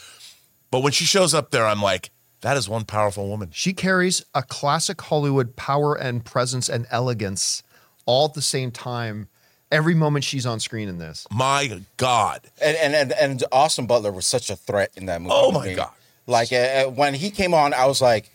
But 0.71 0.81
when 0.81 0.93
she 0.93 1.03
shows 1.03 1.33
up 1.33 1.51
there, 1.51 1.65
I'm 1.65 1.81
like, 1.81 2.11
that 2.41 2.55
is 2.55 2.69
one 2.69 2.85
powerful 2.85 3.27
woman. 3.27 3.49
she 3.51 3.73
carries 3.73 4.23
a 4.33 4.41
classic 4.41 5.01
Hollywood 5.01 5.55
power 5.57 5.95
and 5.95 6.23
presence 6.23 6.69
and 6.69 6.87
elegance 6.91 7.61
all 8.05 8.25
at 8.27 8.33
the 8.33 8.41
same 8.41 8.71
time. 8.71 9.27
Every 9.71 9.95
moment 9.95 10.23
she's 10.23 10.45
on 10.45 10.59
screen 10.61 10.87
in 10.87 10.97
this. 10.97 11.27
My 11.29 11.81
God, 11.97 12.41
And 12.61 12.77
and 12.77 12.95
and, 12.95 13.11
and 13.11 13.43
Austin 13.51 13.85
Butler 13.85 14.11
was 14.13 14.25
such 14.25 14.49
a 14.49 14.55
threat 14.55 14.91
in 14.95 15.07
that 15.07 15.21
movie. 15.21 15.33
Oh 15.35 15.51
to 15.51 15.57
my 15.59 15.65
me. 15.67 15.75
God. 15.75 15.91
Like 16.27 16.51
uh, 16.53 16.55
uh, 16.55 16.83
when 16.89 17.13
he 17.13 17.29
came 17.31 17.53
on, 17.53 17.73
I 17.73 17.85
was 17.85 18.01
like, 18.01 18.29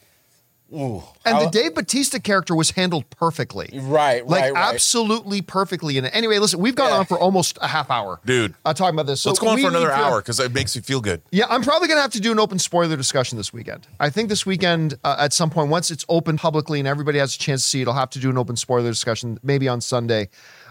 "Ooh!" 0.74 1.02
And 1.24 1.36
I- 1.38 1.44
the 1.44 1.50
Dave 1.50 1.74
Batista 1.74 2.18
character 2.18 2.54
was 2.54 2.72
handled 2.72 3.08
perfectly. 3.10 3.70
Right, 3.82 4.26
Like 4.26 4.42
right, 4.42 4.52
right. 4.52 4.74
absolutely 4.74 5.40
perfectly. 5.42 5.96
And 5.96 6.06
anyway, 6.08 6.38
listen, 6.38 6.60
we've 6.60 6.74
gone 6.74 6.90
Yeah. 6.90 6.98
on 6.98 7.06
for 7.06 7.18
almost 7.18 7.56
a 7.62 7.68
half 7.68 7.90
hour. 7.90 8.20
Dude. 8.26 8.54
Uh, 8.64 8.74
talking 8.74 8.94
about 8.94 9.06
this. 9.06 9.22
So 9.22 9.30
let's 9.30 9.38
go 9.40 9.48
on 9.48 9.60
for 9.60 9.68
another 9.68 9.90
hour 9.92 10.20
because 10.20 10.38
it 10.40 10.52
makes 10.52 10.76
me 10.76 10.82
feel 10.82 11.00
good. 11.00 11.22
Yeah, 11.30 11.46
I'm 11.48 11.62
probably 11.62 11.88
going 11.88 11.96
to 11.98 12.02
have 12.02 12.12
to 12.12 12.20
do 12.20 12.30
an 12.32 12.38
open 12.38 12.58
spoiler 12.58 12.96
discussion 12.96 13.38
this 13.38 13.52
weekend. 13.52 13.86
I 13.98 14.10
think 14.10 14.28
this 14.28 14.44
weekend, 14.44 14.98
uh, 15.04 15.16
at 15.18 15.32
some 15.32 15.48
point, 15.50 15.70
once 15.70 15.90
it's 15.90 16.04
open 16.10 16.36
publicly 16.36 16.78
and 16.78 16.86
everybody 16.88 17.18
has 17.18 17.34
a 17.34 17.38
chance 17.38 17.62
to 17.62 17.68
see 17.68 17.80
it, 17.82 17.88
I'll 17.88 17.94
have 17.94 18.10
to 18.10 18.18
do 18.18 18.28
an 18.30 18.36
open 18.38 18.56
spoiler 18.56 18.88
discussion, 18.90 19.38
maybe 19.42 19.66
on 19.68 19.80
Sunday 19.80 20.28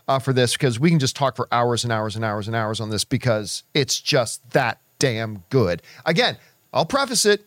uh, 0.07 0.19
for 0.19 0.33
this, 0.33 0.53
because 0.53 0.79
we 0.79 0.89
can 0.91 0.99
just 0.99 1.15
talk 1.15 1.35
for 1.35 1.47
hours 1.51 1.83
and 1.83 1.91
hours 1.91 2.15
and 2.15 2.23
hours 2.23 2.45
and 2.47 2.55
hours 2.55 2.79
on 2.79 2.89
this 2.91 3.03
because 3.03 3.63
it's 3.73 3.99
just 3.99 4.47
that 4.51 4.79
damn 4.99 5.43
good. 5.49 5.81
Again, 6.05 6.37
I'll 6.77 6.85
preface 6.85 7.25
it 7.25 7.43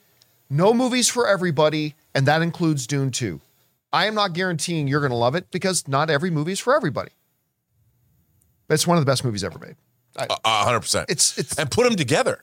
no 0.53 0.74
movies 0.74 1.09
for 1.09 1.28
everybody, 1.28 1.95
and 2.14 2.26
that 2.26 2.43
includes 2.43 2.85
Dune 2.89 3.12
2. 3.12 3.41
I 3.93 4.07
am 4.07 4.16
not 4.16 4.33
guaranteeing 4.33 4.89
you're 4.89 4.99
going 5.01 5.11
to 5.12 5.16
love 5.16 5.37
it 5.37 5.49
because 5.53 5.87
not 5.87 6.11
every 6.11 6.31
movie 6.31 6.51
is 6.51 6.59
for 6.59 6.74
everybody. 6.74 7.12
But 8.66 8.74
it's 8.74 8.87
one 8.87 8.99
of 8.99 9.03
the 9.05 9.11
best 9.11 9.24
movies 9.24 9.45
ever 9.45 9.59
made. 9.61 9.76
I, 10.16 10.26
A 10.45 10.64
hundred 10.64 10.81
percent. 10.81 11.09
It's- 11.09 11.39
it's- 11.39 11.57
and 11.59 11.70
put 11.70 11.85
them 11.85 11.95
together. 11.97 12.43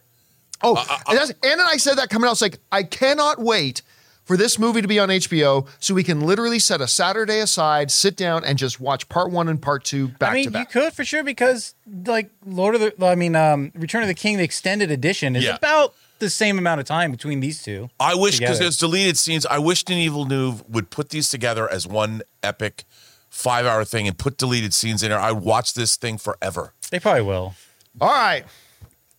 Oh, 0.63 0.75
uh, 0.75 0.79
uh, 0.79 0.93
uh, 0.93 0.97
and, 1.09 1.17
that's, 1.17 1.31
Anna 1.43 1.51
and 1.53 1.61
I 1.63 1.77
said 1.77 1.97
that 1.97 2.09
coming 2.09 2.27
out. 2.27 2.31
It's 2.31 2.41
like, 2.41 2.59
I 2.71 2.83
cannot 2.83 3.39
wait 3.39 3.81
for 4.23 4.37
this 4.37 4.57
movie 4.57 4.81
to 4.81 4.87
be 4.87 4.99
on 4.99 5.09
HBO 5.09 5.67
so 5.79 5.93
we 5.93 6.03
can 6.03 6.21
literally 6.21 6.59
set 6.59 6.79
a 6.81 6.87
Saturday 6.87 7.39
aside, 7.39 7.91
sit 7.91 8.15
down, 8.15 8.43
and 8.45 8.57
just 8.57 8.79
watch 8.79 9.07
part 9.09 9.31
one 9.31 9.49
and 9.49 9.61
part 9.61 9.83
two 9.83 10.07
back 10.07 10.31
I 10.31 10.33
mean, 10.35 10.43
to 10.45 10.51
back. 10.51 10.73
you 10.73 10.81
could 10.81 10.93
for 10.93 11.03
sure 11.05 11.23
because 11.25 11.75
like 12.05 12.29
Lord 12.45 12.75
of 12.75 12.81
the, 12.81 13.05
I 13.05 13.15
mean, 13.15 13.35
um, 13.35 13.71
Return 13.75 14.01
of 14.01 14.07
the 14.07 14.13
King, 14.13 14.37
the 14.37 14.43
extended 14.43 14.91
edition 14.91 15.35
is 15.35 15.43
Yeah. 15.43 15.55
about 15.55 15.93
the 16.19 16.29
same 16.29 16.57
amount 16.57 16.79
of 16.79 16.85
time 16.85 17.11
between 17.11 17.39
these 17.39 17.61
two. 17.61 17.89
I 17.99 18.15
wish 18.15 18.39
because 18.39 18.59
there's 18.59 18.77
deleted 18.77 19.17
scenes. 19.17 19.45
I 19.45 19.59
wish 19.59 19.83
Denis 19.83 20.11
Villeneuve 20.11 20.67
would 20.69 20.89
put 20.89 21.09
these 21.09 21.29
together 21.29 21.69
as 21.71 21.87
one 21.87 22.21
epic 22.43 22.85
five-hour 23.29 23.85
thing 23.85 24.07
and 24.07 24.17
put 24.17 24.37
deleted 24.37 24.73
scenes 24.73 25.03
in 25.03 25.09
there. 25.09 25.19
I'd 25.19 25.33
watch 25.33 25.73
this 25.73 25.95
thing 25.95 26.17
forever. 26.17 26.73
They 26.89 26.99
probably 26.99 27.23
will. 27.23 27.55
All 27.99 28.09
right. 28.09 28.45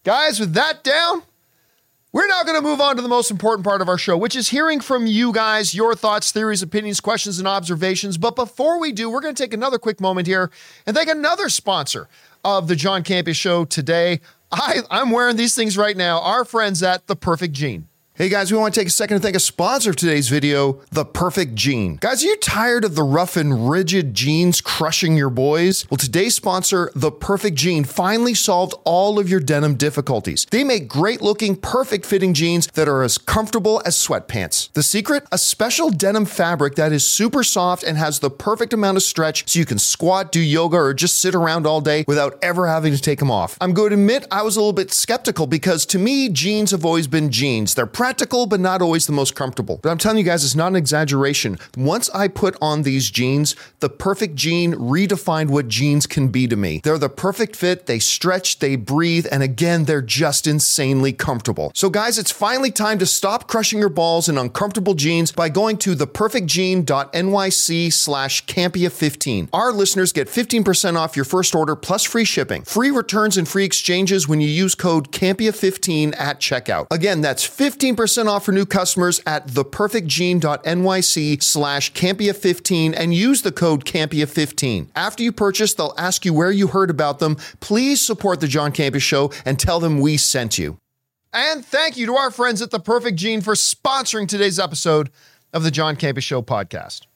Guys, 0.04 0.40
with 0.40 0.54
that 0.54 0.82
down, 0.82 1.22
we're 2.10 2.26
now 2.26 2.42
going 2.42 2.56
to 2.56 2.62
move 2.62 2.80
on 2.80 2.96
to 2.96 3.02
the 3.02 3.08
most 3.08 3.30
important 3.30 3.64
part 3.66 3.82
of 3.82 3.88
our 3.88 3.98
show, 3.98 4.16
which 4.16 4.34
is 4.34 4.48
hearing 4.48 4.80
from 4.80 5.06
you 5.06 5.32
guys, 5.32 5.74
your 5.74 5.94
thoughts, 5.94 6.32
theories, 6.32 6.62
opinions, 6.62 7.00
questions, 7.00 7.38
and 7.38 7.46
observations. 7.46 8.16
But 8.16 8.34
before 8.34 8.80
we 8.80 8.92
do, 8.92 9.10
we're 9.10 9.20
going 9.20 9.34
to 9.34 9.42
take 9.42 9.52
another 9.52 9.78
quick 9.78 10.00
moment 10.00 10.26
here 10.26 10.50
and 10.86 10.96
thank 10.96 11.10
another 11.10 11.50
sponsor 11.50 12.08
of 12.44 12.66
the 12.66 12.76
John 12.76 13.04
Campea 13.04 13.34
Show 13.34 13.66
today. 13.66 14.20
I, 14.50 14.80
I'm 14.90 15.10
wearing 15.10 15.36
these 15.36 15.54
things 15.54 15.76
right 15.76 15.96
now. 15.96 16.20
Our 16.20 16.44
friends 16.44 16.82
at 16.82 17.06
The 17.06 17.16
Perfect 17.16 17.52
Jean. 17.54 17.87
Hey 18.18 18.28
guys, 18.28 18.50
we 18.50 18.58
want 18.58 18.74
to 18.74 18.80
take 18.80 18.88
a 18.88 18.90
second 18.90 19.18
to 19.18 19.22
thank 19.22 19.36
a 19.36 19.38
sponsor 19.38 19.90
of 19.90 19.94
today's 19.94 20.28
video, 20.28 20.80
The 20.90 21.04
Perfect 21.04 21.54
Jean. 21.54 21.98
Guys, 21.98 22.24
are 22.24 22.26
you 22.26 22.36
tired 22.38 22.84
of 22.84 22.96
the 22.96 23.04
rough 23.04 23.36
and 23.36 23.70
rigid 23.70 24.12
jeans 24.12 24.60
crushing 24.60 25.16
your 25.16 25.30
boys? 25.30 25.88
Well, 25.88 25.98
today's 25.98 26.34
sponsor, 26.34 26.90
The 26.96 27.12
Perfect 27.12 27.56
Jean, 27.56 27.84
finally 27.84 28.34
solved 28.34 28.74
all 28.82 29.20
of 29.20 29.28
your 29.28 29.38
denim 29.38 29.76
difficulties. 29.76 30.48
They 30.50 30.64
make 30.64 30.88
great 30.88 31.22
looking, 31.22 31.54
perfect 31.54 32.04
fitting 32.04 32.34
jeans 32.34 32.66
that 32.72 32.88
are 32.88 33.04
as 33.04 33.18
comfortable 33.18 33.80
as 33.86 33.94
sweatpants. 33.94 34.72
The 34.72 34.82
secret? 34.82 35.24
A 35.30 35.38
special 35.38 35.88
denim 35.88 36.24
fabric 36.24 36.74
that 36.74 36.90
is 36.90 37.06
super 37.06 37.44
soft 37.44 37.84
and 37.84 37.96
has 37.98 38.18
the 38.18 38.30
perfect 38.30 38.72
amount 38.72 38.96
of 38.96 39.04
stretch 39.04 39.48
so 39.48 39.60
you 39.60 39.64
can 39.64 39.78
squat, 39.78 40.32
do 40.32 40.40
yoga, 40.40 40.76
or 40.76 40.92
just 40.92 41.18
sit 41.18 41.36
around 41.36 41.68
all 41.68 41.80
day 41.80 42.04
without 42.08 42.36
ever 42.42 42.66
having 42.66 42.92
to 42.92 43.00
take 43.00 43.20
them 43.20 43.30
off. 43.30 43.56
I'm 43.60 43.74
going 43.74 43.90
to 43.90 43.94
admit 43.94 44.26
I 44.32 44.42
was 44.42 44.56
a 44.56 44.58
little 44.58 44.72
bit 44.72 44.92
skeptical 44.92 45.46
because 45.46 45.86
to 45.86 46.00
me, 46.00 46.28
jeans 46.28 46.72
have 46.72 46.84
always 46.84 47.06
been 47.06 47.30
jeans. 47.30 47.76
They're 47.76 47.86
practical, 48.08 48.46
but 48.46 48.58
not 48.58 48.80
always 48.80 49.06
the 49.06 49.12
most 49.12 49.34
comfortable. 49.34 49.78
But 49.82 49.90
I'm 49.90 49.98
telling 49.98 50.16
you 50.16 50.24
guys, 50.24 50.42
it's 50.42 50.54
not 50.54 50.68
an 50.68 50.76
exaggeration. 50.76 51.58
Once 51.76 52.08
I 52.14 52.26
put 52.26 52.56
on 52.58 52.80
these 52.80 53.10
jeans, 53.10 53.54
the 53.80 53.90
perfect 53.90 54.34
jean 54.34 54.72
redefined 54.72 55.48
what 55.48 55.68
jeans 55.68 56.06
can 56.06 56.28
be 56.28 56.48
to 56.48 56.56
me. 56.56 56.80
They're 56.82 56.96
the 56.96 57.10
perfect 57.10 57.54
fit, 57.54 57.84
they 57.84 57.98
stretch, 57.98 58.60
they 58.60 58.76
breathe, 58.76 59.26
and 59.30 59.42
again, 59.42 59.84
they're 59.84 60.00
just 60.00 60.46
insanely 60.46 61.12
comfortable. 61.12 61.70
So, 61.74 61.90
guys, 61.90 62.18
it's 62.18 62.30
finally 62.30 62.70
time 62.70 62.98
to 63.00 63.04
stop 63.04 63.46
crushing 63.46 63.78
your 63.78 63.90
balls 63.90 64.26
in 64.26 64.38
uncomfortable 64.38 64.94
jeans 64.94 65.30
by 65.30 65.50
going 65.50 65.76
to 65.76 65.94
theperfectjean.nyc 65.94 67.92
slash 67.92 68.46
Campea15. 68.46 69.48
Our 69.52 69.70
listeners 69.70 70.14
get 70.14 70.28
15% 70.28 70.96
off 70.96 71.14
your 71.14 71.26
first 71.26 71.54
order 71.54 71.76
plus 71.76 72.04
free 72.04 72.24
shipping, 72.24 72.62
free 72.62 72.90
returns, 72.90 73.36
and 73.36 73.46
free 73.46 73.66
exchanges 73.66 74.26
when 74.26 74.40
you 74.40 74.48
use 74.48 74.74
code 74.74 75.12
Campea15 75.12 76.18
at 76.18 76.40
checkout. 76.40 76.86
Again, 76.90 77.20
that's 77.20 77.46
15% 77.46 77.97
off 77.98 78.44
for 78.44 78.52
new 78.52 78.64
customers 78.64 79.20
at 79.26 79.48
theperfectjean.nyc 79.48 81.42
slash 81.42 81.92
Campea15 81.92 82.94
and 82.96 83.12
use 83.12 83.42
the 83.42 83.50
code 83.50 83.84
Campea15. 83.84 84.88
After 84.94 85.24
you 85.24 85.32
purchase, 85.32 85.74
they'll 85.74 85.94
ask 85.98 86.24
you 86.24 86.32
where 86.32 86.52
you 86.52 86.68
heard 86.68 86.90
about 86.90 87.18
them. 87.18 87.34
Please 87.58 88.00
support 88.00 88.40
the 88.40 88.46
John 88.46 88.70
Campea 88.70 89.00
Show 89.00 89.32
and 89.44 89.58
tell 89.58 89.80
them 89.80 89.98
we 89.98 90.16
sent 90.16 90.58
you. 90.58 90.78
And 91.32 91.64
thank 91.64 91.96
you 91.96 92.06
to 92.06 92.14
our 92.14 92.30
friends 92.30 92.62
at 92.62 92.70
The 92.70 92.78
Perfect 92.78 93.16
Jean 93.16 93.40
for 93.40 93.54
sponsoring 93.54 94.28
today's 94.28 94.60
episode 94.60 95.10
of 95.52 95.64
the 95.64 95.70
John 95.72 95.96
Campea 95.96 96.22
Show 96.22 96.40
podcast. 96.40 97.06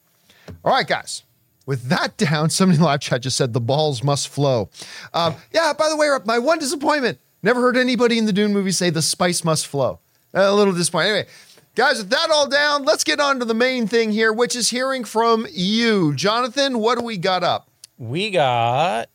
All 0.65 0.73
right, 0.73 0.85
guys. 0.85 1.23
With 1.65 1.83
that 1.83 2.17
down, 2.17 2.49
somebody 2.49 2.75
in 2.75 2.81
the 2.81 2.87
live 2.87 2.99
chat 2.99 3.21
just 3.21 3.37
said 3.37 3.53
the 3.53 3.61
balls 3.61 4.03
must 4.03 4.27
flow. 4.27 4.69
Um, 5.13 5.35
yeah, 5.53 5.71
by 5.71 5.87
the 5.87 5.95
way, 5.95 6.09
my 6.25 6.39
one 6.39 6.59
disappointment 6.59 7.19
never 7.41 7.61
heard 7.61 7.77
anybody 7.77 8.17
in 8.17 8.25
the 8.25 8.33
Dune 8.33 8.51
movie 8.51 8.71
say 8.71 8.89
the 8.89 9.01
spice 9.01 9.45
must 9.45 9.65
flow. 9.65 9.99
A 10.33 10.51
little 10.53 10.73
disappointing. 10.73 11.11
Anyway, 11.11 11.27
guys, 11.75 11.99
with 11.99 12.09
that 12.09 12.29
all 12.31 12.47
down, 12.47 12.83
let's 12.83 13.03
get 13.03 13.19
on 13.19 13.39
to 13.39 13.45
the 13.45 13.53
main 13.53 13.87
thing 13.87 14.11
here, 14.11 14.33
which 14.33 14.55
is 14.55 14.69
hearing 14.69 15.03
from 15.03 15.45
you. 15.51 16.15
Jonathan, 16.15 16.79
what 16.79 16.97
do 16.97 17.05
we 17.05 17.17
got 17.17 17.43
up? 17.43 17.69
We 17.97 18.31
got 18.31 19.09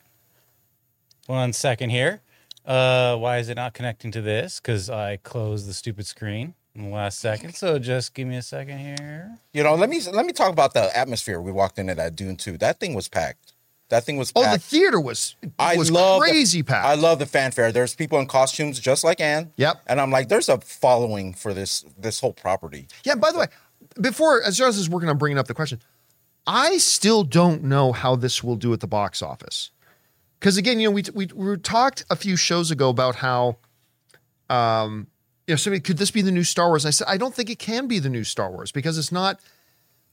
one 1.27 1.53
second 1.53 1.91
here. 1.91 2.21
Uh, 2.65 3.17
why 3.17 3.39
is 3.39 3.49
it 3.49 3.57
not 3.57 3.75
connecting 3.75 4.11
to 4.13 4.21
this? 4.21 4.61
Because 4.61 4.89
I 4.89 5.17
closed 5.17 5.69
the 5.69 5.75
stupid 5.75 6.07
screen 6.07 6.55
in 6.75 6.85
the 6.85 6.91
last 6.91 7.19
second. 7.19 7.55
So 7.55 7.79
just 7.79 8.15
give 8.15 8.29
me 8.29 8.37
a 8.37 8.43
second 8.43 8.79
here. 8.79 9.39
You 9.53 9.63
know, 9.63 9.75
let 9.75 9.89
me 9.89 10.01
let 10.13 10.25
me 10.25 10.33
talk 10.33 10.53
about 10.53 10.75
the 10.75 10.97
atmosphere 10.97 11.41
we 11.41 11.51
walked 11.51 11.79
into 11.79 11.95
that 11.97 12.15
Dune 12.15 12.37
2. 12.37 12.59
That 12.59 12.79
thing 12.79 12.95
was 12.95 13.09
packed. 13.09 13.48
That 13.91 14.05
thing 14.05 14.17
was 14.19 14.33
Oh, 14.37 14.43
the 14.53 14.59
theater 14.59 15.01
was 15.01 15.35
I 15.59 15.77
was 15.77 15.91
love 15.91 16.21
the- 16.21 16.27
crazy 16.29 16.63
packed. 16.63 16.85
I 16.87 16.95
love 16.95 17.19
the 17.19 17.27
fanfare. 17.27 17.73
There's 17.73 17.95
people 17.95 18.19
in 18.19 18.27
costumes 18.27 18.79
just 18.79 19.03
like 19.05 19.21
Anne. 19.21 19.53
Yep. 19.57 19.81
And 19.87 20.01
I'm 20.01 20.11
like, 20.11 20.29
there's 20.29 20.49
a 20.51 20.59
following 20.61 21.33
for 21.33 21.55
this 21.55 21.85
this 21.99 22.21
whole 22.21 22.33
property. 22.35 22.87
Yeah, 23.05 23.15
by 23.15 23.33
the 23.33 23.39
way, 23.39 23.47
before 24.01 24.43
as 24.43 24.59
Jonas 24.59 24.77
is 24.77 24.91
working 24.91 25.09
on 25.09 25.17
bringing 25.17 25.39
up 25.39 25.47
the 25.47 25.55
question, 25.55 25.81
I 26.47 26.77
still 26.79 27.25
don't 27.25 27.63
know 27.65 27.93
how 27.93 28.15
this 28.17 28.45
will 28.45 28.57
do 28.57 28.73
at 28.75 28.81
the 28.81 28.87
box 28.87 29.23
office. 29.23 29.71
Because 30.39 30.57
again, 30.57 30.79
you 30.81 30.89
know, 30.89 30.93
we, 30.93 31.03
we 31.15 31.27
we 31.35 31.57
talked 31.57 32.05
a 32.11 32.17
few 32.17 32.37
shows 32.37 32.71
ago 32.71 32.91
about 32.91 33.17
how, 33.17 33.57
um, 34.51 35.07
you 35.47 35.53
know, 35.53 35.57
somebody 35.57 35.81
could 35.81 35.99
this 35.99 36.11
be 36.11 36.23
the 36.23 36.31
new 36.31 36.45
Star 36.45 36.69
Wars? 36.69 36.85
And 36.85 36.89
I 36.89 36.93
said 36.93 37.07
I 37.09 37.17
don't 37.17 37.35
think 37.35 37.51
it 37.51 37.59
can 37.59 37.87
be 37.87 37.99
the 37.99 38.09
new 38.11 38.25
Star 38.25 38.51
Wars 38.51 38.71
because 38.71 38.99
it's 38.99 39.11
not 39.13 39.41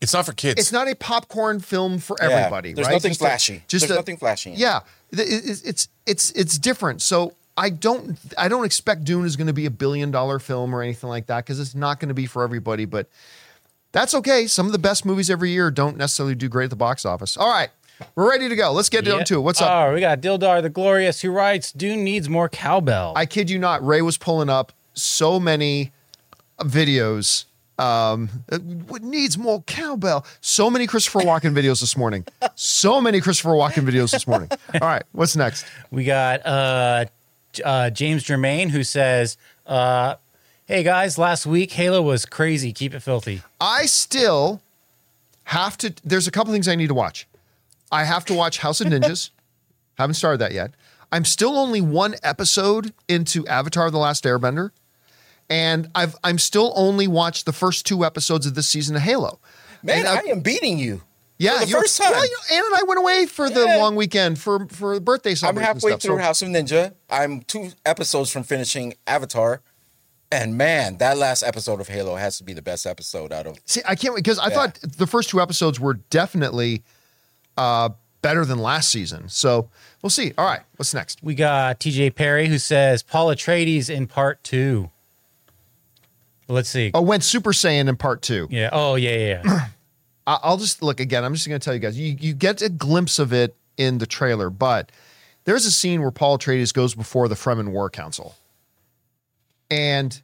It's 0.02 0.14
not 0.14 0.26
for 0.26 0.34
kids. 0.34 0.60
it's 0.60 0.72
not 0.72 0.88
a 0.88 0.96
popcorn 0.96 1.60
film 1.60 2.00
for 2.00 2.16
Yeah, 2.22 2.30
everybody. 2.30 2.74
there's 2.74 2.88
right? 2.88 2.93
nothing 2.93 3.12
Just 3.12 3.22
a- 3.22 3.24
flashy. 3.26 3.64
just 3.68 3.88
There's 3.88 3.91
a- 3.91 3.96
nothing 3.96 4.18
flashy 4.18 4.52
in. 4.54 4.60
Yeah, 4.60 4.82
it- 5.12 5.20
it- 5.20 5.62
it's 5.66 5.88
it's 6.06 6.32
it's 6.32 6.58
different. 6.60 7.02
So 7.02 7.34
I 7.58 7.70
don't 7.70 8.18
I 8.38 8.48
don't 8.50 8.66
expect 8.66 9.06
Dune 9.06 9.26
is 9.26 9.36
going 9.38 9.48
to 9.48 9.54
be 9.54 9.66
a 9.66 9.72
billion 9.72 10.12
dollar 10.12 10.39
film 10.39 10.76
or 10.76 10.82
anything 10.82 11.10
like 11.10 11.28
that 11.28 11.46
because 11.46 11.60
it's 11.60 11.74
not 11.74 12.00
going 12.00 12.10
to 12.10 12.14
be 12.16 12.26
for 12.26 12.43
everybody. 12.43 12.86
But 12.86 13.08
that's 13.93 14.14
okay. 14.14 14.46
Some 14.48 14.66
of 14.66 14.74
the 14.74 14.78
best 14.78 15.06
movies 15.06 15.30
every 15.30 15.52
year 15.52 15.72
don't 15.72 15.96
necessarily 15.98 16.36
do 16.36 16.50
great 16.50 16.66
at 16.66 16.70
the 16.72 16.76
box 16.76 17.06
office. 17.06 17.38
All 17.38 17.50
right, 17.50 17.70
we're 18.16 18.30
ready 18.30 18.50
to 18.50 18.56
go. 18.58 18.74
Let's 18.74 18.89
get 18.89 19.06
Yeah. 19.06 19.20
into 19.20 19.36
it. 19.38 19.39
What's 19.39 19.62
up? 19.62 19.72
Oh, 19.72 19.93
we 19.93 20.02
got 20.02 20.20
Dildar 20.20 20.62
the 20.62 20.70
Glorious 20.70 21.22
who 21.22 21.32
writes 21.32 21.72
Dune 21.72 22.04
needs 22.04 22.28
more 22.28 22.50
cowbell. 22.50 23.14
I 23.16 23.26
kid 23.26 23.50
you 23.50 23.58
not. 23.58 23.84
Ray 23.86 24.02
was 24.02 24.18
pulling 24.18 24.50
up 24.50 24.74
so 24.93 25.39
many 25.39 25.93
videos. 26.60 27.46
Um, 27.78 28.30
needs 29.01 29.38
more 29.38 29.61
cowbell. 29.63 30.26
So 30.41 30.69
many 30.69 30.88
Christopher 30.88 31.19
Walken 31.19 31.53
videos 31.53 31.82
this 31.82 31.97
morning. 31.97 32.26
So 32.55 33.01
many 33.01 33.19
Christopher 33.19 33.49
Walken 33.49 33.86
videos 33.86 34.11
this 34.11 34.28
morning. 34.28 34.49
All 34.82 34.88
right, 34.88 35.03
what's 35.11 35.36
next? 35.36 35.65
We 35.91 36.05
got 36.05 36.45
uh, 36.45 37.05
uh, 37.63 37.89
James 37.89 38.23
Germain 38.23 38.69
who 38.69 38.84
says, 38.84 39.38
uh, 39.65 40.15
"Hey 40.65 40.84
guys, 40.84 41.17
last 41.17 41.45
week 41.45 41.73
Halo 41.73 42.01
was 42.01 42.26
crazy. 42.26 42.71
Keep 42.71 42.93
it 42.93 43.01
filthy." 43.01 43.41
I 43.59 43.86
still 43.88 44.61
have 45.45 45.78
to. 45.80 45.93
There's 46.03 46.28
a 46.28 46.32
couple 46.32 46.53
things 46.53 46.67
I 46.67 46.76
need 46.76 46.88
to 46.88 46.93
watch. 46.93 47.28
I 47.91 48.05
have 48.05 48.26
to 48.26 48.34
watch 48.34 48.59
House 48.59 48.80
of 48.82 48.88
Ninjas. 48.88 49.32
Haven't 49.97 50.15
started 50.15 50.39
that 50.39 50.51
yet. 50.51 50.71
I'm 51.11 51.23
still 51.23 51.57
only 51.57 51.82
one 51.82 52.15
episode 52.23 52.93
into 53.07 53.45
Avatar: 53.47 53.91
The 53.91 53.97
Last 53.97 54.23
Airbender, 54.23 54.71
and 55.50 55.89
I've 55.96 56.16
I'm 56.24 56.38
still 56.38 56.74
only 56.76 57.08
watched 57.08 57.46
the 57.46 57.54
first 57.54 57.86
two 57.86 58.06
episodes 58.06 58.46
of 58.46 58.56
this 58.56 58.68
season 58.68 58.96
of 58.96 59.02
Halo. 59.02 59.39
Man, 59.84 60.00
And, 60.00 60.08
uh, 60.08 60.22
I 60.26 60.30
am 60.32 60.39
beating 60.41 60.80
you. 60.80 61.02
Yeah, 61.38 61.60
for 61.60 61.66
the 61.66 61.72
first 61.74 62.02
time. 62.02 62.12
Well, 62.12 62.24
you 62.24 62.32
know, 62.32 62.56
Ann 62.58 62.64
and 62.66 62.76
I 62.76 62.84
went 62.88 63.00
away 63.00 63.26
for 63.26 63.50
the 63.50 63.66
long 63.66 63.96
weekend 63.96 64.39
for 64.39 64.68
for 64.68 64.96
the 64.96 65.02
birthday. 65.02 65.36
I'm 65.43 65.58
halfway 65.58 65.91
stuff, 65.91 66.02
through 66.02 66.18
so- 66.18 66.24
House 66.24 66.41
of 66.41 66.50
Ninja. 66.50 66.93
I'm 67.10 67.41
two 67.41 67.72
episodes 67.86 68.30
from 68.32 68.43
finishing 68.43 68.93
Avatar. 69.06 69.62
And 70.32 70.58
man, 70.58 70.98
that 70.98 71.18
last 71.18 71.43
episode 71.43 71.80
of 71.80 71.88
Halo 71.88 72.16
has 72.16 72.38
to 72.39 72.43
be 72.43 72.54
the 72.54 72.62
best 72.62 72.86
episode 72.86 73.32
out 73.32 73.46
of 73.46 73.60
See, 73.66 73.82
I 73.88 73.96
can't 73.96 74.14
wait 74.14 74.24
because 74.24 74.39
I 74.39 74.50
thought 74.50 74.80
the 74.82 75.06
first 75.06 75.30
two 75.30 75.39
episodes 75.39 75.80
were 75.80 75.93
definitely 75.93 76.84
uh, 77.58 77.89
better 78.22 78.43
than 78.43 78.58
last 78.58 78.89
season. 78.89 79.30
So 79.30 79.70
we'll 80.02 80.10
see. 80.10 80.34
All 80.38 80.46
right, 80.46 80.62
what's 80.78 80.93
next? 80.93 81.22
We 81.22 81.36
got 81.36 81.80
TJ 81.80 82.16
Perry 82.16 82.48
who 82.48 82.58
says 82.58 83.04
Paul 83.04 83.28
Atreides 83.28 83.89
in 83.89 84.08
part 84.08 84.43
two. 84.43 84.89
Let's 86.48 86.70
see. 86.70 86.91
Oh, 86.93 87.02
went 87.02 87.24
Super 87.24 87.52
Saiyan 87.52 87.89
in 87.89 87.98
part 87.98 88.22
two. 88.22 88.48
Yeah. 88.52 88.70
Oh, 88.72 88.96
yeah, 88.96 89.18
yeah. 89.18 89.41
yeah. 89.43 89.68
I'll 90.28 90.58
just 90.58 90.82
look 90.82 91.00
again. 91.00 91.24
I'm 91.24 91.34
just 91.34 91.48
going 91.48 91.60
to 91.60 91.64
tell 91.64 91.74
you 91.74 91.80
guys. 91.80 91.98
You 91.98 92.16
you 92.20 92.34
get 92.34 92.62
a 92.62 92.70
glimpse 92.70 93.20
of 93.20 93.32
it 93.32 93.56
in 93.78 94.00
the 94.00 94.08
trailer, 94.08 94.50
but 94.50 94.91
there's 95.43 95.66
a 95.66 95.72
scene 95.72 96.02
where 96.02 96.12
Paul 96.12 96.39
Atreides 96.39 96.74
goes 96.74 96.96
before 96.96 97.28
the 97.28 97.36
Fremen 97.36 97.70
War 97.70 97.89
Council, 97.89 98.36
and 99.70 100.20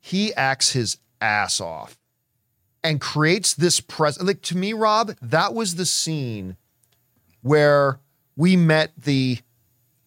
he 0.00 0.32
acts 0.34 0.72
his 0.72 0.98
ass 1.20 1.60
off 1.60 1.98
and 2.84 3.00
creates 3.00 3.54
this 3.54 3.80
pres. 3.80 4.22
Like 4.22 4.42
to 4.42 4.56
me, 4.56 4.72
Rob, 4.72 5.16
that 5.20 5.54
was 5.54 5.74
the 5.74 5.86
scene 5.86 6.56
where 7.42 7.98
we 8.36 8.56
met 8.56 8.92
the 8.96 9.38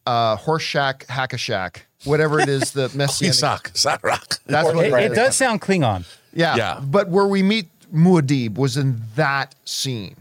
uh, 0.06 0.36
horse 0.36 0.64
shack, 0.64 1.06
hack 1.08 1.34
a 1.34 1.38
shack, 1.38 1.88
whatever 2.04 2.40
it 2.40 2.50
is, 2.50 2.72
the 2.72 2.92
messianic. 2.96 3.36
Isak, 3.36 3.72
Zarak. 3.74 4.40
That's 4.46 4.66
what 4.74 4.86
it, 4.86 4.94
it 4.94 5.04
it 5.04 5.12
is. 5.12 5.18
does 5.18 5.36
sound 5.36 5.62
Klingon. 5.62 6.06
Yeah. 6.34 6.56
Yeah. 6.56 6.82
But 6.84 7.10
where 7.10 7.28
we 7.28 7.44
meet 7.44 7.70
Muad'Dib 7.94 8.56
was 8.56 8.78
in 8.78 9.02
that 9.16 9.56
scene. 9.66 10.16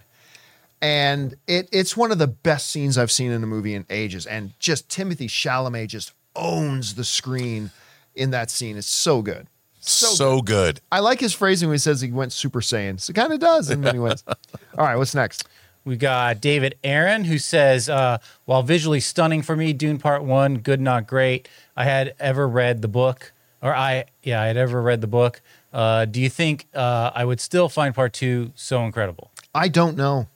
And 0.80 1.34
it, 1.46 1.68
it's 1.72 1.96
one 1.96 2.12
of 2.12 2.18
the 2.18 2.28
best 2.28 2.70
scenes 2.70 2.96
I've 2.96 3.10
seen 3.10 3.32
in 3.32 3.42
a 3.42 3.46
movie 3.46 3.74
in 3.74 3.84
ages. 3.90 4.26
And 4.26 4.52
just 4.60 4.88
Timothée 4.88 5.28
Chalamet 5.28 5.88
just 5.88 6.12
owns 6.36 6.94
the 6.94 7.04
screen 7.04 7.70
in 8.14 8.30
that 8.30 8.50
scene. 8.50 8.76
It's 8.76 8.86
so 8.86 9.22
good. 9.22 9.48
So, 9.80 10.42
good. 10.42 10.80
I 10.92 11.00
like 11.00 11.18
his 11.18 11.32
phrasing 11.32 11.68
when 11.68 11.74
he 11.74 11.78
says 11.78 12.00
he 12.00 12.12
went 12.12 12.32
Super 12.32 12.60
Saiyan. 12.60 13.00
So 13.00 13.12
it 13.12 13.14
kind 13.14 13.32
of 13.32 13.40
does 13.40 13.70
in 13.70 13.80
many 13.80 13.98
ways. 13.98 14.22
All 14.78 14.84
right, 14.84 14.96
what's 14.96 15.14
next? 15.14 15.48
We 15.88 15.96
got 15.96 16.42
David 16.42 16.76
Aaron 16.84 17.24
who 17.24 17.38
says, 17.38 17.88
uh, 17.88 18.18
while 18.44 18.62
visually 18.62 19.00
stunning 19.00 19.40
for 19.40 19.56
me, 19.56 19.72
Dune 19.72 19.96
Part 19.98 20.22
One, 20.22 20.58
good 20.58 20.82
not 20.82 21.06
great. 21.06 21.48
I 21.74 21.84
had 21.84 22.14
ever 22.20 22.46
read 22.46 22.82
the 22.82 22.88
book, 22.88 23.32
or 23.62 23.74
I 23.74 24.04
yeah, 24.22 24.42
I 24.42 24.48
had 24.48 24.58
ever 24.58 24.82
read 24.82 25.00
the 25.00 25.06
book. 25.06 25.40
Uh, 25.72 26.04
do 26.04 26.20
you 26.20 26.28
think 26.28 26.66
uh, 26.74 27.10
I 27.14 27.24
would 27.24 27.40
still 27.40 27.70
find 27.70 27.94
Part 27.94 28.12
Two 28.12 28.52
so 28.54 28.84
incredible? 28.84 29.30
I 29.54 29.68
don't 29.68 29.96
know. 29.96 30.28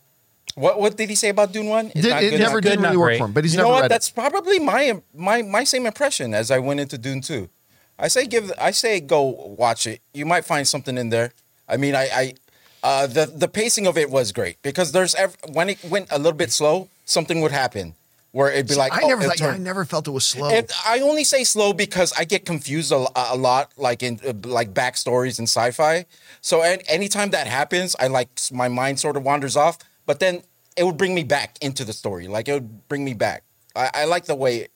what 0.55 0.81
what 0.81 0.97
did 0.97 1.11
he 1.11 1.15
say 1.17 1.29
about 1.29 1.53
Dune 1.53 1.67
1? 1.67 1.87
It's 1.87 2.01
Did, 2.01 2.11
not 2.11 2.23
it 2.23 2.39
never 2.39 2.55
not 2.55 2.63
did 2.63 2.69
good, 2.71 2.81
not 2.81 2.89
really 2.89 2.97
work 2.97 3.09
great. 3.09 3.19
for 3.19 3.25
him, 3.27 3.33
but 3.33 3.45
he's 3.45 3.53
you 3.53 3.59
never 3.59 3.69
know 3.69 3.75
what? 3.75 3.83
read 3.83 3.91
That's 3.91 4.09
probably 4.09 4.59
my 4.59 5.03
my 5.15 5.43
my 5.43 5.65
same 5.65 5.85
impression 5.85 6.33
as 6.33 6.51
I 6.51 6.61
went 6.61 6.81
into 6.81 6.97
Dune 6.97 7.21
2. 7.21 7.51
I 7.99 8.09
say 8.09 8.27
give. 8.27 8.51
I 8.59 8.71
say 8.71 9.01
go 9.01 9.21
watch 9.59 9.87
it. 9.87 10.01
You 10.15 10.25
might 10.25 10.47
find 10.47 10.67
something 10.67 10.97
in 10.97 11.11
there. 11.11 11.33
I 11.69 11.77
mean, 11.77 11.95
I, 11.95 12.05
I 12.23 12.35
uh, 12.83 13.07
the 13.07 13.27
the 13.27 13.49
pacing 13.49 13.87
of 13.87 13.97
it 13.97 14.11
was 14.11 14.33
great 14.33 14.61
because 14.63 14.93
there's 14.93 15.15
ev- 15.15 15.37
when 15.53 15.69
it 15.71 15.83
went 15.85 16.09
a 16.11 16.19
little 16.19 16.33
bit 16.37 16.53
slow, 16.53 16.89
something 17.05 17.41
would 17.41 17.53
happen 17.53 17.95
where 18.33 18.51
it'd 18.51 18.67
be 18.67 18.75
like, 18.75 18.93
I 18.93 19.01
oh, 19.03 19.09
never 19.09 19.23
it 19.25 19.39
thought, 19.39 19.55
I 19.55 19.59
never 19.59 19.85
felt 19.85 20.09
it 20.09 20.11
was 20.11 20.27
slow. 20.27 20.49
It, 20.49 20.73
I 20.87 21.01
only 21.01 21.23
say 21.23 21.45
slow 21.45 21.75
because 21.75 22.13
I 22.19 22.25
get 22.25 22.47
confused 22.47 22.91
a, 22.91 23.07
a 23.15 23.37
lot, 23.37 23.73
like 23.77 24.03
in 24.03 24.19
uh, 24.27 24.33
like 24.49 24.73
backstories 24.73 25.39
in 25.39 25.45
sci-fi. 25.45 26.07
So 26.41 26.63
an 26.63 26.81
anytime 26.89 27.31
that 27.31 27.47
happens, 27.47 27.95
I 28.01 28.07
like 28.09 28.29
my 28.51 28.69
mind 28.69 28.99
sort 28.99 29.17
of 29.17 29.23
wanders 29.23 29.57
off, 29.57 29.79
but 30.07 30.19
then 30.19 30.43
it 30.77 30.85
would 30.85 30.97
bring 30.97 31.15
me 31.15 31.25
back 31.25 31.57
into 31.61 31.85
the 31.85 31.93
story. 31.93 32.27
Like 32.27 32.49
it 32.49 32.55
would 32.55 32.89
bring 32.89 33.05
me 33.05 33.13
back. 33.15 33.45
I, 33.77 33.91
I 33.95 34.05
like 34.07 34.25
the 34.25 34.35
way 34.35 34.69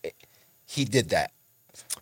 he 0.66 0.84
did 0.84 1.08
that. 1.10 1.32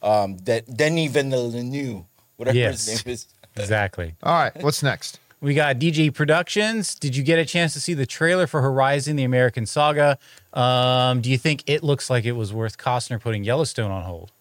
Um, 0.03 0.37
that 0.39 0.77
Denis 0.77 1.11
Villeneuve, 1.13 2.05
whatever 2.37 2.57
Yes. 2.59 2.87
his 2.87 3.07
name 3.07 3.13
is. 3.15 3.27
Exactly. 3.57 4.15
All 4.23 4.35
right, 4.35 4.63
what's 4.63 4.83
next? 4.83 5.21
We 5.45 5.53
got 5.53 5.79
DJ 5.79 6.13
Productions. 6.13 6.95
Did 6.95 7.15
you 7.15 7.23
get 7.23 7.39
a 7.39 7.45
chance 7.45 7.75
to 7.75 7.81
see 7.81 7.93
the 7.93 8.07
trailer 8.07 8.47
for 8.47 8.63
Horizon: 8.63 9.17
The 9.17 9.25
American 9.25 9.67
Saga? 9.67 10.19
Um, 10.55 11.21
do 11.21 11.31
you 11.31 11.37
think 11.37 11.65
it 11.67 11.85
looks 11.85 12.09
like 12.09 12.25
it 12.25 12.33
was 12.33 12.51
worth 12.51 12.79
Costner 12.79 13.21
putting 13.21 13.45
Yellowstone 13.45 13.91
on 13.91 14.05
hold? 14.05 14.33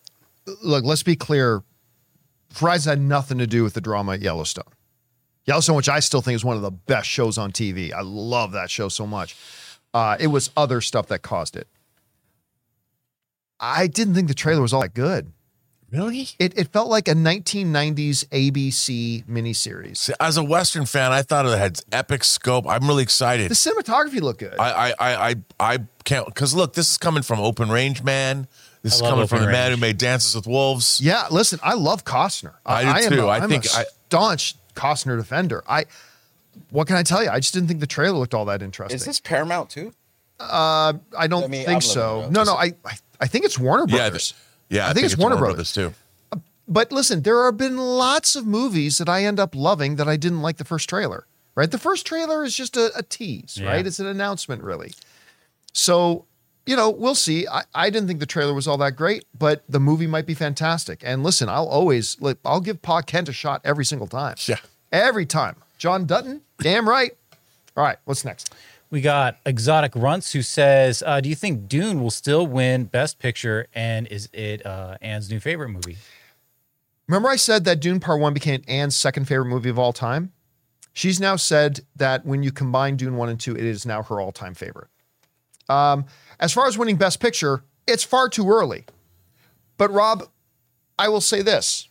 Look, 0.63 0.85
let's 0.85 1.03
be 1.03 1.17
clear. 1.17 1.61
Horizon 2.55 2.89
had 2.89 3.01
nothing 3.01 3.37
to 3.39 3.47
do 3.47 3.63
with 3.63 3.73
the 3.73 3.81
drama 3.81 4.13
at 4.13 4.21
Yellowstone. 4.21 4.71
Yellowstone, 5.43 5.75
which 5.75 5.89
I 5.89 5.99
still 5.99 6.21
think 6.21 6.37
is 6.37 6.45
one 6.45 6.55
of 6.55 6.61
the 6.61 6.71
best 6.71 7.09
shows 7.09 7.37
on 7.37 7.51
TV. 7.51 7.91
I 7.91 7.99
love 7.99 8.53
that 8.53 8.71
show 8.71 8.87
so 8.87 9.05
much. 9.05 9.35
Uh, 9.93 10.15
it 10.21 10.27
was 10.27 10.51
other 10.55 10.79
stuff 10.79 11.07
that 11.07 11.21
caused 11.21 11.57
it. 11.57 11.67
I 13.59 13.87
didn't 13.87 14.13
think 14.13 14.29
the 14.29 14.33
trailer 14.33 14.61
was 14.61 14.71
all 14.71 14.81
that 14.83 14.93
good. 14.93 15.33
Really? 15.93 16.27
It, 16.39 16.57
it 16.57 16.69
felt 16.73 16.89
like 16.89 17.07
a 17.07 17.13
1990s 17.13 18.25
ABC 18.29 19.25
miniseries. 19.25 20.09
As 20.19 20.37
a 20.37 20.43
Western 20.43 20.85
fan, 20.87 21.11
I 21.11 21.21
thought 21.21 21.45
it 21.45 21.57
had 21.57 21.79
epic 21.91 22.23
scope. 22.23 22.65
I'm 22.67 22.87
really 22.87 23.03
excited. 23.03 23.49
The 23.51 23.55
cinematography 23.55 24.19
looked 24.19 24.39
good. 24.39 24.55
I 24.59 24.89
I 24.89 24.93
I 24.99 25.29
I, 25.29 25.35
I 25.59 25.77
can't 26.03 26.25
because 26.25 26.55
look, 26.55 26.73
this 26.73 26.89
is 26.89 26.97
coming 26.97 27.21
from 27.21 27.39
Open 27.39 27.69
Range 27.69 28.01
Man. 28.03 28.47
This 28.81 28.93
I 28.93 28.95
is 28.95 29.01
love 29.03 29.11
coming 29.11 29.27
from 29.27 29.37
Open 29.37 29.45
the 29.47 29.51
man 29.51 29.71
who 29.71 29.77
made 29.77 29.97
Dances 29.99 30.35
with 30.35 30.47
Wolves. 30.47 30.99
Yeah, 31.01 31.27
listen, 31.29 31.59
I 31.61 31.75
love 31.75 32.03
Costner. 32.03 32.53
I 32.65 32.81
do 32.83 33.05
am 33.05 33.11
too. 33.11 33.25
A, 33.25 33.27
I 33.27 33.37
I'm 33.37 33.49
think 33.49 33.65
a 33.65 33.69
I- 33.77 33.85
staunch 34.07 34.55
Costner 34.75 35.15
defender. 35.17 35.63
I, 35.69 35.85
what 36.71 36.87
can 36.87 36.95
I 36.95 37.03
tell 37.03 37.23
you? 37.23 37.29
I 37.29 37.39
just 37.39 37.53
didn't 37.53 37.67
think 37.67 37.79
the 37.79 37.87
trailer 37.87 38.17
looked 38.17 38.33
all 38.33 38.45
that 38.45 38.61
interesting. 38.63 38.95
Is 38.95 39.05
this 39.05 39.19
Paramount 39.19 39.69
too? 39.69 39.93
Uh, 40.39 40.93
I 41.17 41.27
don't 41.27 41.43
I'm 41.45 41.51
think 41.51 41.83
so. 41.83 42.27
No, 42.29 42.43
no, 42.43 42.55
I, 42.55 42.73
I, 42.83 42.93
I 43.21 43.27
think 43.27 43.45
it's 43.45 43.57
Warner 43.59 43.85
Yeah, 43.87 43.97
Brothers. 43.97 44.33
Yeah. 44.73 44.89
I 44.89 44.93
think 44.93 45.05
it's 45.05 45.17
Warner 45.17 45.37
Brothers. 45.37 45.71
too. 45.73 45.93
Uh, 46.31 46.37
but 46.67 46.91
listen, 46.91 47.21
there 47.21 47.45
have 47.45 47.57
been 47.57 47.77
lots 47.77 48.35
of 48.35 48.45
movies 48.45 48.97
that 48.97 49.07
I 49.09 49.23
end 49.23 49.39
up 49.39 49.55
loving 49.55 49.95
that 49.97 50.07
I 50.07 50.17
didn't 50.17 50.41
like 50.41 50.57
the 50.57 50.65
first 50.65 50.89
trailer. 50.89 51.25
Right, 51.55 51.69
the 51.69 51.77
first 51.77 52.07
trailer 52.07 52.43
is 52.43 52.55
just 52.57 52.75
a, 52.75 52.91
a 52.97 53.03
tease. 53.03 53.59
Yeah. 53.61 53.67
Right, 53.67 53.85
it's 53.85 53.99
an 53.99 54.07
announcement, 54.07 54.63
really. 54.63 54.93
So, 55.71 56.25
you 56.65 56.75
know, 56.75 56.89
we'll 56.89 57.13
see. 57.13 57.47
I, 57.47 57.61
I 57.75 57.91
didn't 57.91 58.07
think 58.07 58.19
the 58.19 58.25
trailer 58.25 58.55
was 58.55 58.67
all 58.67 58.77
that 58.77 58.95
great, 58.95 59.25
but 59.37 59.63
the 59.69 59.79
movie 59.79 60.07
might 60.07 60.25
be 60.25 60.33
fantastic. 60.33 61.01
And 61.05 61.21
listen, 61.23 61.49
I'll 61.49 61.67
always 61.67 62.19
like, 62.19 62.37
I'll 62.43 62.59
give 62.59 62.81
Pa 62.81 63.01
Kent 63.03 63.29
a 63.29 63.33
shot 63.33 63.61
every 63.63 63.85
single 63.85 64.07
time. 64.07 64.35
Yeah. 64.47 64.57
every 64.91 65.27
time. 65.27 65.57
John 65.77 66.05
Dutton, 66.07 66.41
damn 66.59 66.89
right. 66.89 67.15
All 67.77 67.83
right, 67.83 67.97
what's 68.05 68.25
next? 68.25 68.51
We 68.93 69.01
got 69.01 69.37
Exotic 69.43 69.95
Runts 69.95 70.33
who 70.33 70.43
says, 70.43 71.01
uh, 71.03 71.19
"Do 71.19 71.27
you 71.27 71.33
think 71.33 71.67
Dune 71.67 71.99
will 71.99 72.11
still 72.11 72.45
win 72.45 72.83
Best 72.83 73.17
Picture? 73.17 73.65
And 73.73 74.05
is 74.05 74.29
it 74.33 74.63
uh, 74.63 74.99
Anne's 75.01 75.31
new 75.31 75.39
favorite 75.39 75.69
movie?" 75.69 75.97
Remember, 77.07 77.27
I 77.27 77.37
said 77.37 77.65
that 77.65 77.79
Dune 77.79 77.99
Part 77.99 78.21
One 78.21 78.35
became 78.35 78.61
Anne's 78.67 78.95
second 78.95 79.27
favorite 79.27 79.47
movie 79.47 79.69
of 79.69 79.79
all 79.79 79.93
time. 79.93 80.31
She's 80.93 81.19
now 81.19 81.37
said 81.37 81.79
that 81.95 82.23
when 82.23 82.43
you 82.43 82.51
combine 82.51 82.95
Dune 82.95 83.17
One 83.17 83.29
and 83.29 83.39
Two, 83.39 83.55
it 83.55 83.63
is 83.63 83.83
now 83.83 84.03
her 84.03 84.21
all-time 84.21 84.53
favorite. 84.53 84.89
Um, 85.67 86.05
as 86.39 86.53
far 86.53 86.67
as 86.67 86.77
winning 86.77 86.97
Best 86.97 87.19
Picture, 87.19 87.63
it's 87.87 88.03
far 88.03 88.29
too 88.29 88.47
early. 88.47 88.85
But 89.79 89.91
Rob, 89.91 90.29
I 90.99 91.09
will 91.09 91.19
say 91.19 91.41
this: 91.41 91.89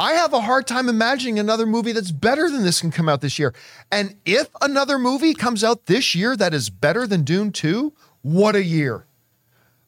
I 0.00 0.14
have 0.14 0.32
a 0.32 0.40
hard 0.40 0.66
time 0.66 0.88
imagining 0.88 1.38
another 1.38 1.66
movie 1.66 1.92
that's 1.92 2.10
better 2.10 2.50
than 2.50 2.64
this 2.64 2.80
can 2.80 2.90
come 2.90 3.08
out 3.08 3.20
this 3.20 3.38
year. 3.38 3.54
And 3.92 4.16
if 4.24 4.48
another 4.60 4.98
movie 4.98 5.34
comes 5.34 5.62
out 5.62 5.86
this 5.86 6.14
year 6.14 6.36
that 6.36 6.52
is 6.52 6.68
better 6.68 7.06
than 7.06 7.22
Dune 7.22 7.52
Two, 7.52 7.92
what 8.22 8.56
a 8.56 8.64
year! 8.64 9.06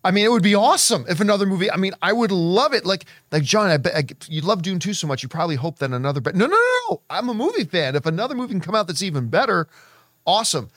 I 0.07 0.13
mean, 0.13 0.25
it 0.25 0.31
would 0.31 0.45
be 0.45 0.55
awesome 0.55 1.05
if 1.09 1.21
another 1.21 1.47
movie. 1.47 1.69
I 1.69 1.77
mean, 1.77 1.93
I 2.01 2.13
would 2.13 2.31
love 2.31 2.73
it. 2.73 2.87
Like, 2.87 3.07
like 3.33 3.43
John, 3.43 3.71
I 3.71 3.77
bet 3.77 4.29
you 4.29 4.41
love 4.41 4.63
Dune 4.63 4.79
2 4.79 4.95
so 4.95 5.09
much, 5.09 5.25
you 5.25 5.29
probably 5.29 5.57
hope 5.57 5.81
that 5.81 5.91
another. 5.91 6.21
But 6.21 6.37
no, 6.37 6.47
no, 6.47 6.53
no, 6.53 6.91
no. 6.91 7.01
I'm 7.11 7.29
a 7.29 7.35
movie 7.35 7.65
fan. 7.65 7.97
If 7.97 8.07
another 8.07 8.37
movie 8.37 8.53
can 8.53 8.61
come 8.61 8.77
out 8.77 8.87
that's 8.87 9.03
even 9.03 9.27
better, 9.27 9.67
awesome. 10.25 10.71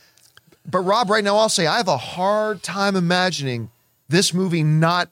But 0.66 0.80
Rob, 0.80 1.12
right 1.12 1.24
now, 1.24 1.38
I'll 1.38 1.48
say 1.48 1.68
I 1.68 1.78
have 1.78 1.88
a 1.88 1.98
hard 1.98 2.64
time 2.64 2.96
imagining 2.96 3.70
this 4.08 4.34
movie 4.34 4.64
not. 4.64 5.10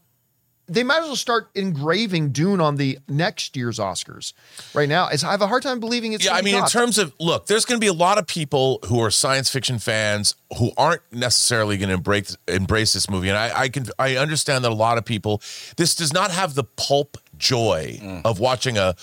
They 0.69 0.83
might 0.83 0.99
as 0.99 1.05
well 1.05 1.15
start 1.15 1.49
engraving 1.55 2.31
Dune 2.31 2.59
on 2.59 2.75
the 2.75 2.99
next 3.07 3.55
year's 3.55 3.79
Oscars. 3.79 4.33
Right 4.73 4.89
now, 4.89 5.07
it's, 5.07 5.23
I 5.23 5.31
have 5.31 5.41
a 5.41 5.47
hard 5.47 5.63
time 5.63 5.79
believing 5.79 6.13
it's. 6.13 6.25
Yeah, 6.25 6.33
I 6.33 6.41
be 6.41 6.51
mean, 6.51 6.55
in 6.55 6.65
terms 6.65 6.97
of 6.97 7.13
look, 7.19 7.47
there's 7.47 7.65
going 7.65 7.79
to 7.79 7.83
be 7.83 7.87
a 7.89 7.93
lot 7.93 8.17
of 8.17 8.27
people 8.27 8.79
who 8.85 8.99
are 9.01 9.09
science 9.09 9.49
fiction 9.49 9.79
fans 9.79 10.35
who 10.57 10.71
aren't 10.77 11.01
necessarily 11.11 11.77
going 11.77 11.89
to 11.89 11.95
embrace 11.95 12.35
embrace 12.47 12.93
this 12.93 13.09
movie, 13.09 13.29
and 13.29 13.37
I, 13.37 13.61
I 13.61 13.69
can 13.69 13.85
I 13.97 14.17
understand 14.17 14.65
that 14.65 14.71
a 14.71 14.75
lot 14.75 14.97
of 14.97 15.05
people. 15.05 15.41
This 15.77 15.95
does 15.95 16.13
not 16.13 16.31
have 16.31 16.53
the 16.53 16.63
pulp 16.63 17.17
joy 17.37 17.99
mm. 18.01 18.21
of 18.25 18.39
watching 18.39 18.77
a, 18.77 18.95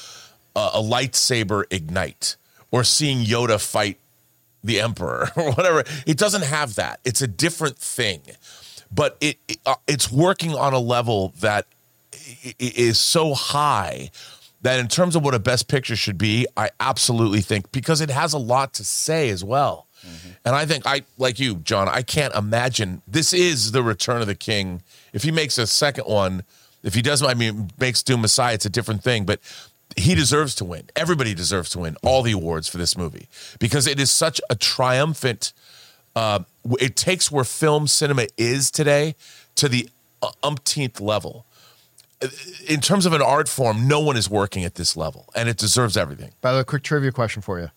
a 0.54 0.70
a 0.74 0.82
lightsaber 0.82 1.64
ignite 1.70 2.36
or 2.70 2.84
seeing 2.84 3.24
Yoda 3.24 3.60
fight 3.64 3.98
the 4.64 4.80
emperor 4.80 5.30
or 5.36 5.52
whatever. 5.52 5.84
It 6.06 6.18
doesn't 6.18 6.44
have 6.44 6.74
that. 6.76 6.98
It's 7.04 7.22
a 7.22 7.28
different 7.28 7.78
thing, 7.78 8.22
but 8.94 9.16
it, 9.20 9.38
it 9.48 9.58
uh, 9.66 9.74
it's 9.86 10.10
working 10.12 10.54
on 10.54 10.72
a 10.72 10.78
level 10.78 11.32
that 11.40 11.66
i- 12.12 12.54
i- 12.60 12.72
is 12.76 12.98
so 13.00 13.34
high 13.34 14.10
that 14.62 14.78
in 14.80 14.88
terms 14.88 15.14
of 15.16 15.22
what 15.24 15.34
a 15.34 15.38
best 15.38 15.68
picture 15.68 15.96
should 15.96 16.16
be, 16.18 16.46
I 16.56 16.70
absolutely 16.80 17.40
think 17.42 17.70
because 17.72 18.00
it 18.00 18.10
has 18.10 18.32
a 18.32 18.38
lot 18.38 18.72
to 18.74 18.84
say 18.84 19.28
as 19.30 19.44
well. 19.44 19.86
And 20.44 20.54
I 20.54 20.66
think 20.66 20.86
I 20.86 21.02
like 21.16 21.38
you, 21.40 21.54
John. 21.56 21.88
I 21.88 22.02
can't 22.02 22.34
imagine 22.34 23.00
this 23.08 23.32
is 23.32 23.72
the 23.72 23.82
Return 23.82 24.20
of 24.20 24.26
the 24.26 24.34
King. 24.34 24.82
If 25.14 25.22
he 25.22 25.30
makes 25.30 25.56
a 25.56 25.66
second 25.66 26.04
one, 26.04 26.42
if 26.82 26.94
he 26.94 27.00
doesn't, 27.00 27.26
I 27.26 27.32
mean, 27.32 27.70
makes 27.78 28.02
Dune 28.02 28.20
Messiah, 28.20 28.52
it's 28.52 28.66
a 28.66 28.70
different 28.70 29.02
thing. 29.02 29.24
But 29.24 29.40
he 29.96 30.14
deserves 30.14 30.54
to 30.56 30.64
win. 30.66 30.82
Everybody 30.94 31.32
deserves 31.34 31.70
to 31.70 31.78
win 31.78 31.96
all 32.02 32.20
the 32.22 32.32
awards 32.32 32.68
for 32.68 32.76
this 32.76 32.98
movie 32.98 33.28
because 33.58 33.86
it 33.86 33.98
is 33.98 34.10
such 34.10 34.40
a 34.50 34.54
triumphant. 34.54 35.54
Uh, 36.16 36.40
it 36.80 36.96
takes 36.96 37.30
where 37.30 37.44
film 37.44 37.86
cinema 37.86 38.26
is 38.36 38.70
today 38.70 39.14
to 39.56 39.68
the 39.68 39.88
uh, 40.22 40.30
umpteenth 40.42 41.00
level. 41.00 41.46
In 42.68 42.80
terms 42.80 43.04
of 43.04 43.12
an 43.12 43.20
art 43.20 43.48
form, 43.48 43.86
no 43.86 44.00
one 44.00 44.16
is 44.16 44.30
working 44.30 44.64
at 44.64 44.76
this 44.76 44.96
level, 44.96 45.28
and 45.34 45.48
it 45.48 45.56
deserves 45.58 45.96
everything. 45.96 46.32
By 46.40 46.52
the 46.52 46.58
way, 46.58 46.64
quick 46.64 46.82
trivia 46.82 47.12
question 47.12 47.42
for 47.42 47.58
you. 47.60 47.70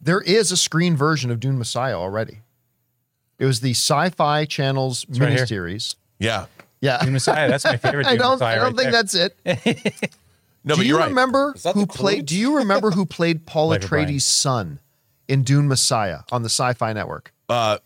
There 0.00 0.20
is 0.20 0.50
a 0.50 0.56
screen 0.56 0.96
version 0.96 1.30
of 1.30 1.38
Dune 1.40 1.58
Messiah 1.58 1.94
already. 1.98 2.40
It 3.38 3.46
was 3.46 3.60
the 3.60 3.70
Sci-Fi 3.70 4.46
Channel's 4.46 5.06
right 5.08 5.30
here. 5.30 5.44
miniseries. 5.46 5.94
Yeah. 6.18 6.46
Yeah, 6.80 6.98
Dune 7.02 7.12
Messiah. 7.12 7.48
That's 7.48 7.64
my 7.64 7.76
favorite. 7.76 8.06
I 8.08 8.16
don't. 8.16 8.32
Messiah 8.38 8.56
I 8.56 8.58
don't 8.58 8.76
right 8.76 8.92
think 8.92 9.12
there. 9.12 9.26
that's 9.62 9.94
it. 9.94 10.14
No, 10.66 10.74
do 10.74 10.78
but 10.78 10.86
you 10.86 10.92
you're 10.92 10.98
right. 11.00 11.08
remember 11.08 11.54
who 11.74 11.84
played? 11.86 12.24
Do 12.24 12.34
you 12.36 12.56
remember 12.56 12.90
who 12.90 13.04
played 13.18 13.44
Paul 13.44 13.70
Atreides' 13.70 14.22
son 14.22 14.78
in 15.28 15.42
Dune 15.42 15.68
Messiah 15.68 16.20
on 16.32 16.42
the 16.42 16.48
Sci-Fi 16.48 16.92
Network? 16.92 17.32
Uh, 17.48 17.78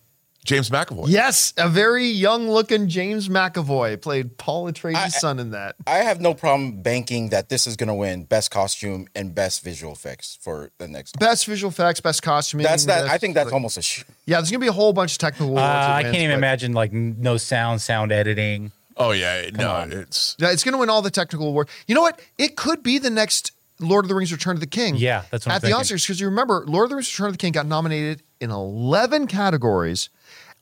James 0.44 0.70
McAvoy. 0.70 1.08
Yes, 1.08 1.52
a 1.58 1.68
very 1.68 2.06
young-looking 2.06 2.88
James 2.88 3.28
McAvoy 3.28 4.00
played 4.00 4.38
Paul 4.38 4.70
Atreides' 4.72 4.94
I- 4.96 5.08
son 5.08 5.38
in 5.38 5.50
that. 5.50 5.76
I 5.86 5.98
have 5.98 6.20
no 6.22 6.32
problem 6.32 6.80
banking 6.80 7.28
that 7.30 7.50
this 7.50 7.66
is 7.66 7.76
going 7.76 7.88
to 7.88 7.94
win 7.94 8.24
best 8.24 8.50
costume 8.50 9.08
and 9.14 9.34
best 9.34 9.62
visual 9.62 9.92
effects 9.92 10.38
for 10.40 10.70
the 10.78 10.88
next. 10.88 11.18
Best 11.18 11.44
visual 11.44 11.70
effects, 11.70 12.00
best 12.00 12.22
costume. 12.22 12.62
That's 12.62 12.86
that. 12.86 13.08
I 13.08 13.18
think 13.18 13.34
that's 13.34 13.52
almost 13.52 13.76
a 13.76 13.82
shoot. 13.82 14.06
Yeah, 14.24 14.36
there's 14.38 14.50
gonna 14.50 14.60
be 14.60 14.68
a 14.68 14.72
whole 14.72 14.94
bunch 14.94 15.12
of 15.12 15.18
technical. 15.18 15.58
Uh, 15.58 15.60
awards 15.60 15.86
I 15.86 16.02
can't 16.04 16.14
even 16.16 16.30
but- 16.30 16.38
imagine 16.38 16.72
like 16.72 16.92
no 16.92 17.36
sound, 17.36 17.82
sound 17.82 18.10
editing. 18.10 18.72
Oh 18.96 19.10
yeah, 19.10 19.50
no, 19.52 19.70
on. 19.70 19.92
it's 19.92 20.34
Yeah, 20.40 20.50
it's 20.50 20.64
going 20.64 20.72
to 20.72 20.78
win 20.78 20.90
all 20.90 21.02
the 21.02 21.10
technical 21.10 21.46
awards. 21.46 21.70
You 21.86 21.94
know 21.94 22.02
what? 22.02 22.20
It 22.36 22.56
could 22.56 22.82
be 22.82 22.98
the 22.98 23.10
next 23.10 23.52
Lord 23.80 24.04
of 24.04 24.08
the 24.08 24.14
Rings: 24.14 24.32
Return 24.32 24.56
of 24.56 24.60
the 24.60 24.66
King. 24.66 24.96
Yeah, 24.96 25.24
that's 25.30 25.46
what 25.46 25.52
I'm 25.52 25.56
at 25.56 25.62
the 25.62 25.68
thinking. 25.68 25.96
Oscars 25.96 26.04
because 26.04 26.20
you 26.20 26.26
remember 26.26 26.64
Lord 26.66 26.84
of 26.84 26.90
the 26.90 26.96
Rings: 26.96 27.12
Return 27.12 27.28
of 27.28 27.34
the 27.34 27.38
King 27.38 27.52
got 27.52 27.66
nominated 27.66 28.22
in 28.40 28.50
eleven 28.50 29.26
categories, 29.26 30.08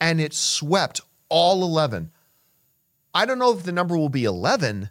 and 0.01 0.21
it 0.21 0.35
swept 0.35 1.01
all 1.29 1.63
eleven. 1.63 2.11
I 3.15 3.25
don't 3.25 3.39
know 3.39 3.57
if 3.57 3.63
the 3.63 3.73
number 3.73 3.97
will 3.97 4.11
be 4.11 4.25
eleven, 4.25 4.91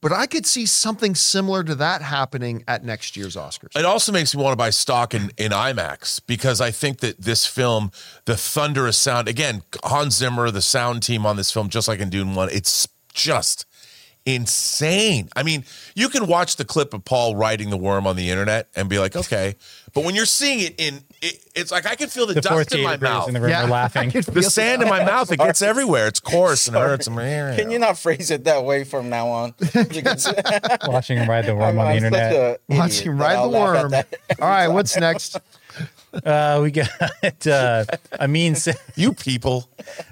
but 0.00 0.12
I 0.12 0.26
could 0.26 0.46
see 0.46 0.66
something 0.66 1.14
similar 1.14 1.64
to 1.64 1.74
that 1.74 2.02
happening 2.02 2.62
at 2.68 2.84
next 2.84 3.16
year's 3.16 3.34
Oscars. 3.34 3.76
It 3.76 3.84
also 3.84 4.12
makes 4.12 4.34
me 4.34 4.42
want 4.42 4.52
to 4.52 4.56
buy 4.56 4.70
stock 4.70 5.14
in, 5.14 5.32
in 5.36 5.50
IMAX 5.50 6.20
because 6.24 6.60
I 6.60 6.70
think 6.70 7.00
that 7.00 7.20
this 7.20 7.46
film, 7.46 7.90
the 8.24 8.36
thunderous 8.36 8.96
sound, 8.96 9.26
again, 9.26 9.62
Hans 9.82 10.16
Zimmer, 10.16 10.50
the 10.50 10.62
sound 10.62 11.02
team 11.02 11.26
on 11.26 11.36
this 11.36 11.50
film, 11.50 11.68
just 11.68 11.88
like 11.88 11.98
in 11.98 12.10
Dune 12.10 12.34
1, 12.34 12.48
it's 12.52 12.86
just 13.12 13.66
insane. 14.34 15.28
I 15.34 15.42
mean, 15.42 15.64
you 15.94 16.08
can 16.08 16.26
watch 16.26 16.56
the 16.56 16.64
clip 16.64 16.92
of 16.94 17.04
Paul 17.04 17.34
riding 17.36 17.70
the 17.70 17.76
worm 17.76 18.06
on 18.06 18.16
the 18.16 18.30
internet 18.30 18.68
and 18.76 18.88
be 18.88 18.98
like, 18.98 19.16
okay, 19.16 19.54
but 19.94 20.04
when 20.04 20.14
you're 20.14 20.26
seeing 20.26 20.60
it 20.60 20.74
in, 20.78 21.00
it, 21.22 21.42
it's 21.54 21.72
like 21.72 21.86
I 21.86 21.94
can 21.96 22.08
feel 22.08 22.26
the, 22.26 22.34
The 22.34 22.40
dust 22.42 22.74
in 22.74 22.84
my 22.84 22.96
mouth, 22.96 23.26
in 23.28 23.34
the 23.34 23.40
room 23.40 23.50
Yeah. 23.50 23.64
are 23.66 23.68
laughing. 23.68 24.10
the 24.10 24.42
sand 24.42 24.82
in 24.82 24.88
my 24.88 25.04
mouth. 25.04 25.32
It 25.32 25.38
gets 25.38 25.62
everywhere. 25.62 26.06
It's 26.06 26.20
coarse 26.20 26.68
and 26.68 26.76
hurts. 26.76 27.08
My 27.08 27.24
hair. 27.24 27.56
Can 27.56 27.70
you 27.70 27.78
not 27.78 27.98
phrase 27.98 28.30
it 28.30 28.44
that 28.44 28.64
way 28.64 28.84
from 28.84 29.08
now 29.08 29.28
on? 29.28 29.54
Watching 30.86 31.18
him 31.18 31.28
ride 31.28 31.46
the 31.46 31.54
worm 31.56 31.62
I'm- 31.62 31.78
on 31.78 31.84
the 31.86 31.90
I'm 31.90 31.96
internet. 31.96 32.60
Watching 32.68 33.06
him 33.12 33.18
ride 33.18 33.34
the 33.34 33.38
I'll 33.40 33.50
laugh 33.50 33.76
at 33.76 33.90
worm. 33.90 34.04
All 34.40 34.48
right, 34.48 34.68
what's 34.68 34.96
next? 34.96 35.38
Uh, 36.24 36.60
we 36.62 36.70
got 36.70 37.46
uh, 37.46 37.84
Amin. 38.20 38.54
Sa- 38.54 38.72
You 38.96 39.12
people. 39.12 39.68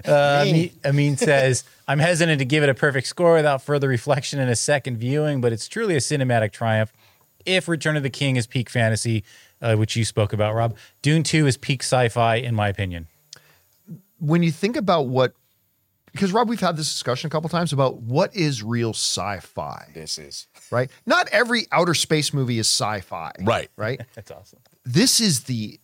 uh, 0.07 0.43
Amin, 0.47 0.71
Amin 0.85 1.17
says, 1.17 1.63
"I'm 1.87 1.99
hesitant 1.99 2.39
to 2.39 2.45
give 2.45 2.63
it 2.63 2.69
a 2.69 2.73
perfect 2.73 3.07
score 3.07 3.33
without 3.35 3.61
further 3.61 3.87
reflection 3.87 4.39
and 4.39 4.49
a 4.49 4.55
second 4.55 4.97
viewing, 4.97 5.41
but 5.41 5.53
it's 5.53 5.67
truly 5.67 5.95
a 5.95 5.99
cinematic 5.99 6.51
triumph. 6.51 6.91
If 7.45 7.67
Return 7.67 7.95
of 7.95 8.03
the 8.03 8.09
King 8.09 8.35
is 8.35 8.45
peak 8.45 8.69
fantasy, 8.69 9.23
uh, 9.61 9.75
which 9.75 9.95
you 9.95 10.03
spoke 10.03 10.33
about, 10.33 10.53
Rob, 10.53 10.75
Dune 11.01 11.23
Two 11.23 11.47
is 11.47 11.55
peak 11.57 11.81
sci-fi, 11.83 12.35
in 12.35 12.53
my 12.55 12.67
opinion. 12.69 13.07
when 14.19 14.43
you 14.43 14.51
think 14.51 14.75
about 14.75 15.07
what 15.07 15.33
because 16.13 16.31
Rob, 16.31 16.49
we've 16.49 16.59
had 16.59 16.75
this 16.77 16.91
discussion 16.91 17.27
a 17.27 17.29
couple 17.29 17.47
times 17.47 17.71
about 17.73 17.97
what 18.01 18.35
is 18.35 18.63
real 18.63 18.89
sci-fi, 18.89 19.91
This 19.93 20.17
is 20.17 20.47
right? 20.71 20.89
Not 21.05 21.27
every 21.31 21.67
outer 21.71 21.93
space 21.93 22.33
movie 22.33 22.57
is 22.57 22.65
sci-fi, 22.67 23.31
Right. 23.41 23.69
Right. 23.75 24.01
That's 24.15 24.31
awesome. 24.31 24.59
This 24.83 25.19
is 25.21 25.43
the 25.43 25.79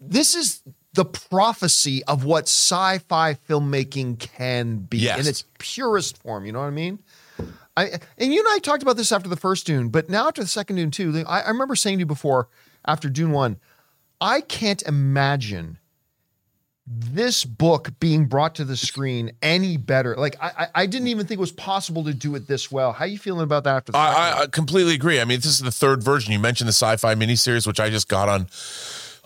this 0.00 0.34
is 0.34 0.62
the 0.98 1.04
prophecy 1.04 2.02
of 2.06 2.24
what 2.24 2.48
sci-fi 2.48 3.34
filmmaking 3.48 4.18
can 4.18 4.78
be 4.78 4.98
Yes. 4.98 5.20
in 5.20 5.28
its 5.28 5.44
purest 5.58 6.18
form. 6.18 6.44
You 6.44 6.50
know 6.50 6.58
what 6.58 6.66
I 6.66 6.70
mean? 6.70 6.98
I 7.76 8.00
and 8.18 8.32
you 8.34 8.40
and 8.40 8.48
I 8.48 8.58
talked 8.58 8.82
about 8.82 8.96
this 8.96 9.12
after 9.12 9.28
the 9.28 9.36
first 9.36 9.64
Dune, 9.64 9.90
but 9.90 10.10
now 10.10 10.26
after 10.26 10.40
the 10.40 10.48
second 10.48 10.74
Dune 10.74 10.90
too. 10.90 11.22
I, 11.28 11.42
I 11.42 11.48
remember 11.50 11.76
saying 11.76 11.98
to 11.98 12.00
you 12.00 12.06
before 12.06 12.48
after 12.84 13.08
Dune 13.08 13.30
one, 13.30 13.60
I 14.20 14.40
can't 14.40 14.82
imagine 14.82 15.78
this 16.84 17.44
book 17.44 17.92
being 18.00 18.26
brought 18.26 18.56
to 18.56 18.64
the 18.64 18.76
screen 18.76 19.30
any 19.40 19.76
better. 19.76 20.16
Like 20.16 20.36
I, 20.40 20.66
I, 20.74 20.86
didn't 20.86 21.08
even 21.08 21.26
think 21.26 21.38
it 21.38 21.40
was 21.40 21.52
possible 21.52 22.02
to 22.04 22.14
do 22.14 22.34
it 22.34 22.48
this 22.48 22.72
well. 22.72 22.92
How 22.92 23.04
are 23.04 23.08
you 23.08 23.18
feeling 23.18 23.42
about 23.42 23.64
that 23.64 23.76
after 23.76 23.92
the 23.92 23.98
I, 23.98 24.10
I, 24.10 24.42
I 24.42 24.46
completely 24.46 24.94
agree. 24.94 25.20
I 25.20 25.24
mean, 25.24 25.38
this 25.38 25.46
is 25.46 25.58
the 25.60 25.70
third 25.70 26.02
version. 26.02 26.32
You 26.32 26.38
mentioned 26.38 26.66
the 26.66 26.72
sci-fi 26.72 27.14
miniseries, 27.14 27.66
which 27.66 27.78
I 27.78 27.90
just 27.90 28.08
got 28.08 28.28
on 28.30 28.48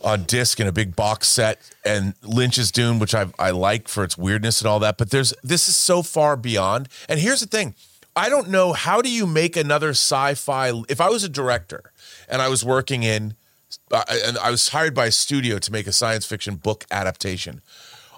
on 0.03 0.25
disc 0.25 0.61
in 0.61 0.67
a 0.67 0.73
big 0.73 0.97
box 0.97 1.29
set, 1.29 1.61
and 1.85 2.15
Lynch's 2.23 2.71
Dune, 2.71 2.99
which 2.99 3.15
I 3.15 3.27
I 3.39 3.51
like 3.51 3.89
for 3.89 4.05
its 4.05 4.19
weirdness 4.19 4.61
and 4.61 4.69
all 4.69 4.81
that. 4.81 4.99
But 4.99 5.11
there's 5.11 5.35
this 5.43 5.69
is 5.69 5.77
so 5.77 6.03
far 6.03 6.37
beyond. 6.37 6.89
And 7.09 7.21
here's 7.21 7.41
the 7.41 7.47
thing. 7.47 7.75
I 8.15 8.29
don't 8.29 8.51
know 8.51 8.73
how 8.75 9.01
do 9.01 9.11
you 9.11 9.27
make 9.27 9.57
another 9.57 9.91
sci-fi. 9.91 10.73
If 10.89 11.01
I 11.01 11.09
was 11.09 11.25
a 11.25 11.29
director 11.29 11.93
and 12.29 12.43
I 12.43 12.49
was 12.49 12.63
working 12.63 13.03
in, 13.03 13.37
uh, 13.91 14.05
and 14.11 14.37
I 14.37 14.51
was 14.51 14.69
hired 14.69 14.95
by 14.95 15.07
a 15.07 15.11
studio 15.13 15.59
to 15.59 15.73
make 15.73 15.87
a 15.87 15.93
science 15.93 16.27
fiction 16.27 16.57
book 16.57 16.85
adaptation, 16.91 17.63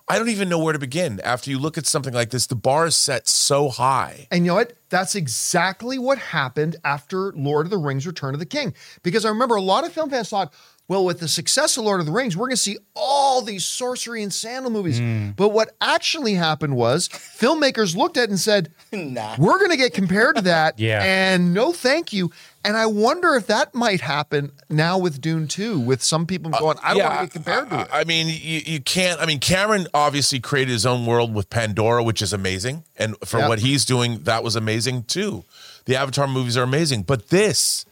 I 0.06 0.18
don't 0.18 0.28
even 0.28 0.48
know 0.48 0.58
where 0.58 0.72
to 0.74 0.78
begin. 0.78 1.20
After 1.20 1.50
you 1.50 1.58
look 1.58 1.78
at 1.78 1.86
something 1.86 2.12
like 2.12 2.30
this, 2.30 2.46
the 2.46 2.56
bar 2.56 2.86
is 2.86 2.96
set 2.96 3.26
so 3.26 3.70
high. 3.70 4.26
And 4.30 4.44
you 4.44 4.50
know 4.50 4.56
what? 4.56 4.74
That's 4.90 5.14
exactly 5.14 5.98
what 5.98 6.18
happened 6.18 6.76
after 6.84 7.32
Lord 7.32 7.66
of 7.66 7.70
the 7.70 7.78
Rings 7.78 8.06
Return 8.06 8.34
of 8.34 8.40
the 8.40 8.46
King. 8.46 8.74
Because 9.02 9.24
I 9.24 9.30
remember 9.30 9.54
a 9.54 9.62
lot 9.62 9.86
of 9.86 9.92
film 9.92 10.10
fans 10.10 10.28
thought, 10.28 10.52
well, 10.86 11.04
with 11.04 11.18
the 11.20 11.28
success 11.28 11.78
of 11.78 11.84
Lord 11.84 12.00
of 12.00 12.06
the 12.06 12.12
Rings, 12.12 12.36
we're 12.36 12.46
going 12.46 12.56
to 12.56 12.62
see 12.62 12.76
all 12.94 13.40
these 13.40 13.64
sorcery 13.64 14.22
and 14.22 14.30
sandal 14.32 14.70
movies. 14.70 14.98
Hmm. 14.98 15.30
But 15.30 15.48
what 15.48 15.74
actually 15.80 16.34
happened 16.34 16.76
was 16.76 17.08
filmmakers 17.38 17.96
looked 17.96 18.18
at 18.18 18.24
it 18.24 18.30
and 18.30 18.38
said, 18.38 18.70
Nah. 18.92 19.36
we're 19.38 19.58
going 19.58 19.70
to 19.70 19.78
get 19.78 19.94
compared 19.94 20.36
to 20.36 20.42
that. 20.42 20.78
Yeah. 20.84 21.02
And 21.02 21.54
no 21.54 21.72
thank 21.72 22.12
you. 22.12 22.30
And 22.64 22.76
I 22.76 22.84
wonder 22.86 23.34
if 23.34 23.46
that 23.46 23.74
might 23.74 24.00
happen 24.02 24.52
now 24.68 24.98
with 24.98 25.20
Dune 25.20 25.48
2, 25.48 25.78
with 25.80 26.02
some 26.02 26.26
people 26.26 26.54
uh, 26.54 26.58
going, 26.58 26.78
I 26.82 26.94
don't 26.94 27.02
want 27.04 27.20
to 27.20 27.26
get 27.26 27.32
compared 27.32 27.70
to 27.70 27.80
it. 27.82 27.88
I 27.92 28.04
mean, 28.04 28.26
you, 28.28 28.60
you 28.66 28.80
can't. 28.80 29.20
I 29.20 29.26
mean, 29.26 29.38
Cameron 29.38 29.86
obviously 29.94 30.40
created 30.40 30.72
his 30.72 30.84
own 30.84 31.06
world 31.06 31.32
with 31.34 31.48
Pandora, 31.48 32.02
which 32.02 32.20
is 32.22 32.32
amazing, 32.32 32.84
and 32.96 33.16
for 33.24 33.38
Yeah. 33.40 33.48
what 33.48 33.60
he's 33.60 33.84
doing, 33.84 34.20
that 34.24 34.42
was 34.44 34.56
amazing 34.56 35.04
too. 35.04 35.44
The 35.86 35.96
Avatar 35.96 36.26
movies 36.26 36.56
are 36.56 36.62
amazing, 36.62 37.02
but 37.02 37.28
this, 37.28 37.84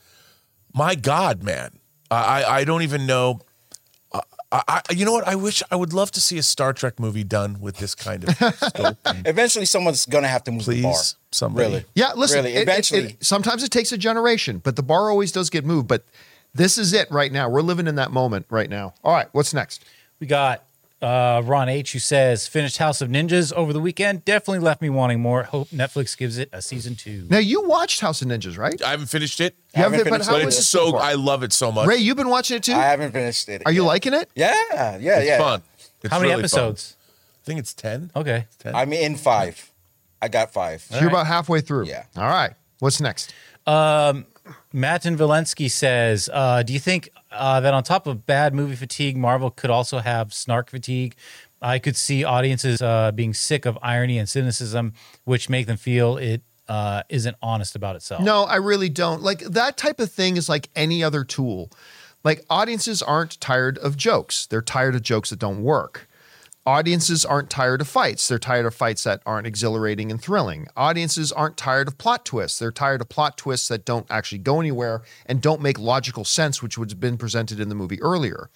my 0.74 0.94
God, 0.94 1.42
man, 1.42 1.78
I 2.12 2.42
I, 2.42 2.56
I 2.58 2.64
don't 2.64 2.82
even 2.82 3.06
know. 3.06 3.40
I, 4.14 4.60
I, 4.68 4.82
you 4.92 5.06
know 5.06 5.12
what? 5.12 5.26
I 5.26 5.34
wish 5.34 5.62
I 5.70 5.76
would 5.76 5.94
love 5.94 6.10
to 6.10 6.20
see 6.20 6.36
a 6.36 6.42
Star 6.42 6.74
Trek 6.74 7.00
movie 7.00 7.24
done 7.24 7.58
with 7.58 7.78
this 7.78 7.94
kind 7.94 8.22
of 8.24 8.34
scope. 8.56 8.98
eventually 9.24 9.64
someone's 9.64 10.04
gonna 10.04 10.28
have 10.28 10.44
to 10.44 10.52
move 10.52 10.66
the 10.66 10.82
bar. 10.82 10.92
Please, 10.92 11.16
somebody. 11.30 11.66
Really? 11.68 11.84
Yeah, 11.94 12.12
listen. 12.14 12.44
Really, 12.44 12.52
it- 12.56 12.58
it- 12.58 12.62
eventually. 12.68 13.02
it- 13.04 13.24
sometimes 13.24 13.62
it 13.64 13.70
takes 13.70 13.92
a 13.92 13.96
generation, 13.98 14.58
but 14.58 14.76
the 14.76 14.82
bar 14.82 15.08
always 15.10 15.32
does 15.32 15.48
get 15.48 15.64
moved. 15.64 15.88
But 15.88 16.04
this 16.54 16.76
is 16.76 16.92
it 16.92 17.10
right 17.10 17.32
now. 17.32 17.48
We're 17.48 17.62
living 17.62 17.86
in 17.86 17.94
that 17.94 18.10
moment 18.10 18.44
right 18.50 18.68
now. 18.68 18.92
All 19.02 19.14
right, 19.14 19.28
what's 19.32 19.54
next? 19.54 19.86
We 20.20 20.26
got 20.26 20.62
uh, 21.02 21.42
Ron 21.44 21.68
H 21.68 21.92
who 21.92 21.98
says 21.98 22.46
finished 22.46 22.78
House 22.78 23.00
of 23.00 23.08
Ninjas 23.08 23.52
over 23.52 23.72
the 23.72 23.80
weekend. 23.80 24.24
Definitely 24.24 24.60
left 24.60 24.80
me 24.80 24.88
wanting 24.88 25.20
more. 25.20 25.42
Hope 25.42 25.68
Netflix 25.70 26.16
gives 26.16 26.38
it 26.38 26.48
a 26.52 26.62
season 26.62 26.94
two. 26.94 27.26
Now 27.28 27.38
you 27.38 27.66
watched 27.68 28.00
House 28.00 28.22
of 28.22 28.28
Ninjas, 28.28 28.56
right? 28.56 28.80
I 28.82 28.90
haven't 28.92 29.06
finished 29.06 29.40
it, 29.40 29.54
You 29.74 29.82
haven't 29.82 29.98
haven't, 29.98 30.12
finished 30.12 30.30
how 30.30 30.36
it, 30.36 30.40
but 30.40 30.46
was 30.46 30.56
it's 30.58 30.66
it 30.66 30.68
so 30.68 30.90
so. 30.92 30.96
I 30.98 31.14
love 31.14 31.42
it 31.42 31.52
so 31.52 31.72
much. 31.72 31.86
Ray, 31.88 31.96
you've 31.98 32.16
been 32.16 32.28
watching 32.28 32.56
it 32.58 32.62
too. 32.62 32.72
I 32.74 32.84
haven't 32.84 33.12
finished 33.12 33.48
it. 33.48 33.62
Are 33.66 33.72
you 33.72 33.82
yet. 33.82 33.88
liking 33.88 34.14
it? 34.14 34.30
Yeah, 34.34 34.54
yeah, 34.72 35.18
it's 35.18 35.26
yeah. 35.26 35.38
fun. 35.38 35.62
It's 36.02 36.10
How 36.12 36.18
many 36.18 36.30
really 36.30 36.42
fun. 36.42 36.44
episodes? 36.44 36.96
I 37.42 37.44
think 37.44 37.58
it's 37.60 37.74
ten. 37.74 38.10
Okay. 38.14 38.46
10 38.60 38.74
I'm 38.74 38.92
in 38.92 39.16
five. 39.16 39.70
I 40.20 40.28
got 40.28 40.52
five. 40.52 40.82
So 40.82 41.00
you're 41.00 41.08
about 41.08 41.26
halfway 41.26 41.60
through. 41.60 41.86
Yeah. 41.86 42.04
All 42.16 42.28
right. 42.28 42.52
What's 42.78 43.00
next? 43.00 43.34
Matin 44.72 45.16
Valensky 45.16 45.70
says, 45.70 46.28
uh, 46.32 46.62
"Do 46.62 46.72
you 46.72 46.78
think 46.78 47.10
uh, 47.30 47.60
that 47.60 47.74
on 47.74 47.82
top 47.82 48.06
of 48.06 48.26
bad 48.26 48.54
movie 48.54 48.76
fatigue, 48.76 49.16
Marvel 49.16 49.50
could 49.50 49.70
also 49.70 49.98
have 49.98 50.32
snark 50.32 50.70
fatigue? 50.70 51.14
I 51.60 51.78
could 51.78 51.96
see 51.96 52.24
audiences 52.24 52.82
uh, 52.82 53.12
being 53.12 53.34
sick 53.34 53.66
of 53.66 53.78
irony 53.82 54.18
and 54.18 54.28
cynicism, 54.28 54.94
which 55.24 55.48
make 55.48 55.66
them 55.66 55.76
feel 55.76 56.16
it 56.16 56.42
uh, 56.68 57.02
isn't 57.08 57.36
honest 57.42 57.76
about 57.76 57.96
itself. 57.96 58.22
No, 58.22 58.44
I 58.44 58.56
really 58.56 58.88
don't. 58.88 59.22
Like 59.22 59.40
that 59.40 59.76
type 59.76 60.00
of 60.00 60.10
thing 60.10 60.36
is 60.36 60.48
like 60.48 60.70
any 60.74 61.04
other 61.04 61.24
tool. 61.24 61.70
Like 62.24 62.44
audiences 62.50 63.02
aren't 63.02 63.40
tired 63.40 63.78
of 63.78 63.96
jokes. 63.96 64.46
They're 64.46 64.62
tired 64.62 64.94
of 64.94 65.02
jokes 65.02 65.30
that 65.30 65.38
don't 65.38 65.62
work. 65.62 66.08
Audiences 66.64 67.24
aren't 67.24 67.50
tired 67.50 67.80
of 67.80 67.88
fights. 67.88 68.28
They're 68.28 68.38
tired 68.38 68.66
of 68.66 68.74
fights 68.74 69.02
that 69.02 69.20
aren't 69.26 69.48
exhilarating 69.48 70.12
and 70.12 70.22
thrilling. 70.22 70.68
Audiences 70.76 71.32
aren't 71.32 71.56
tired 71.56 71.88
of 71.88 71.98
plot 71.98 72.24
twists. 72.24 72.60
They're 72.60 72.70
tired 72.70 73.00
of 73.00 73.08
plot 73.08 73.36
twists 73.36 73.66
that 73.66 73.84
don't 73.84 74.06
actually 74.08 74.38
go 74.38 74.60
anywhere 74.60 75.02
and 75.26 75.40
don't 75.40 75.60
make 75.60 75.80
logical 75.80 76.24
sense, 76.24 76.62
which 76.62 76.78
would 76.78 76.90
have 76.90 77.00
been 77.00 77.16
presented 77.16 77.58
in 77.58 77.68
the 77.68 77.74
movie 77.74 78.00
earlier. 78.00 78.48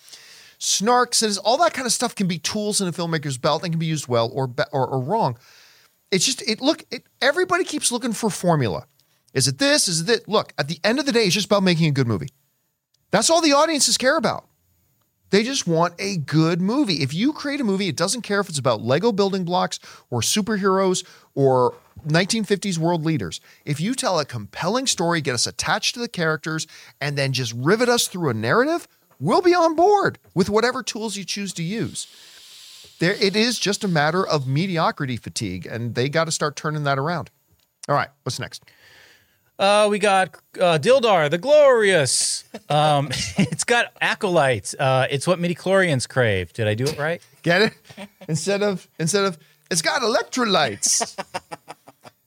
Snarks 0.60 1.20
and 1.22 1.36
all 1.44 1.58
that 1.58 1.74
kind 1.74 1.84
of 1.84 1.92
stuff 1.92 2.14
can 2.14 2.28
be 2.28 2.38
tools 2.38 2.80
in 2.80 2.86
a 2.86 2.92
filmmaker's 2.92 3.38
belt 3.38 3.64
and 3.64 3.72
can 3.72 3.80
be 3.80 3.86
used 3.86 4.06
well 4.06 4.30
or 4.32 4.46
be- 4.46 4.62
or, 4.72 4.86
or 4.86 5.00
wrong. 5.00 5.36
It's 6.12 6.24
just 6.24 6.42
it 6.48 6.60
look 6.60 6.84
it, 6.92 7.02
everybody 7.20 7.64
keeps 7.64 7.90
looking 7.90 8.12
for 8.12 8.30
formula. 8.30 8.86
Is 9.34 9.48
it 9.48 9.58
this? 9.58 9.88
Is 9.88 10.02
it 10.02 10.06
that? 10.06 10.28
Look, 10.28 10.54
at 10.56 10.68
the 10.68 10.78
end 10.84 11.00
of 11.00 11.06
the 11.06 11.12
day, 11.12 11.24
it's 11.24 11.34
just 11.34 11.46
about 11.46 11.64
making 11.64 11.88
a 11.88 11.90
good 11.90 12.06
movie. 12.06 12.28
That's 13.10 13.28
all 13.28 13.40
the 13.40 13.52
audiences 13.52 13.98
care 13.98 14.16
about. 14.16 14.46
They 15.30 15.42
just 15.42 15.66
want 15.66 15.94
a 15.98 16.18
good 16.18 16.60
movie. 16.60 17.02
If 17.02 17.12
you 17.12 17.32
create 17.32 17.60
a 17.60 17.64
movie, 17.64 17.88
it 17.88 17.96
doesn't 17.96 18.22
care 18.22 18.40
if 18.40 18.48
it's 18.48 18.58
about 18.58 18.82
Lego 18.82 19.10
building 19.12 19.44
blocks 19.44 19.80
or 20.10 20.20
superheroes 20.20 21.04
or 21.34 21.74
1950s 22.06 22.78
world 22.78 23.04
leaders. 23.04 23.40
If 23.64 23.80
you 23.80 23.94
tell 23.94 24.20
a 24.20 24.24
compelling 24.24 24.86
story, 24.86 25.20
get 25.20 25.34
us 25.34 25.46
attached 25.46 25.94
to 25.94 26.00
the 26.00 26.08
characters, 26.08 26.66
and 27.00 27.18
then 27.18 27.32
just 27.32 27.52
rivet 27.52 27.88
us 27.88 28.06
through 28.06 28.30
a 28.30 28.34
narrative, 28.34 28.86
we'll 29.18 29.42
be 29.42 29.54
on 29.54 29.74
board 29.74 30.18
with 30.34 30.48
whatever 30.48 30.82
tools 30.82 31.16
you 31.16 31.24
choose 31.24 31.52
to 31.54 31.62
use. 31.62 32.06
There, 32.98 33.14
it 33.14 33.34
is 33.36 33.58
just 33.58 33.84
a 33.84 33.88
matter 33.88 34.26
of 34.26 34.46
mediocrity 34.46 35.16
fatigue, 35.16 35.66
and 35.66 35.94
they 35.94 36.08
got 36.08 36.24
to 36.24 36.32
start 36.32 36.56
turning 36.56 36.84
that 36.84 36.98
around. 36.98 37.30
All 37.88 37.94
right, 37.94 38.08
what's 38.22 38.38
next? 38.38 38.64
Uh, 39.58 39.88
we 39.90 39.98
got 39.98 40.34
uh, 40.60 40.78
Dildar 40.78 41.30
the 41.30 41.38
Glorious. 41.38 42.44
Um, 42.68 43.08
it's 43.38 43.64
got 43.64 43.92
acolytes. 44.00 44.74
Uh, 44.78 45.06
it's 45.10 45.26
what 45.26 45.38
midichlorians 45.38 46.08
crave. 46.08 46.52
Did 46.52 46.68
I 46.68 46.74
do 46.74 46.84
it 46.84 46.98
right? 46.98 47.22
Get 47.42 47.62
it? 47.62 47.72
instead 48.28 48.62
of 48.62 48.86
instead 48.98 49.24
of 49.24 49.38
it's 49.70 49.82
got 49.82 50.02
electrolytes. 50.02 51.16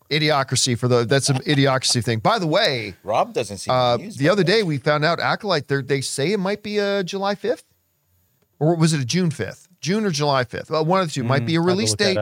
idiocracy 0.09 0.75
for 0.75 0.87
the 0.87 1.05
that's 1.05 1.29
an 1.29 1.37
idiocracy 1.39 2.03
thing. 2.03 2.17
By 2.17 2.39
the 2.39 2.47
way, 2.47 2.95
Rob 3.03 3.33
doesn't 3.33 3.59
seem 3.59 3.73
uh, 3.73 3.97
to 3.97 4.03
use 4.03 4.17
the 4.17 4.27
other 4.29 4.43
day 4.43 4.63
we 4.63 4.79
found 4.79 5.05
out 5.05 5.19
acolyte. 5.19 5.67
They 5.67 5.81
they 5.81 6.01
say 6.01 6.31
it 6.31 6.39
might 6.39 6.63
be 6.63 6.79
a 6.79 7.03
July 7.03 7.35
fifth, 7.35 7.65
or 8.59 8.75
was 8.75 8.93
it 8.93 9.01
a 9.01 9.05
June 9.05 9.29
fifth? 9.29 9.67
June 9.81 10.03
or 10.05 10.09
July 10.09 10.45
fifth? 10.45 10.71
Well, 10.71 10.83
one 10.83 11.01
of 11.01 11.07
the 11.07 11.13
two 11.13 11.23
might 11.23 11.45
be 11.45 11.55
a 11.55 11.61
release 11.61 11.93
date 11.93 12.17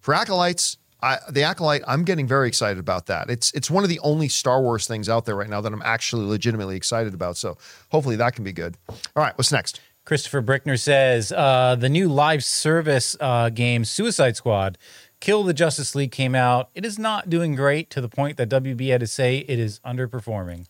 for 0.00 0.14
acolytes. 0.14 0.78
I, 1.00 1.18
the 1.30 1.42
acolyte, 1.42 1.82
I'm 1.86 2.04
getting 2.04 2.26
very 2.26 2.48
excited 2.48 2.78
about 2.78 3.06
that. 3.06 3.30
It's 3.30 3.52
it's 3.52 3.70
one 3.70 3.84
of 3.84 3.90
the 3.90 4.00
only 4.00 4.28
Star 4.28 4.60
Wars 4.60 4.86
things 4.86 5.08
out 5.08 5.26
there 5.26 5.36
right 5.36 5.48
now 5.48 5.60
that 5.60 5.72
I'm 5.72 5.82
actually 5.84 6.26
legitimately 6.26 6.76
excited 6.76 7.14
about. 7.14 7.36
So 7.36 7.56
hopefully 7.90 8.16
that 8.16 8.34
can 8.34 8.44
be 8.44 8.52
good. 8.52 8.76
All 8.88 9.22
right, 9.22 9.36
what's 9.38 9.52
next? 9.52 9.80
Christopher 10.04 10.40
Brickner 10.42 10.80
says 10.80 11.32
uh, 11.32 11.76
the 11.78 11.88
new 11.88 12.08
live 12.08 12.42
service 12.42 13.14
uh, 13.20 13.50
game 13.50 13.84
Suicide 13.84 14.36
Squad, 14.36 14.78
Kill 15.20 15.42
the 15.42 15.52
Justice 15.52 15.94
League 15.94 16.12
came 16.12 16.34
out. 16.34 16.70
It 16.74 16.84
is 16.84 16.98
not 16.98 17.28
doing 17.28 17.54
great 17.54 17.90
to 17.90 18.00
the 18.00 18.08
point 18.08 18.36
that 18.36 18.48
WB 18.48 18.88
had 18.90 19.00
to 19.00 19.06
say 19.06 19.38
it 19.38 19.58
is 19.58 19.80
underperforming. 19.80 20.66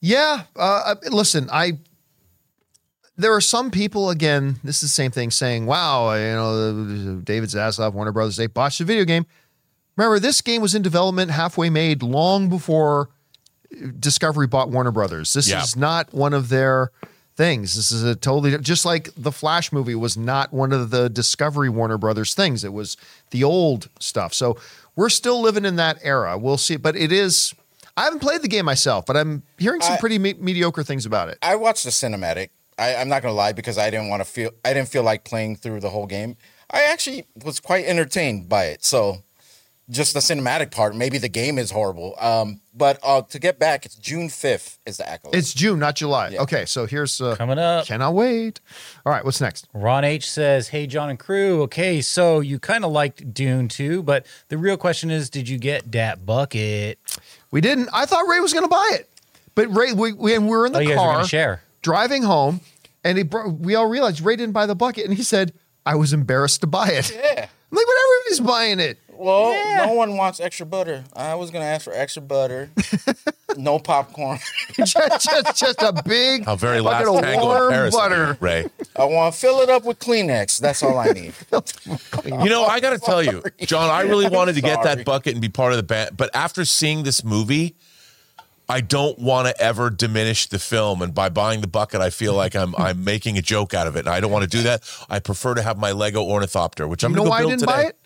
Yeah. 0.00 0.44
Uh, 0.56 0.94
listen, 1.10 1.48
I. 1.52 1.78
There 3.18 3.34
are 3.34 3.40
some 3.40 3.70
people 3.72 4.10
again. 4.10 4.60
This 4.62 4.76
is 4.76 4.82
the 4.82 4.94
same 4.94 5.10
thing 5.10 5.30
saying, 5.32 5.66
"Wow, 5.66 6.14
you 6.14 6.20
know, 6.34 7.20
David 7.24 7.50
Zaslav, 7.50 7.92
Warner 7.92 8.12
Brothers, 8.12 8.36
they 8.36 8.46
botched 8.46 8.78
the 8.78 8.84
video 8.84 9.04
game." 9.04 9.26
Remember, 9.96 10.20
this 10.20 10.40
game 10.40 10.62
was 10.62 10.74
in 10.76 10.82
development, 10.82 11.32
halfway 11.32 11.68
made, 11.68 12.02
long 12.04 12.48
before 12.48 13.10
uh, 13.72 13.88
Discovery 13.98 14.46
bought 14.46 14.70
Warner 14.70 14.92
Brothers. 14.92 15.32
This 15.32 15.48
Yeah. 15.48 15.62
is 15.62 15.74
not 15.76 16.14
one 16.14 16.32
of 16.32 16.48
their 16.48 16.92
things. 17.36 17.74
This 17.74 17.90
is 17.90 18.04
a 18.04 18.14
totally 18.14 18.56
just 18.58 18.84
like 18.84 19.10
the 19.16 19.32
Flash 19.32 19.72
movie 19.72 19.96
was 19.96 20.16
not 20.16 20.52
one 20.52 20.72
of 20.72 20.90
the 20.90 21.10
Discovery 21.10 21.68
Warner 21.68 21.98
Brothers 21.98 22.34
things. 22.34 22.62
It 22.62 22.72
was 22.72 22.96
the 23.30 23.42
old 23.42 23.88
stuff. 23.98 24.32
So 24.32 24.56
we're 24.94 25.08
still 25.08 25.40
living 25.40 25.64
in 25.64 25.74
that 25.76 25.98
era. 26.02 26.38
We'll 26.38 26.56
see, 26.58 26.76
but 26.76 26.94
it 26.96 27.10
is. 27.10 27.52
I 27.96 28.04
haven't 28.04 28.20
played 28.20 28.42
the 28.42 28.48
game 28.48 28.64
myself, 28.64 29.06
but 29.06 29.16
I'm 29.16 29.42
hearing 29.58 29.80
some 29.80 29.94
I- 29.94 29.96
pretty 29.98 30.18
me- 30.20 30.34
mediocre 30.38 30.84
things 30.84 31.04
about 31.04 31.28
it. 31.30 31.38
I 31.42 31.56
watched 31.56 31.82
the 31.82 31.90
cinematic. 31.90 32.50
I, 32.78 32.96
I'm 32.96 33.08
not 33.08 33.22
gonna 33.22 33.34
lie 33.34 33.52
because 33.52 33.78
I 33.78 33.90
didn't 33.90 34.08
want 34.08 34.20
to 34.20 34.28
feel. 34.28 34.50
I 34.64 34.72
didn't 34.72 34.88
feel 34.88 35.02
like 35.02 35.24
playing 35.24 35.56
through 35.56 35.80
the 35.80 35.90
whole 35.90 36.06
game. 36.06 36.36
I 36.70 36.82
actually 36.84 37.26
was 37.44 37.60
quite 37.60 37.86
entertained 37.86 38.48
by 38.48 38.66
it. 38.66 38.84
So, 38.84 39.22
just 39.90 40.12
the 40.12 40.20
cinematic 40.20 40.70
part. 40.70 40.94
Maybe 40.94 41.16
the 41.16 41.30
game 41.30 41.58
is 41.58 41.70
horrible. 41.70 42.14
Um, 42.20 42.60
but 42.74 42.98
uh, 43.02 43.22
to 43.22 43.38
get 43.38 43.58
back, 43.58 43.86
it's 43.86 43.94
June 43.94 44.28
5th 44.28 44.76
is 44.84 44.98
the 44.98 45.08
accolade. 45.08 45.34
It's 45.34 45.54
June, 45.54 45.78
not 45.78 45.96
July. 45.96 46.28
Yeah. 46.28 46.42
Okay, 46.42 46.66
so 46.66 46.84
here's 46.84 47.20
uh, 47.22 47.36
Coming 47.36 47.58
up. 47.58 47.86
Cannot 47.86 48.12
wait. 48.14 48.60
All 49.06 49.12
right, 49.12 49.24
what's 49.24 49.40
next? 49.40 49.66
Ron 49.72 50.04
H 50.04 50.30
says, 50.30 50.68
Hey, 50.68 50.86
John 50.86 51.08
and 51.08 51.18
crew. 51.18 51.62
Okay, 51.62 52.02
so 52.02 52.40
you 52.40 52.58
kind 52.58 52.84
of 52.84 52.92
liked 52.92 53.32
Dune 53.32 53.68
too, 53.68 54.02
but 54.02 54.26
the 54.48 54.58
real 54.58 54.76
question 54.76 55.10
is, 55.10 55.30
did 55.30 55.48
you 55.48 55.56
get 55.58 55.90
that 55.92 56.26
bucket? 56.26 56.98
We 57.50 57.62
didn't. 57.62 57.88
I 57.94 58.04
thought 58.04 58.28
Ray 58.28 58.40
was 58.40 58.52
going 58.52 58.64
to 58.66 58.68
buy 58.70 58.90
it, 58.92 59.08
but 59.54 59.74
Ray, 59.74 59.94
we, 59.94 60.12
we, 60.12 60.34
and 60.34 60.44
we 60.44 60.50
were 60.50 60.66
in 60.66 60.72
the 60.72 60.80
Oh, 60.80 60.82
you 60.82 60.94
car 60.94 61.14
gonna 61.14 61.26
share. 61.26 61.62
Driving 61.82 62.22
home, 62.22 62.60
and 63.04 63.18
he 63.18 63.24
bro- 63.24 63.48
we 63.50 63.74
all 63.74 63.86
realized 63.88 64.20
Ray 64.20 64.36
didn't 64.36 64.52
buy 64.52 64.66
the 64.66 64.74
bucket, 64.76 65.04
and 65.06 65.14
he 65.14 65.22
said, 65.22 65.52
"I 65.86 65.94
was 65.96 66.12
embarrassed 66.12 66.60
to 66.62 66.66
buy 66.66 66.88
it." 66.88 67.10
yeah. 67.14 67.48
I'm 67.70 67.76
like, 67.76 67.84
but 67.86 67.94
everybody's 68.04 68.40
buying 68.40 68.80
it. 68.80 68.98
Well, 69.12 69.52
Yeah. 69.52 69.84
no 69.86 69.92
one 69.94 70.16
wants 70.16 70.38
extra 70.40 70.64
butter. 70.64 71.04
I 71.14 71.34
was 71.34 71.50
gonna 71.50 71.64
ask 71.66 71.84
for 71.84 71.92
extra 71.92 72.22
butter. 72.22 72.70
no 73.56 73.78
popcorn. 73.78 74.38
just, 74.74 74.94
just, 74.96 75.56
just 75.56 75.82
a 75.82 76.02
big 76.06 76.44
a 76.46 76.56
very 76.56 76.80
last 76.80 77.04
bucket 77.04 77.16
of 77.18 77.22
tango 77.24 77.42
in 77.42 77.46
warm 77.58 77.72
Paris, 77.72 77.94
butter. 77.96 78.36
Ray. 78.40 78.66
I 78.96 79.04
want 79.04 79.34
to 79.34 79.40
fill 79.40 79.60
it 79.60 79.68
up 79.68 79.84
with 79.84 79.98
Kleenex. 79.98 80.60
That's 80.60 80.82
all 80.82 80.96
I 80.98 81.06
need. 81.12 81.34
You 82.24 82.48
know, 82.48 82.64
I 82.64 82.78
got 82.80 82.90
to 82.90 82.98
tell 82.98 83.22
you, 83.22 83.42
John, 83.62 83.90
I 83.90 84.02
really 84.02 84.28
wanted 84.28 84.54
to 84.54 84.60
get 84.62 84.82
that 84.84 85.04
bucket 85.04 85.32
and 85.32 85.42
be 85.42 85.48
part 85.48 85.72
of 85.72 85.76
the 85.78 85.82
band, 85.82 86.16
but 86.16 86.30
after 86.34 86.64
seeing 86.64 87.02
this 87.02 87.24
movie, 87.24 87.74
I 88.68 88.80
don't 88.82 89.18
want 89.18 89.48
to 89.48 89.60
ever 89.62 89.88
diminish 89.90 90.46
the 90.46 90.58
film. 90.58 91.00
And 91.00 91.14
by 91.14 91.30
buying 91.30 91.62
the 91.62 91.66
bucket, 91.66 92.00
I 92.00 92.10
feel 92.10 92.34
like 92.34 92.54
I'm 92.54 92.74
I'm 92.76 93.02
making 93.02 93.38
a 93.38 93.42
joke 93.42 93.72
out 93.74 93.86
of 93.86 93.96
it. 93.96 94.00
And 94.00 94.10
I 94.10 94.20
don't 94.20 94.30
want 94.30 94.44
to 94.44 94.48
do 94.50 94.62
that. 94.64 94.82
I 95.08 95.20
prefer 95.20 95.54
to 95.54 95.62
have 95.62 95.78
my 95.78 95.92
Lego 95.92 96.22
ornithopter, 96.22 96.86
which 96.86 97.02
I'm 97.02 97.12
You 97.12 97.16
know 97.16 97.22
going 97.22 97.30
why 97.30 97.36
to 97.38 97.40
I 97.40 97.42
build 97.42 97.50
didn't 97.52 97.60
today. 97.60 97.72
buy 97.72 97.82
it? 97.88 97.96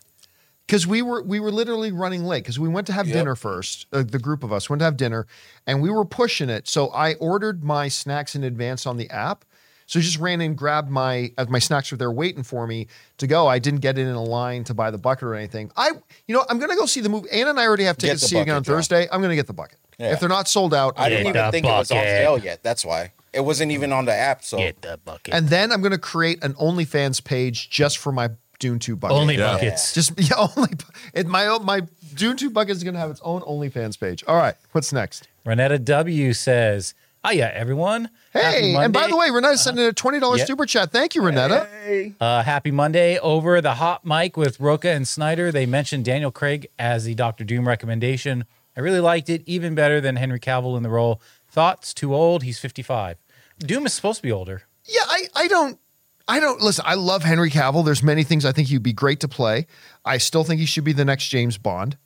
Because 0.65 0.87
we 0.87 1.01
were 1.01 1.21
we 1.21 1.41
were 1.41 1.51
literally 1.51 1.91
running 1.91 2.23
late 2.23 2.43
because 2.43 2.57
we 2.59 2.69
went 2.69 2.87
to 2.87 2.93
have 2.93 3.07
Yep. 3.07 3.13
dinner 3.15 3.35
first. 3.35 3.85
Uh, 3.91 4.03
the 4.03 4.19
group 4.19 4.43
of 4.43 4.53
us 4.53 4.69
went 4.69 4.79
to 4.79 4.85
have 4.85 4.95
dinner, 4.95 5.27
and 5.67 5.81
we 5.81 5.89
were 5.89 6.05
pushing 6.05 6.49
it. 6.49 6.69
So 6.69 6.87
I 6.89 7.15
ordered 7.15 7.65
my 7.65 7.89
snacks 7.89 8.33
in 8.33 8.45
advance 8.45 8.85
on 8.85 8.95
the 8.95 9.09
app. 9.09 9.43
So 9.85 9.99
I 9.99 10.01
just 10.01 10.17
ran 10.19 10.41
in, 10.41 10.55
grabbed 10.55 10.89
my 10.89 11.31
as 11.37 11.49
my 11.49 11.59
snacks 11.59 11.91
were 11.91 11.97
there 11.97 12.11
waiting 12.11 12.43
for 12.43 12.65
me 12.67 12.87
to 13.17 13.27
go. 13.27 13.47
I 13.47 13.59
didn't 13.59 13.81
get 13.81 13.97
in 13.97 14.07
a 14.07 14.23
line 14.23 14.63
to 14.65 14.73
buy 14.73 14.91
the 14.91 14.97
bucket 14.97 15.23
or 15.23 15.35
anything. 15.35 15.71
I, 15.77 15.91
you 16.27 16.35
know, 16.35 16.45
I'm 16.49 16.59
gonna 16.59 16.75
go 16.75 16.85
see 16.85 17.01
the 17.01 17.09
movie. 17.09 17.29
Anna 17.31 17.51
and 17.51 17.59
I 17.59 17.65
already 17.67 17.83
have 17.83 17.97
tickets 17.97 18.21
to 18.21 18.25
the 18.25 18.29
see 18.29 18.37
it 18.37 18.41
again 18.43 18.55
on 18.55 18.61
bucket, 18.61 18.67
John. 18.67 18.75
Thursday. 18.77 19.07
I'm 19.11 19.21
gonna 19.21 19.35
get 19.35 19.47
the 19.47 19.53
bucket. 19.53 19.77
Yeah. 19.99 20.13
If 20.13 20.19
they're 20.19 20.29
not 20.29 20.47
sold 20.47 20.73
out, 20.73 20.93
I 20.97 21.09
didn't 21.09 21.25
Get 21.25 21.29
even 21.35 21.45
the 21.45 21.51
think 21.51 21.65
it 21.65 21.69
was 21.69 21.91
on 21.91 21.97
sale 21.97 22.37
yet. 22.39 22.63
That's 22.63 22.83
why 22.83 23.11
it 23.33 23.41
wasn't 23.41 23.71
even 23.71 23.91
on 23.93 24.05
the 24.05 24.13
app. 24.13 24.43
So 24.43 24.57
Get 24.57 24.81
the 24.81 24.99
bucket. 25.03 25.33
and 25.33 25.49
then 25.49 25.71
I'm 25.71 25.81
gonna 25.81 25.97
create 25.97 26.43
an 26.43 26.53
OnlyFans 26.55 27.23
page 27.23 27.69
just 27.69 27.97
for 27.99 28.11
my 28.11 28.29
Dune 28.59 28.79
Two 28.79 28.95
bucket. 28.95 29.17
Only 29.17 29.37
Yeah. 29.37 29.53
buckets. 29.53 29.93
Just 29.93 30.13
yeah, 30.17 30.47
only 30.55 30.69
it, 31.13 31.27
my 31.27 31.47
own- 31.47 31.65
my 31.65 31.81
Dune 32.15 32.37
Two 32.37 32.49
bucket 32.49 32.75
is 32.77 32.83
gonna 32.83 32.99
have 32.99 33.11
its 33.11 33.21
own 33.23 33.41
OnlyFans 33.41 33.99
page. 33.99 34.23
All 34.27 34.37
right, 34.37 34.55
what's 34.71 34.93
next? 34.93 35.27
Renetta 35.45 35.83
W 35.83 36.31
says, 36.33 36.93
Hiya, 37.27 37.51
everyone. 37.53 38.09
Happy 38.33 38.71
Hey, 38.71 38.75
and 38.75 38.91
by 38.91 39.07
the 39.07 39.15
way, 39.15 39.29
Renetta 39.29 39.57
sent 39.57 39.77
in 39.77 39.85
a 39.85 39.93
twenty 39.93 40.19
dollars 40.19 40.39
Yeah. 40.39 40.45
super 40.45 40.65
chat. 40.65 40.91
Thank 40.91 41.13
you, 41.15 41.21
Renetta. 41.21 42.15
Uh, 42.19 42.41
happy 42.41 42.71
Monday. 42.71 43.19
Over 43.19 43.61
the 43.61 43.75
hot 43.75 44.05
mic 44.05 44.35
with 44.37 44.59
Roca 44.59 44.89
and 44.89 45.07
Snyder, 45.07 45.51
they 45.51 45.65
mentioned 45.67 46.05
Daniel 46.05 46.31
Craig 46.31 46.67
as 46.79 47.05
the 47.05 47.13
Doctor 47.13 47.43
Doom 47.43 47.67
recommendation. 47.67 48.45
I 48.75 48.79
really 48.81 48.99
liked 48.99 49.29
it, 49.29 49.43
even 49.45 49.75
better 49.75 50.01
than 50.01 50.15
Henry 50.15 50.39
Cavill 50.39 50.75
in 50.77 50.81
the 50.83 50.89
role. 50.89 51.21
Thoughts? 51.47 51.93
Too 51.93 52.15
old? 52.15 52.41
He's 52.41 52.57
55. 52.57 53.17
Doom 53.59 53.85
is 53.85 53.93
supposed 53.93 54.17
to 54.17 54.23
be 54.23 54.31
older. 54.31 54.63
Yeah, 54.85 55.01
I 55.07 55.27
I 55.35 55.47
don't 55.47 55.79
I 56.27 56.39
don't 56.39 56.59
listen. 56.59 56.83
I 56.87 56.95
love 56.95 57.23
Henry 57.23 57.51
Cavill. 57.51 57.85
There's 57.85 58.01
many 58.01 58.23
things 58.23 58.45
I 58.45 58.51
think 58.51 58.69
he'd 58.69 58.81
be 58.81 58.93
great 58.93 59.19
to 59.19 59.27
play. 59.27 59.67
I 60.03 60.17
still 60.17 60.43
think 60.43 60.59
he 60.59 60.65
should 60.65 60.83
be 60.85 60.93
the 60.93 61.05
next 61.05 61.27
James 61.27 61.59
Bond, 61.59 61.97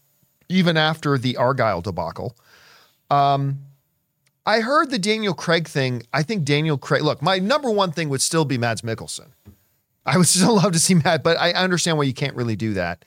even 0.49 0.75
after 0.75 1.17
the 1.17 1.35
Argylle 1.35 1.81
debacle. 1.83 2.35
Um, 3.09 3.59
I 4.47 4.61
heard 4.61 4.89
the 4.89 4.97
Daniel 4.97 5.33
Craig 5.33 5.67
thing. 5.67 6.03
I 6.13 6.23
think 6.23 6.45
Daniel 6.45 6.77
Craig. 6.77 7.03
Look, 7.03 7.21
my 7.21 7.37
number 7.37 7.69
one 7.69 7.91
thing 7.91 8.07
would 8.07 8.21
still 8.21 8.45
be 8.45 8.57
Mads 8.57 8.81
Mikkelsen. 8.81 9.31
I 10.05 10.17
would 10.17 10.27
still 10.27 10.55
love 10.55 10.71
to 10.71 10.79
see 10.79 10.95
Matt, 10.95 11.21
but 11.21 11.37
I 11.37 11.51
understand 11.51 11.97
why 11.97 12.05
you 12.05 12.13
can't 12.13 12.35
really 12.35 12.55
do 12.55 12.73
that. 12.73 13.03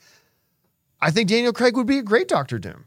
I 1.01 1.09
think 1.09 1.27
Daniel 1.29 1.51
Craig 1.51 1.75
would 1.75 1.87
be 1.87 1.97
a 1.97 2.03
great 2.03 2.27
Doctor 2.27 2.59
Doom. 2.59 2.85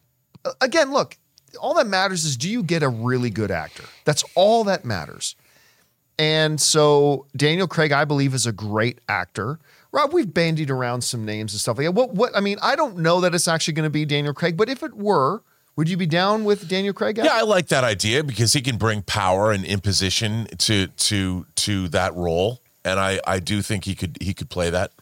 Again, 0.61 0.93
look, 0.93 1.17
all 1.61 1.75
that 1.75 1.89
matters 1.89 2.25
is 2.25 2.37
do 2.37 2.49
you 2.49 2.63
get 2.63 2.85
a 2.85 2.89
really 2.89 3.29
good 3.29 3.51
actor? 3.51 3.85
That's 4.05 4.23
all 4.37 4.63
that 4.65 4.85
matters. 4.85 5.35
And 6.17 6.61
so 6.61 7.27
Daniel 7.37 7.67
Craig, 7.67 7.91
I 7.91 8.05
believe, 8.05 8.35
is 8.35 8.47
a 8.47 8.53
great 8.53 9.01
actor. 9.09 9.59
Rob, 9.91 10.13
we've 10.13 10.33
bandied 10.33 10.71
around 10.71 11.03
some 11.03 11.25
names 11.25 11.53
and 11.53 11.61
stuff 11.61 11.77
like 11.77 11.87
that. 11.87 11.93
What? 11.93 12.15
What? 12.15 12.37
I 12.37 12.41
mean, 12.41 12.59
I 12.63 12.77
don't 12.77 12.99
know 12.99 13.21
that 13.21 13.35
it's 13.35 13.49
actually 13.49 13.75
going 13.75 13.85
to 13.87 13.91
be 13.91 14.05
Daniel 14.05 14.33
Craig, 14.33 14.57
but 14.57 14.69
if 14.69 14.85
it 14.85 14.95
were, 14.95 15.43
would 15.77 15.89
you 15.89 15.97
be 15.97 16.07
down 16.07 16.45
with 16.45 16.69
Daniel 16.69 16.95
Craig? 16.95 17.19
Yeah, 17.19 17.29
I 17.33 17.43
like 17.43 17.69
that 17.69 17.85
idea 17.85 18.23
because 18.23 18.53
he 18.53 18.61
can 18.61 18.77
bring 18.77 19.03
power 19.03 19.53
and 19.53 19.65
imposition 19.65 20.47
to 20.59 20.87
to 20.89 21.47
to 21.57 21.89
that 21.89 22.15
role, 22.15 22.61
and 22.85 22.99
I 23.01 23.21
I 23.27 23.41
do 23.41 23.63
think 23.63 23.85
he 23.85 23.95
could 23.95 24.19
he 24.21 24.35
could 24.35 24.51
play 24.51 24.71
that. 24.71 24.93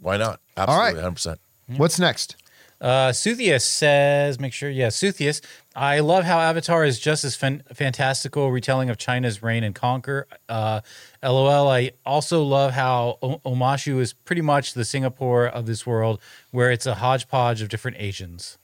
Why 0.00 0.16
not? 0.16 0.40
Absolutely, 0.56 1.00
hundred 1.00 1.12
percent. 1.14 1.40
What's 1.76 1.98
next? 1.98 2.36
Uh, 2.80 3.10
Suthius 3.10 3.62
says, 3.62 4.38
make 4.38 4.52
sure, 4.52 4.70
yeah, 4.70 4.86
Suthius. 4.86 5.40
I 5.74 5.98
love 5.98 6.22
how 6.24 6.38
Avatar 6.38 6.84
is 6.84 7.00
just 7.00 7.24
as 7.24 7.34
fan- 7.34 7.64
fantastical 7.74 8.52
retelling 8.52 8.88
of 8.88 8.96
China's 8.98 9.42
reign 9.42 9.64
and 9.64 9.74
conquer. 9.74 10.28
Uh, 10.48 10.80
LOL. 11.20 11.68
I 11.68 11.90
also 12.06 12.42
love 12.44 12.72
how 12.74 13.18
o- 13.20 13.40
Omashu 13.44 13.98
is 13.98 14.12
pretty 14.12 14.42
much 14.42 14.74
the 14.74 14.84
Singapore 14.84 15.46
of 15.48 15.66
this 15.66 15.86
world, 15.86 16.20
where 16.52 16.70
it's 16.70 16.86
a 16.86 16.94
hodgepodge 16.94 17.60
of 17.62 17.68
different 17.68 17.96
Asians. 17.98 18.58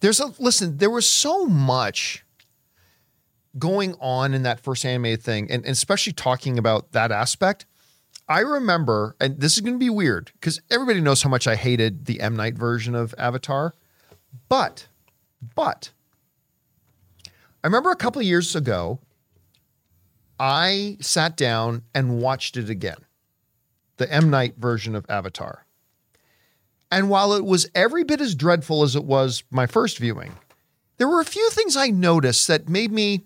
There's 0.00 0.20
a 0.20 0.32
listen. 0.38 0.78
There 0.78 0.90
was 0.90 1.08
so 1.08 1.46
much 1.46 2.24
going 3.58 3.94
on 4.00 4.32
in 4.34 4.42
that 4.44 4.60
first 4.60 4.84
animated 4.84 5.22
thing, 5.22 5.50
and, 5.50 5.64
and 5.64 5.72
especially 5.72 6.12
talking 6.12 6.58
about 6.58 6.92
that 6.92 7.12
aspect. 7.12 7.66
I 8.28 8.40
remember, 8.40 9.16
and 9.20 9.40
this 9.40 9.54
is 9.54 9.60
going 9.60 9.74
to 9.74 9.78
be 9.78 9.90
weird 9.90 10.30
because 10.34 10.60
everybody 10.70 11.00
knows 11.00 11.22
how 11.22 11.28
much 11.28 11.48
I 11.48 11.56
hated 11.56 12.06
the 12.06 12.20
M 12.20 12.36
Night 12.36 12.54
version 12.54 12.94
of 12.94 13.14
Avatar, 13.18 13.74
but, 14.48 14.86
but, 15.56 15.90
I 17.26 17.66
remember 17.66 17.90
a 17.90 17.96
couple 17.96 18.20
of 18.20 18.26
years 18.26 18.54
ago, 18.54 19.00
I 20.38 20.96
sat 21.00 21.36
down 21.36 21.82
and 21.92 22.20
watched 22.22 22.56
it 22.56 22.70
again, 22.70 22.98
the 23.96 24.10
M 24.10 24.30
Night 24.30 24.54
version 24.56 24.94
of 24.94 25.04
Avatar. 25.08 25.66
And 26.90 27.08
while 27.08 27.32
it 27.32 27.44
was 27.44 27.68
every 27.74 28.04
bit 28.04 28.20
as 28.20 28.34
dreadful 28.34 28.82
as 28.82 28.96
it 28.96 29.04
was 29.04 29.44
my 29.50 29.66
first 29.66 29.98
viewing, 29.98 30.32
there 30.98 31.08
were 31.08 31.20
a 31.20 31.24
few 31.24 31.48
things 31.50 31.76
I 31.76 31.88
noticed 31.88 32.48
that 32.48 32.68
made 32.68 32.92
me 32.92 33.22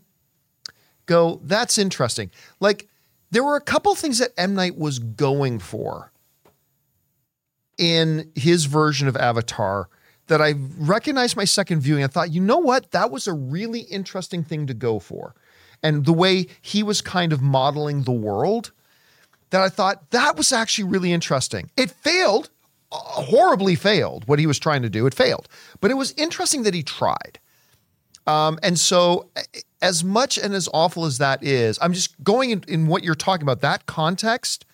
go, 1.07 1.41
that's 1.43 1.78
interesting. 1.78 2.31
Like, 2.61 2.89
there 3.31 3.43
were 3.43 3.57
a 3.57 3.61
couple 3.61 3.95
things 3.95 4.19
that 4.19 4.32
M. 4.36 4.55
Night 4.55 4.77
was 4.78 4.99
going 4.99 5.59
for 5.59 6.12
in 7.78 8.31
his 8.35 8.66
version 8.66 9.09
of 9.09 9.16
Avatar 9.16 9.89
that 10.28 10.41
I 10.41 10.55
recognized 10.78 11.36
my 11.36 11.45
second 11.45 11.81
viewing. 11.81 12.05
I 12.05 12.07
thought, 12.07 12.32
you 12.32 12.41
know 12.41 12.59
what? 12.59 12.93
That 12.93 13.11
was 13.11 13.27
a 13.27 13.32
really 13.32 13.81
interesting 13.81 14.45
thing 14.45 14.66
to 14.69 14.74
go 14.74 14.99
for. 14.99 15.35
And 15.82 16.05
the 16.05 16.12
way 16.12 16.47
he 16.62 16.82
was 16.82 17.01
kind 17.01 17.32
of 17.32 17.43
modeling 17.43 18.05
the 18.05 18.12
world, 18.12 18.73
that 19.51 19.61
I 19.61 19.69
thought 19.69 20.11
that 20.11 20.36
was 20.36 20.53
actually 20.53 20.89
really 20.89 21.12
interesting. 21.12 21.70
It 21.77 21.91
failed, 21.91 22.51
horribly 22.95 23.75
failed 23.75 24.27
what 24.27 24.39
he 24.39 24.47
was 24.47 24.59
trying 24.59 24.83
to 24.83 24.91
do. 24.91 25.07
It 25.07 25.15
failed, 25.15 25.49
but 25.81 25.91
it 25.91 25.95
was 25.95 26.12
interesting 26.16 26.62
that 26.62 26.75
he 26.75 26.83
tried. 26.83 27.39
Um, 28.27 28.59
and 28.62 28.79
so, 28.79 29.29
as 29.83 30.03
much 30.03 30.39
and 30.39 30.55
as 30.55 30.69
awful 30.73 31.05
as 31.05 31.19
that 31.19 31.43
is, 31.45 31.79
I'm 31.83 31.93
just 31.93 32.23
going 32.25 32.51
in, 32.51 32.65
in 32.69 32.87
what 32.87 33.05
you're 33.05 33.15
talking 33.15 33.43
about, 33.43 33.61
that 33.61 33.87
context. 33.87 34.65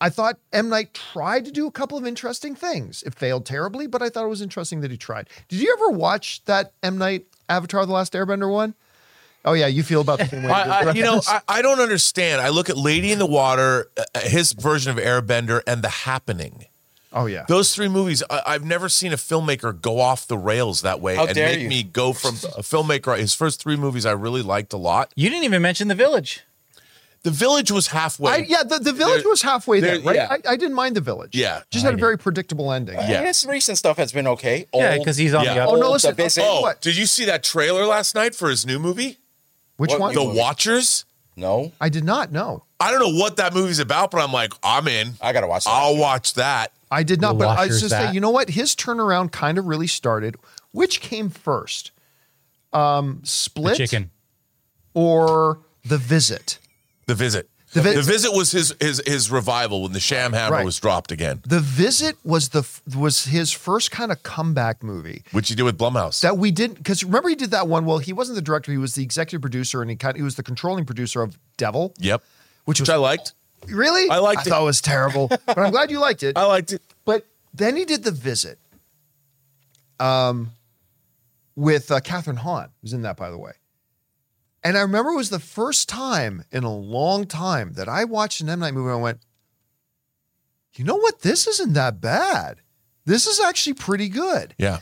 I 0.00 0.08
thought 0.10 0.38
M. 0.52 0.68
Night 0.68 0.94
tried 0.94 1.44
to 1.44 1.52
do 1.52 1.66
a 1.66 1.70
couple 1.70 1.96
of 1.96 2.04
interesting 2.04 2.56
things. 2.56 3.04
It 3.04 3.14
failed 3.14 3.46
terribly, 3.46 3.86
but 3.86 4.02
I 4.02 4.08
thought 4.08 4.24
it 4.24 4.28
was 4.28 4.42
interesting 4.42 4.80
that 4.80 4.90
he 4.90 4.96
tried. 4.96 5.28
Did 5.48 5.60
you 5.60 5.72
ever 5.78 5.96
watch 5.96 6.44
that 6.46 6.72
M. 6.82 6.98
Night 6.98 7.26
Avatar 7.48 7.86
The 7.86 7.92
Last 7.92 8.14
Airbender 8.14 8.50
one? 8.50 8.74
Oh, 9.44 9.52
yeah, 9.52 9.66
you 9.66 9.82
feel 9.82 10.00
about 10.00 10.18
the 10.18 10.26
same 10.26 10.42
way. 10.44 10.50
I, 10.50 10.90
I, 10.90 10.92
you 10.92 11.02
know, 11.02 11.20
I, 11.26 11.40
I 11.46 11.62
don't 11.62 11.78
understand. 11.78 12.40
I 12.40 12.48
look 12.48 12.68
at 12.70 12.76
Lady 12.76 13.12
in 13.12 13.18
the 13.18 13.26
Water, 13.26 13.90
uh, 13.96 14.20
his 14.20 14.52
version 14.52 14.90
of 14.90 15.02
Airbender, 15.02 15.62
and 15.66 15.82
The 15.82 15.88
Happening. 15.88 16.64
Oh, 17.12 17.26
yeah. 17.26 17.44
Those 17.48 17.74
three 17.74 17.88
movies, 17.88 18.22
I, 18.30 18.42
I've 18.46 18.64
never 18.64 18.88
seen 18.88 19.12
a 19.12 19.16
filmmaker 19.16 19.78
go 19.80 20.00
off 20.00 20.26
the 20.26 20.38
rails 20.38 20.82
that 20.82 21.00
way 21.00 21.16
How 21.16 21.26
and 21.26 21.36
make 21.36 21.60
you. 21.60 21.68
me 21.68 21.82
go 21.82 22.12
from 22.12 22.34
a 22.56 22.62
filmmaker. 22.62 23.16
His 23.18 23.34
first 23.34 23.60
three 23.62 23.76
movies 23.76 24.04
I 24.06 24.12
really 24.12 24.42
liked 24.42 24.72
a 24.72 24.76
lot. 24.76 25.12
You 25.16 25.28
didn't 25.30 25.44
even 25.44 25.62
mention 25.62 25.88
The 25.88 25.94
Village. 25.94 26.42
The 27.24 27.30
Village 27.30 27.70
was 27.70 27.86
halfway. 27.86 28.32
I, 28.32 28.36
yeah, 28.38 28.64
the, 28.64 28.80
the 28.80 28.92
village 28.92 29.22
There- 29.22 29.30
was 29.30 29.42
halfway 29.42 29.78
there, 29.78 29.98
there- 29.98 30.04
right? 30.06 30.16
yeah. 30.16 30.26
I, 30.28 30.54
I 30.54 30.56
didn't 30.56 30.74
mind 30.74 30.96
the 30.96 31.00
village. 31.00 31.36
Yeah. 31.36 31.60
just 31.70 31.84
had 31.84 31.94
a 31.94 31.96
very 31.96 32.18
predictable 32.18 32.72
ending. 32.72 32.96
Yeah. 32.96 33.22
His 33.24 33.46
recent 33.46 33.78
stuff 33.78 33.96
has 33.98 34.10
been 34.10 34.26
okay. 34.26 34.66
Yeah, 34.74 34.98
because 34.98 35.16
he's 35.18 35.32
on 35.32 35.44
Yeah. 35.44 35.54
the 35.54 35.66
Oh 35.66 35.76
no! 35.76 35.82
the 35.82 35.90
Listen, 35.90 36.08
I'll 36.10 36.14
visit. 36.16 36.40
tell 36.40 36.52
you 36.54 36.58
Oh, 36.58 36.62
what. 36.62 36.80
did 36.80 36.96
you 36.96 37.06
see 37.06 37.24
that 37.26 37.44
trailer 37.44 37.86
last 37.86 38.16
night 38.16 38.34
for 38.34 38.50
his 38.50 38.66
new 38.66 38.80
movie, 38.80 39.18
Which 39.76 39.90
What- 39.92 40.00
one? 40.00 40.14
The 40.16 40.24
movie? 40.24 40.36
Watchers? 40.38 41.04
no, 41.36 41.70
I 41.80 41.88
did 41.90 42.02
not 42.02 42.32
know. 42.32 42.64
I 42.80 42.90
don't 42.90 42.98
know 42.98 43.20
what 43.22 43.36
that 43.36 43.54
movie's 43.54 43.78
about, 43.78 44.10
but 44.10 44.20
I'm 44.20 44.32
like, 44.32 44.52
I'm 44.64 44.88
in. 44.88 45.12
I 45.20 45.32
gotta 45.32 45.46
watch 45.46 45.62
that. 45.64 45.70
I'll 45.70 45.96
watch 45.96 46.34
that. 46.34 46.72
I 46.92 47.02
did 47.02 47.20
not. 47.20 47.38
But 47.38 47.48
I 47.48 47.66
was 47.66 47.80
just 47.80 47.90
saying, 47.90 48.06
that. 48.08 48.14
you 48.14 48.20
know 48.20 48.30
what? 48.30 48.50
His 48.50 48.74
turnaround 48.76 49.32
kind 49.32 49.56
of 49.58 49.66
really 49.66 49.86
started. 49.86 50.36
Which 50.72 51.00
came 51.00 51.30
first? 51.30 51.90
Um, 52.72 53.18
The 53.22 53.28
Split 53.28 53.76
chicken. 53.76 54.10
or 54.94 55.60
The 55.84 55.98
Visit? 55.98 56.58
The 57.06 57.14
Visit. 57.14 57.48
The 57.72 57.80
The, 57.80 58.02
Visit 58.02 58.32
was 58.34 58.52
his 58.52 58.74
his 58.80 59.02
his 59.06 59.30
revival 59.30 59.82
when 59.82 59.92
the 59.92 60.00
Sham 60.00 60.34
Hammer 60.34 60.56
Right. 60.56 60.64
was 60.64 60.78
dropped 60.78 61.10
again, 61.10 61.40
The 61.46 61.58
Visit 61.60 62.16
was 62.22 62.50
the 62.50 62.68
was 62.94 63.24
his 63.24 63.50
first 63.50 63.90
kind 63.90 64.12
of 64.12 64.22
comeback 64.22 64.82
movie 64.82 65.22
which 65.32 65.48
he 65.48 65.54
did 65.54 65.62
with 65.62 65.78
Blumhouse. 65.78 66.20
that 66.20 66.36
we 66.36 66.50
didn't 66.50 66.76
because 66.76 67.02
remember 67.02 67.30
he 67.30 67.34
did 67.34 67.50
that 67.50 67.68
one. 67.68 67.86
Well, 67.86 67.96
he 67.96 68.12
wasn't 68.12 68.36
the 68.36 68.42
director; 68.42 68.72
he 68.72 68.76
was 68.78 68.94
the 68.94 69.02
executive 69.02 69.40
producer, 69.40 69.80
and 69.80 69.90
he 69.90 69.96
kind 69.96 70.16
he 70.18 70.22
was 70.22 70.34
the 70.34 70.42
controlling 70.42 70.84
producer 70.84 71.22
of 71.22 71.38
Devil, 71.56 71.94
yep. 71.98 72.22
which 72.66 72.78
was 72.78 72.88
Which 72.90 72.94
I 72.94 72.98
liked. 72.98 73.32
Really 73.68 74.08
I 74.10 74.18
liked 74.18 74.40
I 74.40 74.42
it. 74.42 74.48
thought 74.48 74.62
it 74.62 74.64
was 74.64 74.80
terrible, 74.80 75.28
but 75.28 75.58
I'm 75.58 75.70
glad 75.70 75.90
you 75.90 76.00
liked 76.00 76.22
it. 76.22 76.36
I 76.38 76.44
liked 76.46 76.72
it. 76.72 76.82
But 77.04 77.26
then 77.54 77.76
he 77.76 77.84
did 77.84 78.02
the 78.04 78.10
visit, 78.10 78.58
um, 80.00 80.50
with 81.54 81.90
uh, 81.90 82.00
Kathryn 82.00 82.38
Hahn, 82.38 82.70
who's 82.80 82.92
in 82.92 83.02
that, 83.02 83.16
by 83.16 83.30
the 83.30 83.38
way. 83.38 83.52
And 84.64 84.76
I 84.78 84.82
remember 84.82 85.10
it 85.10 85.16
was 85.16 85.30
the 85.30 85.38
first 85.40 85.88
time 85.88 86.44
in 86.52 86.64
a 86.64 86.74
long 86.74 87.26
time 87.26 87.72
that 87.74 87.88
I 87.88 88.04
watched 88.04 88.40
an 88.40 88.48
M 88.48 88.60
Night 88.60 88.74
movie. 88.74 88.90
And 88.90 88.98
I 88.98 89.02
went, 89.02 89.18
you 90.74 90.84
know 90.84 90.96
what? 90.96 91.20
This 91.20 91.46
isn't 91.46 91.72
that 91.74 92.00
bad. 92.00 92.58
This 93.04 93.26
is 93.26 93.40
actually 93.40 93.74
pretty 93.74 94.08
good. 94.08 94.54
Yeah. 94.58 94.78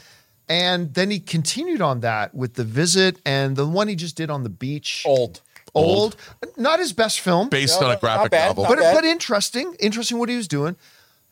And 0.48 0.92
then 0.94 1.10
he 1.10 1.18
continued 1.20 1.80
on 1.80 2.00
that 2.00 2.34
with 2.34 2.54
the 2.54 2.64
visit 2.64 3.18
and 3.24 3.56
the 3.56 3.66
one 3.66 3.88
he 3.88 3.94
just 3.94 4.16
did 4.16 4.30
on 4.30 4.42
the 4.42 4.50
beach. 4.50 5.04
old. 5.06 5.40
Old, 5.74 6.16
not 6.56 6.78
his 6.78 6.92
best 6.92 7.20
film, 7.20 7.48
Based 7.48 7.80
No, 7.80 7.88
on 7.88 7.96
a 7.96 7.98
graphic 8.00 8.30
bad, 8.32 8.48
novel. 8.48 8.64
but 8.68 8.78
bad. 8.78 8.94
but 8.94 9.04
interesting, 9.04 9.74
interesting 9.80 10.18
what 10.18 10.28
he 10.28 10.36
was 10.36 10.48
doing. 10.48 10.76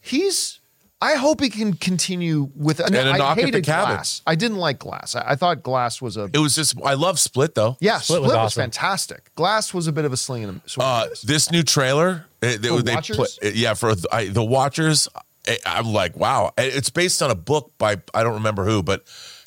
He's. 0.00 0.60
I 1.00 1.14
hope 1.14 1.40
he 1.40 1.48
can 1.48 1.74
continue 1.74 2.50
with. 2.56 2.80
And 2.80 2.92
a 2.92 3.00
I 3.02 3.18
knock 3.18 3.30
at 3.30 3.36
the 3.36 3.42
hated 3.46 3.64
cabin. 3.64 3.94
Glass. 3.96 4.20
I 4.26 4.34
didn't 4.34 4.56
like 4.56 4.80
Glass. 4.80 5.14
I, 5.14 5.22
I 5.30 5.34
thought 5.36 5.62
Glass 5.62 6.02
was 6.02 6.16
a. 6.16 6.24
It 6.32 6.38
was 6.38 6.56
just 6.56 6.74
I 6.84 6.94
love 6.94 7.20
Split 7.20 7.54
though. 7.54 7.76
yeah, 7.80 7.98
Split 7.98 8.04
Split, 8.04 8.22
was 8.22 8.28
was, 8.30 8.36
awesome. 8.36 8.62
fantastic. 8.62 9.32
Glass 9.36 9.72
was 9.72 9.86
a 9.86 9.92
bit 9.92 10.04
of 10.04 10.12
a 10.12 10.16
sling 10.16 10.42
in 10.42 10.48
a 10.64 10.68
swing. 10.68 10.84
Uh, 10.86 10.90
and 11.02 11.06
a 11.06 11.10
miss. 11.10 11.22
this 11.22 11.50
new 11.52 11.62
trailer, 11.62 12.26
it, 12.42 12.62
they, 12.62 12.68
For 12.68 12.82
they 12.82 12.94
Watchers? 12.96 13.16
put- 13.40 13.54
yeah, 13.54 13.74
for 13.74 13.94
the- 13.94 14.08
I, 14.12 14.26
the 14.28 14.42
Watchers. 14.42 15.06
I, 15.46 15.58
I'm 15.64 15.86
like, 15.92 16.16
wow, 16.16 16.52
it's 16.58 16.90
based 16.90 17.22
on 17.22 17.30
a 17.30 17.34
book 17.36 17.72
by 17.78 17.98
I 18.12 18.24
don't 18.24 18.34
remember 18.34 18.64
who, 18.64 18.82
but 18.82 19.04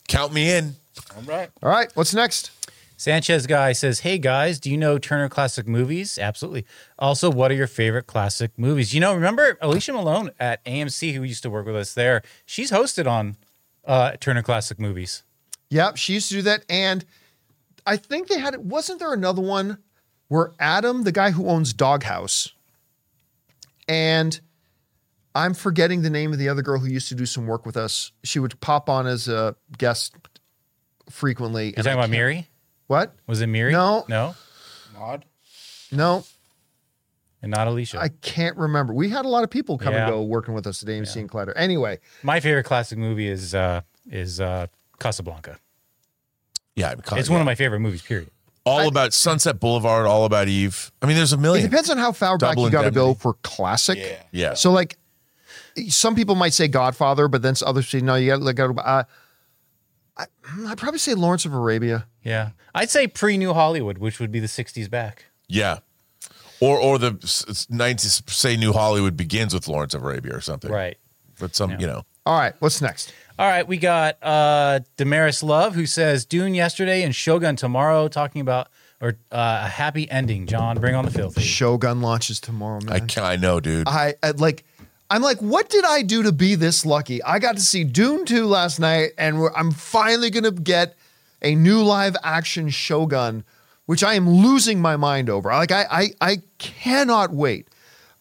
count 0.07 0.31
me 0.33 0.51
in. 0.51 0.75
All 1.17 1.23
right. 1.23 1.49
All 1.61 1.69
right, 1.69 1.91
what's 1.95 2.13
next? 2.13 2.51
Sanchez 3.01 3.47
guy 3.47 3.71
says, 3.71 4.01
"Hey 4.01 4.19
guys, 4.19 4.59
do 4.59 4.69
you 4.69 4.77
know 4.77 4.99
Turner 4.99 5.27
Classic 5.27 5.67
Movies? 5.67 6.19
Absolutely. 6.19 6.67
Also, 6.99 7.31
what 7.31 7.49
are 7.49 7.55
your 7.55 7.65
favorite 7.65 8.05
classic 8.05 8.51
movies? 8.59 8.93
You 8.93 8.99
know, 8.99 9.15
remember 9.15 9.57
Alicia 9.59 9.93
Malone 9.93 10.29
at 10.39 10.63
AMC, 10.65 11.15
who 11.15 11.23
used 11.23 11.41
to 11.41 11.49
work 11.49 11.65
with 11.65 11.75
us 11.75 11.95
there. 11.95 12.21
She's 12.45 12.69
hosted 12.69 13.07
on 13.07 13.37
uh, 13.85 14.17
Turner 14.19 14.43
Classic 14.43 14.79
Movies. 14.79 15.23
Yep, 15.71 15.97
she 15.97 16.13
used 16.13 16.29
to 16.29 16.35
do 16.35 16.41
that, 16.43 16.63
and 16.69 17.03
I 17.87 17.97
think 17.97 18.27
they 18.27 18.37
had. 18.37 18.55
Wasn't 18.57 18.99
there 18.99 19.13
another 19.13 19.41
one 19.41 19.79
where 20.27 20.51
Adam, 20.59 21.01
the 21.01 21.11
guy 21.11 21.31
who 21.31 21.47
owns 21.47 21.73
Doghouse, 21.73 22.53
and 23.87 24.39
I'm 25.33 25.55
forgetting 25.55 26.03
the 26.03 26.11
name 26.11 26.33
of 26.33 26.37
the 26.37 26.49
other 26.49 26.61
girl 26.61 26.77
who 26.79 26.87
used 26.87 27.09
to 27.09 27.15
do 27.15 27.25
some 27.25 27.47
work 27.47 27.65
with 27.65 27.77
us. 27.77 28.11
She 28.23 28.37
would 28.37 28.59
pop 28.61 28.91
on 28.91 29.07
as 29.07 29.27
a 29.27 29.55
guest 29.79 30.13
frequently. 31.09 31.69
You 31.69 31.73
and 31.77 31.85
talking 31.85 31.99
I 31.99 32.03
about 32.03 32.11
Miri? 32.11 32.47
What? 32.91 33.15
Was 33.25 33.39
it 33.39 33.47
Miri? 33.47 33.71
No. 33.71 34.03
no, 34.09 34.35
Mod. 34.99 35.23
No, 35.93 36.25
and 37.41 37.49
not 37.51 37.65
Alicia. 37.69 37.99
I 38.01 38.09
can't 38.09 38.57
remember. 38.57 38.93
We 38.93 39.07
had 39.07 39.23
a 39.23 39.29
lot 39.29 39.45
of 39.45 39.49
people 39.49 39.77
come 39.77 39.93
Yeah. 39.93 40.07
and 40.07 40.11
go 40.11 40.21
working 40.23 40.53
with 40.53 40.67
us 40.67 40.83
at 40.83 40.89
AMC 40.89 41.15
and 41.21 41.31
Collider. 41.31 41.53
Anyway, 41.55 41.99
My 42.21 42.41
favorite 42.41 42.65
classic 42.65 42.97
movie 42.97 43.29
is 43.29 43.55
uh, 43.55 43.79
is 44.09 44.41
uh, 44.41 44.67
Casablanca. 44.99 45.57
Yeah, 46.75 46.95
It's 47.13 47.29
one 47.29 47.39
of 47.39 47.45
my 47.45 47.55
favorite 47.55 47.79
movies. 47.79 48.01
Period. 48.01 48.29
all 48.65 48.89
about 48.89 49.13
Sunset 49.13 49.61
Boulevard, 49.61 50.05
all 50.05 50.25
about 50.25 50.49
Eve. 50.49 50.91
I 51.01 51.05
mean, 51.05 51.15
there's 51.15 51.31
a 51.31 51.37
it 51.37 51.39
million. 51.39 51.69
depends 51.69 51.89
on 51.89 51.97
how 51.97 52.11
far 52.11 52.37
back 52.37 52.51
Double 52.55 52.65
you 52.65 52.71
got 52.71 52.81
to 52.83 52.91
go 52.91 53.03
indemnity. 53.11 53.19
for 53.21 53.33
classic. 53.41 53.99
Yeah. 53.99 54.23
Yeah. 54.33 54.53
So 54.55 54.71
like, 54.73 54.97
some 55.87 56.13
people 56.13 56.35
might 56.35 56.51
say 56.53 56.67
Godfather, 56.67 57.29
but 57.29 57.41
then 57.41 57.55
others 57.65 57.87
say 57.87 58.01
no. 58.01 58.15
You 58.15 58.37
got 58.37 58.45
to 58.45 58.53
go. 58.53 58.73
Uh, 58.81 59.03
I, 59.03 59.05
I'd 60.67 60.77
probably 60.77 60.99
say 60.99 61.13
Lawrence 61.13 61.45
of 61.45 61.53
Arabia. 61.53 62.07
Yeah, 62.23 62.49
I'd 62.75 62.89
say 62.89 63.07
pre 63.07 63.37
New 63.37 63.53
Hollywood, 63.53 63.97
which 63.97 64.19
would 64.19 64.31
be 64.31 64.39
the 64.39 64.47
'60s 64.47 64.89
back. 64.89 65.25
Yeah. 65.47 65.79
Or 66.59 66.77
or 66.79 66.99
the 66.99 67.17
s- 67.23 67.43
s- 67.49 67.65
90s 67.71 68.29
say 68.29 68.55
New 68.55 68.71
Hollywood 68.73 69.17
begins 69.17 69.53
with 69.53 69.67
Lawrence 69.67 69.93
of 69.95 70.03
Arabia 70.03 70.35
or 70.35 70.41
something. 70.41 70.71
Right. 70.71 70.97
But 71.39 71.55
some, 71.55 71.79
you 71.79 71.87
know. 71.87 72.03
All 72.25 72.37
right, 72.37 72.53
what's 72.59 72.81
next? 72.83 73.11
All 73.39 73.47
right, 73.47 73.67
we 73.67 73.77
got 73.77 74.17
uh 74.21 74.81
Damaris 74.95 75.41
Love 75.41 75.73
who 75.73 75.87
says 75.87 76.23
Dune 76.25 76.53
yesterday 76.53 77.01
and 77.01 77.15
Shogun 77.15 77.55
tomorrow, 77.55 78.07
talking 78.07 78.41
about 78.41 78.67
or 79.01 79.15
uh, 79.31 79.61
a 79.63 79.67
happy 79.67 80.09
ending. 80.11 80.45
John, 80.45 80.77
bring 80.79 80.93
on 80.93 81.03
the 81.05 81.09
filthy. 81.09 81.41
Shogun 81.41 82.01
launches 82.01 82.39
tomorrow, 82.39 82.79
man. 82.83 82.93
I 82.93 82.99
can 82.99 83.23
I 83.23 83.37
know, 83.37 83.59
dude. 83.59 83.87
I, 83.87 84.13
I 84.21 84.31
like. 84.31 84.63
I'm 85.11 85.21
like, 85.21 85.39
what 85.39 85.69
did 85.69 85.83
I 85.83 86.03
do 86.03 86.23
to 86.23 86.31
be 86.31 86.55
this 86.55 86.85
lucky? 86.85 87.21
I 87.21 87.37
got 87.39 87.57
to 87.57 87.61
see 87.61 87.83
Dune 87.83 88.23
2 88.25 88.45
last 88.45 88.79
night, 88.79 89.09
and 89.17 89.41
we're, 89.41 89.51
I'm 89.53 89.71
finally 89.71 90.29
going 90.29 90.45
to 90.45 90.51
get 90.51 90.95
a 91.41 91.53
new 91.53 91.83
live 91.83 92.15
action 92.23 92.69
Shogun, 92.69 93.43
which 93.87 94.05
I 94.05 94.13
am 94.13 94.29
losing 94.29 94.79
my 94.79 94.95
mind 94.95 95.29
over. 95.29 95.49
Like, 95.49 95.71
I, 95.73 95.85
I, 95.91 96.07
I 96.21 96.37
cannot 96.59 97.33
wait 97.33 97.67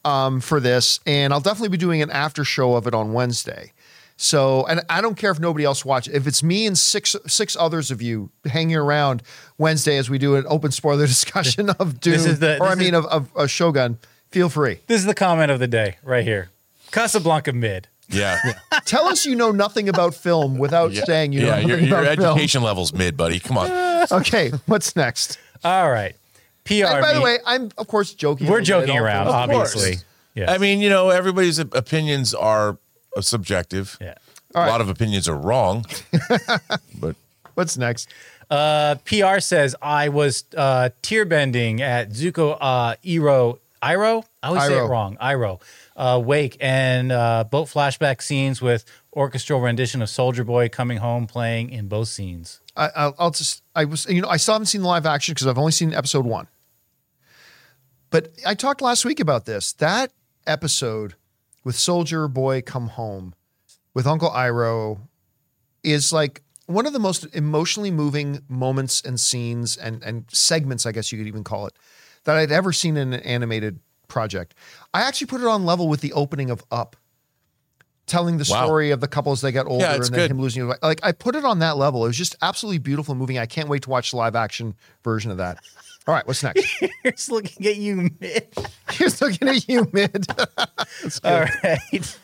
um, 0.05 0.41
for 0.41 0.59
this, 0.59 0.99
and 1.07 1.33
I'll 1.33 1.41
definitely 1.41 1.69
be 1.69 1.77
doing 1.77 2.03
an 2.03 2.11
after 2.11 2.43
show 2.45 2.75
of 2.75 2.89
it 2.89 2.95
on 2.95 3.12
Wednesday. 3.12 3.73
So, 4.17 4.67
and 4.67 4.81
I 4.91 5.01
don't 5.01 5.15
care 5.17 5.31
if 5.31 5.39
nobody 5.39 5.65
else 5.65 5.85
watches. 5.85 6.12
If 6.12 6.27
it's 6.27 6.43
me 6.43 6.67
and 6.67 6.77
six 6.77 7.15
six 7.27 7.57
others 7.59 7.91
of 7.93 8.03
you 8.03 8.31
hanging 8.45 8.77
around 8.77 9.23
Wednesday 9.59 9.97
as 9.97 10.11
we 10.11 10.19
do 10.19 10.35
an 10.35 10.45
open 10.49 10.73
spoiler 10.73 11.07
discussion 11.17 11.71
of 11.71 12.01
Dune, 12.01 12.35
the- 12.41 12.59
or 12.61 12.67
I 12.67 12.73
is- 12.73 12.79
mean 12.79 12.95
of, 12.95 13.07
of, 13.07 13.35
of 13.37 13.49
Shogun, 13.49 13.99
feel 14.31 14.49
free. 14.49 14.81
This 14.89 15.01
is 15.01 15.07
the 15.07 15.15
comment 15.15 15.51
of 15.53 15.61
the 15.61 15.69
day 15.69 15.97
right 16.03 16.25
here. 16.25 16.51
Casablanca 16.91 17.53
mid. 17.53 17.89
yeah. 18.09 18.39
Tell 18.85 19.07
us 19.07 19.25
you 19.25 19.37
know 19.37 19.51
nothing 19.53 19.89
about 19.89 20.15
film 20.15 20.59
without 20.59 20.93
Yeah. 20.93 21.05
saying 21.05 21.33
you 21.33 21.41
know 21.41 21.47
yeah, 21.47 21.55
nothing 21.57 21.69
your, 21.69 21.79
your 21.79 21.99
about 22.01 22.19
education 22.19 22.62
level's 22.62 22.93
mid, 22.93 23.17
buddy. 23.17 23.39
Come 23.41 23.59
on. 23.59 23.71
Okay, 24.12 24.51
what's 24.67 24.97
next? 24.97 25.39
All 25.62 25.91
right. 25.91 26.17
PR. 26.65 26.87
And 26.87 27.03
by 27.03 27.12
the 27.12 27.21
way, 27.21 27.39
I'm 27.47 27.71
of 27.77 27.87
course 27.87 28.15
joking. 28.15 28.47
we're 28.49 28.59
a 28.59 28.62
little 28.62 28.81
bit. 28.81 28.87
joking 28.87 28.99
around, 29.01 29.27
Of 29.29 29.35
obviously. 29.35 29.97
Yeah. 30.35 30.51
I 30.51 30.57
mean, 30.59 30.81
you 30.81 30.89
know, 30.89 31.11
everybody's 31.11 31.59
opinions 31.59 32.33
are 32.35 32.79
uh, 33.17 33.21
subjective. 33.21 33.99
yeah. 34.01 34.15
A 34.55 34.67
lot 34.67 34.81
of 34.81 34.89
opinions 34.89 35.29
are 35.29 35.37
wrong. 35.37 35.85
but 36.99 37.15
What's 37.55 37.77
next? 37.77 38.09
Uh, 38.51 38.97
PR 39.05 39.39
says 39.41 39.77
I 39.83 40.09
was 40.09 40.45
uh, 40.57 40.89
tear 41.03 41.25
bending 41.25 41.83
at 41.83 42.11
Zuko 42.11 42.57
uh, 42.61 42.97
Iroh 43.05 43.59
Iroh. 43.83 44.25
I 44.43 44.49
always 44.49 44.65
say 44.67 44.79
it 44.79 44.83
wrong. 44.89 45.17
Iroh 45.21 45.61
uh, 46.01 46.18
Wake 46.18 46.56
and 46.60 47.12
uh, 47.12 47.44
boat 47.44 47.68
flashback 47.68 48.22
scenes 48.22 48.62
with 48.62 48.86
orchestral 49.12 49.60
rendition 49.60 50.01
of 50.01 50.09
Soldier 50.09 50.44
Boy 50.44 50.70
coming 50.70 50.97
home 50.97 51.27
playing 51.27 51.68
in 51.68 51.89
both 51.89 52.09
scenes. 52.09 52.62
I, 52.74 52.89
I'll, 52.97 53.14
I'll 53.18 53.31
just 53.31 53.62
I 53.77 53.85
was 53.85 54.06
you 54.09 54.22
know 54.22 54.28
I 54.28 54.39
still 54.39 54.55
haven't 54.55 54.66
seen 54.66 54.81
the 54.81 54.89
live 54.89 55.05
action 55.05 55.35
because 55.35 55.47
I've 55.47 55.59
only 55.59 55.72
seen 55.72 55.93
episode 55.93 56.24
one. 56.24 56.48
But 58.09 58.32
I 58.47 58.55
talked 58.55 58.81
last 58.81 59.05
week 59.05 59.20
about 59.20 59.44
this. 59.44 59.74
That 59.74 60.10
episode 60.47 61.16
with 61.64 61.77
Soldier 61.77 62.28
Boy 62.28 62.62
Come 62.62 62.89
Home 62.89 63.35
with 63.93 64.06
Uncle 64.06 64.31
Iroh 64.31 65.01
is 65.85 66.14
like 66.14 66.43
one 66.64 66.86
of 66.86 66.94
the 66.94 66.98
most 66.98 67.27
emotionally 67.35 67.90
moving 67.90 68.40
moments 68.48 69.02
and 69.02 69.20
scenes 69.20 69.77
and 69.77 70.02
and 70.02 70.24
segments, 70.31 70.86
I 70.86 70.93
guess 70.93 71.12
you 71.12 71.18
could 71.18 71.28
even 71.28 71.44
call 71.44 71.66
it, 71.66 71.74
that 72.24 72.36
I'd 72.39 72.51
ever 72.51 72.72
seen 72.72 72.97
in 72.97 73.12
an 73.12 73.20
animated 73.20 73.81
project. 74.11 74.55
I 74.93 75.01
actually 75.03 75.28
put 75.28 75.41
it 75.41 75.47
on 75.47 75.65
level 75.65 75.89
with 75.89 76.01
the 76.03 76.12
opening 76.12 76.51
of 76.51 76.62
Up, 76.70 76.97
telling 78.07 78.37
the 78.39 78.47
Wow. 78.51 78.65
story 78.65 78.91
of 78.91 79.01
the 79.01 79.09
couple 79.09 79.32
as 79.32 79.41
they 79.41 79.53
got 79.53 79.66
older 79.66 79.85
it's 79.87 80.09
and 80.09 80.15
then 80.16 80.24
good. 80.24 80.31
him 80.32 80.41
losing. 80.41 80.62
his 80.62 80.69
wife. 80.69 80.78
Like 80.82 81.01
I 81.03 81.12
put 81.12 81.37
it 81.37 81.45
on 81.45 81.61
that 81.61 81.77
level. 81.77 82.05
It 82.05 82.09
was 82.09 82.16
just 82.19 82.37
absolutely 82.43 82.78
beautiful 82.78 83.12
and 83.12 83.20
moving. 83.20 83.39
I 83.39 83.47
can't 83.47 83.69
wait 83.69 83.82
to 83.85 83.91
watch 83.91 84.11
the 84.11 84.16
live 84.16 84.35
action 84.37 84.74
version 85.05 85.31
of 85.31 85.37
that. 85.39 85.59
All 86.07 86.15
right, 86.15 86.27
what's 86.27 86.43
next? 86.43 86.66
Here's 87.03 87.31
looking 87.31 87.66
at 87.66 87.77
you 87.77 88.11
mid. 88.20 88.49
Here's 88.91 89.20
looking 89.20 89.49
at 89.49 89.69
you, 89.69 89.89
mid. 89.93 90.27
All 91.24 91.47
right. 91.65 92.19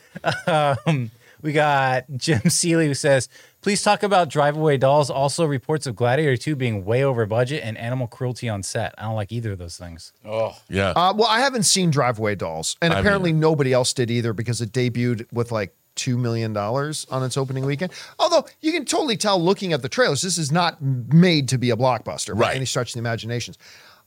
Um, 0.47 1.11
we 1.43 1.53
got 1.53 2.05
Jim 2.17 2.49
Seeley 2.49 2.87
who 2.87 2.95
says, 2.95 3.29
please 3.67 3.83
talk 3.83 4.05
about 4.05 4.29
Drive 4.29 4.57
Away 4.57 4.77
Dolls. 4.77 5.11
Also, 5.11 5.45
reports 5.45 5.89
of 5.89 5.97
Gladiator 5.97 6.37
2 6.37 6.55
being 6.55 6.85
way 6.85 7.03
over 7.03 7.27
budget 7.27 7.65
and 7.65 7.77
animal 7.77 8.07
cruelty 8.07 8.49
on 8.49 8.63
set. 8.63 8.95
I 8.97 9.03
don't 9.03 9.17
like 9.17 9.33
either 9.33 9.51
of 9.51 9.59
those 9.59 9.77
things. 9.77 10.13
Oh, 10.25 10.57
Yeah. 10.69 10.91
Uh, 10.91 11.13
well, 11.17 11.27
I 11.27 11.41
haven't 11.41 11.65
seen 11.65 11.91
Drive 11.91 12.21
Away 12.21 12.37
Dolls, 12.37 12.77
and 12.81 12.93
I 12.95 13.01
apparently 13.01 13.33
nobody 13.33 13.73
else 13.73 13.93
did 13.93 14.09
either 14.09 14.33
because 14.33 14.61
it 14.61 14.71
debuted 14.71 15.27
with 15.33 15.51
like 15.51 15.75
two 15.97 16.17
million 16.17 16.53
dollars 16.53 17.09
on 17.11 17.25
its 17.25 17.37
opening 17.37 17.67
weekend. 17.67 17.91
Although 18.21 18.47
you 18.61 18.71
can 18.71 18.85
totally 18.85 19.17
tell 19.17 19.43
looking 19.43 19.73
at 19.73 19.83
the 19.83 19.89
trailers, 19.89 20.23
this 20.23 20.39
is 20.39 20.53
not 20.53 20.81
made 20.81 21.49
to 21.49 21.59
be 21.59 21.71
a 21.71 21.77
blockbuster 21.77 22.35
by 22.35 22.41
Right. 22.43 22.57
any 22.57 22.67
stretch 22.67 22.91
of 22.91 22.93
the 22.93 22.99
imaginations. 23.01 23.59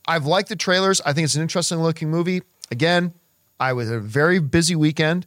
I've 0.08 0.24
liked 0.24 0.48
the 0.48 0.56
trailers. 0.56 1.02
I 1.02 1.12
think 1.12 1.26
it's 1.26 1.34
an 1.34 1.42
interesting 1.42 1.82
looking 1.82 2.10
movie. 2.10 2.40
Again, 2.70 3.12
I 3.60 3.74
was 3.74 3.90
a 3.90 4.00
very 4.00 4.38
busy 4.38 4.74
weekend, 4.74 5.26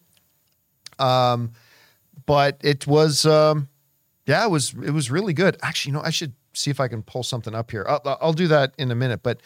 um, 0.98 1.52
but 2.26 2.58
it 2.64 2.88
was, 2.88 3.28
um, 3.28 3.68
yeah, 4.26 4.46
it 4.46 4.50
was 4.50 4.74
it 4.84 4.92
was 4.92 5.12
really 5.12 5.34
good. 5.34 5.58
Actually, 5.62 5.92
you 5.92 5.98
know, 5.98 6.04
I 6.04 6.10
should 6.10 6.34
see 6.54 6.70
if 6.72 6.80
I 6.80 6.88
can 6.88 7.04
pull 7.04 7.24
something 7.24 7.56
up 7.56 7.72
here. 7.72 7.86
I'll, 7.88 8.18
I'll 8.22 8.34
do 8.34 8.48
that 8.48 8.74
in 8.78 8.92
a 8.92 8.96
minute, 8.96 9.22
but. 9.24 9.42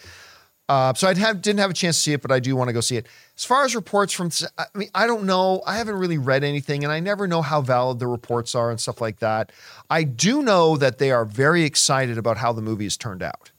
Uh, 0.70 0.94
so 0.94 1.08
I 1.08 1.14
didn't 1.14 1.60
have 1.60 1.70
a 1.70 1.74
chance 1.74 1.96
to 1.96 2.04
see 2.04 2.12
it, 2.12 2.22
but 2.22 2.30
I 2.30 2.42
do 2.42 2.54
want 2.54 2.68
to 2.68 2.74
go 2.74 2.82
see 2.82 2.98
it. 2.98 3.08
As 3.38 3.46
far 3.46 3.64
as 3.64 3.74
reports 3.74 4.12
from, 4.12 4.32
I 4.58 4.66
mean, 4.76 4.90
I 4.94 5.08
don't 5.08 5.24
know. 5.24 5.62
I 5.66 5.78
haven't 5.78 5.96
really 5.96 6.18
read 6.18 6.44
anything, 6.44 6.84
and 6.84 6.92
I 6.92 7.00
never 7.00 7.26
know 7.26 7.42
how 7.42 7.62
valid 7.62 8.00
the 8.00 8.08
reports 8.08 8.54
are 8.54 8.70
and 8.70 8.78
stuff 8.78 9.00
like 9.00 9.20
that. 9.20 9.54
I 9.90 10.04
do 10.04 10.42
know 10.42 10.76
that 10.76 10.98
they 10.98 11.10
are 11.10 11.24
very 11.24 11.64
excited 11.64 12.18
about 12.18 12.36
how 12.36 12.52
the 12.52 12.62
movie 12.62 12.84
has 12.84 12.98
turned 12.98 13.24
out. 13.24 13.52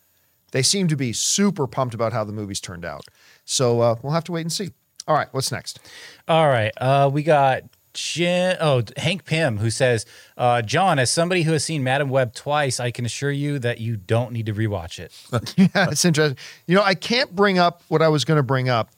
They 0.53 0.61
seem 0.63 0.87
to 0.89 0.97
be 0.97 1.15
super 1.15 1.67
pumped 1.67 1.95
about 1.95 2.13
how 2.13 2.25
the 2.25 2.33
movie's 2.35 2.61
turned 2.61 2.85
out. 2.85 3.07
So 3.47 3.81
uh, 3.81 3.95
we'll 4.03 4.13
have 4.13 4.25
to 4.25 4.33
wait 4.33 4.43
and 4.43 4.53
see. 4.53 4.73
All 5.07 5.15
right, 5.15 5.29
what's 5.33 5.51
next? 5.51 5.81
All 6.29 6.49
right. 6.49 6.73
Uh, 6.77 7.09
we 7.11 7.23
got 7.23 7.63
Jim, 7.99 8.57
oh, 8.61 8.83
Hank 8.97 9.25
Pym, 9.25 9.59
who 9.59 9.71
says, 9.71 10.07
uh, 10.37 10.63
John, 10.63 11.01
as 11.01 11.11
somebody 11.11 11.43
who 11.43 11.53
has 11.53 11.65
seen 11.65 11.83
Madame 11.83 12.11
Web 12.11 12.33
twice, 12.33 12.79
I 12.79 12.93
can 12.93 13.05
assure 13.05 13.33
you 13.33 13.59
that 13.59 13.81
you 13.81 13.97
don't 13.97 14.31
need 14.33 14.47
to 14.47 14.55
rewatch 14.55 15.01
it. 15.01 15.13
yeah, 15.57 15.91
it's 15.91 16.05
interesting. 16.05 16.39
You 16.69 16.77
know, 16.77 16.83
I 16.85 16.95
can't 16.95 17.35
bring 17.35 17.59
up 17.59 17.83
what 17.89 18.01
I 18.01 18.09
was 18.09 18.25
going 18.25 18.37
to 18.37 18.45
bring 18.45 18.69
up. 18.69 18.91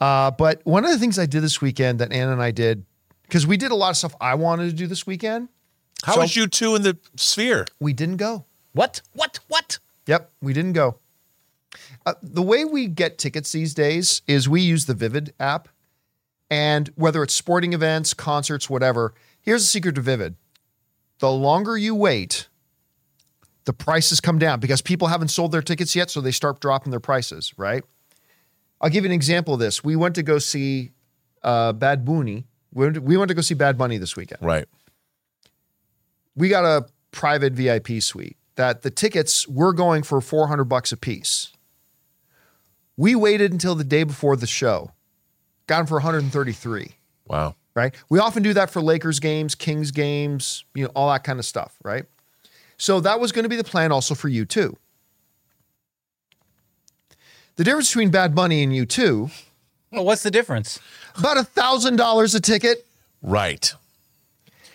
Uh, 0.00 0.30
but 0.30 0.62
one 0.64 0.84
of 0.84 0.90
the 0.90 0.98
things 0.98 1.18
I 1.18 1.26
did 1.26 1.42
this 1.42 1.60
weekend 1.60 1.98
that 1.98 2.10
Anna 2.10 2.32
and 2.32 2.42
I 2.42 2.52
did, 2.52 2.84
because 3.24 3.46
we 3.46 3.58
did 3.58 3.70
a 3.70 3.74
lot 3.74 3.90
of 3.90 3.96
stuff 3.98 4.14
I 4.20 4.34
wanted 4.34 4.70
to 4.70 4.72
do 4.74 4.86
this 4.86 5.06
weekend, 5.06 5.48
How 6.04 6.14
so- 6.14 6.20
was 6.22 6.30
U2 6.34 6.76
in 6.76 6.82
the 6.82 6.96
sphere? 7.16 7.66
we 7.78 7.92
didn't 7.92 8.16
go. 8.16 8.46
What? 8.72 9.02
What? 9.12 9.40
What? 9.48 9.78
Yep, 10.06 10.32
we 10.40 10.54
didn't 10.54 10.72
go. 10.72 10.98
Uh, 12.06 12.14
the 12.22 12.42
way 12.42 12.64
we 12.64 12.86
get 12.86 13.18
tickets 13.18 13.52
these 13.52 13.74
days 13.74 14.22
is 14.26 14.48
we 14.48 14.62
use 14.62 14.86
the 14.86 14.94
Vivid 14.94 15.34
app. 15.38 15.68
And 16.52 16.90
whether 16.96 17.22
it's 17.22 17.32
sporting 17.32 17.72
events, 17.72 18.12
concerts, 18.12 18.68
whatever, 18.68 19.14
here's 19.40 19.62
the 19.62 19.68
secret 19.68 19.94
to 19.94 20.02
Vivid. 20.02 20.36
The 21.18 21.30
longer 21.30 21.78
you 21.78 21.94
wait, 21.94 22.48
the 23.64 23.72
prices 23.72 24.20
come 24.20 24.38
down 24.38 24.60
because 24.60 24.82
people 24.82 25.08
haven't 25.08 25.28
sold 25.28 25.50
their 25.52 25.62
tickets 25.62 25.96
yet, 25.96 26.10
so 26.10 26.20
they 26.20 26.30
start 26.30 26.60
dropping 26.60 26.90
their 26.90 27.00
prices, 27.00 27.54
right? 27.56 27.82
I'll 28.82 28.90
give 28.90 29.04
you 29.04 29.08
an 29.10 29.14
example 29.14 29.54
of 29.54 29.60
this. 29.60 29.82
We 29.82 29.96
went 29.96 30.14
to 30.16 30.22
go 30.22 30.38
see 30.38 30.90
uh, 31.42 31.72
Bad 31.72 32.04
Bunny. 32.04 32.44
We 32.74 32.84
went, 32.84 32.94
to, 32.96 33.00
we 33.00 33.16
went 33.16 33.28
to 33.30 33.34
go 33.34 33.40
see 33.40 33.54
Bad 33.54 33.78
Bunny 33.78 33.96
this 33.96 34.14
weekend 34.14 34.42
Right. 34.42 34.66
we 36.36 36.50
got 36.50 36.64
a 36.64 36.86
private 37.12 37.54
VIP 37.54 38.02
suite 38.02 38.36
that 38.56 38.82
the 38.82 38.90
tickets 38.90 39.48
were 39.48 39.72
going 39.72 40.02
for 40.02 40.20
400 40.20 40.64
bucks 40.64 40.92
a 40.92 40.98
piece. 40.98 41.52
We 42.96 43.14
waited 43.14 43.52
until 43.52 43.74
the 43.74 43.84
day 43.84 44.04
before 44.04 44.36
the 44.36 44.46
show, 44.46 44.92
got 45.66 45.78
them 45.78 45.86
for 45.86 45.94
133, 45.94 46.92
Wow. 47.26 47.54
right? 47.74 47.94
We 48.08 48.18
often 48.18 48.42
do 48.42 48.52
that 48.54 48.70
for 48.70 48.80
Lakers 48.82 49.20
games, 49.20 49.54
Kings 49.54 49.90
games, 49.90 50.64
you 50.74 50.84
know, 50.84 50.90
all 50.94 51.10
that 51.12 51.24
kind 51.24 51.38
of 51.38 51.44
stuff, 51.44 51.76
right? 51.84 52.04
So 52.78 53.00
that 53.00 53.20
was 53.20 53.32
going 53.32 53.44
to 53.44 53.48
be 53.48 53.56
the 53.56 53.64
plan 53.64 53.92
also 53.92 54.14
for 54.14 54.28
you 54.28 54.44
too. 54.44 54.76
The 57.56 57.64
difference 57.64 57.88
between 57.90 58.10
Bad 58.10 58.34
Bunny 58.34 58.62
and 58.62 58.72
U2, 58.72 59.30
Well, 59.90 60.04
what's 60.04 60.22
the 60.22 60.30
difference? 60.30 60.80
about 61.16 61.36
a 61.36 61.44
thousand 61.44 61.96
dollars 61.96 62.34
a 62.34 62.40
ticket. 62.40 62.86
Right. 63.22 63.72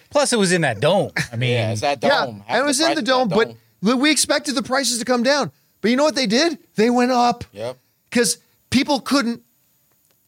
Plus, 0.10 0.32
it 0.32 0.38
was 0.40 0.52
in 0.52 0.62
that 0.62 0.80
dome. 0.80 1.12
I 1.34 1.36
mean, 1.36 1.50
yeah, 1.52 1.72
it's 1.72 1.82
that 1.82 2.00
dome. 2.00 2.10
Yeah, 2.12 2.44
Half 2.44 2.44
and 2.50 2.58
it 2.60 2.66
was 2.66 2.80
in 2.80 2.94
the 2.94 3.00
of 3.00 3.04
dome, 3.06 3.28
but 3.30 3.56
we 3.82 4.10
expected 4.12 4.56
the 4.56 4.64
prices 4.64 5.00
to 5.00 5.06
come 5.06 5.24
down. 5.24 5.52
But 5.82 5.92
you 5.92 5.98
know 5.98 6.04
what 6.04 6.16
they 6.16 6.28
did? 6.28 6.60
They 6.76 6.90
went 6.90 7.12
up. 7.12 7.44
Yep. 7.52 7.78
Because 8.10 8.38
people 8.70 9.00
couldn't, 9.02 9.44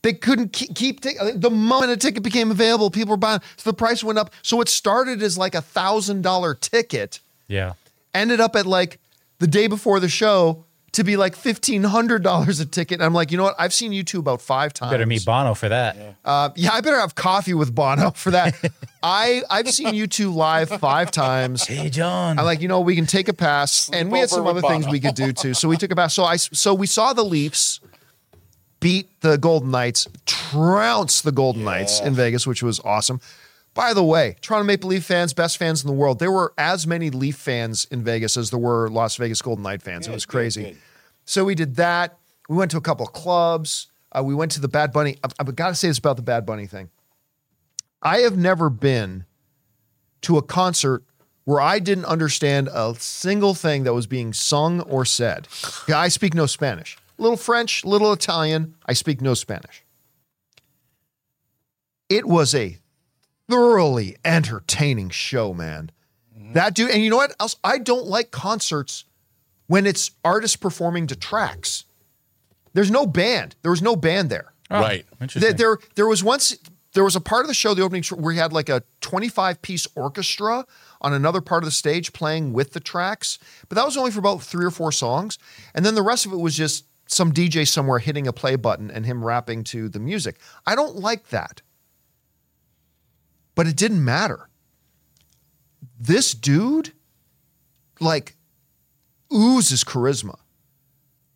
they 0.01 0.13
couldn't 0.13 0.53
keep, 0.53 0.75
keep 0.75 1.01
tic- 1.01 1.17
the 1.35 1.49
moment 1.49 1.91
a 1.91 1.97
ticket 1.97 2.23
became 2.23 2.51
available, 2.51 2.89
people 2.89 3.11
were 3.11 3.17
buying, 3.17 3.41
so 3.57 3.69
the 3.69 3.75
price 3.75 4.03
went 4.03 4.17
up. 4.17 4.31
So 4.41 4.61
it 4.61 4.69
started 4.69 5.21
as 5.21 5.37
like 5.37 5.55
a 5.55 5.61
thousand 5.61 6.21
dollar 6.21 6.53
ticket, 6.53 7.19
yeah. 7.47 7.73
ended 8.13 8.39
up 8.39 8.55
at 8.55 8.65
like 8.65 8.99
the 9.39 9.47
day 9.47 9.67
before 9.67 9.99
the 9.99 10.09
show 10.09 10.65
to 10.93 11.03
be 11.03 11.17
like 11.17 11.35
fifteen 11.35 11.83
hundred 11.83 12.23
dollars 12.23 12.59
a 12.59 12.65
ticket. 12.65 12.95
And 12.95 13.03
I'm 13.03 13.13
like, 13.13 13.31
you 13.31 13.37
know 13.37 13.43
what? 13.43 13.55
I've 13.59 13.73
seen 13.73 13.91
U2 13.91 14.19
about 14.19 14.41
five 14.41 14.73
times. 14.73 14.91
Better 14.91 15.05
meet 15.05 15.25
Bono 15.25 15.53
for 15.53 15.69
that. 15.69 15.97
Uh, 16.23 16.49
yeah, 16.55 16.71
I 16.73 16.81
better 16.81 16.99
have 16.99 17.15
coffee 17.15 17.53
with 17.53 17.75
Bono 17.75 18.11
for 18.11 18.31
that. 18.31 18.55
I 19.03 19.43
I've 19.49 19.69
seen 19.69 19.89
U2 19.89 20.33
live 20.33 20.69
five 20.69 21.11
times. 21.11 21.65
Hey, 21.67 21.89
John. 21.89 22.39
I'm 22.39 22.45
like, 22.45 22.61
you 22.61 22.67
know, 22.67 22.79
we 22.79 22.95
can 22.95 23.05
take 23.05 23.27
a 23.27 23.33
pass, 23.33 23.89
and 23.91 24.11
we 24.11 24.19
had 24.19 24.29
some 24.29 24.45
with 24.45 24.57
other 24.57 24.67
things 24.67 24.87
we 24.87 24.99
could 24.99 25.15
do 25.15 25.33
too. 25.33 25.53
So 25.53 25.67
we 25.67 25.77
took 25.77 25.91
a 25.91 25.95
pass. 25.95 26.13
So 26.13 26.23
I 26.23 26.37
so 26.37 26.73
we 26.73 26.87
saw 26.87 27.13
the 27.13 27.23
Leafs 27.23 27.81
beat 28.79 29.09
the 29.21 29.37
Golden 29.37 29.71
Knights, 29.71 30.07
trounce 30.25 31.21
the 31.21 31.31
Golden 31.31 31.63
Knights 31.63 31.99
in 31.99 32.13
Vegas, 32.13 32.47
which 32.47 32.63
was 32.63 32.79
awesome. 32.81 33.19
By 33.73 33.93
the 33.93 34.03
way, 34.03 34.35
Toronto 34.41 34.65
Maple 34.65 34.89
Leaf 34.89 35.05
fans, 35.05 35.33
best 35.33 35.57
fans 35.57 35.81
in 35.83 35.87
the 35.87 35.93
world. 35.93 36.19
There 36.19 36.31
were 36.31 36.53
as 36.57 36.87
many 36.87 37.09
Leaf 37.09 37.35
fans 37.35 37.85
in 37.91 38.03
Vegas 38.03 38.35
as 38.35 38.49
there 38.49 38.59
were 38.59 38.89
Las 38.89 39.15
Vegas 39.17 39.41
Golden 39.41 39.63
Knight 39.63 39.81
fans. 39.81 40.07
it 40.07 40.11
was 40.11 40.25
crazy. 40.25 40.63
good. 40.63 40.77
So 41.25 41.45
we 41.45 41.55
did 41.55 41.75
that. 41.75 42.17
We 42.49 42.55
went 42.57 42.71
to 42.71 42.77
a 42.77 42.81
couple 42.81 43.05
of 43.05 43.13
clubs. 43.13 43.87
Uh, 44.11 44.23
we 44.23 44.33
went 44.33 44.51
to 44.53 44.59
the 44.61 44.67
Bad 44.67 44.91
Bunny. 44.91 45.17
I- 45.23 45.29
I've 45.39 45.55
got 45.55 45.69
to 45.69 45.75
say 45.75 45.87
this 45.87 45.99
about 45.99 46.15
the 46.15 46.23
Bad 46.23 46.45
Bunny 46.45 46.65
thing. 46.65 46.89
I 48.01 48.19
have 48.19 48.37
never 48.37 48.69
been 48.69 49.25
to 50.23 50.37
a 50.37 50.41
concert 50.41 51.03
where 51.45 51.61
I 51.61 51.79
didn't 51.79 52.05
understand 52.05 52.69
a 52.73 52.95
single 52.97 53.53
thing 53.53 53.83
that 53.83 53.93
was 53.93 54.07
being 54.07 54.33
sung 54.33 54.81
or 54.81 55.05
said. 55.05 55.47
I 55.93 56.07
speak 56.07 56.33
no 56.33 56.45
Spanish. 56.47 56.97
Little 57.19 57.37
French, 57.37 57.85
little 57.85 58.13
Italian. 58.13 58.75
I 58.85 58.93
speak 58.93 59.21
no 59.21 59.33
Spanish. 59.33 59.83
It 62.07 62.25
was 62.25 62.55
a 62.55 62.77
thoroughly 63.49 64.15
entertaining 64.25 65.09
show, 65.09 65.53
man. 65.53 65.91
Mm-hmm. 66.37 66.53
That 66.53 66.73
dude, 66.73 66.91
and 66.91 67.03
you 67.03 67.09
know 67.09 67.17
what 67.17 67.35
else? 67.39 67.55
I 67.63 67.77
don't 67.77 68.07
like 68.07 68.31
concerts 68.31 69.05
when 69.67 69.85
it's 69.85 70.11
artists 70.23 70.55
performing 70.55 71.07
to 71.07 71.15
tracks. 71.15 71.85
There's 72.73 72.91
no 72.91 73.05
band. 73.05 73.55
There 73.61 73.71
was 73.71 73.81
no 73.81 73.95
band 73.95 74.29
there. 74.29 74.53
Oh, 74.71 74.79
right. 74.79 75.05
There, 75.05 75.17
Interesting. 75.21 75.57
there, 75.57 75.77
there 75.95 76.07
was 76.07 76.23
once 76.23 76.57
there 76.93 77.03
was 77.03 77.15
a 77.15 77.21
part 77.21 77.41
of 77.43 77.47
the 77.47 77.53
show, 77.53 77.73
the 77.73 77.83
opening, 77.83 78.01
show, 78.01 78.15
where 78.15 78.33
he 78.33 78.39
had 78.39 78.51
like 78.51 78.69
a 78.69 78.83
25 79.01 79.61
piece 79.61 79.87
orchestra 79.95 80.65
on 81.01 81.13
another 81.13 81.41
part 81.41 81.63
of 81.63 81.65
the 81.67 81.71
stage 81.71 82.13
playing 82.13 82.51
with 82.53 82.73
the 82.73 82.79
tracks, 82.79 83.37
but 83.67 83.75
that 83.75 83.85
was 83.85 83.95
only 83.95 84.11
for 84.11 84.19
about 84.19 84.41
three 84.41 84.65
or 84.65 84.71
four 84.71 84.91
songs, 84.91 85.37
and 85.73 85.85
then 85.85 85.95
the 85.95 86.01
rest 86.01 86.25
of 86.25 86.33
it 86.33 86.37
was 86.37 86.55
just 86.55 86.85
some 87.11 87.33
DJ 87.33 87.67
somewhere 87.67 87.99
hitting 87.99 88.27
a 88.27 88.33
play 88.33 88.55
button 88.55 88.89
and 88.91 89.05
him 89.05 89.23
rapping 89.25 89.63
to 89.65 89.89
the 89.89 89.99
music. 89.99 90.39
I 90.65 90.75
don't 90.75 90.95
like 90.95 91.29
that, 91.29 91.61
but 93.55 93.67
it 93.67 93.75
didn't 93.75 94.03
matter. 94.03 94.49
This 95.99 96.33
dude, 96.33 96.93
like, 97.99 98.35
oozes 99.33 99.83
charisma. 99.83 100.35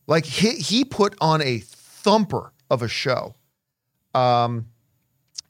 Like 0.08 0.26
he 0.26 0.52
he 0.56 0.84
put 0.84 1.16
on 1.22 1.42
a 1.42 1.60
thumper 1.60 2.52
of 2.70 2.82
a 2.82 2.88
show. 2.88 3.36
Um 4.14 4.68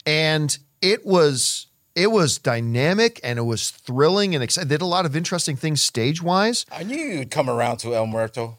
and 0.06 0.58
it 0.82 1.06
was 1.06 1.68
it 1.96 2.12
was 2.12 2.38
dynamic 2.38 3.20
and 3.24 3.38
it 3.40 3.44
was 3.44 3.70
thrilling 3.72 4.36
and 4.36 4.44
exciting. 4.44 4.68
They 4.68 4.76
did 4.76 4.82
a 4.82 4.88
lot 4.88 5.06
of 5.06 5.16
interesting 5.16 5.56
things 5.56 5.82
stage-wise. 5.82 6.66
I 6.72 6.84
knew 6.84 6.98
you'd 6.98 7.30
come 7.30 7.50
around 7.50 7.78
to 7.78 7.94
El 7.96 8.08
Muerto. 8.08 8.58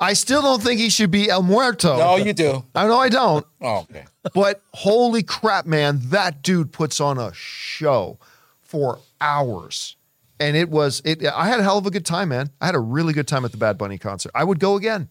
I 0.00 0.12
still 0.12 0.42
don't 0.42 0.62
think 0.62 0.80
he 0.80 0.90
should 0.90 1.10
be 1.10 1.28
El 1.28 1.42
Muerto. 1.42 1.96
No, 1.98 2.16
you 2.16 2.32
do. 2.32 2.64
I 2.74 2.86
know 2.86 2.98
I 2.98 3.08
don't. 3.08 3.44
Oh, 3.60 3.78
okay. 3.90 4.04
But 4.32 4.62
holy 4.74 5.22
crap, 5.24 5.66
man, 5.66 5.98
that 6.10 6.42
dude 6.42 6.72
puts 6.72 7.00
on 7.00 7.18
a 7.18 7.32
show 7.34 8.18
for 8.62 9.00
hours. 9.20 9.96
and 10.38 10.56
it 10.56 10.68
was 10.70 11.02
it. 11.04 11.24
I 11.26 11.48
had 11.48 11.58
a 11.58 11.64
hell 11.64 11.78
of 11.78 11.86
a 11.86 11.90
good 11.90 12.06
time, 12.06 12.28
man. 12.28 12.50
I 12.60 12.66
had 12.66 12.76
a 12.76 12.80
really 12.80 13.12
good 13.12 13.26
time 13.26 13.44
at 13.44 13.50
the 13.50 13.56
Bad 13.56 13.76
Bunny 13.76 13.98
concert. 13.98 14.30
I 14.36 14.44
would 14.44 14.60
go 14.60 14.76
again. 14.76 15.08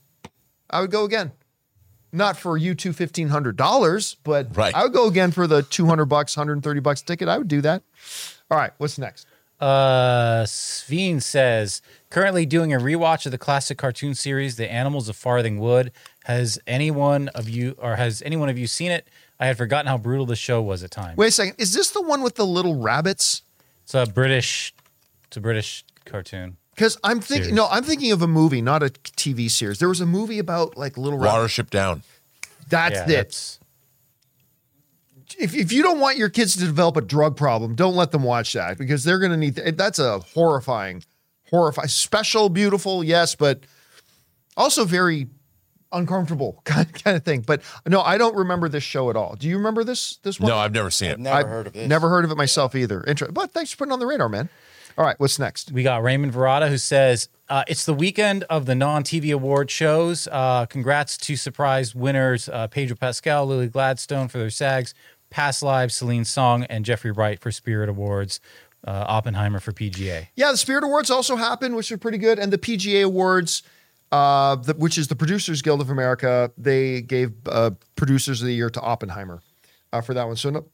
I 0.70 0.80
would 0.82 0.92
go 0.92 1.04
again. 1.04 1.34
Not 2.14 2.38
for 2.38 2.58
U2 2.58 2.96
fifteen 2.96 3.28
hundred 3.28 3.58
dollars, 3.58 4.16
but 4.24 4.56
Right. 4.56 4.74
I 4.74 4.84
would 4.84 4.94
go 4.94 5.08
again 5.08 5.32
for 5.32 5.46
the 5.48 5.64
two 5.64 5.86
hundred 5.88 6.06
bucks, 6.06 6.34
hundred 6.36 6.54
and 6.54 6.64
thirty 6.64 6.80
bucks 6.80 7.02
ticket. 7.02 7.28
I 7.28 7.38
would 7.38 7.50
do 7.50 7.60
that. 7.62 7.84
All 8.50 8.58
right, 8.58 8.72
what's 8.78 8.98
next? 8.98 9.28
Uh, 9.60 10.44
Sveen 10.44 11.22
says 11.22 11.82
currently 12.10 12.46
doing 12.46 12.74
a 12.74 12.78
rewatch 12.78 13.26
of 13.26 13.32
the 13.32 13.38
classic 13.38 13.78
cartoon 13.78 14.14
series, 14.14 14.56
The 14.56 14.72
Animals 14.72 15.10
of 15.10 15.16
Farthing 15.16 15.60
Wood. 15.60 15.92
Has 16.26 16.60
anyone 16.68 17.30
of 17.30 17.50
you, 17.50 17.76
or 17.80 17.96
has 17.96 18.22
anyone 18.24 18.50
of 18.50 18.58
you 18.58 18.68
seen 18.68 18.92
it? 18.92 19.08
I 19.40 19.48
had 19.48 19.58
forgotten 19.58 19.88
how 19.88 19.98
brutal 19.98 20.26
the 20.26 20.36
show 20.36 20.62
was 20.62 20.84
at 20.84 20.92
times. 20.92 21.18
Wait 21.18 21.28
a 21.28 21.32
second. 21.32 21.56
Is 21.58 21.74
this 21.74 21.92
the 21.92 22.02
one 22.02 22.22
with 22.22 22.36
the 22.36 22.46
little 22.46 22.76
rabbits? 22.76 23.44
It's 23.84 23.96
a 23.96 24.06
British, 24.06 24.74
it's 25.26 25.38
a 25.38 25.42
British 25.42 25.86
cartoon. 26.06 26.58
Because 26.76 26.98
I'm 27.04 27.22
thinking, 27.22 27.56
no, 27.56 27.68
I'm 27.72 27.84
thinking 27.84 28.12
of 28.12 28.22
a 28.22 28.28
movie, 28.28 28.62
not 28.62 28.84
a 28.84 28.88
TV 28.88 29.50
series. 29.50 29.80
There 29.80 29.90
was 29.90 30.02
a 30.02 30.06
movie 30.06 30.38
about 30.38 30.78
like 30.78 30.98
little 30.98 31.18
rabbits. 31.18 31.58
Watership 31.58 31.70
Down. 31.72 32.04
That's 32.70 32.96
yeah, 32.96 33.04
it. 33.04 33.08
that's 33.08 33.60
if, 35.38 35.56
if 35.56 35.72
you 35.72 35.84
don't 35.84 36.00
want 36.00 36.18
your 36.18 36.30
kids 36.30 36.54
to 36.54 36.60
develop 36.60 36.98
a 36.98 37.02
drug 37.02 37.36
problem, 37.36 37.76
don't 37.76 37.96
let 37.96 38.12
them 38.12 38.24
watch 38.24 38.54
that 38.54 38.78
because 38.78 39.04
they're 39.04 39.20
going 39.20 39.32
to 39.32 39.38
need 39.38 39.56
that's 39.56 40.00
a 40.00 40.20
horrifying, 40.20 41.04
horrifying, 41.50 41.90
special, 41.90 42.50
beautiful, 42.50 43.04
yes, 43.04 43.36
but 43.36 43.62
also 44.56 44.86
very 44.86 45.28
uncomfortable 45.92 46.62
kind, 46.66 46.92
kind 47.04 47.18
of 47.18 47.24
thing. 47.24 47.42
But 47.42 47.62
no, 47.86 48.02
I 48.02 48.18
don't 48.18 48.36
remember 48.36 48.70
this 48.70 48.84
show 48.84 49.10
at 49.10 49.16
all. 49.16 49.36
Do 49.36 49.48
you 49.48 49.58
remember 49.58 49.84
this 49.84 50.18
this 50.24 50.40
one? 50.40 50.50
No, 50.50 50.58
I've 50.58 50.74
never 50.74 50.92
seen 50.92 51.12
it. 51.12 51.20
Never 51.20 51.38
I've 51.38 51.48
heard 51.48 51.68
of 51.68 51.76
it. 51.76 51.88
Never 51.88 52.10
heard 52.10 52.26
of 52.26 52.32
it 52.32 52.38
myself 52.38 52.76
either. 52.76 53.02
Inter- 53.02 53.32
but 53.32 53.52
thanks 53.52 53.72
for 53.72 53.78
putting 53.78 53.92
it 53.92 53.94
on 53.94 54.00
the 54.00 54.08
radar, 54.08 54.30
man. 54.30 54.50
All 54.98 55.06
right, 55.06 55.20
what's 55.20 55.38
next? 55.38 55.72
We 55.72 55.84
got 55.84 56.02
Raymond 56.02 56.34
Verada 56.34 56.70
who 56.70 56.80
says 56.80 57.30
uh, 57.50 57.64
it's 57.68 57.86
the 57.86 57.94
weekend 57.94 58.44
of 58.46 58.66
the 58.66 58.74
non-TV 58.74 59.32
award 59.32 59.70
shows. 59.70 60.28
Uh, 60.32 60.66
congrats 60.66 61.18
to 61.18 61.36
surprise 61.36 61.94
winners 61.94 62.50
uh, 62.50 62.66
Pedro 62.66 62.96
Pascal, 62.98 63.46
Lily 63.46 63.68
Gladstone 63.68 64.28
for 64.28 64.40
their 64.40 64.50
SAGs, 64.50 64.96
Past 65.30 65.64
Lives, 65.64 65.96
Celine 65.96 66.26
Song, 66.26 66.64
and 66.64 66.86
Jeffrey 66.86 67.12
Wright 67.12 67.40
for 67.40 67.52
Spirit 67.52 67.90
Awards. 67.90 68.40
Uh, 68.86 69.04
Oppenheimer 69.08 69.60
for 69.60 69.74
PGA. 69.74 70.28
Yeah, 70.36 70.52
the 70.52 70.58
Spirit 70.58 70.84
Awards 70.84 71.10
also 71.10 71.36
happened, 71.36 71.76
which 71.76 71.92
are 71.92 71.98
pretty 71.98 72.20
good, 72.20 72.40
and 72.40 72.54
the 72.54 72.60
PGA 72.60 73.04
Awards, 73.04 73.64
uh, 74.12 74.56
the, 74.56 74.76
which 74.76 74.98
is 74.98 75.08
the 75.08 75.16
Producers 75.16 75.62
Guild 75.62 75.82
of 75.82 75.90
America, 75.90 76.52
they 76.58 77.02
gave 77.02 77.34
uh, 77.48 77.72
Producers 77.96 78.40
of 78.40 78.48
the 78.48 78.54
Year 78.54 78.70
to 78.70 78.80
Oppenheimer 78.80 79.42
uh, 79.92 80.00
for 80.00 80.14
that 80.14 80.28
one. 80.28 80.36
So 80.38 80.52
no, 80.52 80.66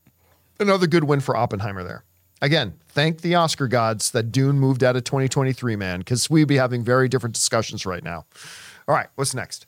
another 0.59 0.85
good 0.85 1.05
win 1.05 1.21
for 1.21 1.35
Oppenheimer 1.35 1.83
there. 1.83 2.03
Again, 2.41 2.73
thank 2.89 3.21
the 3.21 3.35
Oscar 3.35 3.69
gods 3.69 4.11
that 4.11 4.31
Dune 4.31 4.59
moved 4.59 4.83
out 4.83 4.97
of 4.97 5.05
2023, 5.05 5.77
man, 5.77 5.99
because 5.99 6.29
we'd 6.29 6.47
be 6.47 6.57
having 6.57 6.83
very 6.83 7.07
different 7.07 7.33
discussions 7.33 7.85
right 7.85 8.03
now. 8.03 8.25
All 8.85 8.93
right, 8.93 9.07
what's 9.15 9.33
next? 9.33 9.65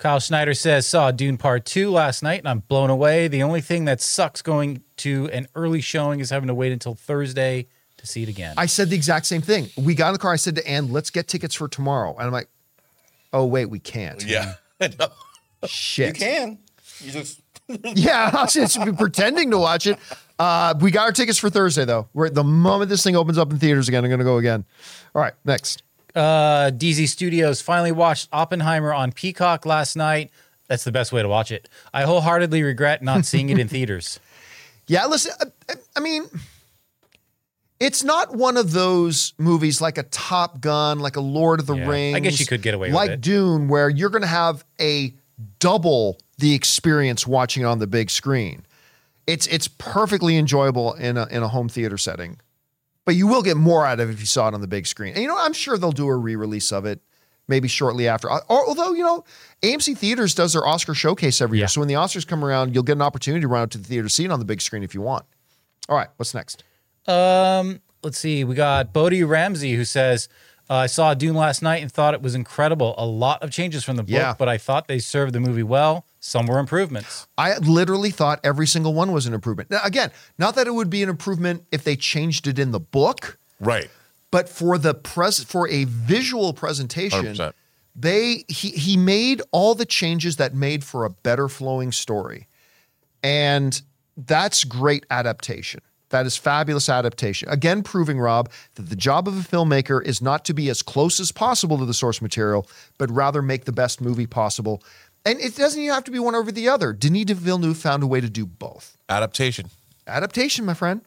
Kyle 0.00 0.18
Schneider 0.18 0.54
says, 0.54 0.86
saw 0.86 1.10
Dune 1.10 1.36
Part 1.36 1.66
2 1.66 1.90
last 1.90 2.22
night 2.22 2.38
and 2.38 2.48
I'm 2.48 2.60
blown 2.60 2.88
away. 2.88 3.28
The 3.28 3.42
only 3.42 3.60
thing 3.60 3.84
that 3.84 4.00
sucks 4.00 4.40
going 4.40 4.82
to 4.96 5.28
an 5.30 5.46
early 5.54 5.82
showing 5.82 6.20
is 6.20 6.30
having 6.30 6.46
to 6.46 6.54
wait 6.54 6.72
until 6.72 6.94
Thursday 6.94 7.68
to 7.98 8.06
see 8.06 8.22
it 8.22 8.28
again. 8.30 8.54
I 8.56 8.64
said 8.64 8.88
the 8.88 8.96
exact 8.96 9.26
same 9.26 9.42
thing. 9.42 9.68
We 9.76 9.94
got 9.94 10.08
in 10.08 10.12
the 10.14 10.18
car. 10.18 10.32
I 10.32 10.36
said 10.36 10.56
to 10.56 10.66
Ann, 10.66 10.90
let's 10.90 11.10
get 11.10 11.28
tickets 11.28 11.54
for 11.54 11.68
tomorrow. 11.68 12.14
And 12.16 12.22
I'm 12.22 12.32
like, 12.32 12.48
oh, 13.34 13.44
wait, 13.44 13.66
we 13.66 13.78
can't. 13.78 14.24
Yeah. 14.24 14.54
Shit. 15.66 16.18
You 16.18 16.26
can. 16.26 16.58
You 17.02 17.12
just 17.12 17.42
Yeah, 17.94 18.30
I 18.32 18.42
was 18.42 18.54
just 18.54 18.80
pretending 18.96 19.50
to 19.50 19.58
watch 19.58 19.86
it. 19.86 19.98
Uh, 20.38 20.72
we 20.80 20.90
got 20.90 21.02
our 21.02 21.12
tickets 21.12 21.38
for 21.38 21.50
Thursday, 21.50 21.84
though. 21.84 22.08
We're, 22.14 22.30
the 22.30 22.42
moment 22.42 22.88
this 22.88 23.04
thing 23.04 23.16
opens 23.16 23.36
up 23.36 23.50
in 23.50 23.58
theaters 23.58 23.88
again, 23.88 24.02
I'm 24.02 24.10
going 24.10 24.18
to 24.20 24.24
go 24.24 24.38
again. 24.38 24.64
All 25.14 25.20
right, 25.20 25.34
next. 25.44 25.82
Uh, 26.14 26.70
DZ 26.72 27.08
Studios 27.08 27.60
finally 27.60 27.92
watched 27.92 28.28
Oppenheimer 28.32 28.92
on 28.92 29.12
Peacock 29.12 29.66
last 29.66 29.96
night. 29.96 30.30
That's 30.68 30.84
the 30.84 30.92
best 30.92 31.12
way 31.12 31.22
to 31.22 31.28
watch 31.28 31.50
it. 31.50 31.68
I 31.92 32.02
wholeheartedly 32.02 32.62
regret 32.62 33.02
not 33.02 33.24
seeing 33.24 33.50
it 33.50 33.58
in 33.58 33.68
theaters. 33.68 34.20
Yeah, 34.86 35.06
listen, 35.06 35.32
I, 35.68 35.74
I 35.96 36.00
mean, 36.00 36.24
it's 37.80 38.04
not 38.04 38.34
one 38.34 38.56
of 38.56 38.72
those 38.72 39.32
movies 39.38 39.80
like 39.80 39.98
a 39.98 40.02
Top 40.04 40.60
Gun, 40.60 41.00
like 41.00 41.16
a 41.16 41.20
Lord 41.20 41.60
of 41.60 41.66
the 41.66 41.76
Yeah, 41.76 42.16
I 42.16 42.20
guess 42.20 42.38
you 42.38 42.46
could 42.46 42.62
get 42.62 42.74
away 42.74 42.88
with 42.88 42.94
like. 42.94 43.20
Dune, 43.20 43.68
where 43.68 43.88
you're 43.88 44.10
going 44.10 44.22
to 44.22 44.28
have 44.28 44.64
a 44.80 45.14
double 45.58 46.18
the 46.38 46.54
experience 46.54 47.26
watching 47.26 47.62
it 47.62 47.66
on 47.66 47.78
the 47.78 47.86
big 47.86 48.10
screen. 48.10 48.66
It's 49.26 49.46
it's 49.46 49.68
perfectly 49.68 50.36
enjoyable 50.36 50.94
in 50.94 51.16
a 51.16 51.26
in 51.26 51.42
a 51.42 51.48
home 51.48 51.68
theater 51.68 51.96
setting, 51.98 52.40
but 53.10 53.16
you 53.16 53.26
will 53.26 53.42
get 53.42 53.56
more 53.56 53.84
out 53.84 53.98
of 53.98 54.08
it 54.08 54.12
if 54.12 54.20
you 54.20 54.26
saw 54.26 54.46
it 54.46 54.54
on 54.54 54.60
the 54.60 54.68
big 54.68 54.86
screen. 54.86 55.14
And 55.14 55.22
you 55.22 55.26
know, 55.28 55.36
I'm 55.36 55.52
sure 55.52 55.76
they'll 55.76 55.90
do 55.90 56.06
a 56.06 56.16
re-release 56.16 56.70
of 56.70 56.84
it 56.86 57.00
maybe 57.48 57.66
shortly 57.66 58.06
after. 58.06 58.30
Although 58.30 58.92
you 58.92 59.02
know, 59.02 59.24
AMC 59.62 59.98
Theaters 59.98 60.34
does 60.34 60.52
their 60.52 60.64
Oscar 60.66 60.94
showcase 60.94 61.40
every 61.40 61.58
Yeah. 61.58 61.62
year, 61.62 61.68
so 61.68 61.80
when 61.80 61.88
the 61.88 61.94
Oscars 61.94 62.24
come 62.26 62.44
around, 62.44 62.72
you'll 62.74 62.84
get 62.84 62.92
an 62.92 63.02
opportunity 63.02 63.40
to 63.40 63.48
run 63.48 63.62
out 63.62 63.70
to 63.72 63.78
the 63.78 63.84
theater 63.84 64.04
to 64.06 64.14
see 64.14 64.24
it 64.24 64.30
on 64.30 64.38
the 64.38 64.44
big 64.44 64.60
screen 64.62 64.82
if 64.84 64.94
you 64.94 65.00
want. 65.00 65.24
All 65.88 65.96
right, 65.96 66.08
what's 66.16 66.34
next? 66.34 66.62
Um, 67.08 67.80
let's 68.04 68.18
see. 68.18 68.44
We 68.44 68.54
got 68.54 68.92
Bodie 68.92 69.24
Ramsey 69.24 69.74
who 69.74 69.84
says, 69.84 70.28
uh, 70.68 70.74
I 70.74 70.86
saw 70.86 71.14
Dune 71.14 71.34
last 71.34 71.62
night 71.62 71.82
and 71.82 71.90
thought 71.90 72.14
it 72.14 72.22
was 72.22 72.36
incredible. 72.36 72.94
A 72.96 73.04
lot 73.06 73.42
of 73.42 73.50
changes 73.50 73.82
from 73.82 73.96
the 73.96 74.04
book, 74.04 74.10
Yeah. 74.10 74.34
but 74.38 74.48
I 74.48 74.56
thought 74.56 74.86
they 74.86 75.00
served 75.00 75.32
the 75.32 75.40
movie 75.40 75.64
well. 75.64 76.06
Some 76.22 76.46
were 76.46 76.58
improvements. 76.58 77.26
I 77.38 77.56
literally 77.58 78.10
thought 78.10 78.40
every 78.44 78.66
single 78.66 78.92
one 78.92 79.10
was 79.12 79.26
an 79.26 79.32
improvement. 79.34 79.70
Now, 79.70 79.80
again, 79.82 80.10
not 80.38 80.54
that 80.56 80.66
it 80.66 80.72
would 80.74 80.90
be 80.90 81.02
an 81.02 81.08
improvement 81.08 81.64
if 81.72 81.82
they 81.82 81.96
changed 81.96 82.46
it 82.46 82.58
in 82.58 82.72
the 82.72 82.80
book, 82.80 83.38
Right. 83.58 83.90
but 84.30 84.48
for 84.48 84.76
the 84.76 84.94
pres 84.94 85.42
for 85.44 85.66
a 85.68 85.84
visual 85.84 86.52
presentation, 86.52 87.24
100%. 87.34 87.52
they 87.96 88.44
he 88.48 88.70
he 88.70 88.96
made 88.98 89.40
all 89.50 89.74
the 89.74 89.86
changes 89.86 90.36
that 90.36 90.54
made 90.54 90.84
for 90.84 91.04
a 91.06 91.10
better 91.10 91.48
flowing 91.48 91.90
story. 91.90 92.46
And 93.22 93.80
that's 94.16 94.64
great 94.64 95.06
adaptation. 95.10 95.80
That 96.10 96.26
is 96.26 96.36
fabulous 96.36 96.88
adaptation. 96.88 97.48
Again, 97.48 97.82
proving, 97.84 98.18
Rob, 98.18 98.50
that 98.74 98.88
the 98.90 98.96
job 98.96 99.28
of 99.28 99.38
a 99.38 99.42
filmmaker 99.48 100.04
is 100.04 100.20
not 100.20 100.44
to 100.46 100.54
be 100.54 100.68
as 100.68 100.82
close 100.82 101.20
as 101.20 101.30
possible 101.30 101.78
to 101.78 101.84
the 101.86 101.94
source 101.94 102.20
material, 102.20 102.68
but 102.98 103.10
rather 103.12 103.42
make 103.42 103.64
the 103.64 103.72
best 103.72 104.00
movie 104.00 104.26
possible. 104.26 104.82
And 105.24 105.38
it 105.40 105.54
doesn't 105.56 105.80
even 105.80 105.94
have 105.94 106.04
to 106.04 106.10
be 106.10 106.18
one 106.18 106.34
over 106.34 106.50
the 106.50 106.68
other. 106.68 106.92
Denis 106.92 107.26
de 107.26 107.34
Villeneuve 107.34 107.76
found 107.76 108.02
a 108.02 108.06
way 108.06 108.20
to 108.20 108.28
do 108.30 108.46
both. 108.46 108.96
Adaptation. 109.08 109.68
Adaptation, 110.06 110.64
my 110.64 110.74
friend. 110.74 111.02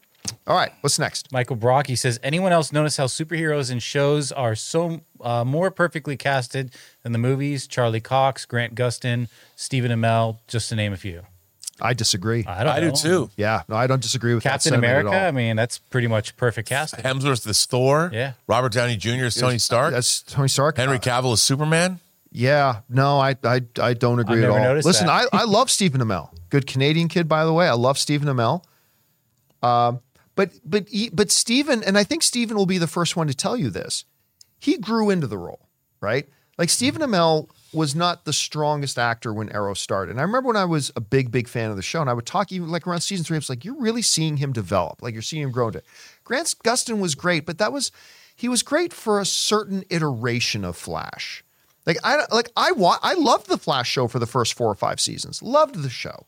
All 0.46 0.56
right, 0.56 0.72
what's 0.80 0.98
next? 0.98 1.30
Michael 1.32 1.56
Brock, 1.56 1.86
he 1.86 1.96
says, 1.96 2.18
anyone 2.22 2.50
else 2.52 2.72
notice 2.72 2.96
how 2.96 3.06
superheroes 3.06 3.70
in 3.70 3.78
shows 3.78 4.32
are 4.32 4.54
so 4.54 5.00
uh, 5.20 5.44
more 5.44 5.70
perfectly 5.70 6.16
casted 6.16 6.74
than 7.02 7.12
the 7.12 7.18
movies? 7.18 7.66
Charlie 7.66 8.00
Cox, 8.00 8.46
Grant 8.46 8.74
Gustin, 8.74 9.28
Stephen 9.56 9.90
Amell, 9.90 10.38
just 10.48 10.70
to 10.70 10.76
name 10.76 10.94
a 10.94 10.96
few. 10.96 11.22
I 11.80 11.92
disagree. 11.92 12.44
I 12.46 12.62
don't 12.64 12.72
I 12.72 12.80
know. 12.80 12.90
do 12.92 12.96
too. 12.96 13.30
yeah, 13.36 13.64
no, 13.68 13.74
I 13.76 13.86
don't 13.86 14.00
disagree 14.00 14.32
with 14.34 14.44
that 14.44 14.50
Captain 14.50 14.74
at 14.74 14.78
America, 14.78 15.08
all. 15.10 15.14
I 15.28 15.30
mean, 15.32 15.56
that's 15.56 15.78
pretty 15.78 16.06
much 16.06 16.36
perfect 16.36 16.68
casting. 16.68 17.04
Hemsworth 17.04 17.46
is 17.46 17.66
Thor. 17.66 18.10
Yeah. 18.12 18.34
Robert 18.46 18.72
Downey 18.72 18.96
Jr. 18.96 19.24
is 19.24 19.34
Tony 19.34 19.58
Stark. 19.58 19.92
That's 19.92 20.22
Tony 20.22 20.48
Stark. 20.48 20.76
Henry 20.76 21.00
Cavill 21.00 21.34
is 21.34 21.42
Superman. 21.42 21.98
Yeah, 22.36 22.80
no, 22.88 23.20
I 23.20 23.36
I, 23.44 23.60
I 23.80 23.94
don't 23.94 24.18
agree 24.18 24.42
at 24.42 24.50
all. 24.50 24.74
Listen. 24.74 25.08
I, 25.08 25.26
I 25.32 25.44
love 25.46 25.70
Stephen 25.70 26.00
Amell. 26.00 26.30
Good 26.50 26.66
Canadian 26.66 27.06
kid, 27.06 27.28
by 27.28 27.44
the 27.44 27.52
way. 27.52 27.68
I 27.68 27.74
love 27.74 27.96
Stephen 27.96 28.26
Amell. 28.28 28.64
Um, 29.62 30.00
but 30.34 30.50
but 30.64 30.88
he, 30.88 31.10
but 31.10 31.30
Stephen, 31.30 31.84
and 31.84 31.96
I 31.96 32.02
think 32.02 32.24
Stephen 32.24 32.56
will 32.56 32.66
be 32.66 32.76
the 32.76 32.88
first 32.88 33.14
one 33.16 33.28
to 33.28 33.34
tell 33.34 33.56
you 33.56 33.70
this. 33.70 34.04
He 34.58 34.78
grew 34.78 35.10
into 35.10 35.28
the 35.28 35.38
role, 35.38 35.68
right? 36.00 36.28
Like 36.58 36.70
Stephen 36.70 37.02
Amell 37.02 37.48
was 37.72 37.94
not 37.94 38.24
the 38.24 38.32
strongest 38.32 38.98
actor 38.98 39.32
when 39.32 39.48
Arrow 39.50 39.74
started. 39.74 40.10
And 40.10 40.18
I 40.18 40.24
remember 40.24 40.48
when 40.48 40.56
I 40.56 40.64
was 40.64 40.90
a 40.96 41.00
big, 41.00 41.30
big 41.30 41.46
fan 41.46 41.70
of 41.70 41.76
the 41.76 41.82
show, 41.82 42.00
and 42.00 42.10
I 42.10 42.14
would 42.14 42.26
talk 42.26 42.50
even 42.50 42.68
like 42.68 42.84
around 42.84 43.02
season 43.02 43.24
three, 43.24 43.36
I 43.36 43.38
was 43.38 43.48
like, 43.48 43.64
you're 43.64 43.78
really 43.78 44.02
seeing 44.02 44.38
him 44.38 44.52
develop. 44.52 45.02
Like 45.02 45.12
you're 45.12 45.22
seeing 45.22 45.44
him 45.44 45.52
grow 45.52 45.68
into. 45.68 45.78
it. 45.78 45.84
Grant 46.24 46.52
Gustin 46.64 46.98
was 46.98 47.14
great, 47.14 47.46
but 47.46 47.58
that 47.58 47.72
was 47.72 47.92
he 48.34 48.48
was 48.48 48.64
great 48.64 48.92
for 48.92 49.20
a 49.20 49.24
certain 49.24 49.84
iteration 49.88 50.64
of 50.64 50.76
Flash. 50.76 51.44
Like 51.86 51.98
I 52.04 52.16
don't- 52.16 52.32
like 52.32 52.50
I 52.56 52.72
wa- 52.72 52.98
I 53.02 53.14
loved 53.14 53.48
the 53.48 53.58
Flash 53.58 53.90
show 53.90 54.08
for 54.08 54.18
the 54.18 54.26
first 54.26 54.54
four 54.54 54.68
or 54.68 54.74
five 54.74 55.00
seasons. 55.00 55.42
Loved 55.42 55.76
the 55.82 55.90
show. 55.90 56.26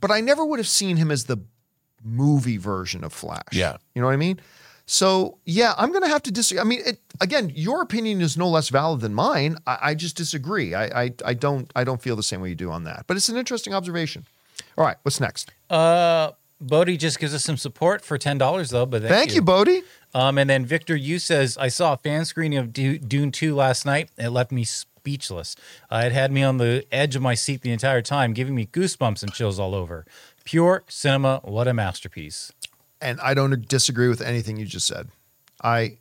But 0.00 0.10
I 0.10 0.20
never 0.20 0.44
would 0.44 0.58
have 0.58 0.68
seen 0.68 0.96
him 0.98 1.10
as 1.10 1.24
the 1.24 1.38
movie 2.04 2.58
version 2.58 3.02
of 3.02 3.12
Flash. 3.12 3.42
Yeah. 3.52 3.76
You 3.94 4.02
know 4.02 4.06
what 4.08 4.12
I 4.12 4.16
mean? 4.18 4.38
So 4.84 5.38
yeah, 5.46 5.74
I'm 5.78 5.90
gonna 5.90 6.08
have 6.08 6.22
to 6.24 6.30
disagree. 6.30 6.60
I 6.60 6.64
mean, 6.64 6.80
it, 6.86 7.00
again, 7.20 7.50
your 7.54 7.82
opinion 7.82 8.20
is 8.20 8.36
no 8.36 8.48
less 8.48 8.68
valid 8.68 9.00
than 9.00 9.14
mine. 9.14 9.56
I, 9.66 9.78
I 9.82 9.94
just 9.94 10.16
disagree. 10.16 10.74
I, 10.74 11.04
I 11.04 11.14
I 11.24 11.34
don't 11.34 11.70
I 11.74 11.82
don't 11.82 12.00
feel 12.00 12.14
the 12.14 12.22
same 12.22 12.40
way 12.40 12.50
you 12.50 12.54
do 12.54 12.70
on 12.70 12.84
that. 12.84 13.04
But 13.08 13.16
it's 13.16 13.28
an 13.28 13.36
interesting 13.36 13.74
observation. 13.74 14.26
All 14.78 14.84
right, 14.84 14.96
what's 15.02 15.18
next? 15.20 15.50
Uh, 15.68 16.30
Bodie 16.60 16.96
just 16.96 17.18
gives 17.18 17.34
us 17.34 17.42
some 17.42 17.56
support 17.56 18.04
for 18.04 18.16
ten 18.16 18.38
dollars 18.38 18.70
though. 18.70 18.86
But 18.86 19.02
thank, 19.02 19.12
Thank 19.12 19.34
you, 19.34 19.42
Bodie. 19.42 19.82
Um, 20.16 20.38
and 20.38 20.48
then 20.48 20.64
Victor 20.64 20.96
Yu 20.96 21.18
says, 21.18 21.58
I 21.58 21.68
saw 21.68 21.92
a 21.92 21.98
fan 21.98 22.24
screening 22.24 22.58
of 22.58 22.72
Dune 22.72 23.30
2 23.30 23.54
last 23.54 23.84
night. 23.84 24.08
It 24.16 24.30
left 24.30 24.50
me 24.50 24.64
speechless. 24.64 25.56
Uh, 25.90 26.04
it 26.06 26.12
had 26.12 26.32
me 26.32 26.42
on 26.42 26.56
the 26.56 26.86
edge 26.90 27.16
of 27.16 27.20
my 27.20 27.34
seat 27.34 27.60
the 27.60 27.70
entire 27.70 28.00
time, 28.00 28.32
giving 28.32 28.54
me 28.54 28.64
goosebumps 28.64 29.22
and 29.22 29.30
chills 29.34 29.58
all 29.58 29.74
over. 29.74 30.06
Pure 30.46 30.84
cinema. 30.88 31.42
What 31.44 31.68
a 31.68 31.74
masterpiece. 31.74 32.50
And 32.98 33.20
I 33.20 33.34
don't 33.34 33.68
disagree 33.68 34.08
with 34.08 34.22
anything 34.22 34.56
you 34.56 34.64
just 34.64 34.86
said. 34.86 35.10
I, 35.62 35.98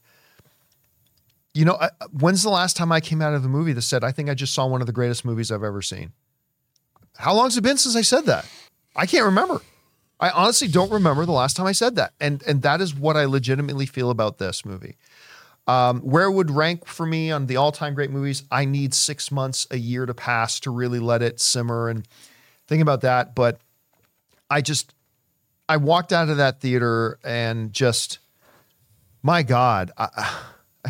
you 1.53 1.65
know, 1.65 1.75
I, 1.75 1.89
when's 2.13 2.41
the 2.41 2.49
last 2.49 2.77
time 2.77 2.93
I 2.93 3.01
came 3.01 3.21
out 3.21 3.33
of 3.33 3.43
a 3.43 3.49
movie 3.49 3.73
that 3.73 3.81
said, 3.81 4.05
I 4.05 4.13
think 4.13 4.29
I 4.29 4.33
just 4.33 4.53
saw 4.53 4.65
one 4.65 4.79
of 4.79 4.87
the 4.87 4.93
greatest 4.93 5.25
movies 5.25 5.51
I've 5.51 5.61
ever 5.61 5.81
seen? 5.81 6.13
How 7.17 7.33
long's 7.33 7.57
it 7.57 7.63
been 7.63 7.75
since 7.75 7.97
I 7.97 8.01
said 8.01 8.27
that? 8.27 8.49
I 8.95 9.07
can't 9.07 9.25
remember. 9.25 9.59
I 10.25 10.29
honestly 10.31 10.67
don't 10.67 10.91
remember 10.91 11.25
the 11.25 11.31
last 11.31 11.55
time 11.55 11.65
I 11.67 11.71
said 11.71 11.95
that. 11.97 12.13
And 12.19 12.41
and 12.47 12.61
that 12.63 12.81
is 12.81 12.95
what 12.95 13.15
I 13.17 13.25
legitimately 13.25 13.85
feel 13.85 14.09
about 14.09 14.37
this 14.37 14.65
movie. 14.65 14.97
Um, 15.67 16.01
where 16.01 16.29
would 16.29 16.51
rank 16.51 16.85
for 16.87 17.05
me 17.05 17.31
on 17.31 17.47
the 17.47 17.57
all-time 17.57 17.95
great 17.95 18.11
movies? 18.11 18.43
I 18.51 18.65
need 18.65 18.93
six 18.93 19.31
months, 19.31 19.65
a 19.71 19.77
year 19.77 20.05
to 20.05 20.13
pass 20.13 20.59
to 20.61 20.69
really 20.71 20.99
let 20.99 21.21
it 21.23 21.39
simmer 21.39 21.89
and 21.89 22.07
think 22.67 22.81
about 22.81 23.01
that. 23.01 23.33
But 23.35 23.59
I 24.49 24.61
just 24.61 24.93
I 25.67 25.77
walked 25.77 26.13
out 26.13 26.29
of 26.29 26.37
that 26.37 26.61
theater 26.61 27.17
and 27.23 27.73
just 27.73 28.19
my 29.23 29.41
God, 29.43 29.91
I, 29.97 30.07
I, 30.15 30.87
I 30.87 30.89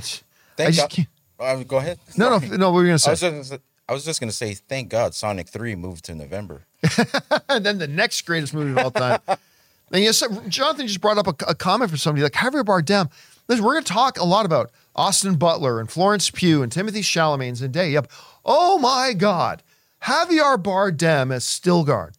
Thank 0.58 0.76
just 0.76 0.80
God. 0.82 0.90
can't- 0.90 1.08
Uh, 1.40 1.64
go 1.64 1.78
ahead. 1.78 2.00
no, 2.18 2.30
no, 2.30 2.38
no. 2.56 2.72
What 2.72 2.76
were 2.78 2.82
you 2.84 2.88
gonna 2.98 3.12
I 3.12 3.16
say? 3.16 3.60
I 3.88 3.94
was 3.94 4.04
just 4.04 4.20
gonna 4.20 4.32
say, 4.32 4.54
thank 4.54 4.90
God, 4.90 5.14
Sonic 5.14 5.48
Three 5.48 5.76
moved 5.76 6.06
to 6.06 6.16
November. 6.16 6.66
and 7.50 7.66
then 7.66 7.78
the 7.78 7.88
next 7.88 8.22
greatest 8.24 8.54
movie 8.54 8.72
of 8.72 8.78
all 8.78 8.92
time. 8.92 9.20
and 9.28 10.04
yes, 10.04 10.24
Jonathan 10.48 10.88
just 10.88 11.02
brought 11.02 11.18
up 11.18 11.28
a, 11.28 11.46
a 11.48 11.56
comment 11.56 11.90
from 11.90 11.98
somebody 11.98 12.24
like 12.24 12.34
Javier 12.34 12.64
Bardem. 12.64 13.10
Listen, 13.48 13.64
we're 13.64 13.74
going 13.74 13.84
to 13.84 13.94
talk 13.94 14.20
a 14.20 14.26
lot 14.26 14.46
about 14.46 14.72
Austin 14.96 15.36
Butler 15.36 15.80
and 15.80 15.90
Florence 15.90 16.32
Pugh 16.32 16.64
and 16.64 16.72
Timothée 16.72 17.04
Chalamet 17.04 17.62
and 17.62 17.74
Zendaya. 17.74 17.92
Yep. 17.92 18.12
Oh 18.44 18.80
my 18.80 19.14
God, 19.14 19.62
Javier 20.04 20.62
Bardem 20.62 21.34
as 21.34 21.46
Stilgar. 21.46 22.12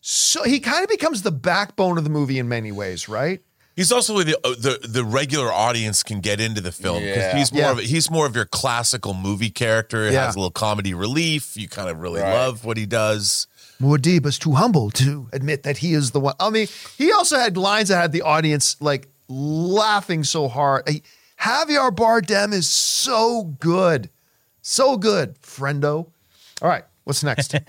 So 0.00 0.42
he 0.42 0.58
kind 0.58 0.82
of 0.82 0.90
becomes 0.90 1.22
the 1.22 1.30
backbone 1.30 1.96
of 1.96 2.04
the 2.04 2.10
movie 2.10 2.38
in 2.38 2.48
many 2.48 2.72
ways, 2.72 3.08
right? 3.08 3.40
He's 3.74 3.90
also 3.90 4.22
the, 4.22 4.36
uh, 4.44 4.50
the 4.58 4.78
the 4.86 5.04
regular 5.04 5.50
audience 5.52 6.02
can 6.02 6.20
get 6.20 6.40
into 6.40 6.60
the 6.60 6.72
film 6.72 7.00
because 7.02 7.16
Yeah. 7.16 7.36
he's 7.38 7.52
more 7.52 7.62
Yeah. 7.62 7.70
of 7.72 7.78
a, 7.78 7.82
he's 7.82 8.10
more 8.10 8.26
of 8.26 8.36
your 8.36 8.44
classical 8.44 9.14
movie 9.14 9.48
character. 9.50 10.04
It 10.06 10.12
Yeah. 10.12 10.26
has 10.26 10.34
a 10.36 10.38
little 10.38 10.50
comedy 10.50 10.92
relief. 10.94 11.56
You 11.56 11.68
kind 11.68 11.88
of 11.88 11.98
really 11.98 12.20
Right. 12.20 12.34
love 12.34 12.64
what 12.64 12.76
he 12.76 12.84
does. 12.86 13.46
Muad'Dib 13.80 14.26
is 14.26 14.38
too 14.38 14.52
humble 14.52 14.90
to 14.92 15.28
admit 15.32 15.62
that 15.64 15.78
he 15.78 15.94
is 15.94 16.10
the 16.12 16.20
one. 16.20 16.34
I 16.38 16.50
mean, 16.50 16.68
he 16.98 17.10
also 17.12 17.38
had 17.38 17.56
lines 17.56 17.88
that 17.88 17.96
had 18.00 18.12
the 18.12 18.22
audience 18.22 18.76
like 18.80 19.08
laughing 19.28 20.22
so 20.24 20.48
hard. 20.48 20.82
Hey, 20.86 21.02
Javier 21.40 21.90
Bardem 21.90 22.52
is 22.52 22.68
so 22.68 23.44
good, 23.58 24.10
so 24.60 24.96
good, 24.98 25.40
friendo. 25.42 26.06
All 26.60 26.68
right, 26.68 26.84
what's 27.04 27.22
next? 27.22 27.54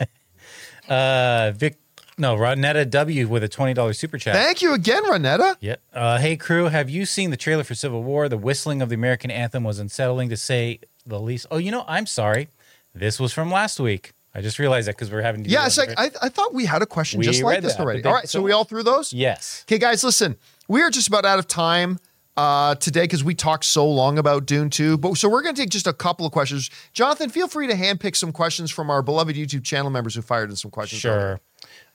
Uh, 0.89 1.53
Vic, 1.55 1.77
no, 2.17 2.35
Ronetta 2.35 2.89
W 2.89 3.27
with 3.27 3.43
a 3.43 3.47
twenty 3.47 3.73
dollars 3.73 3.97
super 3.99 4.17
chat. 4.17 4.35
Thank 4.35 4.61
you 4.61 4.73
again, 4.73 5.03
Renetta. 5.05 5.55
Yeah. 5.59 5.75
Uh, 5.93 6.17
hey, 6.19 6.37
crew, 6.37 6.65
have 6.65 6.89
you 6.89 7.05
seen 7.05 7.29
the 7.31 7.37
trailer 7.37 7.63
for 7.63 7.75
Civil 7.75 8.03
War? 8.03 8.29
The 8.29 8.37
whistling 8.37 8.81
of 8.81 8.89
the 8.89 8.95
American 8.95 9.31
anthem 9.31 9.63
was 9.63 9.79
unsettling 9.79 10.29
to 10.29 10.37
say 10.37 10.79
the 11.05 11.19
least. 11.19 11.47
Oh, 11.51 11.57
you 11.57 11.71
know, 11.71 11.85
I'm 11.87 12.05
sorry. 12.05 12.49
This 12.93 13.19
was 13.19 13.33
from 13.33 13.51
last 13.51 13.79
week. 13.79 14.13
I 14.35 14.41
just 14.41 14.57
realized 14.59 14.87
that 14.87 14.95
because 14.95 15.11
we're 15.11 15.21
having 15.21 15.43
to. 15.43 15.49
Yeah, 15.49 15.65
it's 15.65 15.77
like 15.77 15.93
I, 15.97 16.09
I 16.21 16.29
thought 16.29 16.53
we 16.53 16.65
had 16.65 16.81
a 16.81 16.85
question 16.87 17.19
We 17.19 17.25
just 17.25 17.43
like 17.43 17.61
this 17.61 17.75
that, 17.75 17.81
already. 17.81 18.03
All 18.03 18.13
right, 18.13 18.27
so 18.27 18.41
we 18.41 18.51
all 18.51 18.63
through 18.63 18.83
those. 18.83 19.13
yes. 19.13 19.63
Okay, 19.67 19.77
guys, 19.77 20.03
listen. 20.03 20.37
We 20.67 20.81
are 20.81 20.89
just 20.89 21.07
about 21.07 21.25
out 21.25 21.39
of 21.39 21.47
time 21.47 21.99
uh, 22.37 22.75
today 22.75 23.01
because 23.01 23.23
we 23.23 23.35
talked 23.35 23.65
so 23.65 23.87
long 23.87 24.17
about 24.17 24.45
Dune 24.45 24.69
2. 24.69 24.97
But 24.97 25.17
so 25.17 25.29
we're 25.29 25.41
going 25.41 25.53
to 25.55 25.61
take 25.61 25.69
just 25.69 25.87
a 25.87 25.93
couple 25.93 26.25
of 26.25 26.31
questions. 26.31 26.69
Jonathan, 26.93 27.29
feel 27.29 27.47
free 27.47 27.67
to 27.67 27.73
handpick 27.73 28.15
some 28.15 28.31
questions 28.31 28.71
from 28.71 28.89
our 28.89 29.01
beloved 29.01 29.35
YouTube 29.35 29.63
channel 29.63 29.91
members 29.91 30.15
who 30.15 30.21
fired 30.21 30.49
in 30.49 30.55
some 30.55 30.71
questions. 30.71 31.03
earlier. 31.05 31.39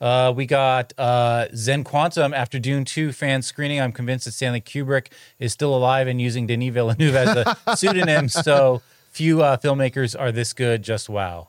Sure. 0.01 0.09
Uh, 0.09 0.33
we 0.33 0.47
got 0.47 0.93
uh, 0.99 1.47
Zen 1.55 1.85
Quantum 1.85 2.33
after 2.33 2.59
Dune 2.59 2.85
2 2.85 3.13
fan 3.13 3.43
screening. 3.43 3.81
I'm 3.81 3.93
convinced 3.93 4.27
that 4.27 4.33
Stanley 4.33 4.61
Kubrick 4.61 5.09
is 5.39 5.53
still 5.53 5.75
alive 5.75 6.07
and 6.07 6.21
using 6.21 6.47
Denis 6.47 6.73
Villeneuve 6.73 7.15
as 7.15 7.37
a 7.37 7.57
pseudonym. 7.77 8.29
So 8.29 8.83
few 9.11 9.43
uh, 9.43 9.57
filmmakers 9.57 10.19
are 10.19 10.31
this 10.31 10.53
good. 10.53 10.83
Just 10.83 11.09
wow. 11.09 11.49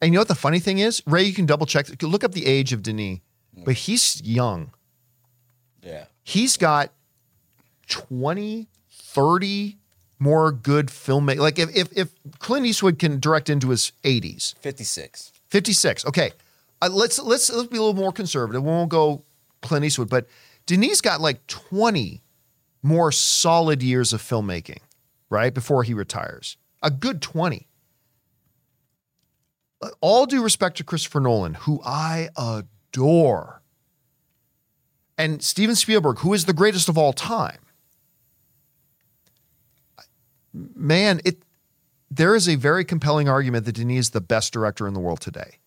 And 0.00 0.12
you 0.12 0.16
know 0.16 0.20
what 0.22 0.28
the 0.28 0.34
funny 0.34 0.58
thing 0.58 0.78
is? 0.78 1.02
Ray, 1.06 1.22
you 1.22 1.32
can 1.32 1.46
double 1.46 1.66
check. 1.66 2.02
Look 2.02 2.24
up 2.24 2.32
the 2.32 2.46
age 2.46 2.72
of 2.72 2.82
Denis, 2.82 3.20
but 3.64 3.74
he's 3.74 4.20
young. 4.22 4.72
Yeah. 5.82 6.04
He's 6.22 6.56
got 6.56 6.90
20, 7.88 8.68
30 8.90 9.76
more 10.18 10.52
good 10.52 10.86
filmmaking. 10.88 11.38
Like 11.38 11.58
if, 11.58 11.74
if, 11.76 11.88
if 11.96 12.10
Clint 12.38 12.66
Eastwood 12.66 12.98
can 12.98 13.20
direct 13.20 13.50
into 13.50 13.68
his 13.70 13.92
80s, 14.02 14.54
Fifty 14.58 14.84
six. 14.84 15.32
56. 15.50 16.06
Okay. 16.06 16.32
Uh, 16.84 16.88
let's 16.90 17.18
let's 17.18 17.50
let's 17.50 17.68
be 17.68 17.78
a 17.78 17.80
little 17.80 17.94
more 17.94 18.12
conservative. 18.12 18.62
We 18.62 18.68
won't 18.68 18.90
go 18.90 19.24
Clint 19.62 19.86
Eastwood, 19.86 20.10
but 20.10 20.26
Denis 20.66 21.00
got 21.00 21.18
like 21.18 21.46
20 21.46 22.22
more 22.82 23.10
solid 23.10 23.82
years 23.82 24.12
of 24.12 24.20
filmmaking, 24.20 24.80
right? 25.30 25.54
Before 25.54 25.82
he 25.82 25.94
retires. 25.94 26.58
A 26.82 26.90
good 26.90 27.22
20. 27.22 27.66
Uh, 29.80 29.88
All 30.02 30.26
due 30.26 30.42
respect 30.42 30.76
to 30.76 30.84
Christopher 30.84 31.20
Nolan, 31.20 31.54
who 31.54 31.80
I 31.86 32.28
adore, 32.36 33.62
and 35.16 35.42
Steven 35.42 35.76
Spielberg, 35.76 36.18
who 36.18 36.34
is 36.34 36.44
the 36.44 36.52
greatest 36.52 36.90
of 36.90 36.98
all 36.98 37.14
time. 37.14 37.60
Man, 40.52 41.22
it 41.24 41.42
there 42.10 42.34
is 42.34 42.46
a 42.46 42.56
very 42.56 42.84
compelling 42.84 43.26
argument 43.26 43.64
that 43.64 43.72
Denis 43.72 44.06
is 44.06 44.10
the 44.10 44.20
best 44.20 44.52
director 44.52 44.86
in 44.86 44.92
the 44.92 45.00
world 45.00 45.22
today. 45.22 45.60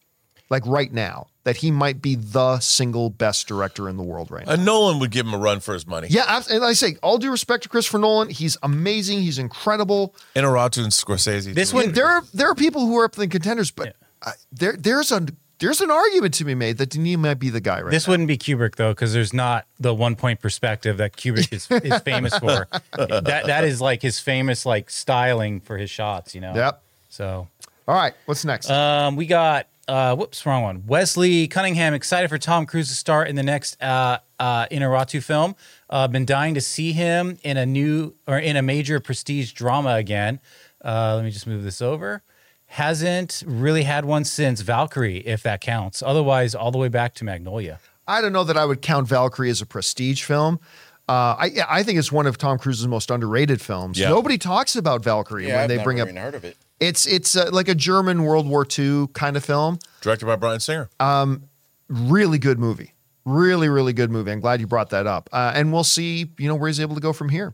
Like 0.50 0.66
right 0.66 0.92
now, 0.94 1.28
that 1.44 1.58
he 1.58 1.72
might 1.72 2.02
be 2.02 2.16
the 2.16 2.60
single 2.60 3.10
best 3.10 3.48
director 3.48 3.90
in 3.90 3.98
the 3.98 4.04
world 4.04 4.32
right 4.32 4.46
now. 4.46 4.54
And 4.54 4.66
Nolan 4.66 5.00
would 5.00 5.12
give 5.12 5.26
him 5.26 5.34
a 5.34 5.38
run 5.38 5.60
for 5.60 5.74
his 5.74 5.86
money. 5.86 6.08
Yeah, 6.10 6.42
and 6.50 6.64
I 6.64 6.72
say, 6.74 6.96
all 7.04 7.18
due 7.18 7.32
respect 7.32 7.64
to 7.64 7.70
Christopher 7.70 8.00
Nolan, 8.00 8.30
he's 8.30 8.58
amazing, 8.64 9.20
he's 9.22 9.40
incredible. 9.40 10.16
Iñárritu 10.36 10.84
and 10.84 10.92
Scorsese. 10.94 11.54
This 11.54 11.72
too. 11.72 11.78
one- 11.78 11.92
There 11.92 12.06
are 12.08 12.24
there 12.34 12.50
are 12.50 12.56
people 12.56 12.86
who 12.86 12.98
are 12.98 13.06
up 13.06 13.18
in 13.20 13.30
contenders, 13.30 13.72
but 13.72 13.96
uh, 14.22 14.32
there 14.54 14.78
there's 14.78 15.12
a 15.12 15.26
there's 15.60 15.82
an 15.82 15.90
argument 15.92 16.34
to 16.36 16.46
be 16.46 16.54
made 16.56 16.78
that 16.78 16.92
Denis 16.92 17.18
might 17.18 17.40
be 17.40 17.50
the 17.50 17.60
guy 17.60 17.82
right 17.82 17.90
This 17.92 18.08
now. 18.08 18.12
wouldn't 18.12 18.28
be 18.28 18.38
Kubrick 18.38 18.76
though, 18.76 18.92
because 18.92 19.12
there's 19.12 19.34
not 19.34 19.66
the 19.80 19.94
one 19.94 20.16
point 20.16 20.40
perspective 20.40 20.98
that 20.98 21.18
Kubrick 21.18 21.52
is, 21.52 21.68
is 21.84 22.00
famous 22.06 22.38
for. 22.38 22.68
that 22.96 23.44
that 23.48 23.64
is 23.66 23.82
like 23.82 24.02
his 24.02 24.20
famous 24.20 24.66
like 24.66 24.90
styling 24.90 25.60
for 25.60 25.78
his 25.78 25.90
shots, 25.90 26.34
you 26.36 26.42
know. 26.42 26.54
Yep. 26.56 26.82
So 27.10 27.48
All 27.88 27.96
right, 27.96 28.14
what's 28.28 28.46
next? 28.46 28.70
um, 28.70 29.16
we 29.16 29.26
got 29.26 29.68
uh, 29.88 30.16
whoops, 30.16 30.46
wrong 30.46 30.64
one. 30.64 30.86
Wesley 30.86 31.48
Cunningham 31.48 31.94
excited 31.94 32.28
for 32.30 32.38
Tom 32.38 32.66
Cruise 32.66 32.90
to 32.90 32.96
star 32.96 33.26
in 33.26 33.36
the 33.36 33.44
next 33.44 33.82
uh, 33.82 34.20
uh, 34.40 34.66
Iñárritu 34.68 35.24
film. 35.24 35.56
Uh, 35.90 36.08
been 36.08 36.26
dying 36.26 36.54
to 36.54 36.62
see 36.62 36.92
him 36.92 37.38
in 37.44 37.58
a 37.58 37.66
new 37.66 38.16
or 38.28 38.38
in 38.38 38.56
a 38.58 38.62
major 38.62 39.00
prestige 39.00 39.52
drama 39.54 39.96
again. 39.96 40.40
Uh, 40.84 41.16
let 41.16 41.24
me 41.26 41.32
just 41.32 41.48
move 41.48 41.64
this 41.64 41.82
over. 41.82 42.22
Hasn't 42.72 43.44
really 43.48 43.84
had 43.84 44.04
one 44.04 44.26
since 44.26 44.60
Valkyrie, 44.62 45.20
if 45.20 45.42
that 45.44 45.62
counts. 45.62 46.04
Otherwise, 46.04 46.54
all 46.54 46.70
the 46.72 46.78
way 46.78 46.90
back 46.90 47.14
to 47.16 47.24
Magnolia. 47.24 47.80
I 48.06 48.22
don't 48.22 48.34
know 48.34 48.44
that 48.44 48.58
I 48.58 48.66
would 48.66 48.82
count 48.82 49.08
Valkyrie 49.08 49.50
as 49.50 49.62
a 49.62 49.66
prestige 49.66 50.24
film. 50.24 50.60
Uh, 51.10 51.36
I 51.40 51.52
I 51.70 51.84
think 51.84 51.98
it's 51.98 52.12
one 52.12 52.28
of 52.28 52.38
Tom 52.38 52.58
Cruise's 52.60 52.86
most 52.88 53.10
underrated 53.10 53.62
films. 53.62 53.98
Yeah. 53.98 54.10
Nobody 54.10 54.38
talks 54.38 54.76
about 54.76 55.02
Valkyrie 55.02 55.48
Yeah, 55.48 55.54
when 55.56 55.64
I've 55.64 55.68
they 55.70 55.78
never 55.78 55.84
bring 55.86 56.02
up. 56.02 56.10
heard 56.10 56.36
of 56.36 56.44
it. 56.44 56.58
It's 56.80 57.06
it's 57.08 57.36
uh, 57.36 57.50
like 57.52 57.68
a 57.68 57.76
German 57.76 58.24
World 58.24 58.48
War 58.48 58.66
II 58.78 59.08
kind 59.14 59.36
of 59.36 59.44
film. 59.44 59.80
directed 60.02 60.26
by 60.26 60.36
Bryan 60.36 60.60
Singer. 60.60 60.90
Um, 61.00 61.44
really 61.88 62.38
good 62.38 62.60
movie. 62.60 62.94
Really, 63.26 63.68
really 63.68 63.94
good 63.94 64.12
movie. 64.12 64.32
I'm 64.32 64.40
glad 64.40 64.62
you 64.62 64.68
brought 64.68 64.92
that 64.92 65.06
up. 65.08 65.30
Uh, 65.34 65.52
and 65.54 65.74
we'll 65.74 65.84
see, 65.84 66.32
you 66.38 66.48
know, 66.48 66.56
where 66.56 66.68
he's 66.68 66.80
able 66.80 66.96
to 66.96 67.02
go 67.02 67.12
from 67.14 67.30
here. 67.30 67.54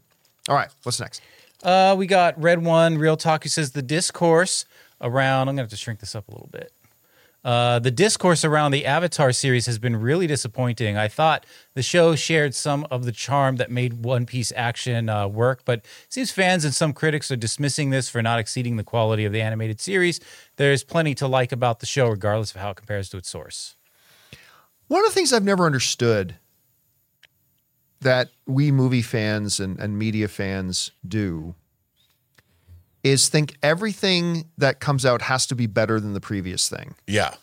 All 0.49 0.55
right, 0.55 0.69
what's 0.83 0.99
next? 0.99 1.21
Uh, 1.63 1.95
we 1.97 2.05
got 2.05 2.39
Red 2.41 2.63
One 2.63 2.97
Real 2.97 3.15
Talk 3.17 3.43
who 3.43 3.49
says 3.49 3.71
the 3.71 3.81
discourse 3.81 4.65
around. 5.01 5.47
I'm 5.47 5.55
gonna 5.55 5.63
have 5.63 5.69
to 5.71 5.77
shrink 5.77 5.99
this 6.01 6.15
up 6.15 6.27
a 6.27 6.31
little 6.31 6.49
bit. 6.51 6.73
Uh, 7.43 7.77
the 7.79 7.91
discourse 7.91 8.45
around 8.45 8.71
the 8.71 8.85
Avatar 8.85 9.33
series 9.33 9.65
has 9.65 9.77
been 9.77 9.97
really 9.97 10.27
disappointing. 10.27 10.95
I 10.95 11.09
thought 11.09 11.45
the 11.73 11.81
show 11.83 12.15
shared 12.15 12.55
some 12.55 12.87
of 12.89 13.03
the 13.03 13.11
charm 13.11 13.57
that 13.57 13.69
made 13.69 14.05
One 14.05 14.25
Piece 14.25 14.53
action 14.55 15.09
uh, 15.09 15.27
work, 15.27 15.63
but 15.65 15.83
seems 16.07 16.31
fans 16.31 16.63
and 16.63 16.73
some 16.73 16.93
critics 16.93 17.29
are 17.31 17.35
dismissing 17.35 17.89
this 17.89 18.07
for 18.07 18.21
not 18.21 18.39
exceeding 18.39 18.77
the 18.77 18.83
quality 18.83 19.25
of 19.25 19.33
the 19.33 19.41
animated 19.41 19.81
series. 19.81 20.21
There's 20.55 20.83
plenty 20.83 21.13
to 21.15 21.27
like 21.27 21.51
about 21.51 21.81
the 21.81 21.85
show, 21.85 22.07
regardless 22.07 22.55
of 22.55 22.61
how 22.61 22.71
it 22.71 22.77
compares 22.77 23.09
to 23.09 23.17
its 23.17 23.29
source. 23.29 23.75
One 24.87 25.01
of 25.01 25.07
the 25.07 25.13
things 25.13 25.33
I've 25.33 25.43
never 25.43 25.65
understood 25.65 26.35
that 27.99 28.29
we 28.45 28.71
movie 28.71 29.01
fans 29.01 29.59
and, 29.59 29.79
and 29.79 29.97
media 29.97 30.27
fans 30.27 30.91
do 31.05 31.55
is 33.03 33.27
think 33.29 33.57
everything 33.61 34.45
that 34.57 34.79
comes 34.79 35.05
out 35.05 35.23
has 35.23 35.45
to 35.47 35.55
be 35.55 35.67
better 35.67 35.99
than 35.99 36.13
the 36.13 36.21
previous 36.21 36.69
thing. 36.69 36.95
Yeah. 37.05 37.35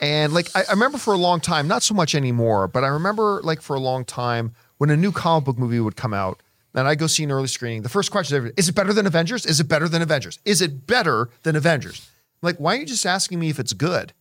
And 0.00 0.32
like 0.32 0.48
I, 0.54 0.64
I 0.68 0.72
remember 0.72 0.98
for 0.98 1.14
a 1.14 1.18
long 1.18 1.40
time, 1.40 1.68
not 1.68 1.82
so 1.82 1.94
much 1.94 2.14
anymore, 2.14 2.66
but 2.66 2.82
I 2.82 2.88
remember 2.88 3.40
like 3.42 3.62
for 3.62 3.76
a 3.76 3.80
long 3.80 4.04
time 4.04 4.52
when 4.78 4.90
a 4.90 4.96
new 4.96 5.12
comic 5.12 5.44
book 5.44 5.58
movie 5.58 5.78
would 5.78 5.94
come 5.94 6.12
out 6.12 6.42
and 6.74 6.88
I'd 6.88 6.98
go 6.98 7.06
see 7.06 7.22
an 7.22 7.30
early 7.30 7.46
screening, 7.46 7.82
the 7.82 7.88
first 7.88 8.10
question 8.10 8.46
is, 8.46 8.52
is 8.56 8.68
it 8.68 8.74
better 8.74 8.92
than 8.92 9.06
Avengers? 9.06 9.46
Is 9.46 9.60
it 9.60 9.68
better 9.68 9.88
than 9.88 10.02
Avengers? 10.02 10.40
Is 10.44 10.60
it 10.60 10.86
better 10.86 11.30
than 11.44 11.54
Avengers? 11.54 12.10
Like, 12.40 12.56
why 12.56 12.74
are 12.74 12.80
you 12.80 12.86
just 12.86 13.06
asking 13.06 13.38
me 13.38 13.48
if 13.48 13.60
it's 13.60 13.72
good? 13.72 14.12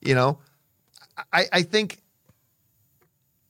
You 0.00 0.14
know, 0.14 0.38
I, 1.32 1.46
I 1.52 1.62
think 1.62 2.00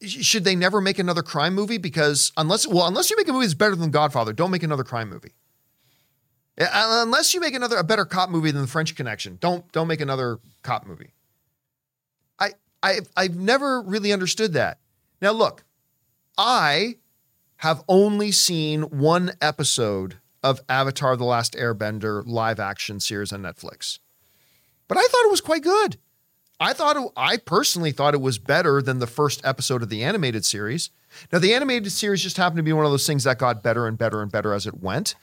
should 0.02 0.44
they 0.44 0.54
never 0.54 0.80
make 0.80 0.98
another 0.98 1.22
crime 1.22 1.54
movie? 1.54 1.78
Because 1.78 2.32
unless, 2.36 2.66
well, 2.66 2.86
unless 2.86 3.10
you 3.10 3.16
make 3.16 3.28
a 3.28 3.32
movie 3.32 3.46
that's 3.46 3.54
better 3.54 3.74
than 3.74 3.90
Godfather, 3.90 4.32
don't 4.32 4.50
make 4.50 4.62
another 4.62 4.84
crime 4.84 5.08
movie. 5.08 5.32
Uh, 6.58 7.02
Unless 7.04 7.34
you 7.34 7.40
make 7.40 7.54
another 7.54 7.76
a 7.76 7.84
better 7.84 8.04
cop 8.04 8.30
movie 8.30 8.50
than 8.50 8.62
The 8.62 8.68
French 8.68 8.94
Connection, 8.94 9.38
don't 9.40 9.70
don't 9.72 9.88
make 9.88 10.00
another 10.00 10.38
cop 10.62 10.86
movie. 10.86 11.12
I 12.38 12.52
I 12.82 13.00
I've 13.16 13.36
never 13.36 13.80
really 13.80 14.12
understood 14.12 14.52
that. 14.54 14.78
Now 15.22 15.32
look, 15.32 15.64
I 16.36 16.96
have 17.58 17.82
only 17.88 18.32
seen 18.32 18.82
one 18.82 19.32
episode 19.40 20.16
of 20.42 20.60
Avatar: 20.68 21.16
The 21.16 21.24
Last 21.24 21.54
Airbender 21.54 22.22
live 22.26 22.58
action 22.58 23.00
series 23.00 23.32
on 23.32 23.42
Netflix, 23.42 23.98
but 24.88 24.98
I 24.98 25.02
thought 25.02 25.24
it 25.24 25.30
was 25.30 25.40
quite 25.40 25.62
good. 25.62 25.98
I 26.60 26.72
thought 26.72 26.96
it, 26.96 27.08
I 27.16 27.36
personally 27.36 27.92
thought 27.92 28.14
it 28.14 28.20
was 28.20 28.38
better 28.38 28.82
than 28.82 28.98
the 28.98 29.06
first 29.06 29.40
episode 29.44 29.80
of 29.80 29.90
the 29.90 30.02
animated 30.02 30.44
series. 30.44 30.90
Now 31.32 31.38
the 31.38 31.54
animated 31.54 31.92
series 31.92 32.22
just 32.22 32.36
happened 32.36 32.56
to 32.56 32.64
be 32.64 32.72
one 32.72 32.84
of 32.84 32.90
those 32.90 33.06
things 33.06 33.24
that 33.24 33.38
got 33.38 33.62
better 33.62 33.86
and 33.86 33.96
better 33.96 34.22
and 34.22 34.32
better 34.32 34.52
as 34.52 34.66
it 34.66 34.82
went. 34.82 35.14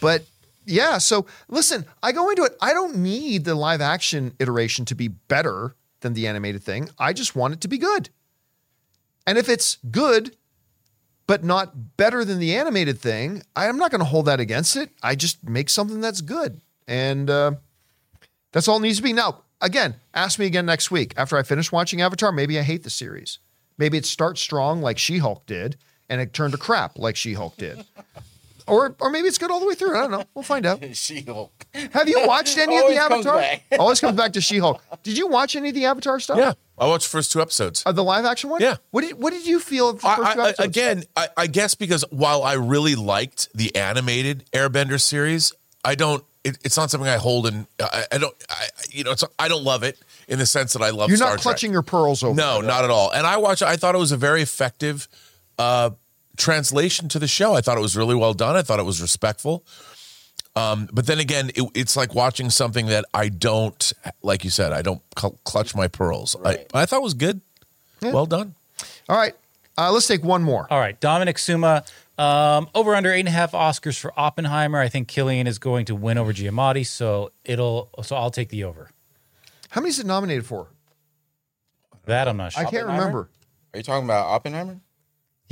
But 0.00 0.24
yeah, 0.64 0.98
so 0.98 1.26
listen, 1.48 1.84
I 2.02 2.12
go 2.12 2.30
into 2.30 2.44
it. 2.44 2.56
I 2.60 2.72
don't 2.72 2.96
need 2.96 3.44
the 3.44 3.54
live 3.54 3.80
action 3.80 4.34
iteration 4.38 4.84
to 4.86 4.94
be 4.94 5.08
better 5.08 5.74
than 6.00 6.14
the 6.14 6.26
animated 6.26 6.62
thing. 6.62 6.88
I 6.98 7.12
just 7.12 7.34
want 7.34 7.54
it 7.54 7.60
to 7.62 7.68
be 7.68 7.78
good. 7.78 8.10
And 9.26 9.38
if 9.38 9.48
it's 9.48 9.78
good, 9.90 10.36
but 11.26 11.44
not 11.44 11.96
better 11.96 12.24
than 12.24 12.38
the 12.38 12.54
animated 12.56 12.98
thing, 12.98 13.42
I 13.54 13.66
am 13.66 13.78
not 13.78 13.90
going 13.90 14.00
to 14.00 14.04
hold 14.04 14.26
that 14.26 14.40
against 14.40 14.76
it. 14.76 14.90
I 15.02 15.14
just 15.14 15.48
make 15.48 15.70
something 15.70 16.00
that's 16.00 16.20
good. 16.20 16.60
And 16.88 17.30
uh, 17.30 17.52
that's 18.52 18.68
all 18.68 18.78
it 18.78 18.82
needs 18.82 18.98
to 18.98 19.02
be. 19.02 19.12
Now, 19.12 19.42
again, 19.60 19.94
ask 20.12 20.38
me 20.38 20.46
again 20.46 20.66
next 20.66 20.90
week 20.90 21.14
after 21.16 21.36
I 21.36 21.42
finish 21.42 21.70
watching 21.70 22.00
Avatar. 22.02 22.32
Maybe 22.32 22.58
I 22.58 22.62
hate 22.62 22.82
the 22.82 22.90
series. 22.90 23.38
Maybe 23.78 23.96
it 23.96 24.04
starts 24.04 24.40
strong 24.40 24.82
like 24.82 24.98
She 24.98 25.18
Hulk 25.18 25.46
did, 25.46 25.76
and 26.08 26.20
it 26.20 26.34
turned 26.34 26.52
to 26.52 26.58
crap 26.58 26.98
like 26.98 27.16
She 27.16 27.34
Hulk 27.34 27.56
did. 27.56 27.84
Or, 28.68 28.94
or 29.00 29.10
maybe 29.10 29.28
it's 29.28 29.38
good 29.38 29.50
all 29.50 29.60
the 29.60 29.66
way 29.66 29.74
through. 29.74 29.96
I 29.96 30.00
don't 30.02 30.10
know. 30.10 30.24
We'll 30.34 30.42
find 30.42 30.64
out. 30.66 30.82
She-Hulk. 30.94 31.66
Have 31.92 32.08
you 32.08 32.26
watched 32.26 32.56
any 32.58 32.76
of 32.78 32.82
the 32.88 32.98
Always 32.98 32.98
comes 32.98 33.26
Avatar? 33.26 33.36
back. 33.40 33.62
Always 33.78 34.00
comes 34.00 34.16
back 34.16 34.32
to 34.34 34.40
She-Hulk. 34.40 34.82
Did 35.02 35.18
you 35.18 35.26
watch 35.28 35.56
any 35.56 35.70
of 35.70 35.74
the 35.74 35.84
Avatar 35.86 36.20
stuff? 36.20 36.38
Yeah, 36.38 36.52
I 36.78 36.86
watched 36.86 37.04
the 37.06 37.10
first 37.16 37.32
two 37.32 37.40
episodes. 37.40 37.82
Uh, 37.84 37.92
the 37.92 38.04
live 38.04 38.24
action 38.24 38.50
one? 38.50 38.60
Yeah. 38.60 38.76
What 38.90 39.02
did 39.02 39.18
What 39.20 39.32
did 39.32 39.46
you 39.46 39.58
feel 39.60 39.90
of 39.90 39.96
the 39.96 40.02
first 40.08 40.20
I, 40.20 40.34
two 40.34 40.40
I, 40.40 40.48
episodes? 40.50 40.68
again, 40.68 41.04
I, 41.16 41.28
I 41.36 41.46
guess 41.46 41.74
because 41.74 42.04
while 42.10 42.42
I 42.42 42.54
really 42.54 42.94
liked 42.94 43.48
the 43.54 43.74
animated 43.76 44.44
Airbender 44.52 45.00
series, 45.00 45.52
I 45.84 45.94
don't. 45.94 46.24
It, 46.44 46.58
it's 46.64 46.76
not 46.76 46.90
something 46.90 47.08
I 47.08 47.16
hold 47.18 47.46
in. 47.46 47.66
I, 47.80 48.04
I 48.12 48.18
don't. 48.18 48.34
I, 48.50 48.66
you 48.90 49.04
know, 49.04 49.12
it's, 49.12 49.22
I 49.38 49.46
don't 49.48 49.62
love 49.64 49.82
it 49.84 49.98
in 50.28 50.38
the 50.38 50.46
sense 50.46 50.72
that 50.72 50.82
I 50.82 50.90
love. 50.90 51.08
you're 51.08 51.16
Star 51.16 51.28
not 51.30 51.34
Trek. 51.34 51.42
clutching 51.42 51.72
your 51.72 51.82
pearls 51.82 52.22
over. 52.24 52.34
No, 52.34 52.60
not 52.60 52.82
at 52.84 52.90
all. 52.90 53.10
And 53.12 53.26
I 53.26 53.36
watched. 53.36 53.62
I 53.62 53.76
thought 53.76 53.94
it 53.94 53.98
was 53.98 54.10
a 54.12 54.16
very 54.16 54.42
effective 54.42 55.06
uh, 55.58 55.90
translation 56.42 57.08
to 57.08 57.18
the 57.18 57.28
show. 57.28 57.54
I 57.54 57.60
thought 57.60 57.78
it 57.78 57.82
was 57.82 57.96
really 57.96 58.14
well 58.14 58.34
done. 58.34 58.56
I 58.56 58.62
thought 58.62 58.80
it 58.80 58.84
was 58.84 59.00
respectful. 59.00 59.64
Um, 60.54 60.88
but 60.92 61.06
then 61.06 61.18
again, 61.18 61.50
it, 61.54 61.70
it's 61.74 61.96
like 61.96 62.14
watching 62.14 62.50
something 62.50 62.86
that 62.86 63.04
I 63.14 63.28
don't, 63.30 63.92
like 64.22 64.44
you 64.44 64.50
said, 64.50 64.72
I 64.72 64.82
don't 64.82 65.00
cl- 65.18 65.38
clutch 65.44 65.74
my 65.74 65.88
pearls. 65.88 66.36
I, 66.44 66.66
I 66.74 66.84
thought 66.84 66.98
it 66.98 67.02
was 67.02 67.14
good. 67.14 67.40
Well 68.02 68.26
done. 68.26 68.54
All 69.08 69.16
right. 69.16 69.34
Uh, 69.78 69.90
let's 69.90 70.06
take 70.06 70.22
one 70.22 70.42
more. 70.42 70.66
All 70.70 70.78
right, 70.78 71.00
Dominic 71.00 71.38
Suma, 71.38 71.84
um, 72.18 72.68
over 72.74 72.94
under 72.94 73.10
eight 73.10 73.20
and 73.20 73.28
a 73.28 73.32
half 73.32 73.52
Oscars 73.52 73.98
for 73.98 74.12
Oppenheimer. 74.20 74.78
I 74.78 74.88
think 74.88 75.08
Cillian 75.08 75.46
is 75.46 75.58
going 75.58 75.86
to 75.86 75.94
win 75.94 76.18
over 76.18 76.32
Giamatti, 76.34 76.86
so 76.86 77.32
it'll. 77.44 77.88
So 78.02 78.14
I'll 78.16 78.30
take 78.30 78.50
the 78.50 78.64
over. 78.64 78.90
How 79.70 79.80
many 79.80 79.88
is 79.88 79.98
it 79.98 80.04
nominated 80.04 80.44
for? 80.44 80.68
That 82.04 82.28
I'm 82.28 82.36
not 82.36 82.52
sure. 82.52 82.66
I 82.66 82.70
can't 82.70 82.86
remember. 82.86 83.30
Are 83.72 83.78
you 83.78 83.82
talking 83.82 84.04
about 84.04 84.26
Oppenheimer? 84.26 84.78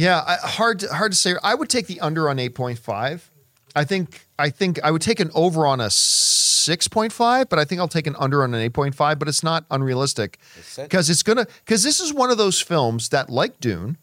Yeah, 0.00 0.24
I, 0.26 0.36
hard 0.36 0.78
to, 0.78 0.88
hard 0.88 1.12
to 1.12 1.18
say. 1.18 1.34
I 1.42 1.54
would 1.54 1.68
take 1.68 1.86
the 1.86 2.00
under 2.00 2.30
on 2.30 2.38
eight 2.38 2.54
point 2.54 2.78
five. 2.78 3.30
I 3.76 3.84
think 3.84 4.26
I 4.38 4.48
think 4.48 4.82
I 4.82 4.90
would 4.90 5.02
take 5.02 5.20
an 5.20 5.30
over 5.34 5.66
on 5.66 5.78
a 5.78 5.90
six 5.90 6.88
point 6.88 7.12
five, 7.12 7.50
but 7.50 7.58
I 7.58 7.66
think 7.66 7.82
I'll 7.82 7.88
take 7.88 8.06
an 8.06 8.16
under 8.18 8.42
on 8.42 8.54
an 8.54 8.62
eight 8.62 8.72
point 8.72 8.94
five. 8.94 9.18
But 9.18 9.28
it's 9.28 9.42
not 9.42 9.66
unrealistic 9.70 10.38
because 10.76 11.10
it's 11.10 11.22
gonna 11.22 11.46
because 11.66 11.82
this 11.82 12.00
is 12.00 12.14
one 12.14 12.30
of 12.30 12.38
those 12.38 12.62
films 12.62 13.10
that, 13.10 13.28
like 13.28 13.60
Dune, 13.60 13.98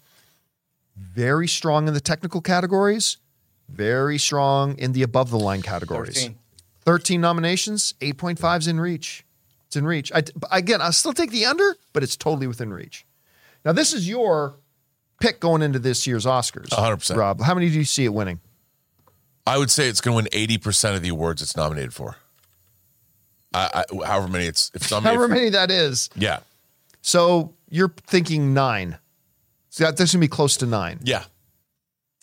very 0.95 1.48
strong 1.48 1.88
in 1.88 1.95
the 1.95 1.99
technical 1.99 2.41
categories, 2.41 3.18
very 3.68 4.19
strong 4.19 4.78
in 4.78 4.91
the 4.91 5.02
above 5.02 5.32
the 5.32 5.40
line 5.40 5.64
categories. 5.64 6.26
13. 6.26 6.38
13 6.86 7.19
nominations, 7.19 7.95
8.5 7.99 8.60
is 8.60 8.68
in 8.68 8.80
reach. 8.80 9.26
It's 9.65 9.76
in 9.76 9.86
reach. 9.86 10.10
I, 10.14 10.24
again, 10.52 10.80
I'll 10.80 10.94
still 10.94 11.11
take 11.11 11.32
the 11.32 11.45
under, 11.45 11.76
but 11.91 12.02
it's 12.02 12.15
totally 12.15 12.48
within 12.48 12.72
reach. 12.72 13.06
Now, 13.65 13.74
this 13.74 13.91
is 13.91 14.07
your 14.07 14.56
pick 15.19 15.39
going 15.39 15.61
into 15.61 15.80
this 15.80 16.06
year's 16.07 16.26
Oscars. 16.26 16.69
100%. 16.69 17.15
Rob, 17.15 17.41
how 17.41 17.53
many 17.53 17.69
do 17.69 17.76
you 17.76 17.85
see 17.85 18.06
it 18.06 18.14
winning? 18.14 18.39
I 19.45 19.57
would 19.57 19.72
say 19.72 19.88
it's 19.88 20.02
going 20.02 20.26
to 20.26 20.30
win 20.38 20.48
80% 20.57 20.95
of 20.95 21.02
the 21.02 21.10
awards 21.10 21.41
it's 21.41 21.56
nominated 21.56 21.94
for. 21.94 22.18
I, 23.53 23.84
I, 23.91 24.06
however 24.06 24.27
many 24.27 24.45
it's, 24.45 24.69
if 24.73 24.81
it's 24.84 24.91
nominated 24.91 25.18
However 25.18 25.27
for- 25.30 25.35
many 25.35 25.49
that 25.52 25.72
is. 25.72 26.10
Yeah. 26.15 26.39
So 27.02 27.53
you're 27.69 27.94
thinking 28.07 28.53
nine. 28.53 28.98
So 29.69 29.85
that's 29.85 29.98
going 29.99 30.07
to 30.07 30.18
be 30.18 30.27
close 30.27 30.57
to 30.57 30.65
nine. 30.65 30.99
Yeah. 31.03 31.23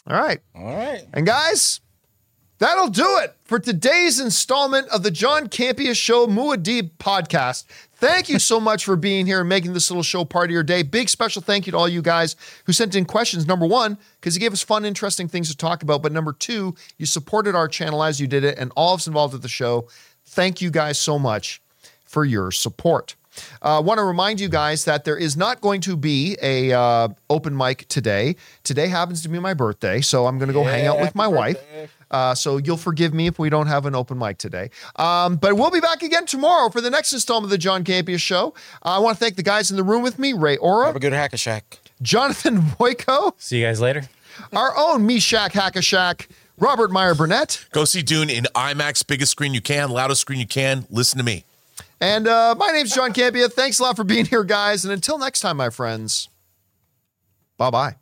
All 0.07 0.17
right. 0.21 0.41
All 0.55 0.65
right. 0.77 1.03
And 1.15 1.25
guys, 1.27 1.81
that'll 2.59 2.89
do 2.89 3.19
it 3.23 3.35
for 3.45 3.59
today's 3.59 4.21
installment 4.21 4.89
of 4.89 5.03
the 5.03 5.11
John 5.11 5.49
Campea 5.49 5.95
Show 5.95 6.27
Muad'Dib 6.27 6.93
podcast. 6.99 7.65
Thank 7.95 8.29
you 8.29 8.39
so 8.39 8.61
much 8.61 8.85
for 8.85 8.97
being 8.97 9.27
here 9.27 9.41
and 9.41 9.49
making 9.49 9.73
this 9.73 9.91
little 9.91 10.03
show 10.03 10.25
part 10.25 10.47
of 10.47 10.51
your 10.51 10.63
day. 10.63 10.83
Big 10.83 11.09
special 11.09 11.41
thank 11.41 11.67
you 11.67 11.73
to 11.73 11.79
all 11.79 11.89
you 11.89 12.03
guys 12.03 12.37
who 12.65 12.73
sent 12.73 12.95
in 12.95 13.05
questions. 13.05 13.47
Number 13.47 13.67
one, 13.67 13.97
because 14.21 14.35
you 14.35 14.41
gave 14.41 14.53
us 14.53 14.63
fun, 14.63 14.85
interesting 14.85 15.29
things 15.29 15.49
to 15.51 15.57
talk 15.57 15.83
about. 15.83 16.03
But 16.03 16.13
number 16.13 16.33
two, 16.33 16.75
you 16.99 17.07
supported 17.07 17.55
our 17.55 17.69
channel 17.69 18.03
as 18.03 18.21
you 18.21 18.27
did 18.27 18.45
it, 18.45 18.59
and 18.59 18.73
all 18.77 18.95
of 18.95 18.99
us 18.99 19.07
involved 19.07 19.33
with 19.33 19.43
the 19.43 19.49
show. 19.49 19.89
Thank 20.27 20.61
you 20.61 20.71
guys 20.71 20.99
so 20.99 21.19
much 21.19 21.63
for 22.05 22.25
your 22.25 22.51
support. 22.51 23.15
I 23.63 23.77
uh, 23.77 23.81
want 23.83 23.99
to 23.99 24.05
remind 24.05 24.41
you 24.41 24.49
guys 24.49 24.85
that 24.85 25.05
there 25.05 25.17
is 25.17 25.37
not 25.37 25.61
going 25.61 25.81
to 25.83 25.97
be 25.97 26.37
a 26.43 26.73
uh, 26.73 27.09
open 27.31 27.57
mic 27.57 27.87
today. 27.89 28.37
Today 28.63 28.89
happens 28.89 29.23
to 29.23 29.29
be 29.29 29.39
my 29.39 29.55
birthday, 29.55 30.01
so 30.01 30.27
I'm 30.27 30.39
going 30.39 30.49
to 30.49 30.55
go 30.55 30.65
hang 30.65 30.87
out 30.87 31.01
with 31.01 31.15
my 31.15 31.27
wife. 31.27 31.59
Uh, 32.11 32.35
so 32.35 32.59
you'll 32.59 32.77
forgive 32.77 33.13
me 33.13 33.27
if 33.27 33.39
we 33.39 33.51
don't 33.51 33.67
have 33.67 33.87
an 33.87 33.95
open 33.95 34.19
mic 34.19 34.39
today. 34.39 34.71
Um, 34.97 35.37
but 35.37 35.57
we'll 35.57 35.71
be 35.71 35.81
back 35.81 36.03
again 36.03 36.27
tomorrow 36.27 36.71
for 36.71 36.81
the 36.81 36.91
next 36.91 37.13
installment 37.13 37.47
of 37.47 37.51
the 37.51 37.59
John 37.59 37.83
Campea 37.83 38.21
Show. 38.21 38.55
Uh, 38.85 38.91
I 38.91 38.99
want 38.99 39.17
to 39.19 39.25
thank 39.25 39.37
the 39.37 39.43
guys 39.43 39.71
in 39.71 39.77
the 39.77 39.83
room 39.83 40.03
with 40.03 40.19
me: 40.19 40.33
Ray 40.33 40.53
Have 40.53 40.61
Ora, 40.63 40.95
a 40.95 41.01
good 41.01 41.13
hack 41.13 41.33
a 41.33 41.37
shack. 41.37 41.81
Jonathan 42.03 42.61
Boyko, 42.61 43.33
See 43.39 43.61
you 43.61 43.67
guys 43.67 43.81
later. 43.81 44.05
our 44.53 44.77
own 44.77 45.07
Meshach 45.07 45.53
Hackashack, 45.53 46.29
Robert 46.59 46.93
Meyer 46.93 47.15
Burnett. 47.15 47.67
Go 47.73 47.85
see 47.85 48.03
Dune 48.03 48.31
in 48.31 48.45
IMAX, 48.55 49.05
biggest 49.07 49.33
screen 49.33 49.55
you 49.55 49.61
can, 49.61 49.91
loudest 49.91 50.21
screen 50.21 50.39
you 50.39 50.47
can. 50.47 50.87
Listen 50.91 51.19
to 51.19 51.25
me. 51.25 51.45
And 52.01 52.27
uh, 52.29 52.55
my 52.59 52.69
name's 52.69 52.95
John 52.95 53.13
Campea. 53.13 53.53
Thanks 53.53 53.79
a 53.79 53.83
lot 53.83 53.97
for 53.97 54.05
being 54.05 54.27
here, 54.27 54.45
guys. 54.45 54.85
And 54.85 54.93
until 54.93 55.19
next 55.19 55.41
time, 55.41 55.57
my 55.57 55.71
friends, 55.71 56.29
bye 57.57 57.71
bye. 57.71 57.97